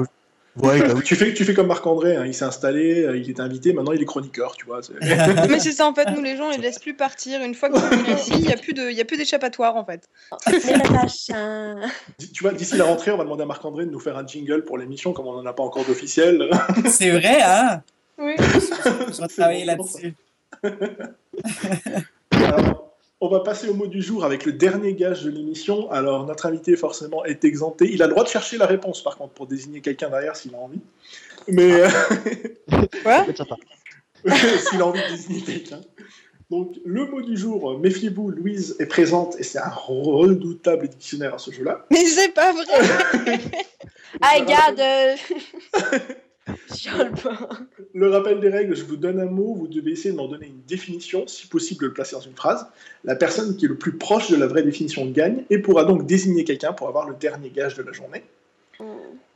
Ouais, 0.58 0.80
bah 0.80 0.94
oui. 0.96 1.04
tu, 1.04 1.16
fais, 1.16 1.34
tu 1.34 1.44
fais 1.44 1.54
comme 1.54 1.68
Marc-André, 1.68 2.16
hein, 2.16 2.26
il 2.26 2.34
s'est 2.34 2.46
installé, 2.46 3.04
euh, 3.04 3.18
il 3.18 3.30
était 3.30 3.42
invité, 3.42 3.74
maintenant 3.74 3.92
il 3.92 4.02
est 4.02 4.06
chroniqueur, 4.06 4.56
tu 4.56 4.66
vois. 4.66 4.80
Mais 5.50 5.60
c'est 5.60 5.74
ça, 5.74 5.86
en 5.86 5.94
fait, 5.94 6.10
nous, 6.12 6.22
les 6.22 6.38
gens, 6.38 6.50
ils 6.52 6.62
laissent 6.62 6.80
plus 6.80 6.94
partir. 6.94 7.42
Une 7.42 7.56
fois 7.56 7.70
que 7.70 7.78
tu 7.78 8.10
es 8.10 8.14
ici, 8.14 8.32
il 8.36 8.42
n'y 8.42 8.54
a 9.02 9.06
plus 9.06 9.18
d'échappatoire, 9.18 9.76
en 9.76 9.84
fait. 9.84 10.08
Dis- 12.18 12.32
Tu 12.32 12.44
vois, 12.44 12.54
d'ici 12.54 12.78
la 12.78 12.86
rentrée, 12.86 13.12
on 13.12 13.18
va 13.18 13.26
demander 13.26 13.44
à 13.44 13.48
Marc-André 13.48 13.86
de 13.86 13.92
nous 13.92 14.00
faire 14.00 14.18
un 14.18 14.26
jingle 14.26 14.64
pour 14.64 14.78
l'émission, 14.78 15.12
comme 15.12 15.28
on 15.28 15.34
n'en 15.34 15.46
a 15.46 15.54
pas 15.54 15.64
encore 15.64 15.84
d'officiel. 15.84 16.50
C'est 16.86 17.12
vrai, 17.12 17.42
hein? 17.42 17.82
Oui. 18.18 18.36
Je 18.40 19.22
vais 19.22 19.28
travailler 19.28 19.66
là-dessus. 19.66 20.16
On 23.22 23.30
va 23.30 23.40
passer 23.40 23.70
au 23.70 23.74
mot 23.74 23.88
du 23.88 24.02
jour 24.02 24.26
avec 24.26 24.46
le 24.46 24.52
dernier 24.52 24.94
gage 24.94 25.24
de 25.24 25.30
l'émission. 25.30 25.90
Alors, 25.90 26.26
notre 26.26 26.46
invité, 26.46 26.76
forcément, 26.76 27.24
est 27.24 27.46
exempté. 27.46 27.90
Il 27.92 28.04
a 28.04 28.08
le 28.08 28.12
droit 28.12 28.24
de 28.26 28.30
chercher 28.30 28.58
la 28.58 28.66
réponse, 28.66 29.02
par 29.02 29.18
contre, 29.18 29.34
pour 29.34 29.48
désigner 29.48 29.80
quelqu'un 29.82 30.10
derrière 30.10 30.36
s'il 30.36 30.54
a 30.54 30.58
envie. 30.58 30.82
Mais 31.48 31.72
euh, 31.72 31.88
Quoi? 33.04 33.26
S'il 34.70 34.82
a 34.82 34.88
envie 34.88 35.02
de 35.02 35.08
désigner 35.08 35.42
quelqu'un. 35.42 35.82
Donc, 36.50 36.76
le 36.86 37.06
mot 37.06 37.22
du 37.22 37.38
jour, 37.38 37.72
euh, 37.72 37.78
méfiez-vous, 37.78 38.30
Louise 38.32 38.76
est 38.80 38.86
présente 38.86 39.40
et 39.40 39.44
c'est 39.44 39.60
un 39.60 39.70
redoutable 39.70 40.88
dictionnaire 40.88 41.36
à 41.36 41.38
ce 41.38 41.52
jeu-là. 41.52 41.86
Mais 41.92 42.06
c'est 42.06 42.34
pas 42.34 42.54
vrai. 42.54 43.40
Hey, 44.22 44.44
regarde. 44.44 46.20
Le 47.94 48.10
rappel 48.10 48.40
des 48.40 48.50
règles, 48.50 48.76
je 48.76 48.84
vous 48.84 48.98
donne 48.98 49.20
un 49.20 49.26
mot, 49.26 49.56
vous 49.56 49.68
devez 49.68 49.92
essayer 49.92 50.12
de 50.12 50.18
m'en 50.18 50.28
donner 50.28 50.48
une 50.48 50.62
définition, 50.68 51.28
si 51.28 51.48
possible 51.48 51.82
de 51.82 51.88
le 51.88 51.94
placer 51.94 52.16
dans 52.16 52.22
une 52.22 52.36
phrase. 52.36 52.68
La 53.04 53.16
personne 53.16 53.56
qui 53.56 53.66
est 53.66 53.68
le 53.68 53.78
plus 53.78 53.94
proche 53.98 54.30
de 54.30 54.36
la 54.36 54.48
vraie 54.48 54.64
définition 54.64 55.06
gagne 55.08 55.44
et 55.50 55.58
pourra 55.58 55.86
donc 55.86 56.06
désigner 56.06 56.44
quelqu'un 56.44 56.74
pour 56.74 56.88
avoir 56.88 57.08
le 57.08 57.16
dernier 57.16 57.50
gage 57.50 57.76
de 57.76 57.84
la 57.84 57.92
journée. 57.92 58.24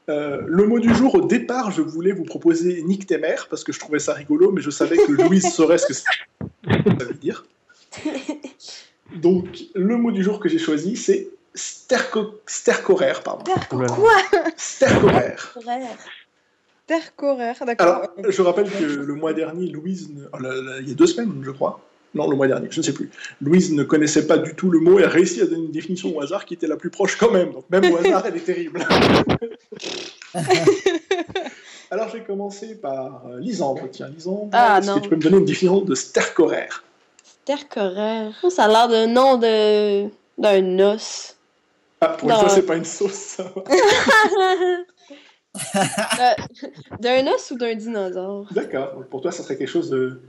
Euh, 0.09 0.41
le 0.45 0.65
mot 0.65 0.79
du 0.79 0.93
jour, 0.93 1.15
au 1.15 1.21
départ, 1.21 1.71
je 1.71 1.81
voulais 1.81 2.11
vous 2.11 2.23
proposer 2.23 2.81
Nick 2.83 3.05
tes 3.05 3.17
mères, 3.17 3.47
parce 3.49 3.63
que 3.63 3.71
je 3.71 3.79
trouvais 3.79 3.99
ça 3.99 4.13
rigolo, 4.13 4.51
mais 4.51 4.61
je 4.61 4.71
savais 4.71 4.97
que 4.97 5.11
Louise 5.11 5.47
saurait 5.53 5.77
ce 5.77 5.87
que 5.87 5.93
ça 5.93 6.11
veut 6.73 7.13
dire. 7.13 7.45
Donc, 9.15 9.45
le 9.73 9.97
mot 9.97 10.11
du 10.11 10.23
jour 10.23 10.39
que 10.39 10.49
j'ai 10.49 10.59
choisi, 10.59 10.95
c'est 10.95 11.29
sterco... 11.53 12.39
stercoraire. 12.45 13.21
Pardon. 13.23 13.51
Quoi? 13.69 14.13
Stercoraire. 14.55 15.57
Coraire, 17.15 17.55
d'accord. 17.65 17.87
Alors, 17.87 18.31
je 18.31 18.41
rappelle 18.41 18.69
que 18.69 18.83
le 18.83 19.13
mois 19.15 19.33
dernier, 19.33 19.67
Louise, 19.67 20.09
ne- 20.13 20.25
oh, 20.33 20.37
là, 20.39 20.49
là, 20.49 20.77
il 20.81 20.89
y 20.89 20.91
a 20.91 20.95
deux 20.95 21.07
semaines, 21.07 21.41
je 21.43 21.51
crois. 21.51 21.79
Non, 22.15 22.27
le 22.27 22.35
mois 22.35 22.47
dernier, 22.47 22.67
je 22.71 22.79
ne 22.79 22.83
sais 22.83 22.93
plus. 22.93 23.11
Louise 23.39 23.71
ne 23.71 23.83
connaissait 23.83 24.25
pas 24.25 24.37
du 24.39 24.55
tout 24.55 24.71
le 24.71 24.79
mot 24.79 24.97
et 24.97 25.03
a 25.03 25.09
réussi 25.09 25.41
à 25.41 25.45
donner 25.45 25.65
une 25.65 25.71
définition 25.71 26.15
au 26.17 26.21
hasard 26.21 26.45
qui 26.45 26.55
était 26.55 26.65
la 26.65 26.75
plus 26.75 26.89
proche 26.89 27.15
quand 27.17 27.29
même. 27.31 27.51
Donc 27.51 27.65
même 27.69 27.85
au 27.93 27.97
hasard, 27.97 28.25
elle 28.25 28.35
est 28.35 28.39
terrible. 28.39 28.83
Alors 31.91 32.07
je 32.09 32.17
vais 32.17 32.23
commencer 32.23 32.75
par 32.75 33.23
euh, 33.27 33.39
Lisandre. 33.39 33.81
Tiens, 33.91 34.09
Lisandre, 34.09 34.49
Ah, 34.53 34.79
est-ce 34.79 34.91
que 34.95 34.99
tu 35.01 35.09
peux 35.09 35.15
me 35.17 35.21
donner 35.21 35.37
une 35.37 35.45
définition 35.45 35.81
de 35.81 35.93
stercoraire 35.95 36.83
Stercoraire. 37.43 38.33
Ça 38.49 38.65
a 38.65 38.67
l'air 38.67 38.87
d'un 38.87 39.07
nom 39.07 39.37
de. 39.37 40.07
d'un 40.37 40.79
os. 40.93 41.35
Ah, 42.01 42.09
pour 42.09 42.29
une 42.29 42.33
Non. 42.35 42.39
fois, 42.41 42.49
c'est 42.49 42.61
pas 42.65 42.75
une 42.75 42.85
sauce, 42.85 43.13
ça 43.13 43.43
va. 43.43 43.63
d'un 46.99 47.27
os 47.27 47.51
ou 47.51 47.57
d'un 47.57 47.75
dinosaure? 47.75 48.47
D'accord. 48.51 49.03
Pour 49.09 49.21
toi, 49.21 49.31
ça 49.31 49.43
serait 49.43 49.57
quelque 49.57 49.67
chose 49.69 49.89
de, 49.89 50.19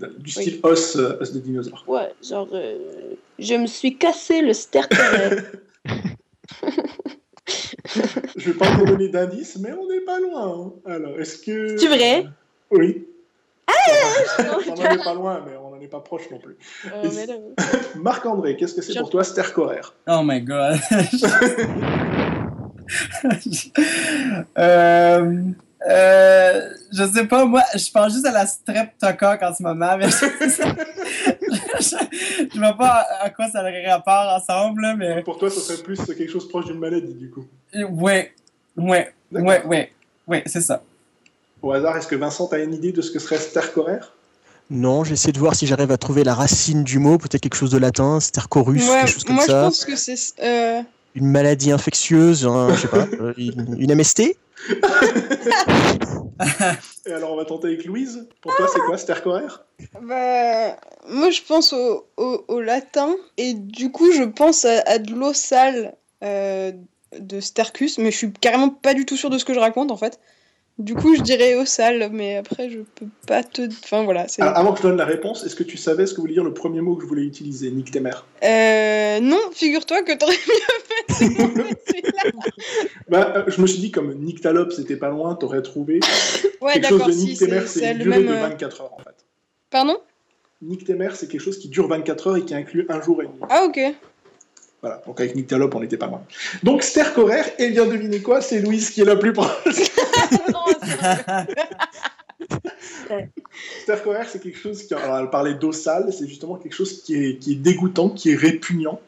de- 0.00 0.14
du 0.18 0.30
style 0.30 0.60
os, 0.62 0.96
euh, 0.96 1.18
os 1.20 1.32
de 1.32 1.40
dinosaure. 1.40 1.84
Ouais, 1.86 2.12
genre. 2.22 2.48
euh, 2.52 3.14
je 3.38 3.54
me 3.54 3.66
suis 3.66 3.96
cassé 3.96 4.42
le 4.42 4.52
stercoraire. 4.52 5.44
Je 8.36 8.50
vais 8.50 8.58
pas 8.58 8.70
vous 8.72 8.84
donner 8.84 9.08
d'indices, 9.08 9.58
mais 9.58 9.72
on 9.72 9.88
n'est 9.88 10.00
pas 10.02 10.20
loin. 10.20 10.66
hein. 10.66 10.72
Alors, 10.92 11.18
est-ce 11.18 11.38
que... 11.38 11.76
C'est 11.78 11.88
vrai? 11.88 12.26
Oui. 12.70 13.06
Ah, 13.66 13.72
on 14.70 14.74
n'en 14.74 14.90
est 14.90 15.02
pas 15.04 15.14
loin, 15.14 15.42
mais 15.46 15.56
on 15.56 15.70
n'en 15.70 15.80
est 15.80 15.88
pas 15.88 16.00
proche 16.00 16.30
non 16.30 16.38
plus. 16.38 16.56
Euh, 16.92 17.08
Marc-André, 17.96 18.56
qu'est-ce 18.56 18.74
que 18.74 18.82
c'est 18.82 18.92
Je- 18.92 18.98
pour 19.00 19.08
toi, 19.10 19.24
stercoraire 19.24 19.94
Oh 20.06 20.20
my 20.22 20.40
god. 20.42 20.78
Euh, 24.58 25.42
euh, 25.88 26.68
je 26.92 27.04
sais 27.12 27.24
pas, 27.26 27.44
moi, 27.44 27.62
je 27.74 27.90
pense 27.90 28.12
juste 28.12 28.26
à 28.26 28.32
la 28.32 28.46
streptocoque 28.46 29.42
en 29.42 29.54
ce 29.54 29.62
moment, 29.62 29.96
mais 29.96 30.08
je, 30.10 30.26
je, 31.80 31.96
je 32.54 32.58
vois 32.58 32.74
pas 32.74 33.06
à 33.20 33.30
quoi 33.30 33.48
ça 33.48 33.60
aurait 33.60 33.90
rapport 33.90 34.34
ensemble, 34.36 34.94
mais 34.96 35.22
Pour 35.22 35.38
toi, 35.38 35.50
ça 35.50 35.60
serait 35.60 35.82
plus 35.82 35.98
quelque 36.04 36.30
chose 36.30 36.48
proche 36.48 36.66
d'une 36.66 36.78
maladie, 36.78 37.14
du 37.14 37.30
coup. 37.30 37.44
ouais, 37.74 38.32
ouais, 38.76 39.12
D'accord. 39.30 39.48
ouais, 39.48 39.64
ouais, 39.66 39.92
ouais, 40.26 40.42
c'est 40.46 40.60
ça. 40.62 40.82
Au 41.62 41.72
hasard, 41.72 41.96
est-ce 41.96 42.06
que 42.06 42.16
Vincent 42.16 42.46
a 42.48 42.58
une 42.58 42.74
idée 42.74 42.92
de 42.92 43.02
ce 43.02 43.10
que 43.10 43.18
serait 43.18 43.38
stercoraire? 43.38 44.12
Non, 44.70 45.02
j'essaie 45.02 45.32
de 45.32 45.38
voir 45.38 45.54
si 45.54 45.66
j'arrive 45.66 45.90
à 45.90 45.96
trouver 45.96 46.24
la 46.24 46.34
racine 46.34 46.84
du 46.84 46.98
mot, 46.98 47.16
peut-être 47.18 47.40
quelque 47.40 47.54
chose 47.56 47.70
de 47.70 47.78
latin, 47.78 48.20
stercorus, 48.20 48.86
Ouais, 48.88 48.98
quelque 49.00 49.10
chose 49.12 49.24
comme 49.24 49.36
moi, 49.36 49.44
je 49.46 49.50
ça. 49.52 49.62
pense 49.62 49.84
que 49.84 49.96
c'est. 49.96 50.16
euh, 50.42 50.82
Une 51.18 51.30
maladie 51.30 51.72
infectieuse, 51.72 52.46
un- 52.46 52.74
je 52.74 52.80
sais 52.82 52.88
pas, 52.88 53.06
euh, 53.20 53.32
une, 53.36 53.76
une 53.78 53.94
MST 53.94 54.36
Et 57.06 57.12
alors, 57.12 57.32
on 57.32 57.36
va 57.36 57.44
tenter 57.44 57.68
avec 57.68 57.84
Louise. 57.84 58.28
Pour 58.42 58.54
toi, 58.56 58.66
c'est 58.72 58.80
quoi, 58.80 58.98
stercoraire 58.98 59.64
Bah, 60.02 60.76
moi, 61.08 61.30
je 61.30 61.40
pense 61.46 61.72
au, 61.72 62.06
au, 62.16 62.44
au 62.48 62.60
latin. 62.60 63.14
Et 63.36 63.54
du 63.54 63.90
coup, 63.90 64.12
je 64.12 64.22
pense 64.22 64.64
à, 64.64 64.80
à 64.86 64.98
de 64.98 65.12
l'eau 65.14 65.32
sale 65.32 65.94
euh, 66.22 66.72
de 67.18 67.40
Stercus. 67.40 67.98
Mais 67.98 68.10
je 68.10 68.16
suis 68.16 68.32
carrément 68.32 68.68
pas 68.68 68.94
du 68.94 69.06
tout 69.06 69.16
sûre 69.16 69.30
de 69.30 69.38
ce 69.38 69.44
que 69.44 69.54
je 69.54 69.60
raconte, 69.60 69.90
en 69.90 69.96
fait. 69.96 70.18
Du 70.78 70.94
coup, 70.94 71.16
je 71.16 71.22
dirais 71.22 71.56
eau 71.56 71.64
sale. 71.64 72.08
Mais 72.12 72.36
après, 72.36 72.70
je 72.70 72.78
peux 72.94 73.06
pas 73.26 73.42
te. 73.42 73.62
Enfin, 73.62 74.04
voilà. 74.04 74.28
c'est- 74.28 74.42
Ah, 74.42 74.50
Avant 74.52 74.72
que 74.72 74.78
je 74.78 74.84
donne 74.84 74.96
la 74.96 75.04
réponse, 75.04 75.44
est-ce 75.44 75.56
que 75.56 75.64
tu 75.64 75.76
savais 75.76 76.06
ce 76.06 76.14
que 76.14 76.20
voulait 76.20 76.34
dire 76.34 76.44
le 76.44 76.54
premier 76.54 76.80
mot 76.80 76.94
que 76.94 77.02
je 77.02 77.08
voulais 77.08 77.24
utiliser, 77.24 77.70
Nick 77.70 77.90
tes 77.90 78.00
mères 78.00 78.24
Euh, 78.44 79.18
non, 79.20 79.40
figure-toi 79.52 80.02
que 80.02 80.12
t'aurais 80.16 80.34
mieux 80.34 81.14
fait. 81.14 82.02
bah, 83.08 83.32
euh, 83.36 83.44
Je 83.48 83.60
me 83.60 83.66
suis 83.66 83.78
dit, 83.80 83.90
comme 83.90 84.14
Nyctalope, 84.14 84.72
c'était 84.72 84.96
pas 84.96 85.08
loin, 85.08 85.34
t'aurais 85.34 85.62
trouvé. 85.62 86.00
ouais, 86.60 86.78
d'accord, 86.78 87.10
si, 87.10 87.18
Nick 87.26 87.36
c'est 87.38 87.94
le 87.94 88.04
même. 88.04 88.26
de 88.26 88.32
euh, 88.32 88.40
24 88.48 88.80
heures, 88.82 88.92
en 88.94 88.98
fait. 88.98 89.14
Pardon? 89.70 89.96
Nick 90.62 90.84
tes 90.84 90.94
mères, 90.94 91.16
c'est 91.16 91.28
quelque 91.28 91.40
chose 91.40 91.58
qui 91.58 91.68
dure 91.68 91.88
24 91.88 92.26
heures 92.28 92.36
et 92.36 92.44
qui 92.44 92.54
inclut 92.54 92.86
un 92.88 93.00
jour 93.00 93.22
et 93.22 93.26
demi. 93.26 93.38
Ah, 93.48 93.64
ok. 93.64 93.78
Voilà, 94.80 95.02
donc 95.06 95.20
avec 95.20 95.34
Nyctalope, 95.34 95.74
on 95.74 95.80
n'était 95.80 95.96
pas 95.96 96.06
loin. 96.06 96.22
Donc, 96.62 96.84
stercoraire, 96.84 97.46
et 97.58 97.70
bien 97.70 97.84
devinez 97.86 98.20
quoi, 98.22 98.40
c'est 98.40 98.60
Louise 98.60 98.90
qui 98.90 99.00
est 99.00 99.04
la 99.04 99.16
plus 99.16 99.32
proche. 99.32 99.48
stercoraire, 103.82 104.28
c'est 104.30 104.42
quelque 104.42 104.58
chose 104.58 104.82
qui, 104.84 104.94
alors, 104.94 105.18
elle 105.18 105.30
parlait 105.30 105.54
d'eau 105.54 105.72
sale, 105.72 106.12
c'est 106.12 106.26
justement 106.26 106.56
quelque 106.56 106.74
chose 106.74 107.02
qui 107.02 107.14
est, 107.14 107.38
qui 107.38 107.52
est 107.52 107.56
dégoûtant, 107.56 108.10
qui 108.10 108.30
est 108.30 108.36
répugnant, 108.36 109.00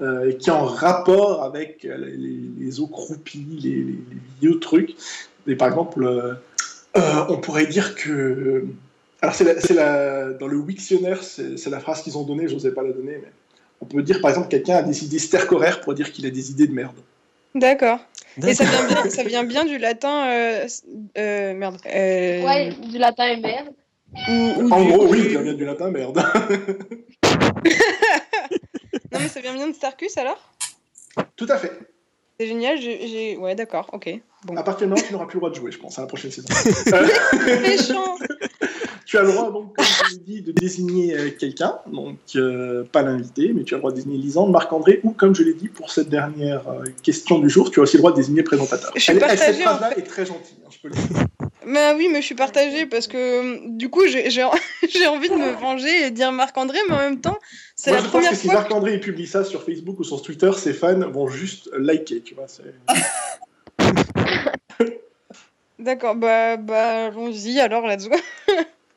euh, 0.00 0.30
et 0.30 0.36
qui 0.36 0.50
est 0.50 0.52
en 0.52 0.64
rapport 0.64 1.42
avec 1.42 1.84
euh, 1.84 1.96
les, 1.96 2.80
eaux 2.80 2.86
croupies, 2.86 3.58
les, 3.62 3.98
vieux 4.40 4.58
trucs. 4.58 4.96
Et 5.46 5.54
par 5.54 5.68
exemple, 5.68 6.04
euh, 6.04 6.34
on 7.28 7.38
pourrait 7.38 7.66
dire 7.66 7.94
que. 7.94 8.64
Alors, 9.20 9.34
c'est 9.34 9.44
dans 9.74 10.48
le 10.48 10.56
Wiktionnaire, 10.56 11.22
c'est 11.22 11.56
c'est 11.56 11.70
la 11.70 11.78
phrase 11.78 12.02
qu'ils 12.02 12.18
ont 12.18 12.24
donnée, 12.24 12.48
je 12.48 12.54
n'osais 12.54 12.72
pas 12.72 12.82
la 12.82 12.92
donner, 12.92 13.18
mais 13.22 13.30
on 13.80 13.84
peut 13.84 14.02
dire 14.02 14.20
par 14.20 14.30
exemple 14.30 14.48
quelqu'un 14.48 14.76
a 14.76 14.82
des 14.82 15.04
idées 15.04 15.20
stercoraires 15.20 15.80
pour 15.80 15.94
dire 15.94 16.10
qu'il 16.10 16.26
a 16.26 16.30
des 16.30 16.50
idées 16.50 16.66
de 16.66 16.72
merde. 16.72 16.96
D'accord. 17.54 17.98
Et 18.46 18.54
ça 18.54 18.64
vient, 18.64 18.86
bien, 18.86 19.10
ça 19.10 19.22
vient 19.24 19.44
bien 19.44 19.64
du 19.64 19.78
latin. 19.78 20.26
euh, 20.30 20.66
euh, 21.18 21.54
merde. 21.54 21.76
euh, 21.86 22.42
Ouais, 22.44 22.70
du 22.90 22.98
latin 22.98 23.26
et 23.26 23.36
merde. 23.36 23.68
ou- 24.28 24.52
ou 24.62 24.72
En 24.72 24.82
du- 24.84 24.90
gros, 24.92 25.06
oui, 25.08 25.32
ça 25.34 25.42
vient 25.42 25.54
du 25.54 25.64
latin 25.64 25.90
merde. 25.90 26.22
Non, 29.12 29.20
mais 29.20 29.28
ça 29.28 29.40
vient 29.40 29.52
bien 29.54 29.68
de 29.68 29.74
Starcus 29.74 30.16
alors? 30.16 30.38
Tout 31.36 31.46
à 31.50 31.58
fait. 31.58 31.70
C'est 32.40 32.46
génial. 32.46 32.78
j'ai- 32.80 33.36
Ouais, 33.36 33.54
d'accord, 33.54 33.90
ok. 33.92 34.10
Bon. 34.44 34.56
À 34.56 34.62
partir 34.62 34.86
de 34.86 34.92
maintenant, 34.92 35.06
tu 35.06 35.12
n'auras 35.12 35.26
plus 35.26 35.36
le 35.36 35.40
droit 35.40 35.50
de 35.50 35.54
jouer, 35.54 35.70
je 35.70 35.78
pense, 35.78 35.98
à 35.98 36.02
la 36.02 36.06
prochaine 36.08 36.30
saison. 36.30 36.48
Euh, 36.94 37.60
Méchant 37.60 38.16
tu 39.06 39.18
as 39.18 39.22
le 39.22 39.32
droit, 39.32 39.50
donc, 39.52 39.76
dit, 40.18 40.42
de 40.42 40.52
désigner 40.52 41.16
euh, 41.16 41.30
quelqu'un, 41.30 41.76
donc 41.86 42.16
euh, 42.36 42.84
pas 42.84 43.02
l'invité, 43.02 43.52
mais 43.54 43.64
tu 43.64 43.74
as 43.74 43.76
le 43.76 43.80
droit 43.80 43.90
de 43.90 43.96
désigner 43.96 44.18
Lisande, 44.18 44.50
Marc-André, 44.50 45.00
ou 45.04 45.10
comme 45.10 45.34
je 45.34 45.42
l'ai 45.42 45.54
dit 45.54 45.68
pour 45.68 45.90
cette 45.90 46.08
dernière 46.08 46.68
euh, 46.68 46.84
question 47.02 47.38
du 47.38 47.48
jour, 47.48 47.70
tu 47.70 47.80
as 47.80 47.82
aussi 47.84 47.96
le 47.96 48.00
droit 48.00 48.12
de 48.12 48.16
désigner 48.16 48.42
présentateur. 48.42 48.92
Je 48.94 49.00
suis 49.00 49.10
Elle- 49.12 49.16
elle- 49.18 49.20
partagée, 49.22 49.52
cette 49.52 49.62
phrase-là 49.62 49.88
en 49.88 49.90
fait. 49.92 50.00
est 50.00 50.04
très 50.04 50.26
gentille, 50.26 50.56
hein, 50.64 50.68
je 50.70 50.78
peux 50.78 50.88
le 50.88 50.94
dire. 50.94 51.26
Bah 51.66 51.94
oui, 51.96 52.08
mais 52.10 52.20
je 52.20 52.26
suis 52.26 52.34
partagée 52.34 52.86
parce 52.86 53.06
que 53.06 53.68
du 53.76 53.88
coup, 53.88 54.02
j'ai 54.06 54.42
envie 54.42 55.28
de 55.28 55.34
me 55.36 55.52
venger 55.60 56.06
et 56.06 56.10
dire 56.10 56.32
Marc-André, 56.32 56.78
mais 56.88 56.94
en 56.94 56.98
même 56.98 57.20
temps, 57.20 57.38
c'est 57.76 57.92
la 57.92 57.98
je 57.98 58.02
pense 58.02 58.10
première 58.12 58.30
que 58.30 58.36
si. 58.36 58.48
Marc-André 58.48 58.98
publie 58.98 59.26
ça 59.26 59.44
sur 59.44 59.62
Facebook 59.62 60.00
ou 60.00 60.04
sur 60.04 60.20
Twitter, 60.22 60.50
ses 60.56 60.72
fans 60.72 60.98
vont 61.10 61.28
juste 61.28 61.70
liker, 61.76 62.20
tu 62.22 62.34
vois. 62.34 62.46
D'accord, 65.78 66.14
bah, 66.14 66.56
bah 66.56 67.06
allons-y 67.06 67.58
alors, 67.58 67.86
let's 67.86 68.08
go. 68.08 68.16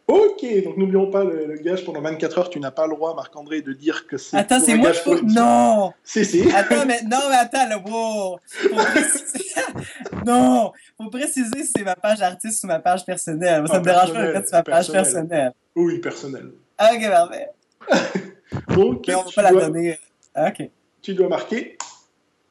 Ok, 0.08 0.46
donc 0.64 0.78
n'oublions 0.78 1.10
pas 1.10 1.24
le, 1.24 1.48
le 1.48 1.56
gage 1.58 1.84
pendant 1.84 2.00
24 2.02 2.38
heures, 2.38 2.50
tu 2.52 2.60
n'as 2.60 2.70
pas 2.70 2.86
le 2.86 2.94
droit, 2.94 3.16
Marc-André, 3.16 3.62
de 3.62 3.74
dire 3.74 4.06
que 4.06 4.18
c'est. 4.18 4.38
Attends, 4.38 4.60
c'est 4.60 4.76
moi 4.76 4.92
qui 4.92 5.00
faut. 5.00 5.20
Non! 5.24 5.94
Si, 6.04 6.24
si. 6.24 6.48
Attends, 6.52 6.86
mais 6.88 7.02
non, 7.04 7.18
mais 7.30 7.36
attends, 7.38 7.68
là, 7.68 7.80
wow! 7.84 8.38
Faut 8.46 8.76
préciser. 8.76 9.46
non! 10.26 10.72
Faut 11.02 11.10
préciser 11.10 11.64
si 11.64 11.72
c'est 11.76 11.84
ma 11.84 11.96
page 11.96 12.22
artiste 12.22 12.64
ou 12.64 12.68
ma 12.68 12.78
page 12.80 13.04
personnelle. 13.04 13.64
Ça 13.68 13.74
Ah, 13.76 13.80
me 13.80 13.84
dérange 13.84 14.14
pas 14.14 14.14
personnel, 14.14 14.34
quand 14.34 14.42
c'est 14.46 14.52
ma 14.56 14.64
page 14.64 14.92
personnel. 14.92 15.04
personnelle. 15.28 15.52
Oui, 15.76 15.98
personnel. 16.00 16.52
Ah, 16.78 16.92
ok, 16.94 17.10
parfait. 17.10 17.50
Donc, 18.76 19.06
Mais 19.08 19.16
on 19.16 19.24
pas 19.32 19.42
la 19.42 19.52
dois- 19.52 19.62
donner. 19.66 20.00
Ah, 20.36 20.50
ok. 20.50 20.70
tu 21.02 21.14
dois 21.16 21.30
marquer 21.30 21.78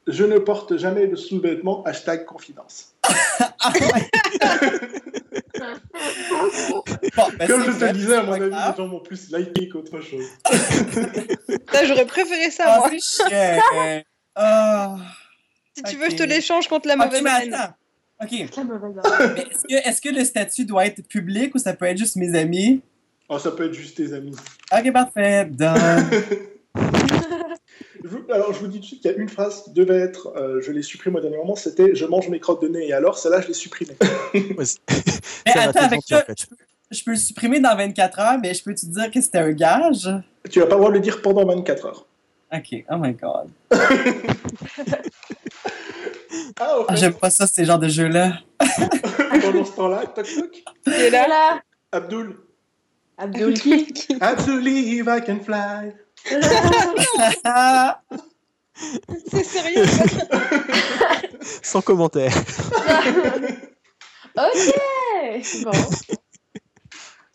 Je 0.07 0.23
ne 0.25 0.39
porte 0.39 0.75
jamais 0.77 1.07
de 1.07 1.15
sous-vêtements, 1.15 1.83
hashtag 1.83 2.25
confidence. 2.25 2.93
Ah, 3.59 3.71
ouais. 3.73 4.09
Bon, 7.15 7.23
ben, 7.37 7.47
Comme 7.47 7.63
je 7.65 7.71
te 7.79 7.91
disais, 7.93 8.15
à 8.15 8.23
mon 8.23 8.33
avis, 8.33 8.49
grave. 8.49 8.75
les 8.77 8.83
gens 8.83 8.89
vont 8.89 8.99
plus 8.99 9.29
liker 9.31 9.69
qu'autre 9.69 10.01
chose. 10.01 10.25
Ça, 11.71 11.85
j'aurais 11.85 12.05
préféré 12.05 12.51
ça, 12.51 12.63
Ah, 12.67 12.77
moi. 12.79 12.89
c'est 12.91 12.99
chiant. 12.99 14.01
Ah. 14.37 14.97
Si 15.77 15.83
tu 15.83 15.95
veux, 15.97 16.09
je 16.09 16.15
te 16.17 16.23
l'échange 16.23 16.67
contre 16.67 16.87
la 16.89 16.95
Ok, 16.95 17.05
mauvaise 17.05 17.21
mais 17.23 17.29
haine. 17.43 17.53
attends. 17.53 17.73
Ok. 18.21 18.31
Mais 19.69 19.77
Est-ce 19.85 20.01
que, 20.01 20.09
le 20.09 20.23
statut 20.25 20.65
doit 20.65 20.85
être 20.85 21.01
public 21.07 21.55
ou 21.55 21.57
ça 21.57 21.73
peut 21.73 21.85
être 21.85 21.97
juste 21.97 22.15
mes 22.17 22.37
amis? 22.37 22.81
Oh, 23.29 23.39
ça 23.39 23.51
peut 23.51 23.65
être 23.65 23.73
juste 23.73 23.95
tes 23.97 24.13
amis. 24.13 24.35
Ok, 24.77 24.91
parfait. 24.93 25.45
Done. 25.45 25.75
Je 28.03 28.09
vous- 28.09 28.25
alors, 28.31 28.53
je 28.53 28.59
vous 28.59 28.67
dis 28.67 28.77
tout 28.77 28.81
de 28.81 28.85
suite 28.87 29.01
qu'il 29.01 29.11
y 29.11 29.13
a 29.13 29.17
une 29.17 29.29
phrase 29.29 29.63
qui 29.63 29.71
devait 29.71 29.99
être, 29.99 30.27
euh, 30.37 30.61
je 30.61 30.71
l'ai 30.71 30.81
supprimée 30.83 31.17
au 31.17 31.21
dernier 31.21 31.37
moment, 31.37 31.55
c'était 31.55 31.95
Je 31.95 32.05
mange 32.05 32.29
mes 32.29 32.39
crottes 32.39 32.61
de 32.61 32.67
nez, 32.67 32.87
et 32.89 32.93
alors, 32.93 33.17
celle-là, 33.17 33.41
je 33.41 33.47
l'ai 33.47 33.53
supprimée. 33.53 33.95
Mais 34.33 35.51
attends, 35.55 35.79
avec 35.81 35.99
en 36.11 36.17
fait. 36.19 36.45
peux, 36.49 36.55
je 36.91 37.03
peux 37.03 37.11
le 37.11 37.17
supprimer 37.17 37.59
dans 37.59 37.75
24 37.75 38.19
heures, 38.19 38.37
mais 38.41 38.53
je 38.53 38.63
peux 38.63 38.73
te 38.73 38.85
dire 38.85 39.09
que 39.11 39.19
c'était 39.21 39.39
un 39.39 39.51
gage? 39.51 40.09
Tu 40.49 40.59
n'as 40.59 40.65
pas 40.67 40.75
de 40.77 40.91
le 40.91 40.99
dire 40.99 41.21
pendant 41.21 41.45
24 41.45 41.85
heures. 41.85 42.05
Ok, 42.53 42.83
oh 42.89 42.97
my 42.97 43.13
god. 43.13 43.49
Ah, 46.59 46.77
Ah, 46.87 46.95
J'aime 46.95 47.13
pas 47.13 47.29
ça, 47.29 47.47
ces 47.47 47.65
genres 47.65 47.79
de 47.79 47.87
jeux-là. 47.87 48.33
pendant 49.41 49.65
ce 49.65 49.71
temps-là, 49.73 50.05
toc 50.07 50.25
toc, 50.27 50.63
Et 50.87 51.09
là, 51.09 51.25
Voilà. 51.27 51.61
Abdul. 51.91 52.37
Abdul 53.17 53.53
qui 53.59 53.87
Abdul, 54.21 54.67
if 54.67 55.07
I 55.07 55.21
can 55.25 55.39
fly. 55.39 55.93
C'est 59.31 59.43
sérieux? 59.43 59.85
Sans 61.61 61.81
commentaire. 61.81 62.33
Ok. 64.37 64.73
Bon. 65.63 65.71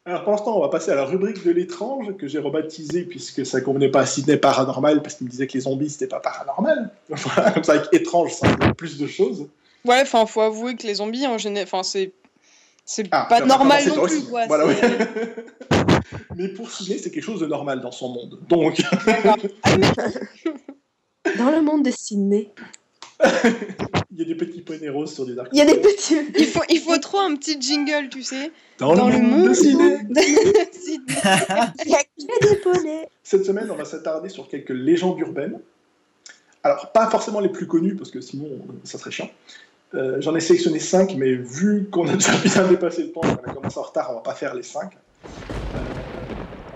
Alors, 0.07 0.22
pour 0.24 0.32
l'instant, 0.32 0.57
on 0.57 0.61
va 0.61 0.68
passer 0.68 0.90
à 0.90 0.94
la 0.94 1.05
rubrique 1.05 1.44
de 1.44 1.51
l'étrange 1.51 2.16
que 2.16 2.26
j'ai 2.26 2.38
rebaptisée 2.38 3.05
puisque 3.05 3.44
ça 3.44 3.61
convenait 3.61 3.90
pas 3.90 4.01
à 4.01 4.07
Sydney 4.07 4.38
paranormal 4.38 5.03
parce 5.03 5.16
qu'il 5.16 5.26
me 5.26 5.30
disait 5.30 5.46
que 5.46 5.53
les 5.53 5.61
zombies 5.61 5.90
c'était 5.90 6.07
pas 6.07 6.20
paranormal. 6.20 6.90
Voilà, 7.11 7.51
comme 7.51 7.64
ça, 7.64 7.72
avec 7.72 7.88
étrange, 7.92 8.32
ça 8.32 8.48
englobe 8.48 8.74
plus 8.74 8.96
de 8.98 9.07
choses. 9.07 9.46
Ouais, 9.84 10.01
enfin, 10.01 10.24
faut 10.26 10.40
avouer 10.40 10.74
que 10.76 10.86
les 10.86 10.94
zombies, 10.94 11.26
en 11.26 11.38
général, 11.38 11.64
enfin, 11.64 11.82
c'est. 11.82 12.12
C'est 12.86 13.07
Ah, 13.12 13.26
pas 13.28 13.40
normal 13.44 13.86
non 13.86 14.03
plus, 14.05 14.22
quoi. 14.24 14.46
Voilà, 14.46 14.66
oui. 14.66 14.74
Mais 16.36 16.48
pour 16.48 16.70
Sydney, 16.70 16.98
c'est 16.98 17.11
quelque 17.11 17.22
chose 17.22 17.40
de 17.40 17.46
normal 17.46 17.80
dans 17.80 17.92
son 17.92 18.09
monde. 18.09 18.40
Donc. 18.48 18.80
Dans 21.36 21.51
le 21.51 21.61
monde 21.61 21.84
de 21.84 21.90
Sydney, 21.90 22.51
il 24.11 24.18
y 24.18 24.23
a 24.23 24.25
des 24.25 24.35
petits 24.35 24.62
poinets 24.62 24.89
roses 24.89 25.14
sur 25.14 25.27
des 25.27 25.39
arcs. 25.39 25.51
il 25.53 25.59
y 25.59 25.62
a 25.62 25.66
des 25.66 25.79
petits. 25.81 26.16
Il 26.39 26.47
faut, 26.47 26.62
il 26.68 26.81
faut 26.81 26.97
trop 26.99 27.18
un 27.18 27.35
petit 27.37 27.61
jingle, 27.61 28.09
tu 28.11 28.23
sais. 28.23 28.51
Dans, 28.79 28.95
dans 28.95 29.09
le, 29.09 29.16
le 29.16 29.23
monde 29.23 29.49
de. 29.49 29.55
Sydney. 29.55 29.99
Il 30.11 31.91
y 31.91 31.95
a 31.95 32.03
que 32.03 32.49
des 32.49 32.57
poneys. 32.57 33.09
Cette 33.23 33.45
semaine, 33.45 33.71
on 33.71 33.77
va 33.77 33.85
s'attarder 33.85 34.29
sur 34.29 34.49
quelques 34.49 34.71
légendes 34.71 35.18
urbaines. 35.21 35.59
Alors, 36.62 36.93
pas 36.93 37.09
forcément 37.09 37.41
les 37.41 37.49
plus 37.49 37.66
connues, 37.66 37.95
parce 37.97 38.11
que 38.11 38.21
sinon, 38.21 38.49
ça 38.85 38.99
serait 38.99 39.11
chiant. 39.11 39.31
Euh, 39.95 40.21
J'en 40.21 40.35
ai 40.37 40.41
sélectionné 40.41 40.79
5, 40.79 41.14
mais 41.16 41.35
vu 41.35 41.89
qu'on 41.91 42.07
a 42.09 42.14
déjà 42.14 42.33
bien 42.37 42.68
dépassé 42.68 43.03
le 43.05 43.12
temps 43.12 43.21
qu'on 43.23 43.51
a 43.51 43.55
commencé 43.55 43.79
en 43.79 43.83
retard, 43.83 44.11
on 44.11 44.14
va 44.16 44.21
pas 44.21 44.35
faire 44.35 44.55
les 44.55 44.62
5. 44.62 44.93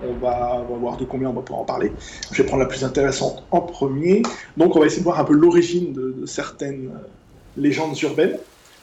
On, 0.08 0.24
va, 0.24 0.64
on 0.68 0.72
va 0.74 0.78
voir 0.78 0.96
de 0.96 1.04
combien 1.04 1.28
on 1.28 1.32
va 1.32 1.42
pouvoir 1.42 1.62
en 1.62 1.64
parler. 1.64 1.92
Je 2.32 2.42
vais 2.42 2.46
prendre 2.46 2.62
la 2.62 2.68
plus 2.68 2.84
intéressante 2.84 3.42
en 3.50 3.60
premier. 3.60 4.22
Donc, 4.56 4.76
on 4.76 4.80
va 4.80 4.86
essayer 4.86 5.00
de 5.00 5.04
voir 5.04 5.20
un 5.20 5.24
peu 5.24 5.34
l'origine 5.34 5.92
de, 5.92 6.14
de 6.20 6.26
certaines 6.26 6.86
euh, 6.86 7.08
légendes 7.56 7.98
urbaines. 8.02 8.38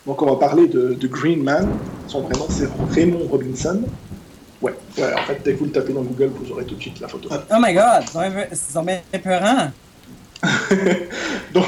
Donc, 0.05 0.22
on 0.22 0.26
va 0.26 0.36
parler 0.36 0.67
de, 0.67 0.93
de 0.93 1.07
Green 1.07 1.43
Man. 1.43 1.69
Son 2.07 2.22
vrai 2.22 2.34
nom, 2.34 2.47
c'est 2.49 2.67
Raymond 2.91 3.28
Robinson. 3.30 3.82
Ouais, 4.61 4.74
ouais, 4.97 5.13
en 5.13 5.24
fait, 5.24 5.41
dès 5.43 5.53
que 5.53 5.59
vous 5.59 5.65
le 5.65 5.72
tapez 5.72 5.93
dans 5.93 6.03
Google, 6.03 6.32
vous 6.36 6.51
aurez 6.51 6.65
tout 6.65 6.76
de 6.76 6.82
suite 6.82 6.99
la 6.99 7.07
photo. 7.07 7.30
oh 7.32 7.55
my 7.59 7.74
god, 7.74 8.03
c'est 8.53 8.84
bien 8.84 9.01
épeurant. 9.11 9.72
Donc, 11.53 11.67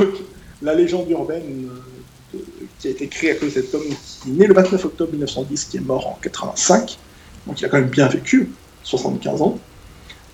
la 0.62 0.74
légende 0.74 1.10
urbaine 1.10 1.70
euh, 2.34 2.40
qui 2.80 2.88
a 2.88 2.92
été 2.92 3.08
créée 3.08 3.32
à 3.32 3.36
cause 3.36 3.54
de 3.54 3.62
cet 3.62 3.74
homme 3.76 3.84
qui 3.84 4.30
est 4.30 4.34
né 4.34 4.48
le 4.48 4.54
29 4.54 4.86
octobre 4.86 5.12
1910, 5.12 5.66
qui 5.66 5.78
est 5.78 5.82
mort 5.82 6.08
en 6.08 6.18
85, 6.22 6.98
donc 7.46 7.60
il 7.60 7.66
a 7.66 7.70
quand 7.70 7.78
même 7.78 7.90
bien 7.90 8.08
vécu, 8.08 8.50
75 8.84 9.42
ans. 9.42 9.60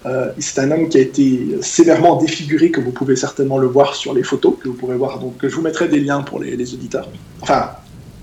Euh, 0.06 0.32
c'est 0.40 0.62
un 0.62 0.72
homme 0.72 0.88
qui 0.88 0.98
a 0.98 1.02
été 1.02 1.62
sévèrement 1.62 2.16
défiguré, 2.16 2.72
que 2.72 2.80
vous 2.80 2.92
pouvez 2.92 3.16
certainement 3.16 3.58
le 3.58 3.68
voir 3.68 3.96
sur 3.96 4.14
les 4.14 4.24
photos, 4.24 4.56
que 4.62 4.70
vous 4.70 4.76
pourrez 4.76 4.96
voir, 4.96 5.20
donc 5.20 5.36
je 5.42 5.54
vous 5.54 5.62
mettrai 5.62 5.90
des 5.90 6.00
liens 6.00 6.22
pour 6.22 6.40
les, 6.40 6.56
les 6.56 6.74
auditeurs, 6.74 7.10
enfin, 7.42 7.72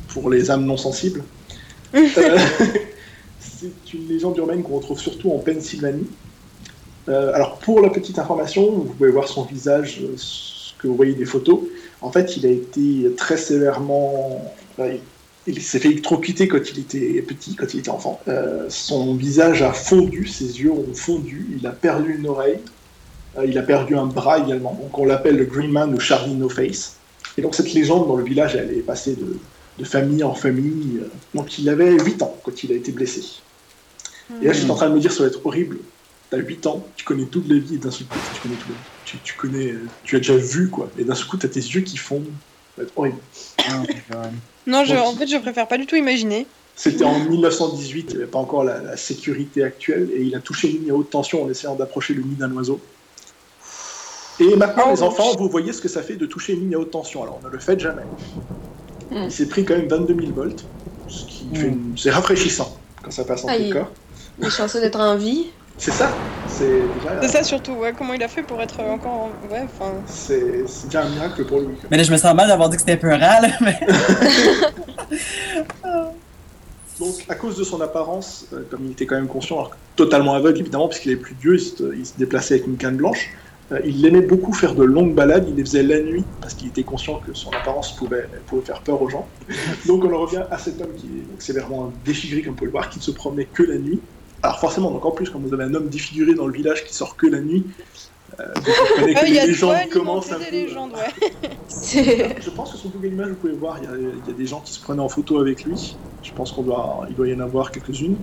pour 0.09 0.31
les 0.31 0.51
âmes 0.51 0.65
non 0.65 0.77
sensibles. 0.77 1.23
Euh, 1.95 2.39
c'est 3.41 3.95
une 3.95 4.09
légende 4.09 4.37
urbaine 4.37 4.63
qu'on 4.63 4.77
retrouve 4.77 4.99
surtout 4.99 5.31
en 5.33 5.39
Pennsylvanie. 5.39 6.09
Euh, 7.09 7.33
alors, 7.33 7.59
pour 7.59 7.81
la 7.81 7.89
petite 7.89 8.19
information, 8.19 8.71
vous 8.71 8.93
pouvez 8.93 9.11
voir 9.11 9.29
son 9.29 9.45
visage, 9.45 10.03
ce 10.17 10.75
que 10.79 10.89
vous 10.89 10.97
voyez 10.97 11.15
des 11.15 11.25
photos. 11.25 11.61
En 12.03 12.11
fait, 12.11 12.37
il 12.37 12.45
a 12.45 12.51
été 12.51 13.11
très 13.17 13.39
sévèrement. 13.39 14.43
Il 15.47 15.63
s'est 15.63 15.79
fait 15.79 15.89
électrocuter 15.89 16.49
quand 16.49 16.71
il 16.71 16.81
était 16.81 17.23
petit, 17.23 17.55
quand 17.55 17.73
il 17.73 17.81
était 17.81 17.91
enfant. 17.91 18.21
Euh, 18.29 18.67
son 18.69 19.15
visage 19.15 19.63
a 19.63 19.73
fondu, 19.73 20.27
ses 20.27 20.61
yeux 20.61 20.73
ont 20.73 20.95
fondu, 20.95 21.47
il 21.59 21.67
a 21.67 21.71
perdu 21.71 22.17
une 22.19 22.27
oreille, 22.27 22.59
euh, 23.39 23.47
il 23.47 23.57
a 23.57 23.63
perdu 23.63 23.97
un 23.97 24.07
bras 24.07 24.39
également. 24.39 24.75
Donc, 24.81 24.99
on 24.99 25.05
l'appelle 25.05 25.37
le 25.37 25.45
Green 25.45 25.71
Man 25.71 25.95
ou 25.95 26.01
Charlie 26.01 26.35
No 26.35 26.49
Face. 26.49 26.97
Et 27.39 27.43
donc, 27.43 27.55
cette 27.55 27.73
légende 27.73 28.09
dans 28.09 28.17
le 28.17 28.25
village, 28.25 28.57
elle 28.57 28.73
est 28.73 28.83
passée 28.83 29.17
de, 29.17 29.85
famille 29.85 30.25
en 30.25 30.35
famille. 30.35 30.99
euh, 31.01 31.09
Donc, 31.35 31.59
il 31.59 31.69
avait 31.69 31.93
8 31.93 32.23
ans 32.23 32.37
quand 32.43 32.65
il 32.65 32.73
a 32.73 32.75
été 32.75 32.91
blessé. 32.93 33.23
Et 34.43 34.47
là, 34.47 34.53
j'étais 34.53 34.71
en 34.71 34.75
train 34.75 34.89
de 34.89 34.95
me 34.95 35.01
dire, 35.01 35.13
ça 35.13 35.23
va 35.23 35.29
être 35.29 35.45
horrible. 35.45 35.79
T'as 36.31 36.39
8 36.39 36.67
ans, 36.67 36.85
tu 36.97 37.05
connais 37.05 37.27
toute 37.27 37.49
la 37.49 37.59
vie 37.59 37.77
et 37.77 37.79
d'un 37.79 37.93
seul 37.93 38.09
coup, 38.09 38.19
tu 38.35 38.41
connais 38.41 38.57
tout. 38.57 39.21
tu, 39.23 39.35
connais, 39.35 39.75
tu 40.03 40.17
as 40.17 40.19
déjà 40.19 40.37
vu 40.37 40.69
quoi. 40.69 40.91
Et 40.99 41.05
d'un 41.05 41.15
seul 41.15 41.29
coup, 41.29 41.37
tu 41.37 41.47
as 41.47 41.49
tes 41.49 41.61
yeux 41.61 41.83
qui 41.83 41.97
fondent. 41.97 42.25
Ça 42.77 42.83
va 42.83 42.83
être 42.85 42.93
horrible. 42.97 43.19
Oh. 43.61 44.17
Non, 44.67 44.85
je, 44.85 44.95
en 44.95 45.13
fait, 45.15 45.27
je 45.27 45.37
préfère 45.39 45.67
pas 45.69 45.79
du 45.79 45.87
tout 45.87 45.97
imaginer. 45.97 46.47
C'était 46.75 47.05
en 47.05 47.19
1918, 47.21 48.01
il 48.01 48.07
n'y 48.11 48.23
avait 48.23 48.31
pas 48.31 48.39
encore 48.39 48.63
la, 48.65 48.83
la 48.83 48.97
sécurité 48.99 49.63
actuelle, 49.63 50.11
et 50.15 50.21
il 50.23 50.35
a 50.35 50.41
touché 50.41 50.71
une 50.71 50.81
ligne 50.83 50.91
à 50.91 50.95
haute 50.95 51.09
tension 51.11 51.43
en 51.45 51.49
essayant 51.49 51.75
d'approcher 51.75 52.13
le 52.15 52.23
nid 52.23 52.35
d'un 52.35 52.53
oiseau. 52.53 52.81
Et 54.39 54.55
maintenant, 54.57 54.85
Oh, 54.89 54.91
les 54.91 55.03
enfants, 55.03 55.35
vous 55.39 55.49
voyez 55.49 55.73
ce 55.73 55.81
que 55.81 55.89
ça 55.89 56.03
fait 56.03 56.17
de 56.17 56.27
toucher 56.27 56.53
une 56.53 56.61
ligne 56.61 56.75
à 56.75 56.79
haute 56.79 56.91
tension. 56.91 57.23
Alors, 57.23 57.41
ne 57.43 57.49
le 57.49 57.59
faites 57.59 57.81
jamais. 57.81 58.03
Hmm. 59.11 59.25
Il 59.25 59.33
s'est 59.33 59.47
pris 59.49 59.65
quand 59.65 59.75
même 59.75 59.89
22 59.89 60.15
000 60.15 60.33
volts, 60.35 60.65
ce 61.09 61.25
qui 61.27 61.49
fait 61.57 61.69
une- 61.69 61.95
c'est 61.97 62.11
rafraîchissant 62.11 62.77
quand 63.03 63.11
ça 63.11 63.25
passe 63.25 63.45
en 63.45 63.49
Aïe. 63.49 63.69
tout 63.71 63.79
corps. 63.79 63.91
Il 64.39 64.47
est 64.47 64.51
chanceux 64.51 64.81
d'être 64.81 65.01
en 65.01 65.17
vie. 65.17 65.47
C'est 65.79 65.91
ça. 65.93 66.11
C'est 66.49 66.65
déjà, 66.65 67.21
C'est 67.23 67.29
ça 67.29 67.43
surtout, 67.45 67.73
ouais, 67.75 67.93
comment 67.97 68.15
il 68.15 68.23
a 68.23 68.29
fait 68.29 68.43
pour 68.43 68.61
être 68.63 68.81
encore. 68.81 69.29
Ouais, 69.51 69.63
enfin. 69.65 69.93
c'est 70.07 70.67
c'est 70.67 70.87
déjà 70.87 71.03
un 71.03 71.09
miracle 71.11 71.45
pour 71.45 71.61
lui. 71.61 71.69
Mais 71.91 71.97
là, 71.99 72.03
je 72.03 72.13
me 72.13 72.17
sens 72.17 72.35
mal 72.35 72.49
d'avoir 72.49 72.69
dit 72.71 72.77
que 72.77 72.83
c'était 72.83 72.97
peurant, 72.97 73.19
là, 73.19 73.49
mais... 73.61 73.79
Donc, 76.99 77.27
à 77.29 77.35
cause 77.35 77.59
de 77.59 77.65
son 77.65 77.81
apparence, 77.83 78.47
euh, 78.55 78.63
comme 78.71 78.87
il 78.87 78.93
était 78.93 79.05
quand 79.05 79.17
même 79.17 79.27
conscient, 79.29 79.57
alors 79.57 79.73
totalement 79.97 80.33
aveugle 80.35 80.61
évidemment, 80.61 80.89
puisqu'il 80.89 81.13
avait 81.13 81.21
plus 81.21 81.35
d'yeux, 81.35 81.57
il, 81.57 81.61
se- 81.61 81.95
il 81.95 82.07
se 82.07 82.15
déplaçait 82.17 82.55
avec 82.55 82.67
une 82.67 82.79
canne 82.79 82.97
blanche, 82.97 83.29
euh, 83.71 83.81
il 83.85 84.07
aimait 84.07 84.23
beaucoup 84.23 84.55
faire 84.55 84.75
de 84.75 84.83
longues 84.83 85.13
balades, 85.15 85.45
il 85.47 85.57
les 85.57 85.63
faisait 85.65 85.83
la 85.83 86.01
nuit, 86.01 86.25
parce 86.41 86.55
qu'il 86.55 86.69
était 86.69 86.85
conscient 86.85 87.17
que 87.27 87.35
son 87.35 87.51
apparence 87.51 87.95
pouvait, 87.97 88.27
pouvait 88.47 88.63
faire 88.65 88.81
peur 88.81 89.03
aux 89.03 89.11
gens. 89.11 89.27
Donc, 89.87 90.05
on 90.05 90.15
en 90.15 90.21
revient 90.23 90.45
à 90.51 90.57
cet 90.57 90.81
homme 90.81 90.95
qui 90.97 91.05
est 91.07 91.31
donc, 91.31 91.43
sévèrement 91.43 91.93
défiguré, 92.07 92.41
comme 92.41 92.53
vous 92.53 92.57
pouvez 92.57 92.67
le 92.69 92.73
voir, 92.73 92.89
qui 92.89 92.99
ne 92.99 93.05
se 93.05 93.11
promenait 93.11 93.45
que 93.45 93.63
la 93.65 93.77
nuit. 93.77 94.01
Alors, 94.43 94.59
forcément, 94.61 94.91
donc 94.91 95.05
en 95.05 95.11
plus, 95.11 95.31
quand 95.31 95.39
vous 95.39 95.53
avez 95.55 95.65
un 95.65 95.75
homme 95.75 95.89
défiguré 95.89 96.35
dans 96.35 96.47
le 96.47 96.53
village 96.53 96.85
qui 96.85 96.95
sort 96.95 97.17
que 97.17 97.27
la 97.27 97.41
nuit, 97.41 97.65
euh, 98.39 98.45
vous 98.57 98.63
que 99.05 99.13
Ah, 99.17 99.23
il 99.27 99.31
y 99.31 99.35
les 99.41 99.47
légendes 99.47 99.89
commencent 99.93 100.31
un 100.33 100.39
des 100.39 100.45
peu. 100.47 100.51
légendes, 100.53 100.93
ouais. 100.93 101.51
C'est- 101.69 102.37
Je 102.43 102.51
pense 102.51 102.73
que 102.73 102.79
sur 102.79 102.91
Google 102.91 103.09
Images, 103.09 103.29
vous 103.31 103.35
pouvez 103.37 103.53
voir, 103.55 103.79
il 103.83 103.85
y, 103.85 103.93
a, 103.93 103.97
il 103.97 104.29
y 104.29 104.31
a 104.31 104.35
des 104.37 104.47
gens 104.47 104.61
qui 104.61 104.73
se 104.73 104.81
prenaient 104.81 105.03
en 105.03 105.09
photo 105.09 105.39
avec 105.41 105.65
lui. 105.65 105.97
Je 106.23 106.33
pense 106.33 106.53
qu'on 106.53 106.63
doit, 106.63 107.07
il 107.09 107.15
doit 107.17 107.29
y 107.29 107.35
en 107.35 107.41
avoir 107.41 107.71
quelques-unes. 107.71 108.17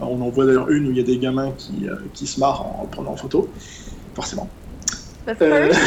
Euh, 0.00 0.04
On 0.04 0.20
en 0.22 0.28
voit 0.28 0.46
d'ailleurs 0.46 0.70
une 0.70 0.86
où 0.86 0.90
il 0.90 0.96
y 0.96 1.00
a 1.00 1.04
des 1.04 1.18
gamins 1.18 1.52
qui, 1.58 1.88
euh, 1.88 1.96
qui 2.14 2.26
se 2.26 2.38
marrent 2.40 2.64
en 2.66 2.82
le 2.84 2.88
prenant 2.88 3.12
en 3.12 3.16
photo, 3.16 3.48
forcément. 4.14 4.48
But 5.26 5.42
Euh, 5.42 5.70
first, 5.72 5.80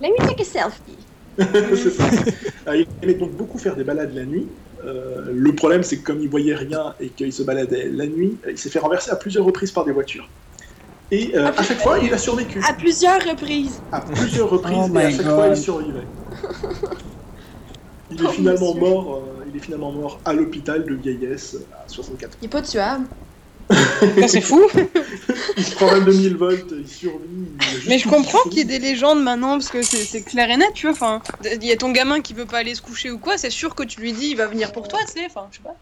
let 0.00 0.10
me 0.10 0.16
take 0.26 0.40
a 0.42 0.44
selfie. 0.44 0.98
c'est 1.38 1.90
ça. 1.90 2.04
Euh, 2.68 2.76
il 2.78 2.86
aimait 3.02 3.14
donc 3.14 3.32
beaucoup 3.32 3.58
faire 3.58 3.76
des 3.76 3.84
balades 3.84 4.14
la 4.14 4.24
nuit. 4.24 4.46
Euh, 4.84 5.26
le 5.32 5.54
problème, 5.54 5.82
c'est 5.82 5.98
que 5.98 6.04
comme 6.06 6.20
il 6.20 6.28
voyait 6.28 6.54
rien 6.54 6.94
et 7.00 7.08
qu'il 7.08 7.32
se 7.32 7.42
baladait 7.42 7.88
la 7.92 8.06
nuit, 8.06 8.36
il 8.48 8.56
s'est 8.58 8.70
fait 8.70 8.78
renverser 8.78 9.10
à 9.10 9.16
plusieurs 9.16 9.44
reprises 9.44 9.70
par 9.72 9.84
des 9.84 9.92
voitures. 9.92 10.28
Et 11.10 11.36
euh, 11.36 11.50
à 11.56 11.62
chaque 11.62 11.80
fois, 11.80 11.98
il 11.98 12.12
a 12.14 12.18
survécu. 12.18 12.60
À 12.68 12.72
plusieurs 12.72 13.20
reprises. 13.28 13.80
À 13.92 14.00
plusieurs 14.00 14.48
reprises, 14.48 14.76
Oh 14.94 14.98
et 14.98 15.02
à 15.02 15.10
chaque 15.10 15.24
God. 15.26 15.34
fois, 15.34 15.48
il 15.48 15.56
survivait. 15.56 16.06
Il 18.12 18.20
est, 18.20 18.26
Oh, 18.26 18.30
finalement 18.30 18.74
monsieur. 18.74 18.80
mort, 18.80 19.14
euh, 19.16 19.44
il 19.48 19.56
est 19.56 19.60
finalement 19.60 19.92
mort 19.92 20.20
à 20.24 20.32
l'hôpital 20.32 20.84
de 20.84 20.94
vieillesse 20.94 21.56
à 21.72 21.88
64 21.88 22.32
ans. 22.32 22.38
Il 22.42 22.46
est 22.46 22.48
pas 22.48 22.62
tuable. 22.62 23.06
Ça, 23.70 24.28
c'est 24.28 24.40
fou. 24.40 24.62
Il 25.56 25.64
se 25.64 25.74
prend 25.74 25.86
22 25.86 26.12
000 26.12 26.36
volts, 26.36 26.74
il 26.78 26.86
survit. 26.86 27.28
il 27.84 27.88
Mais 27.88 27.98
je 27.98 28.08
comprends 28.08 28.42
qui 28.44 28.50
qu'il 28.50 28.58
y 28.58 28.60
ait 28.62 28.64
des 28.64 28.78
légendes 28.78 29.22
maintenant, 29.22 29.52
parce 29.58 29.68
que 29.70 29.82
c'est 29.82 30.22
clair 30.22 30.50
et 30.50 30.56
net, 30.56 30.68
tu 30.74 30.86
vois. 30.86 30.92
Enfin, 30.92 31.22
il 31.44 31.64
y 31.64 31.72
a 31.72 31.76
ton 31.76 31.90
gamin 31.90 32.20
qui 32.20 32.34
veut 32.34 32.46
pas 32.46 32.58
aller 32.58 32.74
se 32.74 32.82
coucher 32.82 33.10
ou 33.10 33.18
quoi, 33.18 33.38
c'est 33.38 33.50
sûr 33.50 33.74
que 33.74 33.82
tu 33.82 34.00
lui 34.00 34.12
dis 34.12 34.28
il 34.30 34.36
va 34.36 34.46
venir 34.46 34.72
pour 34.72 34.88
toi, 34.88 34.98
tu 35.06 35.20
sais. 35.20 35.26
Enfin, 35.26 35.48
je 35.50 35.58
sais 35.58 35.62
pas. 35.62 35.76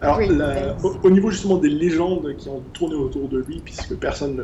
Alors, 0.00 0.18
Oui, 0.18 0.28
la- 0.28 0.76
au, 0.84 0.96
au 1.04 1.10
niveau 1.10 1.30
justement 1.30 1.58
des 1.58 1.68
légendes 1.68 2.36
qui 2.36 2.48
ont 2.48 2.60
tourné 2.72 2.94
autour 2.96 3.28
de 3.28 3.38
lui, 3.38 3.60
puisque 3.60 3.94
personne 3.96 4.34
ne, 4.36 4.42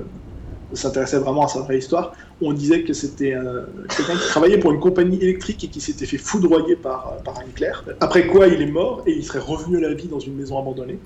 ne 0.70 0.76
s'intéressait 0.76 1.18
vraiment 1.18 1.44
à 1.44 1.48
sa 1.48 1.60
vraie 1.60 1.78
histoire, 1.78 2.12
on 2.40 2.52
disait 2.52 2.84
que 2.84 2.92
c'était 2.92 3.34
euh, 3.34 3.66
quelqu'un 3.96 4.16
qui 4.16 4.28
travaillait 4.28 4.58
pour 4.58 4.70
une 4.72 4.80
compagnie 4.80 5.16
électrique 5.20 5.64
et 5.64 5.70
qui 5.70 5.80
s'était 5.80 6.06
fait 6.06 6.18
foudroyer 6.18 6.76
par, 6.76 7.22
par 7.24 7.38
un 7.38 7.48
éclair. 7.48 7.84
Après 8.00 8.26
quoi, 8.28 8.46
il 8.46 8.62
est 8.62 8.70
mort 8.70 9.02
et 9.06 9.12
il 9.12 9.24
serait 9.24 9.38
revenu 9.40 9.78
à 9.78 9.88
la 9.88 9.94
vie 9.94 10.08
dans 10.08 10.20
une 10.20 10.36
maison 10.36 10.58
abandonnée. 10.58 11.00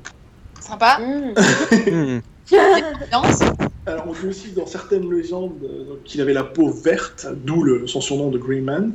Sympa. 0.62 0.98
Mm. 1.00 2.20
Alors, 3.86 4.04
on 4.08 4.12
dit 4.12 4.26
aussi 4.28 4.52
dans 4.52 4.66
certaines 4.66 5.12
légendes 5.12 5.52
euh, 5.64 5.94
qu'il 6.04 6.20
avait 6.20 6.32
la 6.32 6.44
peau 6.44 6.70
verte, 6.70 7.26
d'où 7.44 7.62
le- 7.62 7.86
son 7.86 8.00
surnom 8.00 8.30
de 8.30 8.38
Green 8.38 8.64
Man, 8.64 8.92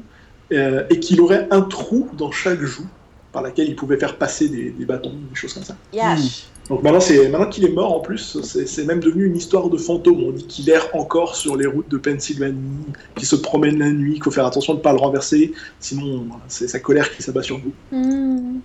euh, 0.53 0.85
et 0.89 0.99
qu'il 0.99 1.19
aurait 1.21 1.47
un 1.51 1.61
trou 1.61 2.07
dans 2.17 2.31
chaque 2.31 2.61
joue 2.61 2.87
par 3.33 3.41
laquelle 3.41 3.67
il 3.67 3.75
pouvait 3.75 3.97
faire 3.97 4.17
passer 4.17 4.47
des, 4.47 4.69
des 4.71 4.85
bâtons, 4.85 5.11
des 5.29 5.35
choses 5.35 5.53
comme 5.53 5.63
ça. 5.63 5.75
Yash. 5.93 6.45
Donc 6.69 6.83
maintenant, 6.83 6.99
c'est 6.99 7.27
maintenant 7.29 7.49
qu'il 7.49 7.65
est 7.65 7.71
mort 7.71 7.93
en 7.95 7.99
plus, 8.01 8.39
c'est 8.43 8.67
c'est 8.67 8.83
même 8.85 8.99
devenu 8.99 9.25
une 9.25 9.35
histoire 9.37 9.69
de 9.69 9.77
fantôme. 9.77 10.21
On 10.23 10.31
dit 10.31 10.45
qu'il 10.47 10.69
erre 10.69 10.87
encore 10.93 11.35
sur 11.35 11.55
les 11.55 11.65
routes 11.65 11.89
de 11.89 11.97
Pennsylvanie, 11.97 12.85
qu'il 13.15 13.27
se 13.27 13.35
promène 13.37 13.79
la 13.79 13.89
nuit, 13.89 14.15
qu'il 14.15 14.23
faut 14.23 14.31
faire 14.31 14.45
attention 14.45 14.73
de 14.73 14.79
ne 14.79 14.83
pas 14.83 14.91
le 14.91 14.99
renverser, 14.99 15.53
sinon 15.79 16.27
c'est 16.47 16.67
sa 16.67 16.79
colère 16.79 17.13
qui 17.15 17.23
s'abat 17.23 17.43
sur 17.43 17.57
vous. 17.59 17.71
Mm. 17.91 18.59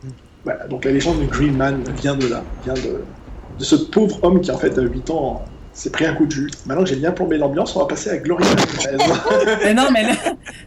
Voilà, 0.44 0.66
donc 0.66 0.84
la 0.84 0.90
légende 0.92 1.20
de 1.20 1.26
Green 1.26 1.56
Man 1.56 1.82
vient 2.00 2.16
de 2.16 2.26
là, 2.26 2.42
vient 2.64 2.74
de, 2.74 3.04
de 3.58 3.64
ce 3.64 3.76
pauvre 3.76 4.18
homme 4.22 4.40
qui 4.40 4.50
en 4.50 4.58
fait 4.58 4.76
à 4.78 4.82
8 4.82 5.10
ans 5.10 5.44
s'est 5.72 5.90
pris 5.90 6.04
un 6.04 6.14
coup 6.14 6.26
de 6.26 6.30
jus. 6.30 6.50
Maintenant 6.66 6.84
que 6.84 6.90
j'ai 6.90 6.96
bien 6.96 7.12
plombé 7.12 7.38
l'ambiance, 7.38 7.74
on 7.76 7.80
va 7.80 7.86
passer 7.86 8.10
à 8.10 8.18
Gloria. 8.18 8.46
Mais 9.64 9.72
non, 9.74 9.84
mais 9.90 10.02
là, 10.02 10.14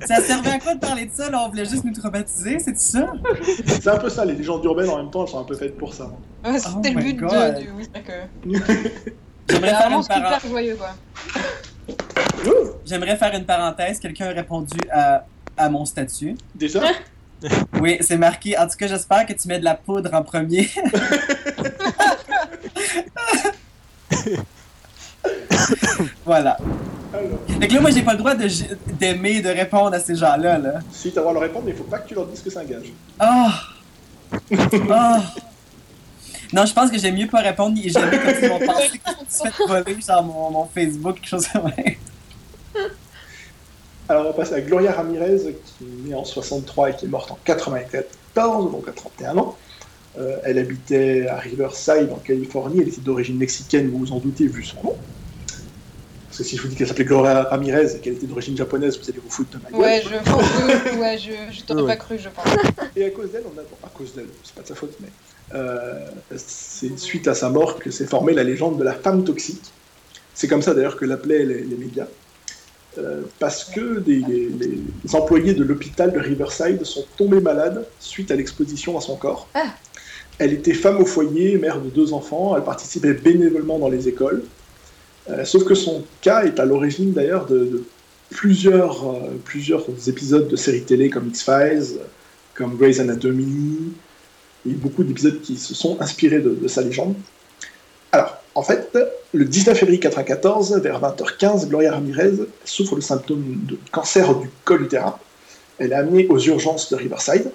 ça 0.05 0.21
servait 0.21 0.51
à 0.51 0.59
quoi 0.59 0.73
de 0.75 0.79
parler 0.79 1.05
de 1.05 1.11
ça, 1.13 1.29
là? 1.29 1.43
On 1.45 1.49
voulait 1.49 1.65
juste 1.65 1.83
nous 1.83 1.93
traumatiser, 1.93 2.57
c'est 2.59 2.77
ça? 2.77 3.13
c'est 3.67 3.87
un 3.87 3.97
peu 3.97 4.09
ça, 4.09 4.25
les 4.25 4.33
légendes 4.33 4.63
urbaines 4.65 4.89
en 4.89 4.97
même 4.97 5.11
temps, 5.11 5.23
elles 5.25 5.31
sont 5.31 5.39
un 5.39 5.43
peu 5.43 5.55
faites 5.55 5.77
pour 5.77 5.93
ça. 5.93 6.11
Ouais, 6.43 6.57
C'était 6.57 6.93
Oh 6.95 6.97
le 6.97 7.01
but 7.01 7.17
God. 7.17 7.29
de, 7.55 7.61
du. 7.61 7.69
Oui, 7.77 7.87
que. 7.93 8.49
J'aimerais 9.47 9.75
faire, 9.75 9.91
une 10.43 10.49
joyeux, 10.49 10.75
quoi. 10.75 10.95
J'aimerais 12.83 13.15
faire 13.15 13.35
une 13.35 13.45
parenthèse. 13.45 13.99
Quelqu'un 13.99 14.27
a 14.27 14.31
répondu 14.31 14.77
à, 14.91 15.23
à 15.55 15.69
mon 15.69 15.85
statut. 15.85 16.35
Déjà, 16.55 16.81
Oui, 17.81 17.97
c'est 18.01 18.17
marqué. 18.17 18.57
En 18.57 18.67
tout 18.67 18.77
cas, 18.77 18.87
j'espère 18.87 19.25
que 19.25 19.33
tu 19.33 19.47
mets 19.47 19.59
de 19.59 19.65
la 19.65 19.75
poudre 19.75 20.13
en 20.13 20.23
premier. 20.23 20.69
voilà. 26.25 26.57
alors, 27.13 27.39
que 27.59 27.73
là, 27.73 27.81
moi, 27.81 27.91
j'ai 27.91 28.01
pas 28.01 28.13
le 28.13 28.17
droit 28.17 28.35
de 28.35 28.47
d'aimer, 28.93 29.41
de 29.41 29.49
répondre 29.49 29.93
à 29.93 29.99
ces 29.99 30.15
gens-là. 30.15 30.57
Là. 30.57 30.79
si 30.91 31.11
tu 31.11 31.19
as 31.19 31.21
le 31.21 31.27
droit 31.27 31.33
de 31.33 31.39
leur 31.39 31.43
répondre, 31.43 31.65
mais 31.65 31.71
il 31.71 31.77
faut 31.77 31.83
pas 31.83 31.99
que 31.99 32.07
tu 32.07 32.15
leur 32.15 32.25
dises 32.27 32.41
que 32.41 32.49
c'est 32.49 32.59
un 32.59 32.65
gage. 32.65 32.91
Ah! 33.19 33.51
Ah! 34.89 35.21
Non, 36.53 36.65
je 36.65 36.73
pense 36.73 36.89
que 36.91 36.97
j'aime 36.97 37.15
mieux 37.15 37.27
pas 37.27 37.41
répondre. 37.41 37.77
J'aime 37.83 38.09
mieux 38.09 38.19
comme 38.19 38.33
ils 38.41 38.49
vont 38.49 38.59
penser 38.59 38.99
que 38.99 39.09
suis 39.27 39.51
fait 39.51 39.67
voler, 39.67 39.97
genre 40.01 40.23
mon, 40.23 40.51
mon 40.51 40.65
Facebook, 40.65 41.15
quelque 41.15 41.27
chose 41.27 41.47
comme 41.47 41.71
ça. 41.71 42.81
Alors 44.07 44.23
on 44.23 44.29
va 44.29 44.33
passer 44.33 44.53
à 44.53 44.61
Gloria 44.61 44.91
Ramirez, 44.91 45.37
qui 45.63 45.83
est 45.83 46.09
née 46.09 46.13
en 46.15 46.23
63 46.23 46.91
et 46.91 46.95
qui 46.95 47.05
est 47.05 47.09
morte 47.09 47.31
en 47.31 47.39
94, 47.43 48.71
donc 48.71 48.87
à 48.87 48.91
31 48.91 49.37
ans. 49.37 49.57
Euh, 50.17 50.37
elle 50.43 50.59
habitait 50.59 51.27
à 51.27 51.37
Riverside, 51.37 52.09
en 52.11 52.19
Californie. 52.19 52.81
Elle 52.81 52.87
était 52.87 53.01
d'origine 53.01 53.37
mexicaine, 53.37 53.89
vous 53.89 53.97
vous 53.99 54.11
en 54.13 54.19
doutez, 54.19 54.47
vu 54.47 54.63
son 54.63 54.81
nom. 54.83 54.97
Parce 56.27 56.37
que 56.39 56.43
si 56.43 56.57
je 56.57 56.61
vous 56.61 56.67
dis 56.67 56.75
qu'elle 56.75 56.87
s'appelait 56.87 57.05
Gloria 57.05 57.43
Ramirez 57.43 57.95
et 57.95 57.99
qu'elle 58.01 58.13
était 58.13 58.27
d'origine 58.27 58.55
japonaise, 58.57 58.97
vous 59.01 59.09
allez 59.09 59.19
vous 59.19 59.29
foutre 59.29 59.57
de 59.57 59.63
ma 59.63 59.71
gueule. 59.71 59.79
Ouais, 59.81 60.01
je, 60.03 60.99
ouais, 60.99 61.17
je, 61.17 61.53
je 61.53 61.63
t'aurais 61.65 61.81
Ouais. 61.81 61.87
pas 61.87 61.95
cru, 61.97 62.17
je 62.19 62.29
pense. 62.29 62.45
Et 62.95 63.05
à 63.05 63.09
cause 63.11 63.31
d'elle, 63.31 63.43
on 63.45 63.57
a... 63.57 63.63
bon, 63.63 63.77
à 63.83 63.89
cause 63.89 64.13
d'elle, 64.13 64.27
c'est 64.43 64.53
pas 64.55 64.61
de 64.61 64.67
sa 64.67 64.75
faute, 64.75 64.97
mais 64.99 65.09
euh, 65.53 66.11
c'est 66.35 66.97
suite 66.97 67.27
à 67.27 67.33
sa 67.33 67.49
mort 67.49 67.79
que 67.79 67.89
s'est 67.91 68.05
formée 68.07 68.33
la 68.33 68.43
légende 68.43 68.77
de 68.79 68.83
la 68.83 68.93
femme 68.93 69.23
toxique. 69.23 69.73
C'est 70.33 70.47
comme 70.47 70.61
ça 70.61 70.73
d'ailleurs 70.73 70.97
que 70.97 71.05
l'appelaient 71.05 71.45
les, 71.45 71.63
les 71.63 71.77
médias. 71.77 72.07
Euh, 72.97 73.21
parce 73.39 73.65
que 73.65 73.99
des- 73.99 74.23
les, 74.27 74.79
employés 75.15 75.53
de 75.53 75.63
l'hôpital 75.63 76.11
de 76.13 76.19
Riverside 76.19 76.83
sont 76.85 77.05
tombés 77.17 77.41
malades 77.41 77.85
suite 77.99 78.31
à 78.31 78.35
l'exposition 78.35 78.97
à 78.97 79.01
son 79.01 79.15
corps. 79.15 79.47
Ah. 79.53 79.73
Elle 80.39 80.53
était 80.53 80.73
femme 80.73 80.97
au 81.01 81.05
foyer, 81.05 81.57
mère 81.57 81.79
de 81.81 81.89
deux 81.89 82.13
enfants, 82.13 82.55
elle 82.57 82.63
participait 82.63 83.13
bénévolement 83.13 83.79
dans 83.79 83.89
les 83.89 84.07
écoles. 84.07 84.43
Euh, 85.29 85.43
sauf 85.45 85.63
que 85.65 85.75
son 85.75 86.03
cas 86.21 86.43
est 86.43 86.59
à 86.59 86.65
l'origine 86.65 87.13
d'ailleurs 87.13 87.45
de, 87.47 87.59
de 87.59 87.83
plusieurs, 88.29 89.07
euh, 89.09 89.19
plusieurs 89.43 89.85
épisodes 90.07 90.47
de 90.47 90.55
séries 90.55 90.83
télé 90.83 91.09
comme 91.09 91.27
X-Files, 91.29 91.99
comme 92.53 92.75
Grey's 92.77 92.99
Anatomy, 92.99 93.93
et 94.67 94.73
beaucoup 94.73 95.03
d'épisodes 95.03 95.41
qui 95.41 95.57
se 95.57 95.73
sont 95.73 95.97
inspirés 96.01 96.39
de, 96.39 96.49
de 96.49 96.67
sa 96.67 96.81
légende. 96.81 97.15
En 98.55 98.63
fait, 98.63 98.97
le 99.33 99.45
19 99.45 99.77
février 99.77 99.99
1994, 99.99 100.79
vers 100.81 100.99
20h15, 101.01 101.67
Gloria 101.67 101.91
Ramirez 101.91 102.31
souffre 102.63 102.95
de 102.95 103.01
symptômes 103.01 103.65
de 103.65 103.77
cancer 103.91 104.33
du 104.35 104.49
col 104.63 104.83
utérin. 104.83 105.19
Elle 105.77 105.91
est 105.91 105.95
amenée 105.95 106.27
aux 106.29 106.39
urgences 106.39 106.89
de 106.89 106.95
Riverside. 106.95 107.51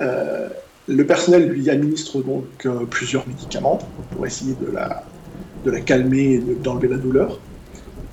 Euh, 0.00 0.48
le 0.86 1.06
personnel 1.06 1.48
lui 1.48 1.68
administre 1.70 2.22
donc 2.22 2.66
euh, 2.66 2.86
plusieurs 2.86 3.28
médicaments 3.28 3.78
pour 4.10 4.26
essayer 4.26 4.54
de 4.54 4.66
la, 4.66 5.12
de 5.64 5.70
la 5.70 5.80
calmer 5.80 6.34
et 6.34 6.40
de- 6.40 6.54
d'enlever 6.54 6.88
la 6.88 6.96
douleur. 6.96 7.40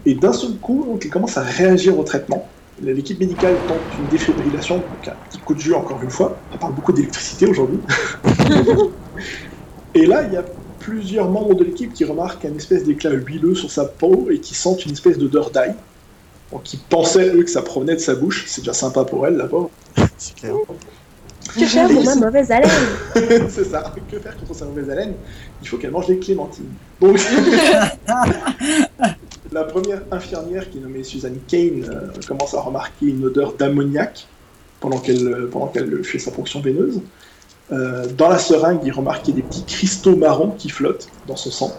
Et 0.05 0.15
d'un 0.15 0.33
seul 0.33 0.59
coup, 0.59 0.85
donc, 0.85 1.05
elle 1.05 1.11
commence 1.11 1.37
à 1.37 1.43
réagir 1.43 1.97
au 1.99 2.03
traitement. 2.03 2.53
L'équipe 2.79 3.19
médicale 3.19 3.65
tente 3.65 3.97
une 3.97 4.07
défibrillation, 4.07 4.79
donc 4.79 5.07
un 5.07 5.15
petit 5.29 5.41
coup 5.41 5.55
de 5.55 5.59
jus 5.59 5.73
encore 5.73 6.03
une 6.03 6.11
fois. 6.11 6.45
On 6.51 6.57
parle 6.59 6.75
beaucoup 6.75 6.93
d'électricité 6.93 7.47
aujourd'hui. 7.47 7.83
et 9.93 10.05
là, 10.05 10.23
il 10.23 10.33
y 10.33 10.37
a 10.37 10.45
plusieurs 10.87 11.29
membres 11.29 11.53
de 11.53 11.65
l'équipe 11.65 11.93
qui 11.93 12.05
remarquent 12.05 12.45
un 12.45 12.55
espèce 12.55 12.85
d'éclat 12.85 13.11
huileux 13.11 13.55
sur 13.55 13.69
sa 13.69 13.83
peau 13.83 14.29
et 14.31 14.39
qui 14.39 14.55
sentent 14.55 14.85
une 14.85 14.93
espèce 14.93 15.17
d'odeur 15.17 15.49
d'ail. 15.51 15.75
Donc 16.49 16.73
ils 16.73 16.79
pensaient, 16.79 17.35
eux, 17.35 17.43
que 17.43 17.49
ça 17.49 17.61
provenait 17.61 17.95
de 17.95 17.99
sa 17.99 18.15
bouche. 18.15 18.45
C'est 18.47 18.61
déjà 18.61 18.71
sympa 18.71 19.03
pour 19.03 19.27
elle, 19.27 19.35
la 19.35 19.47
pauvre. 19.47 19.69
C'est 20.17 20.35
clair. 20.35 20.55
Que 21.59 21.65
faire 21.65 21.89
pour 21.89 22.03
ma 22.03 22.15
mauvaise 22.15 22.51
haleine 22.51 22.69
c'est 23.49 23.65
ça. 23.65 23.93
Que 24.11 24.19
faire 24.19 24.35
contre 24.37 24.53
sa 24.53 24.65
mauvaise 24.65 24.89
haleine? 24.89 25.13
Il 25.61 25.67
faut 25.67 25.77
qu'elle 25.77 25.91
mange 25.91 26.07
des 26.07 26.19
clémentines. 26.19 26.71
Donc, 26.99 27.17
la 29.51 29.63
première 29.63 30.01
infirmière 30.11 30.69
qui 30.69 30.77
est 30.77 30.81
nommée 30.81 31.03
Suzanne 31.03 31.39
Kane 31.47 31.85
euh, 31.89 32.11
commence 32.27 32.53
à 32.53 32.59
remarquer 32.59 33.07
une 33.07 33.23
odeur 33.25 33.53
d'ammoniac 33.53 34.27
pendant 34.81 34.99
qu'elle 34.99 35.25
euh, 35.25 35.49
pendant 35.49 35.67
qu'elle 35.67 36.03
fait 36.03 36.19
sa 36.19 36.31
fonction 36.31 36.59
veineuse. 36.59 37.01
Euh, 37.71 38.07
dans 38.17 38.29
la 38.29 38.37
seringue, 38.37 38.79
il 38.85 38.91
remarquait 38.91 39.33
des 39.33 39.41
petits 39.41 39.65
cristaux 39.65 40.15
marrons 40.15 40.51
qui 40.51 40.69
flottent 40.69 41.09
dans 41.27 41.35
son 41.35 41.51
sang. 41.51 41.71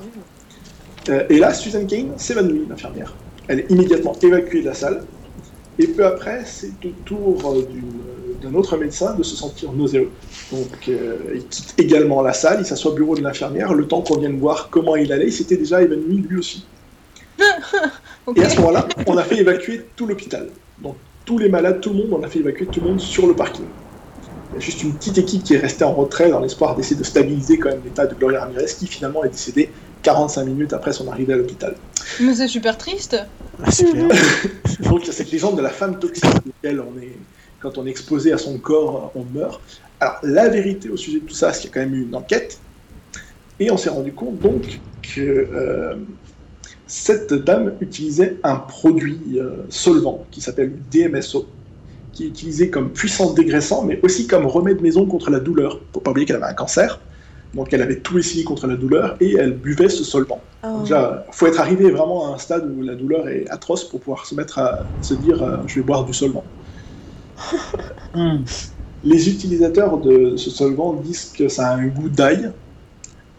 Euh, 1.09 1.25
et 1.31 1.39
là, 1.39 1.55
Suzanne 1.55 1.87
Kane 1.87 2.13
s'évanouit, 2.17 2.67
l'infirmière. 2.69 3.15
Elle 3.49 3.61
est 3.61 3.71
immédiatement 3.71 4.15
évacuée 4.23 4.61
de 4.61 4.67
la 4.67 4.75
salle. 4.75 5.03
Et 5.79 5.87
peu 5.87 6.05
après, 6.05 6.43
c'est 6.45 6.73
au 6.85 6.91
tour 7.05 7.55
euh, 7.55 7.63
d'un 8.43 8.55
autre 8.55 8.77
médecin 8.77 9.15
de 9.15 9.23
se 9.23 9.37
sentir 9.37 9.73
nauséeux. 9.73 10.11
Donc, 10.51 10.89
euh, 10.89 11.17
il 11.35 11.47
quitte 11.47 11.75
également 11.79 12.21
la 12.21 12.33
salle, 12.33 12.59
il 12.61 12.67
s'assoit 12.67 12.93
au 12.93 12.95
bureau 12.95 13.15
de 13.15 13.23
l'infirmière. 13.23 13.73
Le 13.73 13.87
temps 13.87 14.03
qu'on 14.03 14.19
vienne 14.19 14.39
voir 14.39 14.69
comment 14.71 14.97
il 14.97 15.13
allait, 15.13 15.29
il 15.29 15.33
s'était 15.33 15.57
déjà 15.57 15.81
évanoui 15.81 16.17
lui 16.29 16.39
aussi. 16.39 16.67
Et 18.37 18.43
à 18.43 18.49
ce 18.49 18.57
moment-là, 18.57 18.89
on 19.07 19.17
a 19.17 19.23
fait 19.23 19.39
évacuer 19.39 19.87
tout 19.97 20.07
l'hôpital. 20.07 20.49
Donc, 20.83 20.97
tous 21.25 21.39
les 21.39 21.49
malades, 21.49 21.81
tout 21.81 21.91
le 21.91 21.97
monde, 21.97 22.09
on 22.13 22.23
a 22.23 22.29
fait 22.29 22.41
évacuer 22.41 22.67
tout 22.67 22.81
le 22.81 22.89
monde 22.89 23.01
sur 23.01 23.27
le 23.27 23.35
parking. 23.35 23.67
Juste 24.59 24.83
une 24.83 24.95
petite 24.95 25.19
équipe 25.19 25.45
qui 25.45 25.55
est 25.55 25.59
restée 25.59 25.85
en 25.85 25.93
retrait 25.93 26.31
dans 26.31 26.41
l'espoir 26.41 26.77
d'essayer 26.77 26.97
de 26.97 27.05
stabiliser 27.05 27.59
quand 27.59 27.71
même 27.71 27.81
l'état 27.85 28.07
de 28.07 28.15
Gloria 28.15 28.41
Ramirez, 28.41 28.67
qui 28.79 28.87
finalement 28.87 29.25
est 29.25 29.31
décédée 29.31 29.71
45 30.03 30.45
minutes 30.45 30.73
après 30.73 30.93
son 30.93 31.09
arrivée 31.09 31.35
à 31.35 31.37
l'hôpital. 31.37 31.75
Mais 32.21 32.35
c'est 32.35 32.49
super 32.49 32.77
triste. 32.79 33.17
Ah, 33.63 33.71
c'est 33.71 33.91
clair. 33.91 34.09
Donc 34.81 35.03
il 35.03 35.07
y 35.07 35.11
a 35.11 35.13
cette 35.13 35.31
légende 35.31 35.57
de 35.57 35.63
la 35.63 35.71
femme 35.71 35.99
toxique, 35.99 36.25
laquelle 36.25 36.81
on 36.81 37.01
est, 37.01 37.17
quand 37.61 37.79
on 37.79 37.87
est 37.87 37.91
exposé 37.91 38.33
à 38.33 38.39
son 38.39 38.59
corps, 38.59 39.13
on 39.15 39.25
meurt. 39.25 39.61
Alors 40.01 40.19
la 40.23 40.49
vérité 40.49 40.89
au 40.89 40.97
sujet 40.97 41.21
de 41.21 41.27
tout 41.27 41.35
ça, 41.35 41.53
c'est 41.53 41.63
qu'il 41.63 41.69
y 41.69 41.73
a 41.73 41.75
quand 41.75 41.91
même 41.91 41.95
eu 41.95 42.05
une 42.05 42.15
enquête, 42.15 42.59
et 43.61 43.71
on 43.71 43.77
s'est 43.77 43.91
rendu 43.91 44.13
compte 44.13 44.39
donc 44.39 44.81
que 45.03 45.21
euh, 45.21 45.97
cette 46.87 47.35
dame 47.35 47.75
utilisait 47.81 48.37
un 48.45 48.57
produit 48.57 49.21
euh, 49.37 49.65
solvant 49.69 50.25
qui 50.31 50.41
s'appelle 50.41 50.73
DMSO, 50.91 51.47
qui 52.19 52.25
est 52.25 52.29
utilisé 52.31 52.69
comme 52.69 52.91
puissant 52.91 53.33
dégraissant, 53.33 53.85
mais 53.85 54.01
aussi 54.03 54.27
comme 54.27 54.45
remède 54.45 54.81
maison 54.81 55.07
contre 55.07 55.31
la 55.31 55.39
douleur. 55.39 55.81
Faut 55.95 56.01
pas 56.01 56.11
oublier 56.11 56.27
qu'elle 56.27 56.35
avait 56.43 56.47
un 56.47 56.53
cancer, 56.53 56.99
donc 57.55 57.73
elle 57.73 57.81
avait 57.81 58.01
tout 58.01 58.19
essayé 58.19 58.43
contre 58.43 58.67
la 58.67 58.75
douleur 58.75 59.17
et 59.21 59.37
elle 59.37 59.53
buvait 59.53 59.89
ce 59.89 60.03
solvant. 60.03 60.41
Oh. 60.65 60.81
Déjà, 60.83 61.25
faut 61.31 61.47
être 61.47 61.61
arrivé 61.61 61.93
vraiment 61.93 62.27
à 62.33 62.35
un 62.35 62.39
stade 62.39 62.69
où 62.77 62.83
la 62.83 62.97
douleur 62.97 63.29
est 63.29 63.49
atroce 63.51 63.89
pour 63.89 64.01
pouvoir 64.01 64.27
se 64.27 64.35
mettre 64.35 64.59
à 64.59 64.81
se 65.01 65.15
dire 65.15 65.41
euh, 65.45 65.59
je 65.69 65.77
vais 65.77 65.83
boire 65.87 66.05
du 66.05 66.13
solvant. 66.13 66.45
Hmm. 68.15 68.39
Les 69.05 69.29
utilisateurs 69.29 69.99
de 69.99 70.37
ce 70.37 70.51
solvant 70.51 70.95
disent 70.95 71.27
que 71.37 71.47
ça 71.49 71.69
a 71.69 71.77
un 71.77 71.87
goût 71.87 72.09
d'ail 72.09 72.51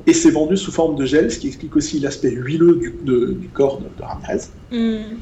et 0.05 0.13
c'est 0.13 0.29
vendu 0.29 0.55
sous 0.55 0.71
forme 0.71 0.95
de 0.95 1.05
gel, 1.05 1.29
ce 1.31 1.39
qui 1.39 1.47
explique 1.47 1.75
aussi 1.75 1.99
l'aspect 1.99 2.29
huileux 2.31 2.75
du, 2.75 2.95
de- 3.03 3.33
du 3.33 3.49
corps 3.49 3.79
de, 3.81 3.87
de 3.97 4.03
Ramirez. 4.03 4.43
Hmm. 4.71 5.17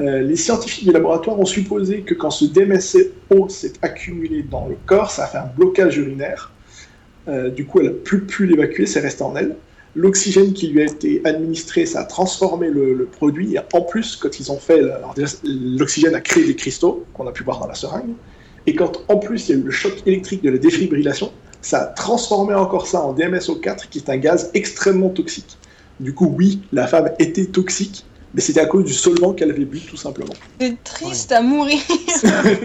Euh, 0.00 0.22
les 0.22 0.36
scientifiques 0.36 0.86
du 0.86 0.92
laboratoire 0.92 1.38
ont 1.40 1.44
supposé 1.44 2.02
que 2.02 2.14
quand 2.14 2.30
ce 2.30 2.44
DMSO 2.44 3.48
s'est 3.48 3.72
accumulé 3.82 4.42
dans 4.42 4.68
le 4.68 4.76
corps, 4.86 5.10
ça 5.10 5.24
a 5.24 5.26
fait 5.26 5.38
un 5.38 5.50
blocage 5.56 5.98
urinaire. 5.98 6.52
Euh, 7.26 7.50
du 7.50 7.66
coup, 7.66 7.80
elle 7.80 7.86
n'a 7.86 7.92
plus 7.92 8.20
pu 8.22 8.46
l'évacuer, 8.46 8.86
c'est 8.86 9.00
resté 9.00 9.22
en 9.22 9.34
elle. 9.36 9.56
L'oxygène 9.96 10.52
qui 10.52 10.68
lui 10.68 10.82
a 10.82 10.84
été 10.84 11.20
administré, 11.24 11.84
ça 11.84 12.00
a 12.00 12.04
transformé 12.04 12.70
le, 12.70 13.08
produit. 13.10 13.56
En 13.72 13.80
plus, 13.80 14.16
quand 14.16 14.38
ils 14.38 14.52
ont 14.52 14.58
fait, 14.58 14.80
l'oxygène 15.42 16.14
a 16.14 16.20
créé 16.20 16.44
des 16.44 16.54
cristaux 16.54 17.04
qu'on 17.14 17.26
a 17.26 17.32
pu 17.32 17.42
voir 17.42 17.58
dans 17.58 17.66
la 17.66 17.74
seringue. 17.74 18.14
Et 18.66 18.74
quand 18.74 19.02
en 19.08 19.16
plus 19.16 19.48
il 19.48 19.52
y 19.52 19.58
a 19.58 19.60
eu 19.60 19.64
le 19.64 19.70
choc 19.70 19.94
électrique 20.06 20.42
de 20.42 20.50
la 20.50 20.58
défibrillation, 20.58 21.32
ça 21.62 21.82
a 21.82 21.86
transformé 21.86 22.54
encore 22.54 22.86
ça 22.86 23.00
en 23.00 23.14
DMSO4, 23.14 23.88
qui 23.88 23.98
est 23.98 24.10
un 24.10 24.18
gaz 24.18 24.50
extrêmement 24.54 25.08
toxique. 25.08 25.56
Du 26.00 26.14
coup, 26.14 26.32
oui, 26.36 26.60
la 26.72 26.86
femme 26.86 27.10
était 27.18 27.46
toxique, 27.46 28.04
mais 28.34 28.40
c'était 28.40 28.60
à 28.60 28.66
cause 28.66 28.84
du 28.84 28.92
solvant 28.92 29.32
qu'elle 29.32 29.50
avait 29.50 29.64
bu, 29.64 29.80
tout 29.80 29.96
simplement. 29.96 30.32
C'est 30.60 30.76
triste 30.84 31.32
à 31.32 31.40
mourir. 31.42 31.78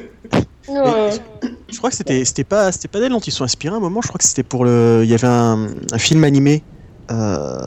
Je 0.68 1.78
crois 1.78 1.90
que 1.90 1.96
c'était 1.96 2.24
c'était 2.26 2.44
pas 2.44 2.72
c'était 2.72 2.88
pas 2.88 3.00
d'elle 3.00 3.12
dont 3.12 3.20
ils 3.20 3.32
sont 3.32 3.44
inspirés 3.44 3.74
à 3.74 3.78
un 3.78 3.82
moment. 3.82 4.02
Je 4.02 4.08
crois 4.08 4.18
que 4.18 4.24
c'était 4.24 4.44
pour 4.44 4.64
le. 4.66 5.02
Il 5.04 5.10
y 5.10 5.14
avait 5.14 5.28
un, 5.28 5.68
un 5.92 5.98
film 5.98 6.24
animé, 6.24 6.64
euh, 7.12 7.58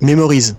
Memories. 0.00 0.52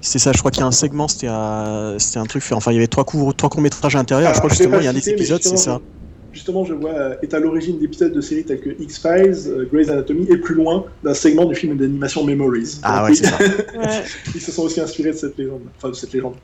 C'était 0.00 0.18
ça. 0.20 0.32
Je 0.32 0.38
crois 0.38 0.50
qu'il 0.50 0.60
y 0.60 0.64
a 0.64 0.66
un 0.66 0.72
segment. 0.72 1.08
C'était 1.08 1.26
un, 1.28 1.96
truc. 2.28 2.42
fait- 2.42 2.54
Enfin, 2.54 2.70
il 2.72 2.74
y 2.74 2.78
avait 2.78 2.86
trois 2.86 3.04
courts 3.04 3.34
trois 3.34 3.50
courts 3.50 3.60
métrages 3.60 3.94
à 3.94 3.98
l'intérieur. 3.98 4.32
Je 4.32 4.38
crois 4.38 4.48
vais 4.48 4.56
justement 4.56 4.78
il 4.78 4.84
y 4.84 4.86
a 4.86 4.90
un 4.90 4.94
des 4.94 5.08
épisodes, 5.10 5.42
c'est 5.42 5.56
ça. 5.56 5.80
Justement, 6.32 6.64
je 6.64 6.74
vois, 6.74 6.92
euh, 6.92 7.16
est 7.22 7.34
à 7.34 7.40
l'origine 7.40 7.78
d'épisodes 7.78 8.12
de 8.12 8.20
séries 8.20 8.44
telles 8.44 8.60
que 8.60 8.70
X-Files, 8.80 9.48
euh, 9.48 9.68
Grey's 9.70 9.88
Anatomy, 9.88 10.26
et 10.30 10.36
plus 10.36 10.54
loin, 10.54 10.86
d'un 11.02 11.14
segment 11.14 11.44
du 11.44 11.54
film 11.54 11.76
d'animation 11.76 12.24
Memories. 12.24 12.78
Ah 12.82 13.04
ouais, 13.04 13.10
oui, 13.10 13.16
c'est 13.16 13.26
ça. 13.26 13.38
Ils 14.34 14.40
se 14.40 14.52
sont 14.52 14.62
aussi 14.62 14.80
inspirés 14.80 15.12
de 15.12 15.16
cette 15.16 15.36
légende, 15.38 15.62
enfin 15.76 15.90
de 15.90 15.94
cette 15.94 16.12
légende, 16.12 16.36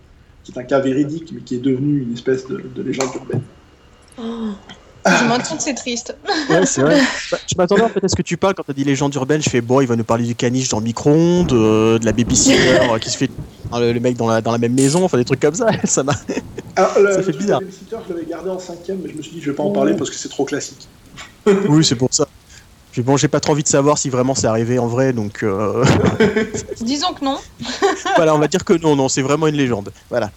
qui 0.42 0.52
est 0.52 0.58
un 0.58 0.64
cas 0.64 0.80
véridique, 0.80 1.32
mais 1.34 1.40
qui 1.40 1.56
est 1.56 1.60
devenu 1.60 2.02
une 2.02 2.12
espèce 2.12 2.46
de, 2.46 2.58
de 2.58 2.82
légende 2.82 3.10
urbaine. 3.14 3.42
Je 5.06 5.24
m'entends 5.24 5.56
que 5.56 5.62
c'est 5.62 5.74
triste. 5.74 6.16
Ouais, 6.48 6.64
c'est 6.64 6.80
vrai. 6.80 7.00
Je 7.30 7.54
m'attendais 7.56 7.82
en 7.82 7.88
fait 7.88 8.02
à 8.02 8.08
ce 8.08 8.16
que 8.16 8.22
tu 8.22 8.36
parles 8.36 8.54
quand 8.54 8.62
t'as 8.62 8.72
dit 8.72 8.84
légende 8.84 9.14
urbaine. 9.14 9.42
Je 9.42 9.50
fais 9.50 9.60
bon, 9.60 9.80
il 9.80 9.86
va 9.86 9.96
nous 9.96 10.04
parler 10.04 10.24
du 10.24 10.34
caniche 10.34 10.68
dans 10.68 10.78
le 10.78 10.84
micro-ondes, 10.84 11.52
euh, 11.52 11.98
de 11.98 12.06
la 12.06 12.12
babysitter 12.12 12.80
euh, 12.90 12.98
qui 12.98 13.10
se 13.10 13.18
fait 13.18 13.30
hein, 13.70 13.80
le, 13.80 13.92
le 13.92 14.00
mec 14.00 14.16
dans 14.16 14.28
la, 14.28 14.40
dans 14.40 14.52
la 14.52 14.58
même 14.58 14.74
maison, 14.74 15.04
enfin 15.04 15.18
des 15.18 15.24
trucs 15.24 15.40
comme 15.40 15.54
ça. 15.54 15.66
Ça 15.84 16.02
m'a. 16.02 16.14
Alors, 16.76 16.98
le, 16.98 17.12
Ça 17.12 17.22
fait 17.22 17.32
bizarre. 17.32 17.60
Babysitter, 17.60 17.96
je 18.08 18.14
l'avais 18.14 18.26
gardé 18.26 18.50
en 18.50 18.58
cinquième, 18.58 19.00
mais 19.02 19.10
je 19.10 19.16
me 19.16 19.22
suis 19.22 19.32
dit, 19.32 19.40
je 19.42 19.50
vais 19.50 19.56
pas 19.56 19.62
en 19.62 19.70
parler 19.72 19.94
parce 19.94 20.10
que 20.10 20.16
c'est 20.16 20.28
trop 20.30 20.44
classique. 20.44 20.88
Oui, 21.68 21.84
c'est 21.84 21.96
pour 21.96 22.08
ça. 22.10 22.26
Puis 22.90 23.02
bon, 23.02 23.16
j'ai 23.18 23.28
pas 23.28 23.40
trop 23.40 23.52
envie 23.52 23.62
de 23.62 23.68
savoir 23.68 23.98
si 23.98 24.08
vraiment 24.08 24.34
c'est 24.34 24.46
arrivé 24.46 24.78
en 24.78 24.86
vrai, 24.86 25.12
donc 25.12 25.42
euh, 25.42 25.84
Disons 26.80 27.12
que 27.12 27.24
non. 27.24 27.38
voilà, 28.16 28.34
on 28.34 28.38
va 28.38 28.48
dire 28.48 28.64
que 28.64 28.72
non, 28.72 28.96
non, 28.96 29.08
c'est 29.08 29.20
vraiment 29.20 29.46
une 29.48 29.56
légende. 29.56 29.92
Voilà. 30.08 30.30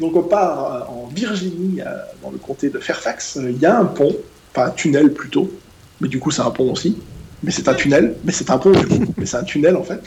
Donc 0.00 0.16
on 0.16 0.22
part 0.22 0.74
euh, 0.74 0.80
en 0.92 1.06
Virginie, 1.14 1.80
euh, 1.80 1.96
dans 2.22 2.30
le 2.30 2.38
comté 2.38 2.68
de 2.70 2.78
Fairfax. 2.78 3.38
Il 3.40 3.58
y 3.58 3.66
a 3.66 3.78
un 3.78 3.84
pont, 3.84 4.14
enfin 4.52 4.66
un 4.68 4.70
tunnel 4.70 5.12
plutôt, 5.12 5.50
mais 6.00 6.08
du 6.08 6.18
coup 6.18 6.30
c'est 6.30 6.42
un 6.42 6.50
pont 6.50 6.72
aussi. 6.72 6.96
Mais 7.42 7.50
c'est 7.50 7.68
un 7.68 7.74
tunnel, 7.74 8.16
mais 8.24 8.32
c'est 8.32 8.50
un 8.50 8.58
pont 8.58 8.70
du 8.72 8.86
coup, 8.86 9.12
mais 9.16 9.26
c'est 9.26 9.36
un 9.36 9.44
tunnel 9.44 9.76
en 9.76 9.84
fait. 9.84 10.00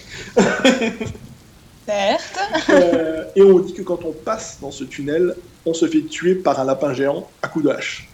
Certes. 1.85 2.39
Euh, 2.69 3.23
et 3.35 3.41
on 3.41 3.59
dit 3.59 3.73
que 3.73 3.81
quand 3.81 4.03
on 4.03 4.11
passe 4.11 4.57
dans 4.61 4.71
ce 4.71 4.83
tunnel, 4.83 5.35
on 5.65 5.73
se 5.73 5.87
fait 5.87 6.01
tuer 6.01 6.35
par 6.35 6.59
un 6.59 6.65
lapin 6.65 6.93
géant 6.93 7.29
à 7.41 7.47
coups 7.47 7.65
de 7.65 7.69
hache. 7.71 8.09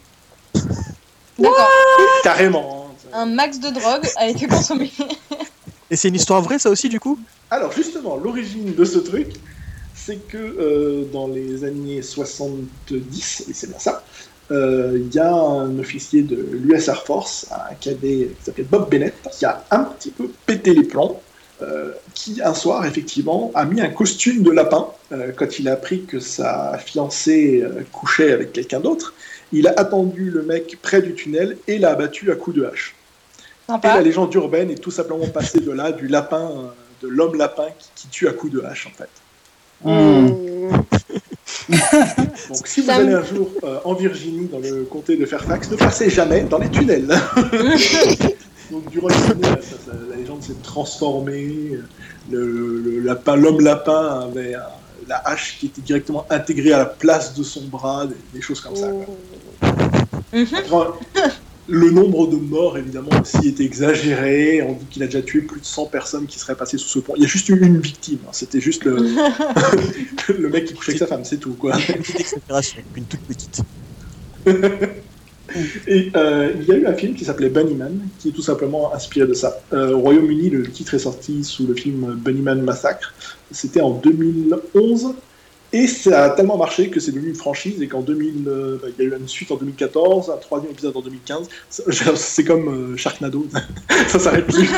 D'accord. 1.40 1.70
Carrément. 2.24 2.88
hein. 3.14 3.20
Un 3.22 3.26
max 3.26 3.60
de 3.60 3.70
drogue 3.70 4.06
a 4.18 4.28
été 4.28 4.48
consommé. 4.48 4.92
Et 5.90 5.96
c'est 5.96 6.10
une 6.10 6.16
histoire 6.16 6.42
vraie, 6.42 6.60
ça 6.60 6.70
aussi, 6.70 6.88
du 6.90 7.00
coup? 7.00 7.18
Alors 7.50 7.72
justement, 7.72 8.16
l'origine 8.18 8.74
de 8.76 8.86
ce 8.86 9.00
truc, 9.00 9.30
c'est 10.06 10.28
que 10.28 10.38
euh, 10.38 11.06
dans 11.12 11.28
les 11.28 11.64
années 11.64 12.02
70, 12.02 13.46
et 13.50 13.54
c'est 13.54 13.68
bien 13.68 13.80
ça, 13.80 14.04
euh, 14.52 15.00
il 15.00 15.14
y 15.14 15.20
a 15.20 15.34
un 15.34 15.80
officier 15.80 16.24
de 16.24 16.36
l'US 16.36 16.88
Air 16.90 17.04
Force, 17.06 17.48
un 17.52 17.74
cadet 17.76 18.30
qui 18.38 18.46
s'appelait 18.46 18.66
Bob 18.70 18.90
Bennett, 18.90 19.14
qui 19.32 19.46
a 19.46 19.64
un 19.72 19.84
petit 19.84 20.12
peu 20.12 20.30
pété 20.46 20.74
les 20.74 20.84
plombs, 20.84 21.22
euh, 21.62 21.94
qui 22.14 22.42
un 22.44 22.54
soir, 22.54 22.86
effectivement, 22.86 23.52
a 23.56 23.64
mis 23.64 23.80
un 23.80 23.90
costume 23.90 24.44
de 24.44 24.52
lapin 24.52 24.88
quand 25.38 25.60
il 25.60 25.70
a 25.70 25.74
appris 25.74 26.04
que 26.04 26.20
sa 26.20 26.78
fiancée 26.80 27.64
couchait 27.92 28.34
avec 28.34 28.52
quelqu'un 28.52 28.80
d'autre. 28.80 29.14
Il 29.52 29.68
a 29.68 29.74
attendu 29.78 30.32
le 30.32 30.42
mec 30.42 30.80
près 30.82 31.02
du 31.02 31.14
tunnel 31.14 31.58
et 31.68 31.78
l'a 31.78 31.92
abattu 31.92 32.32
à 32.32 32.36
coups 32.36 32.58
de 32.58 32.66
hache. 32.66 32.96
Et 33.70 33.72
la 33.72 33.76
Sympa. 33.76 34.02
légende 34.02 34.34
urbaine 34.34 34.72
est 34.72 34.82
tout 34.82 34.92
simplement 34.92 35.28
passée 35.28 35.60
de 35.60 35.72
là, 35.72 35.92
du 35.92 36.08
lapin, 36.08 36.74
de 37.02 37.08
l'homme 37.08 37.36
lapin 37.36 37.68
qui, 37.78 37.90
qui 37.96 38.08
tue 38.08 38.28
à 38.28 38.34
coups 38.34 38.52
de 38.52 38.62
hache, 38.62 38.88
en 38.88 38.92
fait. 38.98 39.10
Hmm. 39.86 40.28
Donc 42.50 42.66
si 42.68 42.82
vous 42.82 42.88
Ça 42.88 42.96
allez 42.96 43.14
un 43.14 43.24
jour 43.24 43.50
euh, 43.64 43.80
en 43.84 43.94
Virginie, 43.94 44.48
dans 44.52 44.60
le 44.60 44.84
comté 44.84 45.16
de 45.18 45.26
Fairfax, 45.26 45.70
ne 45.72 45.76
passez 45.76 46.10
jamais 46.10 46.42
dans 46.42 46.58
les 46.58 46.70
tunnels. 46.70 47.08
Donc 48.72 48.90
durant 48.90 49.08
les 49.10 49.14
ça- 49.16 49.34
la 50.10 50.16
légende 50.16 50.42
s'est 50.44 50.54
transformée. 50.64 51.72
Le, 52.32 52.80
le 52.80 53.00
lapin, 53.00 53.36
l'homme 53.36 53.62
lapin 53.62 54.22
avait 54.32 54.56
un- 54.56 54.62
la 55.08 55.18
hache 55.26 55.58
qui 55.60 55.66
était 55.68 55.82
directement 55.82 56.26
intégrée 56.30 56.72
à 56.74 56.78
la 56.78 56.86
place 56.86 57.34
de 57.36 57.44
son 57.44 57.64
bras, 57.66 58.06
des, 58.08 58.16
des 58.34 58.42
choses 58.42 58.62
comme 58.62 58.76
ça. 58.76 58.88
quoi. 58.88 59.16
Mhm. 60.32 60.48
Enfin, 60.66 60.94
le 61.68 61.90
nombre 61.92 62.28
de 62.28 62.36
morts, 62.36 62.78
évidemment, 62.78 63.10
aussi 63.22 63.48
est 63.48 63.60
exagéré. 63.60 64.62
On 64.62 64.74
dit 64.74 64.86
qu'il 64.90 65.04
a 65.04 65.06
déjà 65.06 65.22
tué 65.22 65.42
plus 65.42 65.62
de 65.62 65.66
100 65.66 65.86
personnes 65.88 66.26
qui 66.26 66.40
seraient 66.40 66.56
passées 66.56 66.78
sous 66.78 66.90
ce 66.90 67.00
pont. 67.00 67.14
Il 67.16 67.22
y 67.22 67.26
a 67.26 67.28
juste 67.28 67.48
eu 67.50 67.60
une 67.60 67.80
victime. 67.80 68.20
hein. 68.26 68.32
C'était 68.32 68.60
juste 68.60 68.84
le... 68.86 68.98
le 70.38 70.50
mec 70.50 70.66
qui 70.66 70.74
couchait 70.74 70.92
avec 70.92 71.00
sa 71.00 71.08
femme, 71.08 71.24
c'est 71.24 71.38
tout. 71.38 71.54
Quoi. 71.54 71.76
Une 71.78 72.02
petite 72.02 72.20
exagération, 72.20 72.82
une 72.96 73.06
toute 73.06 73.22
petite. 73.22 73.62
Et 75.88 76.12
euh, 76.16 76.52
il 76.60 76.66
y 76.66 76.72
a 76.72 76.76
eu 76.76 76.86
un 76.88 76.94
film 76.94 77.16
qui 77.16 77.26
s'appelait 77.26 77.50
Bunnyman, 77.50 78.00
qui 78.20 78.30
est 78.30 78.32
tout 78.32 78.42
simplement 78.42 78.94
inspiré 78.94 79.28
de 79.28 79.34
ça. 79.34 79.62
Euh, 79.72 79.94
au 79.94 80.00
Royaume-Uni, 80.00 80.50
le 80.50 80.64
titre 80.64 80.96
est 80.96 81.00
sorti 81.00 81.44
sous 81.44 81.68
le 81.68 81.76
film 81.76 82.16
Bunnyman 82.16 82.62
Massacre. 82.62 83.14
C'était 83.52 83.82
en 83.82 83.92
2011. 83.92 85.14
Et 85.76 85.88
ça 85.88 86.26
a 86.26 86.30
tellement 86.30 86.56
marché 86.58 86.90
que 86.90 87.00
c'est 87.00 87.12
devenu 87.12 87.30
une 87.30 87.36
franchise 87.36 87.82
et 87.82 87.88
qu'en 87.88 88.02
2000, 88.02 88.48
euh, 88.48 88.78
bah, 88.82 88.88
il 88.98 89.04
y 89.04 89.08
a 89.08 89.12
eu 89.12 89.18
une 89.20 89.28
suite 89.28 89.50
en 89.52 89.56
2014, 89.56 90.30
un 90.30 90.38
troisième 90.38 90.72
épisode 90.72 90.96
en 90.96 91.02
2015. 91.02 91.50
C'est- 92.16 92.44
comme 92.44 92.94
euh, 92.94 92.98
Sharknado, 92.98 93.48
ça 94.08 94.20
s'arrête 94.20 94.46
plus. 94.46 94.70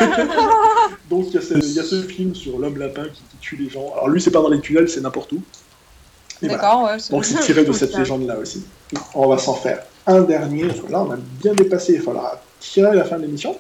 Donc 1.10 1.26
il 1.30 1.34
y, 1.34 1.38
a 1.38 1.42
ce- 1.42 1.54
il 1.56 1.74
y 1.74 1.80
a 1.80 1.84
ce 1.84 2.02
film 2.04 2.34
sur 2.34 2.58
l'homme 2.58 2.78
lapin 2.78 3.04
qui, 3.14 3.22
qui 3.30 3.38
tue 3.42 3.56
les 3.58 3.70
gens. 3.70 3.92
Alors 3.94 4.08
lui, 4.08 4.22
c'est 4.22 4.32
pas 4.32 4.42
dans 4.42 4.50
les 4.50 4.62
tunnels, 4.62 4.88
c'est 4.90 5.02
n'importe 5.02 5.34
où. 5.34 5.42
Et 6.42 6.48
voilà. 6.48 6.56
D'accord, 6.56 6.84
ouais. 6.86 6.98
Donc 7.12 7.26
c'est 7.26 7.40
tiré 7.42 7.64
de 7.66 7.72
cette 7.74 7.96
légende-là 7.98 8.38
aussi. 8.40 8.64
On 9.14 9.28
va 9.28 9.38
s'en 9.38 9.54
faire 9.56 9.84
un 10.08 10.22
dernier. 10.22 10.64
Là, 10.90 11.02
on 11.02 11.12
a 11.12 11.18
bien 11.18 11.54
dépassé. 11.54 11.94
Il 11.96 12.02
faudra 12.02 12.42
tirer 12.60 12.88
à 12.90 12.94
la 12.94 13.04
fin 13.06 13.18
de 13.18 13.24
l'émission. 13.24 13.58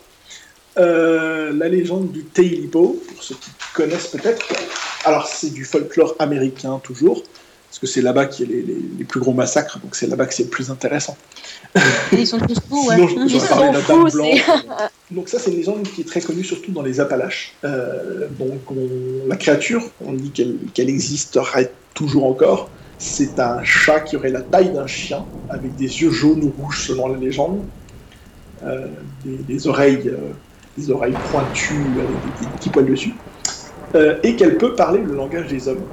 Euh, 0.77 1.53
la 1.53 1.69
légende 1.69 2.11
du 2.11 2.25
Tailipo, 2.25 3.01
pour 3.07 3.23
ceux 3.23 3.35
qui 3.35 3.49
connaissent 3.75 4.07
peut-être. 4.07 4.45
Alors 5.05 5.27
c'est 5.27 5.51
du 5.51 5.63
folklore 5.65 6.15
américain 6.19 6.79
toujours, 6.83 7.21
parce 7.69 7.79
que 7.79 7.87
c'est 7.87 8.01
là-bas 8.01 8.25
qu'il 8.25 8.49
y 8.49 8.53
a 8.53 8.55
les, 8.55 8.61
les- 8.63 8.81
les 8.99 9.03
plus 9.03 9.19
gros 9.19 9.33
massacres, 9.33 9.79
donc 9.79 9.95
c'est 9.95 10.07
là-bas 10.07 10.25
que 10.25 10.33
c'est 10.33 10.43
le 10.43 10.49
plus 10.49 10.71
intéressant. 10.71 11.15
Et 11.75 11.81
Ils 12.21 12.27
sont 12.27 12.39
tous 12.39 12.59
fous, 12.67 12.87
ouais. 12.87 12.95
Sinon, 12.95 13.25
Ils 13.27 13.33
la 13.33 13.39
sont 13.39 13.81
fous, 13.81 14.11
Blanche. 14.11 14.45
Donc 15.11 15.29
ça, 15.29 15.37
c'est 15.39 15.51
une 15.51 15.57
légende 15.57 15.83
qui 15.83 16.01
est 16.01 16.05
très 16.05 16.21
connue, 16.21 16.43
surtout 16.43 16.71
dans 16.71 16.81
les 16.81 16.99
Appalaches. 16.99 17.53
Euh, 17.63 18.27
donc 18.39 18.71
on- 18.71 19.27
la 19.27 19.35
créature, 19.35 19.83
on 20.03 20.13
dit 20.13 20.31
qu'elle 20.31 20.55
qu'elle 20.73 20.89
existerait 20.89 21.71
toujours 21.93 22.25
encore. 22.25 22.69
C'est 22.97 23.39
un 23.39 23.61
chat 23.63 23.99
qui 23.99 24.15
aurait 24.15 24.31
la 24.31 24.41
taille 24.41 24.71
d'un 24.71 24.87
chien, 24.87 25.25
avec 25.49 25.75
des 25.75 26.01
yeux 26.01 26.09
jaunes 26.11 26.43
ou 26.45 26.53
rouges 26.61 26.87
selon 26.87 27.07
la 27.09 27.19
légende, 27.19 27.59
Euh, 28.63 28.87
des, 29.23 29.37
des 29.43 29.67
oreilles, 29.67 30.07
euh, 30.07 30.31
des 30.77 30.89
oreilles 30.89 31.17
pointues 31.29 31.99
avec 32.01 32.21
des, 32.21 32.31
des 32.31 32.47
petits 32.47 32.69
poils 32.69 32.85
dessus, 32.85 33.13
Euh, 33.95 34.17
et 34.23 34.35
qu'elle 34.35 34.57
peut 34.57 34.75
parler 34.75 34.99
le 35.01 35.15
langage 35.15 35.47
des 35.47 35.67
hommes. 35.67 35.83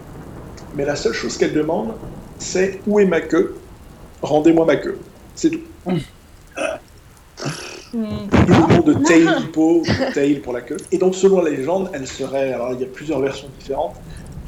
Mais 0.74 0.84
la 0.84 0.96
seule 0.96 1.12
chose 1.12 1.36
qu'elle 1.36 1.52
demande, 1.52 1.92
c'est 2.38 2.80
où 2.86 2.98
est 2.98 3.04
ma 3.04 3.20
queue? 3.20 3.54
Rendez-moi 4.22 4.64
ma 4.66 4.76
queue. 4.76 4.98
C'est 5.34 5.50
tout. 5.50 5.60
Hmm. 5.86 5.98
D'où 8.46 8.52
le 8.54 8.74
nom 8.74 8.82
de 8.82 8.94
Tail 9.04 9.28
Hippo, 9.40 9.82
Tail 10.14 10.40
pour 10.40 10.52
la 10.52 10.62
queue. 10.62 10.78
Et 10.90 10.98
donc, 10.98 11.14
selon 11.14 11.42
la 11.42 11.50
légende, 11.50 11.90
elle 11.92 12.06
serait. 12.06 12.52
Alors, 12.52 12.72
il 12.72 12.80
y 12.80 12.84
a 12.84 12.86
plusieurs 12.86 13.20
versions 13.20 13.48
différentes. 13.58 13.94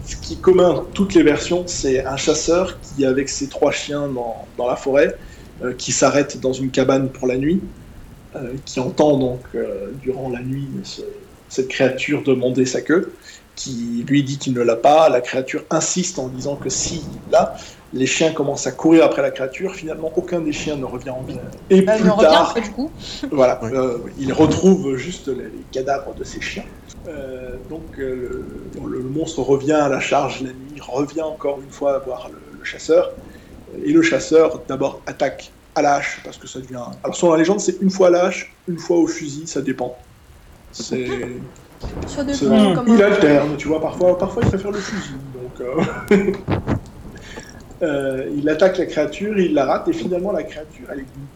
Ce 0.07 0.17
qui 0.17 0.35
est 0.35 0.41
commun 0.41 0.73
dans 0.73 0.85
toutes 0.85 1.15
les 1.15 1.23
versions, 1.23 1.65
c'est 1.67 2.05
un 2.05 2.17
chasseur 2.17 2.79
qui, 2.81 3.05
avec 3.05 3.29
ses 3.29 3.49
trois 3.49 3.73
chiens 3.73 4.09
dans, 4.09 4.47
dans 4.59 4.67
la 4.67 4.77
forêt, 4.77 5.15
euh, 5.63 5.73
qui 5.75 5.93
s'arrête 5.93 6.41
dans 6.41 6.53
une 6.53 6.71
cabane 6.71 7.09
pour 7.09 7.27
la 7.27 7.37
nuit, 7.37 7.61
euh, 8.35 8.53
qui 8.65 8.81
entend 8.81 9.17
donc 9.19 9.41
euh, 9.55 9.93
durant 10.03 10.29
la 10.29 10.41
nuit 10.41 10.69
ce- 10.83 11.03
cette 11.49 11.69
créature 11.69 12.23
demander 12.23 12.67
sa 12.67 12.81
queue, 12.81 13.13
qui 13.57 14.05
lui 14.09 14.23
dit 14.23 14.39
qu'il 14.39 14.53
ne 14.53 14.61
l'a 14.63 14.77
pas. 14.77 15.09
La 15.09 15.21
créature 15.21 15.65
insiste 15.71 16.19
en 16.19 16.29
disant 16.29 16.57
que 16.57 16.69
s'il 16.69 17.01
l'a, 17.31 17.55
les 17.93 18.07
chiens 18.07 18.33
commencent 18.33 18.67
à 18.67 18.73
courir 18.73 19.05
après 19.05 19.23
la 19.23 19.31
créature. 19.31 19.75
Finalement, 19.75 20.11
aucun 20.17 20.41
des 20.41 20.53
chiens 20.53 20.77
ne 20.77 20.85
revient 20.85 21.11
en 21.11 21.23
vie. 21.23 21.37
Et 21.71 21.83
Bah, 21.83 21.97
plus 21.97 22.09
tard, 22.09 22.55
du 22.55 22.71
coup. 22.73 22.91
voilà, 23.31 23.63
Ouais. 23.63 23.71
euh, 23.75 23.99
il 24.19 24.33
retrouve 24.33 24.97
juste 24.97 25.29
les, 25.29 25.45
les 25.45 25.65
cadavres 25.71 26.15
de 26.15 26.25
ses 26.25 26.41
chiens. 26.41 26.65
Euh, 27.07 27.59
donc 27.69 27.99
euh, 27.99 28.71
le, 28.75 28.89
le 28.89 29.03
monstre 29.03 29.41
revient 29.43 29.73
à 29.73 29.89
la 29.89 30.01
charge 30.01 30.41
la 30.43 30.53
nuit, 30.53 30.81
revient 30.81 31.21
encore 31.23 31.61
une 31.61 31.71
fois 31.71 31.99
voir 32.01 32.31
le, 32.33 32.59
le 32.59 32.65
chasseur. 32.65 33.11
Et 33.85 33.93
le 33.93 34.03
chasseur 34.03 34.63
d'abord 34.69 35.03
attaque 35.07 35.53
à 35.75 35.83
la 35.83 35.95
hache 35.97 36.21
parce 36.25 36.37
que 36.39 36.47
ça 36.47 36.61
devient. 36.61 36.83
Alors 37.03 37.17
selon 37.17 37.33
la 37.33 37.39
légende, 37.39 37.61
c'est 37.61 37.81
une 37.81 37.91
fois 37.91 38.07
à 38.07 38.11
la 38.11 38.25
hache, 38.27 38.57
une 38.69 38.79
fois 38.79 38.97
au 38.99 39.07
fusil, 39.07 39.47
ça 39.47 39.61
dépend. 39.63 39.99
C'est. 40.73 41.07
Il 42.87 43.03
alterne, 43.03 43.57
tu 43.57 43.69
vois. 43.69 43.81
Parfois, 43.81 44.19
parfois 44.19 44.43
il 44.43 44.49
préfère 44.49 44.71
le 44.71 44.79
fusil. 44.79 45.15
Donc. 45.35 45.61
euh, 45.61 46.33
euh, 47.83 48.31
il 48.37 48.49
attaque 48.49 48.79
la 48.79 48.87
créature, 48.87 49.39
il 49.39 49.55
la 49.55 49.65
rate 49.67 49.89
et 49.89 49.93
finalement 49.93 50.33
la 50.33 50.43
créature, 50.43 50.87
elle 50.93 51.01
est 51.01 51.03
d'une 51.03 51.27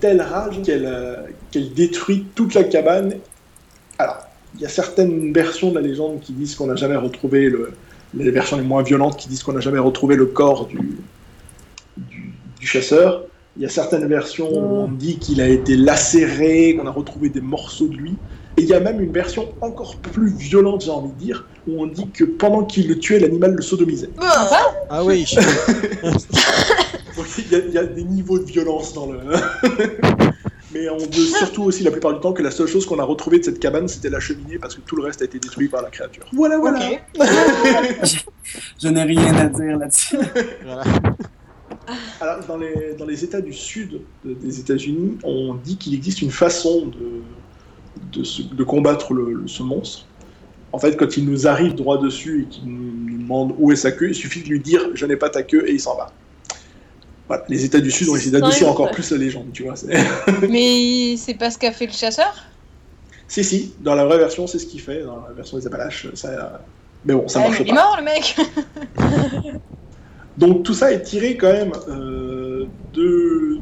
telle 0.00 0.20
rage 0.22 0.60
qu'elle 0.62 0.86
euh, 0.86 1.16
qu'elle 1.50 1.72
détruit 1.72 2.26
toute 2.34 2.54
la 2.54 2.64
cabane. 2.64 3.14
Alors, 3.98 4.18
il 4.54 4.60
y 4.60 4.66
a 4.66 4.68
certaines 4.68 5.32
versions 5.32 5.70
de 5.70 5.76
la 5.76 5.80
légende 5.80 6.20
qui 6.20 6.32
disent 6.32 6.54
qu'on 6.54 6.66
n'a 6.66 6.76
jamais 6.76 6.96
retrouvé 6.96 7.48
le, 7.48 7.72
les 8.14 8.30
versions 8.30 8.56
les 8.56 8.62
moins 8.62 8.82
violentes 8.82 9.16
qui 9.16 9.28
disent 9.28 9.42
qu'on 9.42 9.52
n'a 9.52 9.60
jamais 9.60 9.78
retrouvé 9.78 10.16
le 10.16 10.26
corps 10.26 10.66
du, 10.66 10.98
du, 11.96 12.32
du 12.60 12.66
chasseur. 12.66 13.24
Il 13.56 13.62
y 13.62 13.66
a 13.66 13.70
certaines 13.70 14.06
versions 14.06 14.50
où 14.50 14.84
on 14.84 14.88
dit 14.88 15.18
qu'il 15.18 15.40
a 15.40 15.48
été 15.48 15.76
lacéré, 15.76 16.76
qu'on 16.76 16.86
a 16.86 16.90
retrouvé 16.90 17.30
des 17.30 17.40
morceaux 17.40 17.88
de 17.88 17.96
lui. 17.96 18.18
Et 18.58 18.62
il 18.62 18.68
y 18.68 18.74
a 18.74 18.80
même 18.80 19.00
une 19.02 19.12
version 19.12 19.52
encore 19.60 19.96
plus 19.96 20.30
violente, 20.34 20.82
j'ai 20.84 20.90
envie 20.90 21.12
de 21.12 21.18
dire, 21.18 21.46
où 21.68 21.82
on 21.82 21.86
dit 21.86 22.08
que 22.08 22.24
pendant 22.24 22.64
qu'il 22.64 22.88
le 22.88 22.98
tuait, 22.98 23.18
l'animal 23.18 23.52
le 23.54 23.62
sodomisait. 23.62 24.08
Ah 24.88 25.04
oui. 25.04 25.26
Donc 26.02 27.26
il 27.38 27.52
y, 27.52 27.54
a- 27.54 27.58
il 27.66 27.72
y 27.72 27.78
a 27.78 27.84
des 27.84 28.04
niveaux 28.04 28.38
de 28.38 28.44
violence 28.44 28.92
dans 28.94 29.10
le. 29.12 29.18
Mais 30.74 30.88
on 30.90 30.96
dit 30.96 31.26
surtout 31.28 31.62
aussi 31.62 31.84
la 31.84 31.90
plupart 31.90 32.12
du 32.12 32.20
temps 32.20 32.32
que 32.32 32.42
la 32.42 32.50
seule 32.50 32.66
chose 32.66 32.84
qu'on 32.86 32.98
a 32.98 33.04
retrouvée 33.04 33.38
de 33.38 33.44
cette 33.44 33.60
cabane 33.60 33.88
c'était 33.88 34.10
la 34.10 34.20
cheminée 34.20 34.58
parce 34.58 34.74
que 34.74 34.80
tout 34.80 34.96
le 34.96 35.04
reste 35.04 35.22
a 35.22 35.24
été 35.24 35.38
détruit 35.38 35.68
par 35.68 35.80
la 35.82 35.88
créature. 35.90 36.24
Voilà, 36.34 36.58
voilà. 36.58 36.80
Je 38.82 38.88
n'ai 38.88 39.02
rien 39.04 39.34
à 39.36 39.46
dire 39.46 39.78
là-dessus. 39.78 40.18
Voilà. 40.64 40.82
Alors, 42.20 42.44
dans 42.48 42.56
les, 42.56 42.94
dans 42.98 43.04
les 43.06 43.22
États 43.24 43.40
du 43.40 43.52
Sud 43.52 44.00
de- 44.24 44.34
des 44.34 44.58
États-Unis, 44.60 45.18
on 45.22 45.54
dit 45.54 45.76
qu'il 45.76 45.94
existe 45.94 46.20
une 46.20 46.30
façon 46.32 46.86
de, 46.86 47.22
de, 48.12 48.64
combattre 48.64 49.12
le- 49.14 49.32
le- 49.32 49.48
ce 49.48 49.62
monstre. 49.62 50.04
En 50.72 50.78
fait, 50.78 50.96
quand 50.96 51.16
il 51.16 51.24
nous 51.24 51.46
arrive 51.46 51.74
droit 51.74 51.98
dessus 52.00 52.42
et 52.42 52.44
qu'il 52.46 52.64
nous, 52.68 53.18
demande 53.18 53.54
où 53.58 53.72
est 53.72 53.76
sa 53.76 53.90
queue, 53.92 54.08
il 54.10 54.14
suffit 54.14 54.42
de 54.42 54.48
lui 54.48 54.60
dire 54.60 54.80
je 54.94 55.04
n'ai 55.06 55.16
pas 55.16 55.28
ta 55.30 55.42
queue 55.42 55.64
et 55.68 55.72
il 55.72 55.80
s'en 55.80 55.96
va. 55.96 56.12
Voilà. 57.28 57.42
Les 57.48 57.64
États 57.64 57.80
du 57.80 57.90
Sud 57.90 58.08
ont 58.08 58.14
essayé 58.16 58.30
d'adoucir 58.30 58.68
encore 58.68 58.90
plus 58.92 59.10
la 59.10 59.16
légende, 59.16 59.46
tu 59.52 59.64
vois. 59.64 59.74
Mais 60.48 61.16
c'est 61.16 61.34
pas 61.34 61.50
ce 61.50 61.58
qu'a 61.58 61.72
fait 61.72 61.86
le 61.86 61.92
chasseur? 61.92 62.32
Si, 63.26 63.42
si, 63.42 63.74
dans 63.80 63.96
la 63.96 64.04
vraie 64.04 64.18
version, 64.18 64.46
c'est 64.46 64.58
ce 64.60 64.66
qu'il 64.66 64.80
fait. 64.80 65.02
Dans 65.02 65.16
la 65.26 65.32
version 65.32 65.58
des 65.58 65.66
Appalaches, 65.66 66.06
ça. 66.14 66.62
Mais 67.04 67.14
bon, 67.14 67.26
ça 67.26 67.40
Ah, 67.44 67.48
marche 67.48 67.60
mais 67.60 67.66
Il 67.66 67.70
est 67.72 67.74
pas. 67.74 67.82
mort 67.82 67.96
le 67.98 68.04
mec 68.04 68.36
Donc 70.38 70.64
tout 70.64 70.74
ça 70.74 70.92
est 70.92 71.02
tiré 71.02 71.36
quand 71.36 71.52
même 71.52 71.72
euh, 71.88 72.66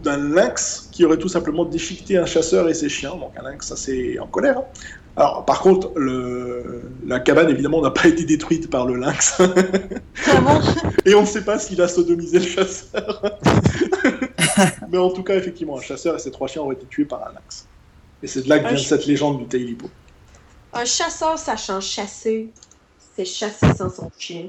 d'un 0.02 0.16
lynx 0.16 0.88
qui 0.92 1.04
aurait 1.04 1.18
tout 1.18 1.28
simplement 1.28 1.64
déchiqueté 1.64 2.16
un 2.18 2.26
chasseur 2.26 2.68
et 2.68 2.74
ses 2.74 2.88
chiens. 2.88 3.14
Donc 3.16 3.32
un 3.38 3.42
lynx 3.42 3.70
assez 3.70 4.18
en 4.18 4.26
colère. 4.26 4.58
hein. 4.58 4.64
Alors 5.16 5.44
par 5.44 5.60
contre, 5.60 5.92
le, 5.96 6.82
la 7.06 7.20
cabane 7.20 7.48
évidemment 7.48 7.80
n'a 7.80 7.90
pas 7.90 8.08
été 8.08 8.24
détruite 8.24 8.68
par 8.68 8.86
le 8.86 8.96
lynx. 8.96 9.40
Ah 10.26 10.60
et 11.04 11.14
on 11.14 11.20
ne 11.20 11.26
sait 11.26 11.44
pas 11.44 11.58
s'il 11.58 11.80
a 11.80 11.86
sodomisé 11.86 12.40
le 12.40 12.46
chasseur. 12.46 13.38
Mais 14.90 14.98
en 14.98 15.10
tout 15.10 15.22
cas, 15.22 15.36
effectivement, 15.36 15.78
un 15.78 15.82
chasseur 15.82 16.16
et 16.16 16.18
ses 16.18 16.32
trois 16.32 16.48
chiens 16.48 16.62
auraient 16.62 16.74
été 16.74 16.86
tués 16.86 17.04
par 17.04 17.22
un 17.28 17.32
lynx. 17.32 17.66
Et 18.22 18.26
c'est 18.26 18.42
de 18.42 18.48
là 18.48 18.58
que 18.58 18.68
vient 18.68 18.76
cette 18.76 19.06
légende 19.06 19.38
du 19.38 19.46
Tailipo. 19.46 19.88
Un 20.72 20.84
chasseur 20.84 21.38
sachant 21.38 21.80
chasser, 21.80 22.48
c'est 23.14 23.24
chasser 23.24 23.66
sans 23.76 23.90
son 23.90 24.10
chien. 24.18 24.46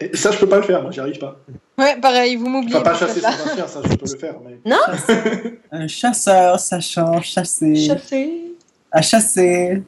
Et 0.00 0.16
ça, 0.16 0.30
je 0.30 0.38
peux 0.38 0.48
pas 0.48 0.56
le 0.56 0.62
faire, 0.62 0.82
moi, 0.82 0.90
j'y 0.90 1.00
arrive 1.00 1.18
pas. 1.18 1.36
Ouais, 1.76 2.00
pareil, 2.00 2.36
vous 2.36 2.48
m'oubliez. 2.48 2.76
Enfin, 2.76 2.92
pas 2.92 2.98
chasser 2.98 3.20
ça. 3.20 3.32
sans 3.32 3.50
un 3.50 3.54
chien, 3.54 3.68
ça, 3.68 3.80
je 3.84 3.96
peux 3.96 4.10
le 4.10 4.18
faire. 4.18 4.34
Mais... 4.44 5.58
Un 5.72 5.86
chasseur 5.88 6.58
sachant 6.58 7.20
chasser. 7.20 7.76
Chasser. 7.76 8.54
À 8.90 9.02
chasser. 9.02 9.82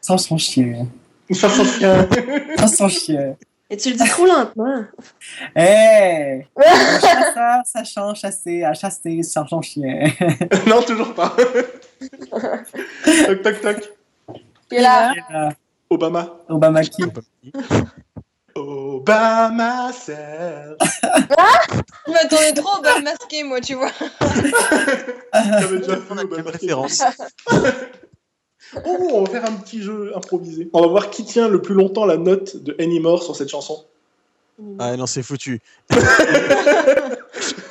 Sans 0.00 0.18
son 0.18 0.38
chien. 0.38 0.86
Sans 1.32 1.48
son 1.48 1.64
chien. 1.64 2.08
Sans 2.58 2.68
son 2.68 2.88
chien. 2.88 3.36
Et 3.70 3.76
tu 3.76 3.90
le 3.90 3.96
dis 3.96 4.08
trop 4.08 4.26
lentement. 4.26 4.84
Hey! 5.56 6.46
Un 6.56 7.00
chasseur 7.00 7.62
sachant 7.64 8.14
chasser, 8.14 8.62
à 8.62 8.74
chasser 8.74 9.22
sans 9.24 9.48
son 9.48 9.62
chien. 9.62 10.04
non, 10.66 10.82
toujours 10.82 11.12
pas. 11.14 11.34
toc, 13.00 13.42
toc, 13.42 13.60
toc. 13.62 13.92
Et 14.70 14.80
là, 14.80 15.12
Obama. 15.90 16.36
Obama 16.48 16.82
qui? 16.82 17.02
Obama 18.54 19.92
Serge. 19.92 20.76
je 22.06 22.12
m'attendais 22.12 22.52
trop 22.54 22.78
au 22.78 23.02
masqué, 23.02 23.44
moi, 23.44 23.60
tu 23.60 23.74
vois. 23.74 23.90
J'avais 25.32 25.78
déjà 25.78 25.94
a 25.94 26.22
Obama 26.22 26.50
référence 26.50 27.02
Oh, 28.86 29.08
on 29.12 29.24
va 29.24 29.30
faire 29.30 29.44
un 29.44 29.56
petit 29.56 29.82
jeu 29.82 30.12
improvisé. 30.16 30.70
On 30.72 30.80
va 30.80 30.86
voir 30.86 31.10
qui 31.10 31.24
tient 31.24 31.48
le 31.48 31.60
plus 31.60 31.74
longtemps 31.74 32.06
la 32.06 32.16
note 32.16 32.56
de 32.56 32.74
Anymore 32.80 33.22
sur 33.22 33.36
cette 33.36 33.50
chanson. 33.50 33.84
Ah 34.78 34.96
non, 34.96 35.06
c'est 35.06 35.22
foutu. 35.22 35.60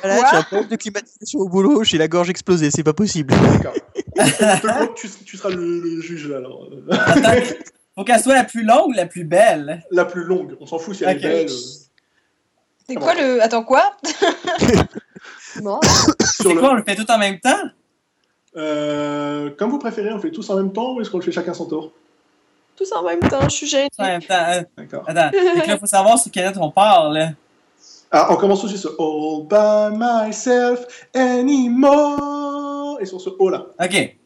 Voilà, 0.02 0.30
j'ai 0.30 0.36
un 0.36 0.42
problème 0.42 0.68
de 0.68 0.76
climatisation 0.76 1.38
au 1.38 1.48
boulot, 1.48 1.84
j'ai 1.84 1.96
la 1.96 2.08
gorge 2.08 2.28
explosée, 2.28 2.70
c'est 2.72 2.82
pas 2.82 2.92
possible. 2.92 3.32
D'accord. 3.32 3.72
Je 4.16 4.60
te 4.60 4.66
compte, 4.66 4.94
tu, 4.96 5.08
tu 5.24 5.36
seras 5.36 5.50
le, 5.50 5.78
le 5.78 6.00
juge 6.00 6.28
là. 6.28 6.38
Alors. 6.38 6.68
Faut 7.94 8.04
qu'elle 8.04 8.20
soit 8.20 8.34
la 8.34 8.44
plus 8.44 8.62
longue 8.64 8.88
ou 8.88 8.92
la 8.92 9.06
plus 9.06 9.24
belle? 9.24 9.82
La 9.90 10.04
plus 10.04 10.24
longue. 10.24 10.56
On 10.60 10.66
s'en 10.66 10.78
fout 10.78 10.94
si 10.94 11.04
elle 11.04 11.16
Ok. 11.18 11.24
est 11.24 11.28
belle. 11.28 11.48
C'est 12.88 12.94
quoi 12.96 13.14
le. 13.14 13.42
Attends, 13.42 13.64
quoi? 13.64 13.92
Bon. 15.62 15.78
C'est 16.20 16.48
le- 16.48 16.58
quoi, 16.58 16.70
on 16.70 16.74
le 16.74 16.82
fait 16.82 16.94
tout 16.96 17.08
en 17.10 17.18
même 17.18 17.38
temps? 17.38 17.60
Euh, 18.56 19.50
comme 19.58 19.70
vous 19.70 19.78
préférez, 19.78 20.10
on 20.10 20.16
le 20.16 20.20
fait 20.20 20.30
tous 20.30 20.48
en 20.50 20.56
même 20.56 20.72
temps 20.72 20.94
ou 20.94 21.00
est-ce 21.00 21.10
qu'on 21.10 21.18
le 21.18 21.22
fait 21.24 21.30
chacun 21.32 21.52
son 21.54 21.66
tour? 21.66 21.92
Tous 22.76 22.90
en 22.92 23.02
même 23.02 23.20
temps, 23.20 23.42
je 23.44 23.48
suis 23.54 23.66
gênée. 23.66 23.88
En 23.98 24.04
même 24.04 24.22
temps, 24.22 24.34
euh, 24.48 24.62
D'accord. 24.78 25.04
attends. 25.06 25.30
Que 25.30 25.68
là, 25.68 25.78
faut 25.78 25.86
savoir 25.86 26.18
sur 26.18 26.32
quelle 26.32 26.46
lettre 26.46 26.60
on 26.60 26.70
parle. 26.70 27.34
Ah, 28.10 28.28
on 28.30 28.36
commence 28.36 28.64
aussi 28.64 28.78
sur 28.78 28.94
All 28.98 29.46
by 29.46 29.96
myself 29.98 30.80
anymore. 31.14 32.98
Et 33.00 33.06
sur 33.06 33.20
ce 33.20 33.30
O 33.38 33.48
là. 33.50 33.66
OK. 33.82 34.16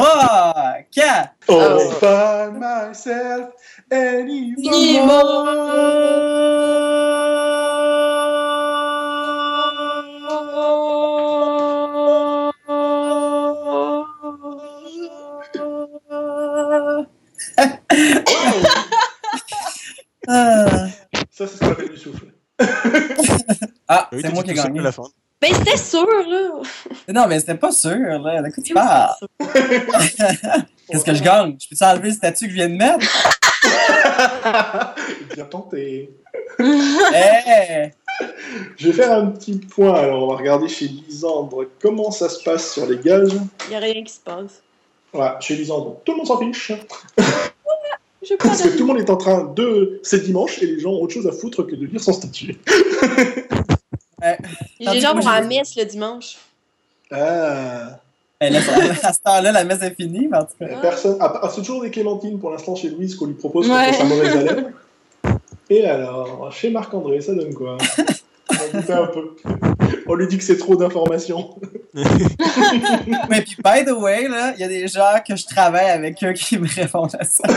3, 0.00 0.82
4. 0.90 1.34
All 1.48 1.48
Oh. 1.48 1.98
by 2.00 2.58
myself 2.58 3.50
Ah, 20.28 20.86
Ça, 21.30 21.46
c'est 21.46 21.48
ce 21.48 21.58
qu'on 21.60 21.70
appelle 21.70 21.90
du 21.90 21.96
souffle. 21.96 22.26
Ah, 23.88 24.08
Oui, 24.12 24.18
c'est 24.20 24.28
t'as 24.28 24.34
moi 24.34 24.42
qui 24.42 24.50
ai 24.50 24.54
gagné. 24.54 24.80
la 24.80 24.92
fin. 24.92 25.04
Ben, 25.46 25.54
c'était 25.54 25.76
sûr, 25.76 26.06
là. 26.28 26.62
Non, 27.12 27.28
mais 27.28 27.38
c'était 27.38 27.54
pas 27.54 27.70
sûr, 27.70 27.96
là. 27.96 28.42
De 28.42 28.50
quoi 28.50 28.64
tu 28.64 28.74
parles? 28.74 29.14
Qu'est-ce 30.90 31.04
que 31.04 31.14
je 31.14 31.22
gagne? 31.22 31.56
Je 31.60 31.68
peux-tu 31.68 31.84
enlever 31.84 32.08
le 32.08 32.14
statut 32.14 32.46
que 32.46 32.50
je 32.50 32.56
viens 32.56 32.68
de 32.68 32.74
mettre? 32.74 33.06
Bien 35.34 35.44
tenté. 35.44 36.10
Hey! 36.58 37.92
Je 38.76 38.88
vais 38.88 38.92
faire 38.92 39.12
un 39.12 39.26
petit 39.26 39.58
point. 39.58 39.94
Alors, 39.94 40.24
on 40.24 40.30
va 40.32 40.36
regarder 40.36 40.68
chez 40.68 40.88
Lisandre 40.88 41.66
comment 41.80 42.10
ça 42.10 42.28
se 42.28 42.42
passe 42.42 42.72
sur 42.72 42.86
les 42.86 42.98
gages. 42.98 43.36
Il 43.68 43.72
y 43.72 43.76
a 43.76 43.78
rien 43.78 44.02
qui 44.02 44.12
se 44.12 44.20
passe. 44.20 44.62
Voilà, 45.12 45.38
chez 45.40 45.54
Lisandre, 45.54 46.00
tout 46.04 46.12
le 46.12 46.18
monde 46.18 46.26
s'en 46.26 46.38
fiche. 46.38 46.72
Parce 48.38 48.62
que 48.62 48.68
tout 48.70 48.80
le 48.80 48.86
monde 48.86 48.98
est 48.98 49.10
en 49.10 49.16
train 49.16 49.44
de. 49.54 50.00
C'est 50.02 50.24
dimanche 50.24 50.60
et 50.60 50.66
les 50.66 50.80
gens 50.80 50.90
ont 50.90 51.02
autre 51.02 51.14
chose 51.14 51.28
à 51.28 51.32
foutre 51.32 51.62
que 51.62 51.76
de 51.76 51.86
lire 51.86 52.00
son 52.00 52.12
statut. 52.12 52.56
Les 54.80 55.00
gens 55.00 55.12
Moi, 55.14 55.22
vont 55.22 55.28
à 55.28 55.40
la 55.40 55.42
j'ai- 55.42 55.48
messe 55.58 55.76
le 55.76 55.84
dimanche. 55.84 56.36
Ah. 57.10 57.98
Eh, 58.40 58.50
là, 58.50 58.58
à 59.02 59.12
ce 59.12 59.20
temps-là, 59.20 59.50
la 59.52 59.64
messe 59.64 59.80
est 59.82 59.94
finie, 59.94 60.28
mais 60.30 60.36
en 60.38 60.44
tout 60.44 60.52
cas. 60.58 60.66
Euh, 60.66 60.80
Personne. 60.82 61.16
Ah, 61.20 61.40
ah, 61.42 61.48
c'est 61.54 61.62
toujours 61.62 61.82
des 61.82 61.90
clémentines 61.90 62.38
pour 62.38 62.50
l'instant 62.50 62.74
chez 62.76 62.90
Louise 62.90 63.14
qu'on 63.14 63.26
lui 63.26 63.34
propose 63.34 63.70
Ouais. 63.70 63.86
contre 63.86 63.98
sa 63.98 64.04
mauvaise 64.04 64.36
haleine. 64.36 64.72
Et 65.70 65.86
alors, 65.86 66.52
chez 66.52 66.70
Marc-André, 66.70 67.20
ça 67.20 67.34
donne 67.34 67.54
quoi? 67.54 67.78
On 68.50 68.76
doutait 68.76 68.92
un 68.92 69.06
peu. 69.06 69.36
On 70.06 70.14
lui 70.14 70.28
dit 70.28 70.38
que 70.38 70.44
c'est 70.44 70.58
trop 70.58 70.76
d'informations. 70.76 71.58
Mais 71.94 73.42
puis, 73.42 73.56
by 73.64 73.84
the 73.84 73.90
way, 73.96 74.28
là, 74.28 74.52
il 74.56 74.60
y 74.60 74.64
a 74.64 74.68
des 74.68 74.86
gens 74.86 75.18
que 75.26 75.34
je 75.34 75.44
travaille 75.46 75.88
avec 75.90 76.22
eux 76.22 76.32
qui 76.32 76.58
me 76.58 76.68
répondent 76.68 77.16
à 77.18 77.24
ça. 77.24 77.42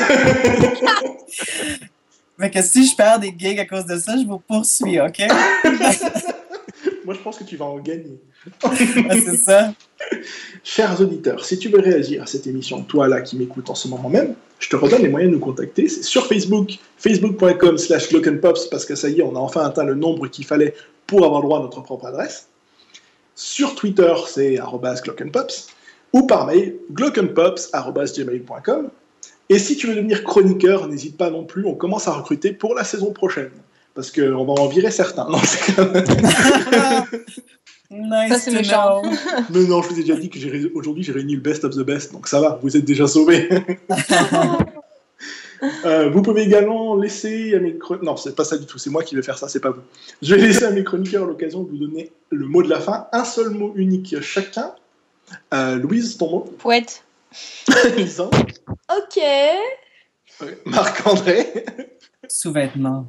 Mais 2.38 2.50
que 2.50 2.62
si 2.62 2.88
je 2.88 2.96
perds 2.96 3.20
des 3.20 3.34
gigs 3.38 3.60
à 3.60 3.66
cause 3.66 3.86
de 3.86 3.98
ça, 3.98 4.14
je 4.18 4.26
vous 4.26 4.40
poursuis, 4.40 5.00
OK? 5.02 5.22
Moi, 7.10 7.16
je 7.18 7.24
pense 7.24 7.40
que 7.40 7.44
tu 7.44 7.58
vas 7.58 7.66
en 7.66 7.80
gagner. 7.80 8.20
C'est 9.10 9.36
ça. 9.36 9.74
Chers 10.64 11.02
auditeurs, 11.02 11.44
si 11.44 11.58
tu 11.58 11.68
veux 11.68 11.80
réagir 11.80 12.22
à 12.22 12.28
cette 12.28 12.46
émission, 12.46 12.84
toi 12.84 13.08
là 13.08 13.22
qui 13.22 13.36
m'écoutes 13.36 13.72
en 13.72 13.74
ce 13.74 13.88
moment 13.88 14.10
même, 14.10 14.36
je 14.60 14.70
te 14.70 14.76
redonne 14.76 15.02
les 15.02 15.10
moyens 15.10 15.32
de 15.32 15.38
nous 15.38 15.44
contacter. 15.44 15.90
C'est 15.90 16.04
sur 16.04 16.28
Facebook, 16.28 16.78
facebook.com 17.00 17.80
slash 17.80 18.10
glockenpops, 18.10 18.70
parce 18.70 18.86
que 18.86 18.94
ça 18.94 19.10
y 19.10 19.22
est, 19.22 19.24
on 19.24 19.36
a 19.36 19.40
enfin 19.40 19.66
atteint 19.66 19.86
le 19.86 19.96
nombre 19.96 20.28
qu'il 20.28 20.46
fallait 20.46 20.76
pour 21.08 21.26
avoir 21.26 21.42
droit 21.42 21.58
à 21.58 21.62
notre 21.64 21.82
propre 21.82 22.06
adresse. 22.06 22.48
Sur 23.34 23.74
Twitter, 23.74 24.14
c'est 24.28 24.60
arrobas 24.60 25.02
glockenpops, 25.02 25.70
ou 26.14 26.28
par 26.28 26.46
mail, 26.46 26.76
glockenpops 26.92 27.70
arrobas 27.74 28.14
gmail.com. 28.16 28.92
Et 29.50 29.58
si 29.58 29.78
tu 29.78 29.88
veux 29.88 29.96
devenir 29.96 30.24
chroniqueur, 30.24 30.88
n'hésite 30.88 31.18
pas 31.18 31.32
non 31.32 31.44
plus, 31.44 31.66
on 31.66 31.74
commence 31.74 32.08
à 32.08 32.12
recruter 32.12 32.54
pour 32.54 32.76
la 32.76 32.84
saison 32.84 33.14
prochaine. 33.14 33.50
Parce 34.00 34.12
qu'on 34.12 34.46
va 34.46 34.54
en 34.54 34.68
virer 34.70 34.92
certains. 34.92 35.28
Non, 35.28 35.40
c'est 35.44 35.74
quand 35.76 35.92
même- 35.92 36.06
Nice 37.92 38.32
Ça, 38.32 38.40
c'est 38.40 38.52
to 38.52 38.56
méchant. 38.56 39.02
Mais 39.50 39.66
non, 39.66 39.82
je 39.82 39.90
vous 39.90 40.00
ai 40.00 40.04
déjà 40.04 40.16
dit 40.16 40.30
que 40.30 40.40
j'ai 40.40 40.72
aujourd'hui 40.74 41.04
j'ai 41.04 41.12
réuni 41.12 41.36
le 41.36 41.42
best 41.42 41.66
of 41.66 41.76
the 41.76 41.82
best, 41.82 42.14
donc 42.14 42.30
ça 42.30 42.40
va, 42.40 42.58
vous 42.64 42.78
êtes 42.78 42.86
déjà 42.86 43.08
sauvés. 43.08 43.50
Euh, 45.84 46.10
vous 46.10 46.22
pouvez 46.22 46.44
également 46.44 46.96
laisser 46.96 47.54
à 47.54 47.60
mes 47.60 47.78
chroniqueurs... 47.78 48.06
Non, 48.06 48.16
c'est 48.16 48.34
pas 48.34 48.46
ça 48.46 48.58
du 48.58 48.66
tout, 48.66 48.78
c'est 48.78 48.90
moi 48.90 49.04
qui 49.04 49.14
vais 49.18 49.22
faire 49.22 49.38
ça, 49.38 49.50
c'est 49.50 49.60
pas 49.60 49.72
vous. 49.72 49.82
Je 50.22 50.34
vais 50.34 50.42
laisser 50.48 50.64
à 50.64 50.72
mes 50.72 50.86
chroniqueurs 50.86 51.26
l'occasion 51.26 51.64
de 51.64 51.70
vous 51.72 51.78
donner 51.78 52.14
le 52.30 52.46
mot 52.46 52.64
de 52.64 52.70
la 52.70 52.80
fin, 52.80 53.08
un 53.12 53.26
seul 53.26 53.50
mot 53.50 53.74
unique 53.76 54.22
chacun. 54.22 54.74
Euh, 55.54 55.76
Louise, 55.76 56.18
ton 56.18 56.30
mot 56.30 56.40
Poète. 56.60 57.04
Lisa 57.98 58.30
Ok. 58.90 59.18
Ouais. 60.40 60.58
Marc-André 60.64 61.66
Sous-vêtements. 62.30 63.08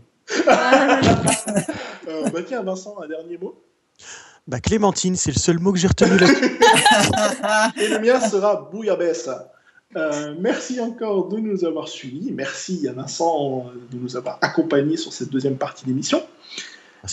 Euh, 2.09 2.29
Bah 2.31 2.41
tiens, 2.47 2.63
Vincent, 2.63 2.97
un 3.03 3.07
dernier 3.07 3.39
mot. 3.39 3.55
Bah, 4.47 4.59
Clémentine, 4.61 5.17
c'est 5.17 5.31
le 5.31 5.39
seul 5.39 5.59
mot 5.59 5.73
que 5.73 5.79
j'ai 5.79 5.87
retenu 5.87 6.19
là. 6.19 7.71
Et 7.81 7.89
le 7.89 7.99
mien 8.01 8.19
sera 8.21 8.69
Bouillabaisse. 8.73 9.29
Euh, 9.97 10.35
merci 10.39 10.81
encore 10.81 11.29
de 11.29 11.39
nous 11.39 11.65
avoir 11.65 11.89
suivis. 11.89 12.33
Merci 12.33 12.87
à 12.89 12.93
Vincent 12.93 13.67
euh, 13.67 13.79
de 13.93 14.01
nous 14.01 14.17
avoir 14.17 14.39
accompagnés 14.41 14.97
sur 14.97 15.13
cette 15.13 15.31
deuxième 15.31 15.57
partie 15.57 15.85
d'émission. 15.85 16.23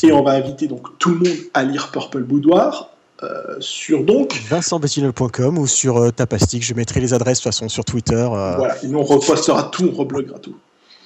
Et 0.03 0.11
on 0.11 0.23
va 0.23 0.31
inviter 0.31 0.67
donc 0.67 0.97
tout 0.99 1.09
le 1.09 1.17
monde 1.17 1.37
à 1.53 1.63
lire 1.63 1.91
Purple 1.91 2.23
Boudoir 2.23 2.91
euh, 3.23 3.55
sur 3.59 4.03
donc. 4.03 4.33
VincentBettinol.com 4.47 5.57
ou 5.57 5.65
sur 5.65 5.97
euh, 5.97 6.11
Tapastic. 6.11 6.63
Je 6.63 6.73
mettrai 6.75 6.99
les 6.99 7.13
adresses 7.13 7.39
de 7.39 7.43
toute 7.43 7.53
façon 7.53 7.69
sur 7.69 7.83
Twitter. 7.83 8.27
Voilà, 8.29 8.75
et 8.83 8.87
nous 8.87 8.99
on 8.99 9.03
repostera 9.03 9.63
tout, 9.71 9.89
on 9.91 9.97
rebloguera 9.97 10.39
tout. 10.39 10.55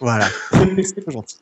Voilà. 0.01 0.27
C'est 0.51 1.09
gentil. 1.09 1.37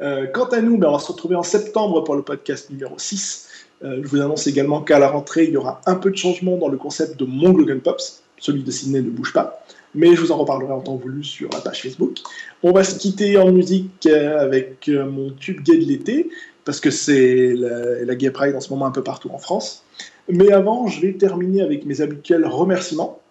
Euh, 0.00 0.26
quant 0.26 0.46
à 0.46 0.60
nous, 0.60 0.78
ben, 0.78 0.88
on 0.88 0.92
va 0.92 0.98
se 0.98 1.10
retrouver 1.10 1.36
en 1.36 1.42
septembre 1.42 2.02
pour 2.02 2.16
le 2.16 2.22
podcast 2.22 2.70
numéro 2.70 2.98
6. 2.98 3.48
Euh, 3.84 4.00
je 4.02 4.08
vous 4.08 4.20
annonce 4.20 4.46
également 4.46 4.80
qu'à 4.80 4.98
la 4.98 5.08
rentrée, 5.08 5.44
il 5.44 5.50
y 5.50 5.56
aura 5.56 5.80
un 5.86 5.94
peu 5.94 6.10
de 6.10 6.16
changement 6.16 6.56
dans 6.56 6.68
le 6.68 6.76
concept 6.76 7.18
de 7.18 7.24
mon 7.24 7.50
Glogan 7.50 7.80
Pops. 7.80 8.22
Celui 8.38 8.62
de 8.62 8.70
Sydney 8.70 9.02
ne 9.02 9.10
bouge 9.10 9.32
pas. 9.32 9.64
Mais 9.94 10.16
je 10.16 10.20
vous 10.20 10.32
en 10.32 10.38
reparlerai 10.38 10.72
en 10.72 10.80
temps 10.80 10.96
voulu 10.96 11.22
sur 11.22 11.50
la 11.50 11.60
page 11.60 11.82
Facebook. 11.82 12.18
On 12.62 12.72
va 12.72 12.82
se 12.82 12.98
quitter 12.98 13.36
en 13.38 13.52
musique 13.52 14.06
euh, 14.06 14.40
avec 14.40 14.88
mon 14.88 15.30
tube 15.30 15.62
gay 15.62 15.76
de 15.76 15.84
l'été, 15.84 16.30
parce 16.64 16.80
que 16.80 16.90
c'est 16.90 17.54
la, 17.54 18.04
la 18.04 18.14
Gay 18.14 18.30
Pride 18.30 18.56
en 18.56 18.60
ce 18.60 18.70
moment 18.70 18.86
un 18.86 18.90
peu 18.90 19.02
partout 19.02 19.30
en 19.32 19.38
France. 19.38 19.84
Mais 20.28 20.52
avant, 20.52 20.86
je 20.86 21.00
vais 21.00 21.12
terminer 21.12 21.62
avec 21.62 21.84
mes 21.84 22.00
habituels 22.00 22.46
remerciements. 22.46 23.21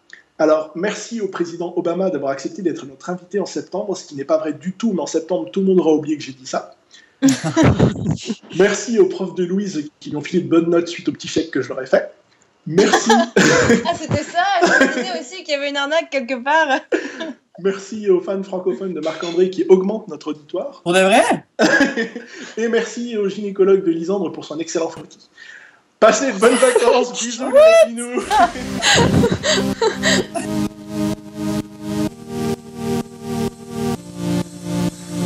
Alors, 0.41 0.71
merci 0.73 1.21
au 1.21 1.27
président 1.27 1.71
Obama 1.75 2.09
d'avoir 2.09 2.31
accepté 2.31 2.63
d'être 2.63 2.87
notre 2.87 3.11
invité 3.11 3.39
en 3.39 3.45
septembre, 3.45 3.95
ce 3.95 4.05
qui 4.05 4.15
n'est 4.15 4.25
pas 4.25 4.39
vrai 4.39 4.53
du 4.53 4.73
tout, 4.73 4.91
mais 4.91 5.01
en 5.01 5.05
septembre, 5.05 5.51
tout 5.51 5.59
le 5.59 5.67
monde 5.67 5.79
aura 5.79 5.93
oublié 5.93 6.17
que 6.17 6.23
j'ai 6.23 6.31
dit 6.31 6.47
ça. 6.47 6.73
merci 8.57 8.97
aux 8.97 9.05
profs 9.05 9.35
de 9.35 9.43
Louise 9.43 9.91
qui 9.99 10.09
lui 10.09 10.17
ont 10.17 10.21
filé 10.21 10.41
de 10.41 10.49
bonnes 10.49 10.71
notes 10.71 10.87
suite 10.87 11.07
au 11.09 11.11
petit 11.11 11.27
chèque 11.27 11.51
que 11.51 11.61
je 11.61 11.69
leur 11.69 11.79
ai 11.79 11.85
fait. 11.85 12.11
Merci, 12.65 13.11
Ah, 13.35 13.93
c'était 13.93 14.23
ça 14.23 14.43
Je 14.63 14.83
me 14.83 14.87
disais 14.87 15.19
aussi 15.19 15.43
qu'il 15.43 15.53
y 15.53 15.57
avait 15.57 15.69
une 15.69 15.77
arnaque 15.77 16.09
quelque 16.09 16.43
part. 16.43 16.79
merci 17.59 18.09
aux 18.09 18.19
fans 18.19 18.41
francophones 18.41 18.95
de 18.95 18.99
Marc-André 18.99 19.51
qui 19.51 19.65
augmentent 19.69 20.07
notre 20.07 20.29
auditoire. 20.29 20.81
Pour 20.81 20.93
de 20.93 21.01
vrai? 21.01 21.21
Et 22.57 22.67
merci 22.67 23.15
au 23.15 23.29
gynécologue 23.29 23.83
de 23.85 23.91
Lisandre 23.91 24.31
pour 24.31 24.45
son 24.45 24.57
excellent 24.57 24.89
frottis. 24.89 25.29
Passez 26.01 26.33
de 26.33 26.39
bonnes 26.39 26.55
vacances, 26.55 27.11
bisous 27.21 27.51
les. 27.51 28.25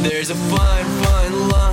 There's 0.04 0.32
a 0.32 0.36
fine, 0.36 0.86
fine 1.02 1.48
line 1.48 1.65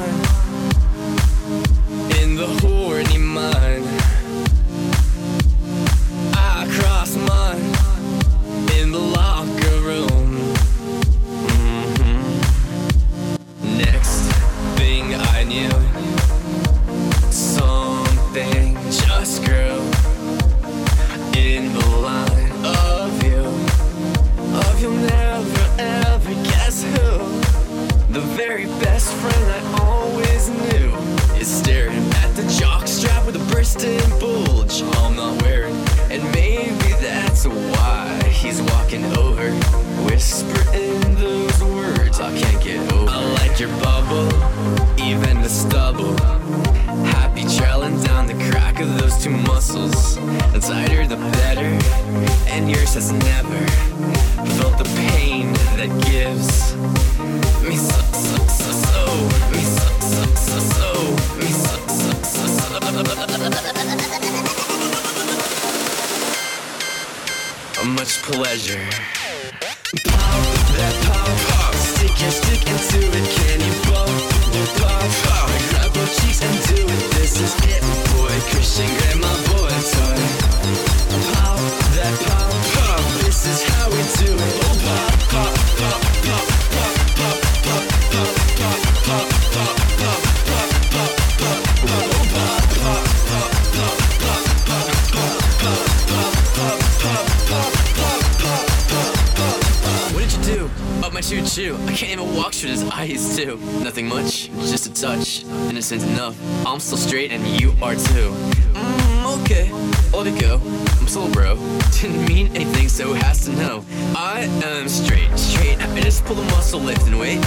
Enough. 105.92 106.66
I'm 106.66 106.80
still 106.80 106.96
straight 106.96 107.32
and 107.32 107.46
you 107.60 107.74
are 107.82 107.94
too. 107.94 108.30
Mm, 108.72 109.42
okay, 109.42 109.70
let 110.16 110.26
it 110.26 110.40
go. 110.40 110.58
I'm 110.98 111.06
still 111.06 111.26
a 111.26 111.30
bro. 111.30 111.56
Didn't 112.00 112.24
mean 112.26 112.46
anything, 112.56 112.88
so 112.88 113.12
has 113.12 113.44
to 113.44 113.52
know. 113.52 113.84
I 114.16 114.48
am 114.64 114.88
straight, 114.88 115.28
straight. 115.38 115.78
I 115.78 116.00
just 116.00 116.24
pull 116.24 116.36
the 116.36 116.44
muscle, 116.44 116.80
lift 116.80 117.06
and 117.06 117.20
weight. 117.20 117.40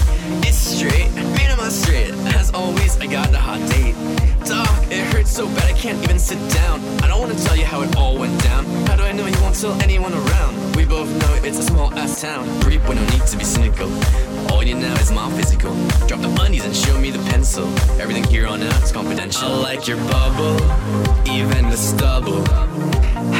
It's 0.45 0.57
straight, 0.57 1.11
man, 1.15 1.51
am 1.51 1.59
I 1.59 1.69
straight? 1.69 2.11
As 2.35 2.53
always, 2.53 2.99
I 2.99 3.07
got 3.07 3.33
a 3.33 3.39
hot 3.39 3.67
date. 3.67 3.95
Doc, 4.45 4.84
it 4.91 5.13
hurts 5.13 5.31
so 5.31 5.47
bad 5.47 5.63
I 5.63 5.73
can't 5.73 6.01
even 6.03 6.19
sit 6.19 6.39
down. 6.53 6.79
I 7.03 7.07
don't 7.07 7.19
wanna 7.19 7.35
tell 7.35 7.55
you 7.55 7.65
how 7.65 7.81
it 7.81 7.95
all 7.95 8.17
went 8.17 8.41
down. 8.43 8.65
How 8.87 8.95
do 8.95 9.03
I 9.03 9.11
know 9.11 9.25
you 9.25 9.41
won't 9.41 9.55
tell 9.55 9.73
anyone 9.81 10.13
around? 10.13 10.75
We 10.75 10.85
both 10.85 11.09
know 11.21 11.33
it's 11.43 11.59
a 11.59 11.63
small 11.63 11.93
ass 11.93 12.21
town. 12.21 12.45
When 12.87 12.97
no 12.97 13.03
need 13.09 13.25
to 13.25 13.37
be 13.37 13.43
cynical. 13.43 13.89
All 14.51 14.63
you 14.63 14.75
know 14.75 14.93
is 15.01 15.11
my 15.11 15.27
physical. 15.31 15.73
Drop 16.05 16.21
the 16.21 16.29
undies 16.39 16.65
and 16.65 16.75
show 16.75 16.95
me 16.99 17.09
the 17.09 17.23
pencil. 17.31 17.67
Everything 17.99 18.23
here 18.25 18.45
on 18.45 18.61
out 18.61 18.83
is 18.83 18.91
confidential. 18.91 19.47
I 19.47 19.57
like 19.57 19.87
your 19.87 19.97
bubble, 20.05 20.55
even 21.27 21.67
the 21.71 21.77
stubble. 21.77 22.45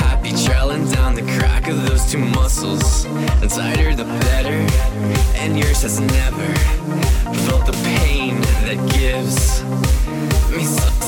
Happy 0.01 0.31
trailing 0.45 0.89
down 0.89 1.13
the 1.13 1.21
crack 1.37 1.67
of 1.67 1.87
those 1.87 2.11
two 2.11 2.17
muscles. 2.17 3.03
The 3.39 3.47
tighter, 3.47 3.93
the 3.93 4.05
better. 4.05 4.65
And 5.35 5.59
yours 5.59 5.83
has 5.83 5.99
never 5.99 6.55
felt 7.45 7.67
the 7.67 7.77
pain 7.83 8.41
that 8.65 8.79
gives 8.97 9.61
me 10.57 10.63
so, 10.63 11.04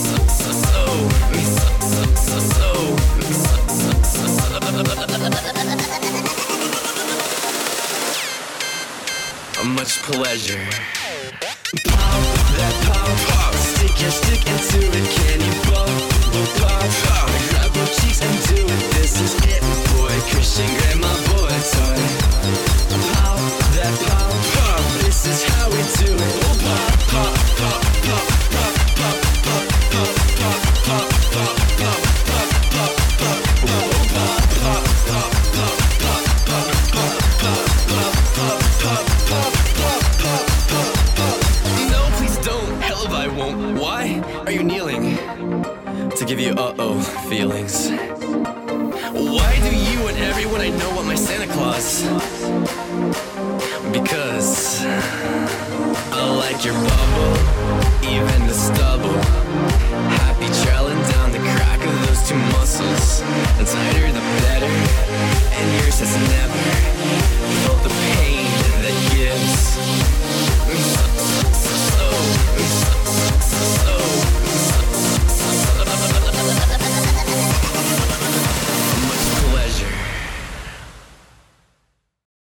Much 9.78 10.02
pleasure. 10.04 10.66
Pop, 11.86 12.22
that 12.56 12.76
pop. 13.28 13.54
Stick 13.56 14.02
your 14.02 14.12
stick 14.12 14.42
into 14.48 14.80
it. 14.88 15.06
Can 15.12 15.40
you 15.42 15.54
pop, 15.68 15.88
pop? 16.58 17.30
Grab 17.50 17.74
both 17.74 17.92
cheeks 18.00 18.22
and 18.22 18.38
do 18.48 18.64
it. 18.64 18.92
This 18.96 19.20
is 19.20 19.36
it, 19.44 19.62
boy. 19.92 20.16
Christian 20.32 21.02
my 21.02 21.14
boy, 21.28 21.87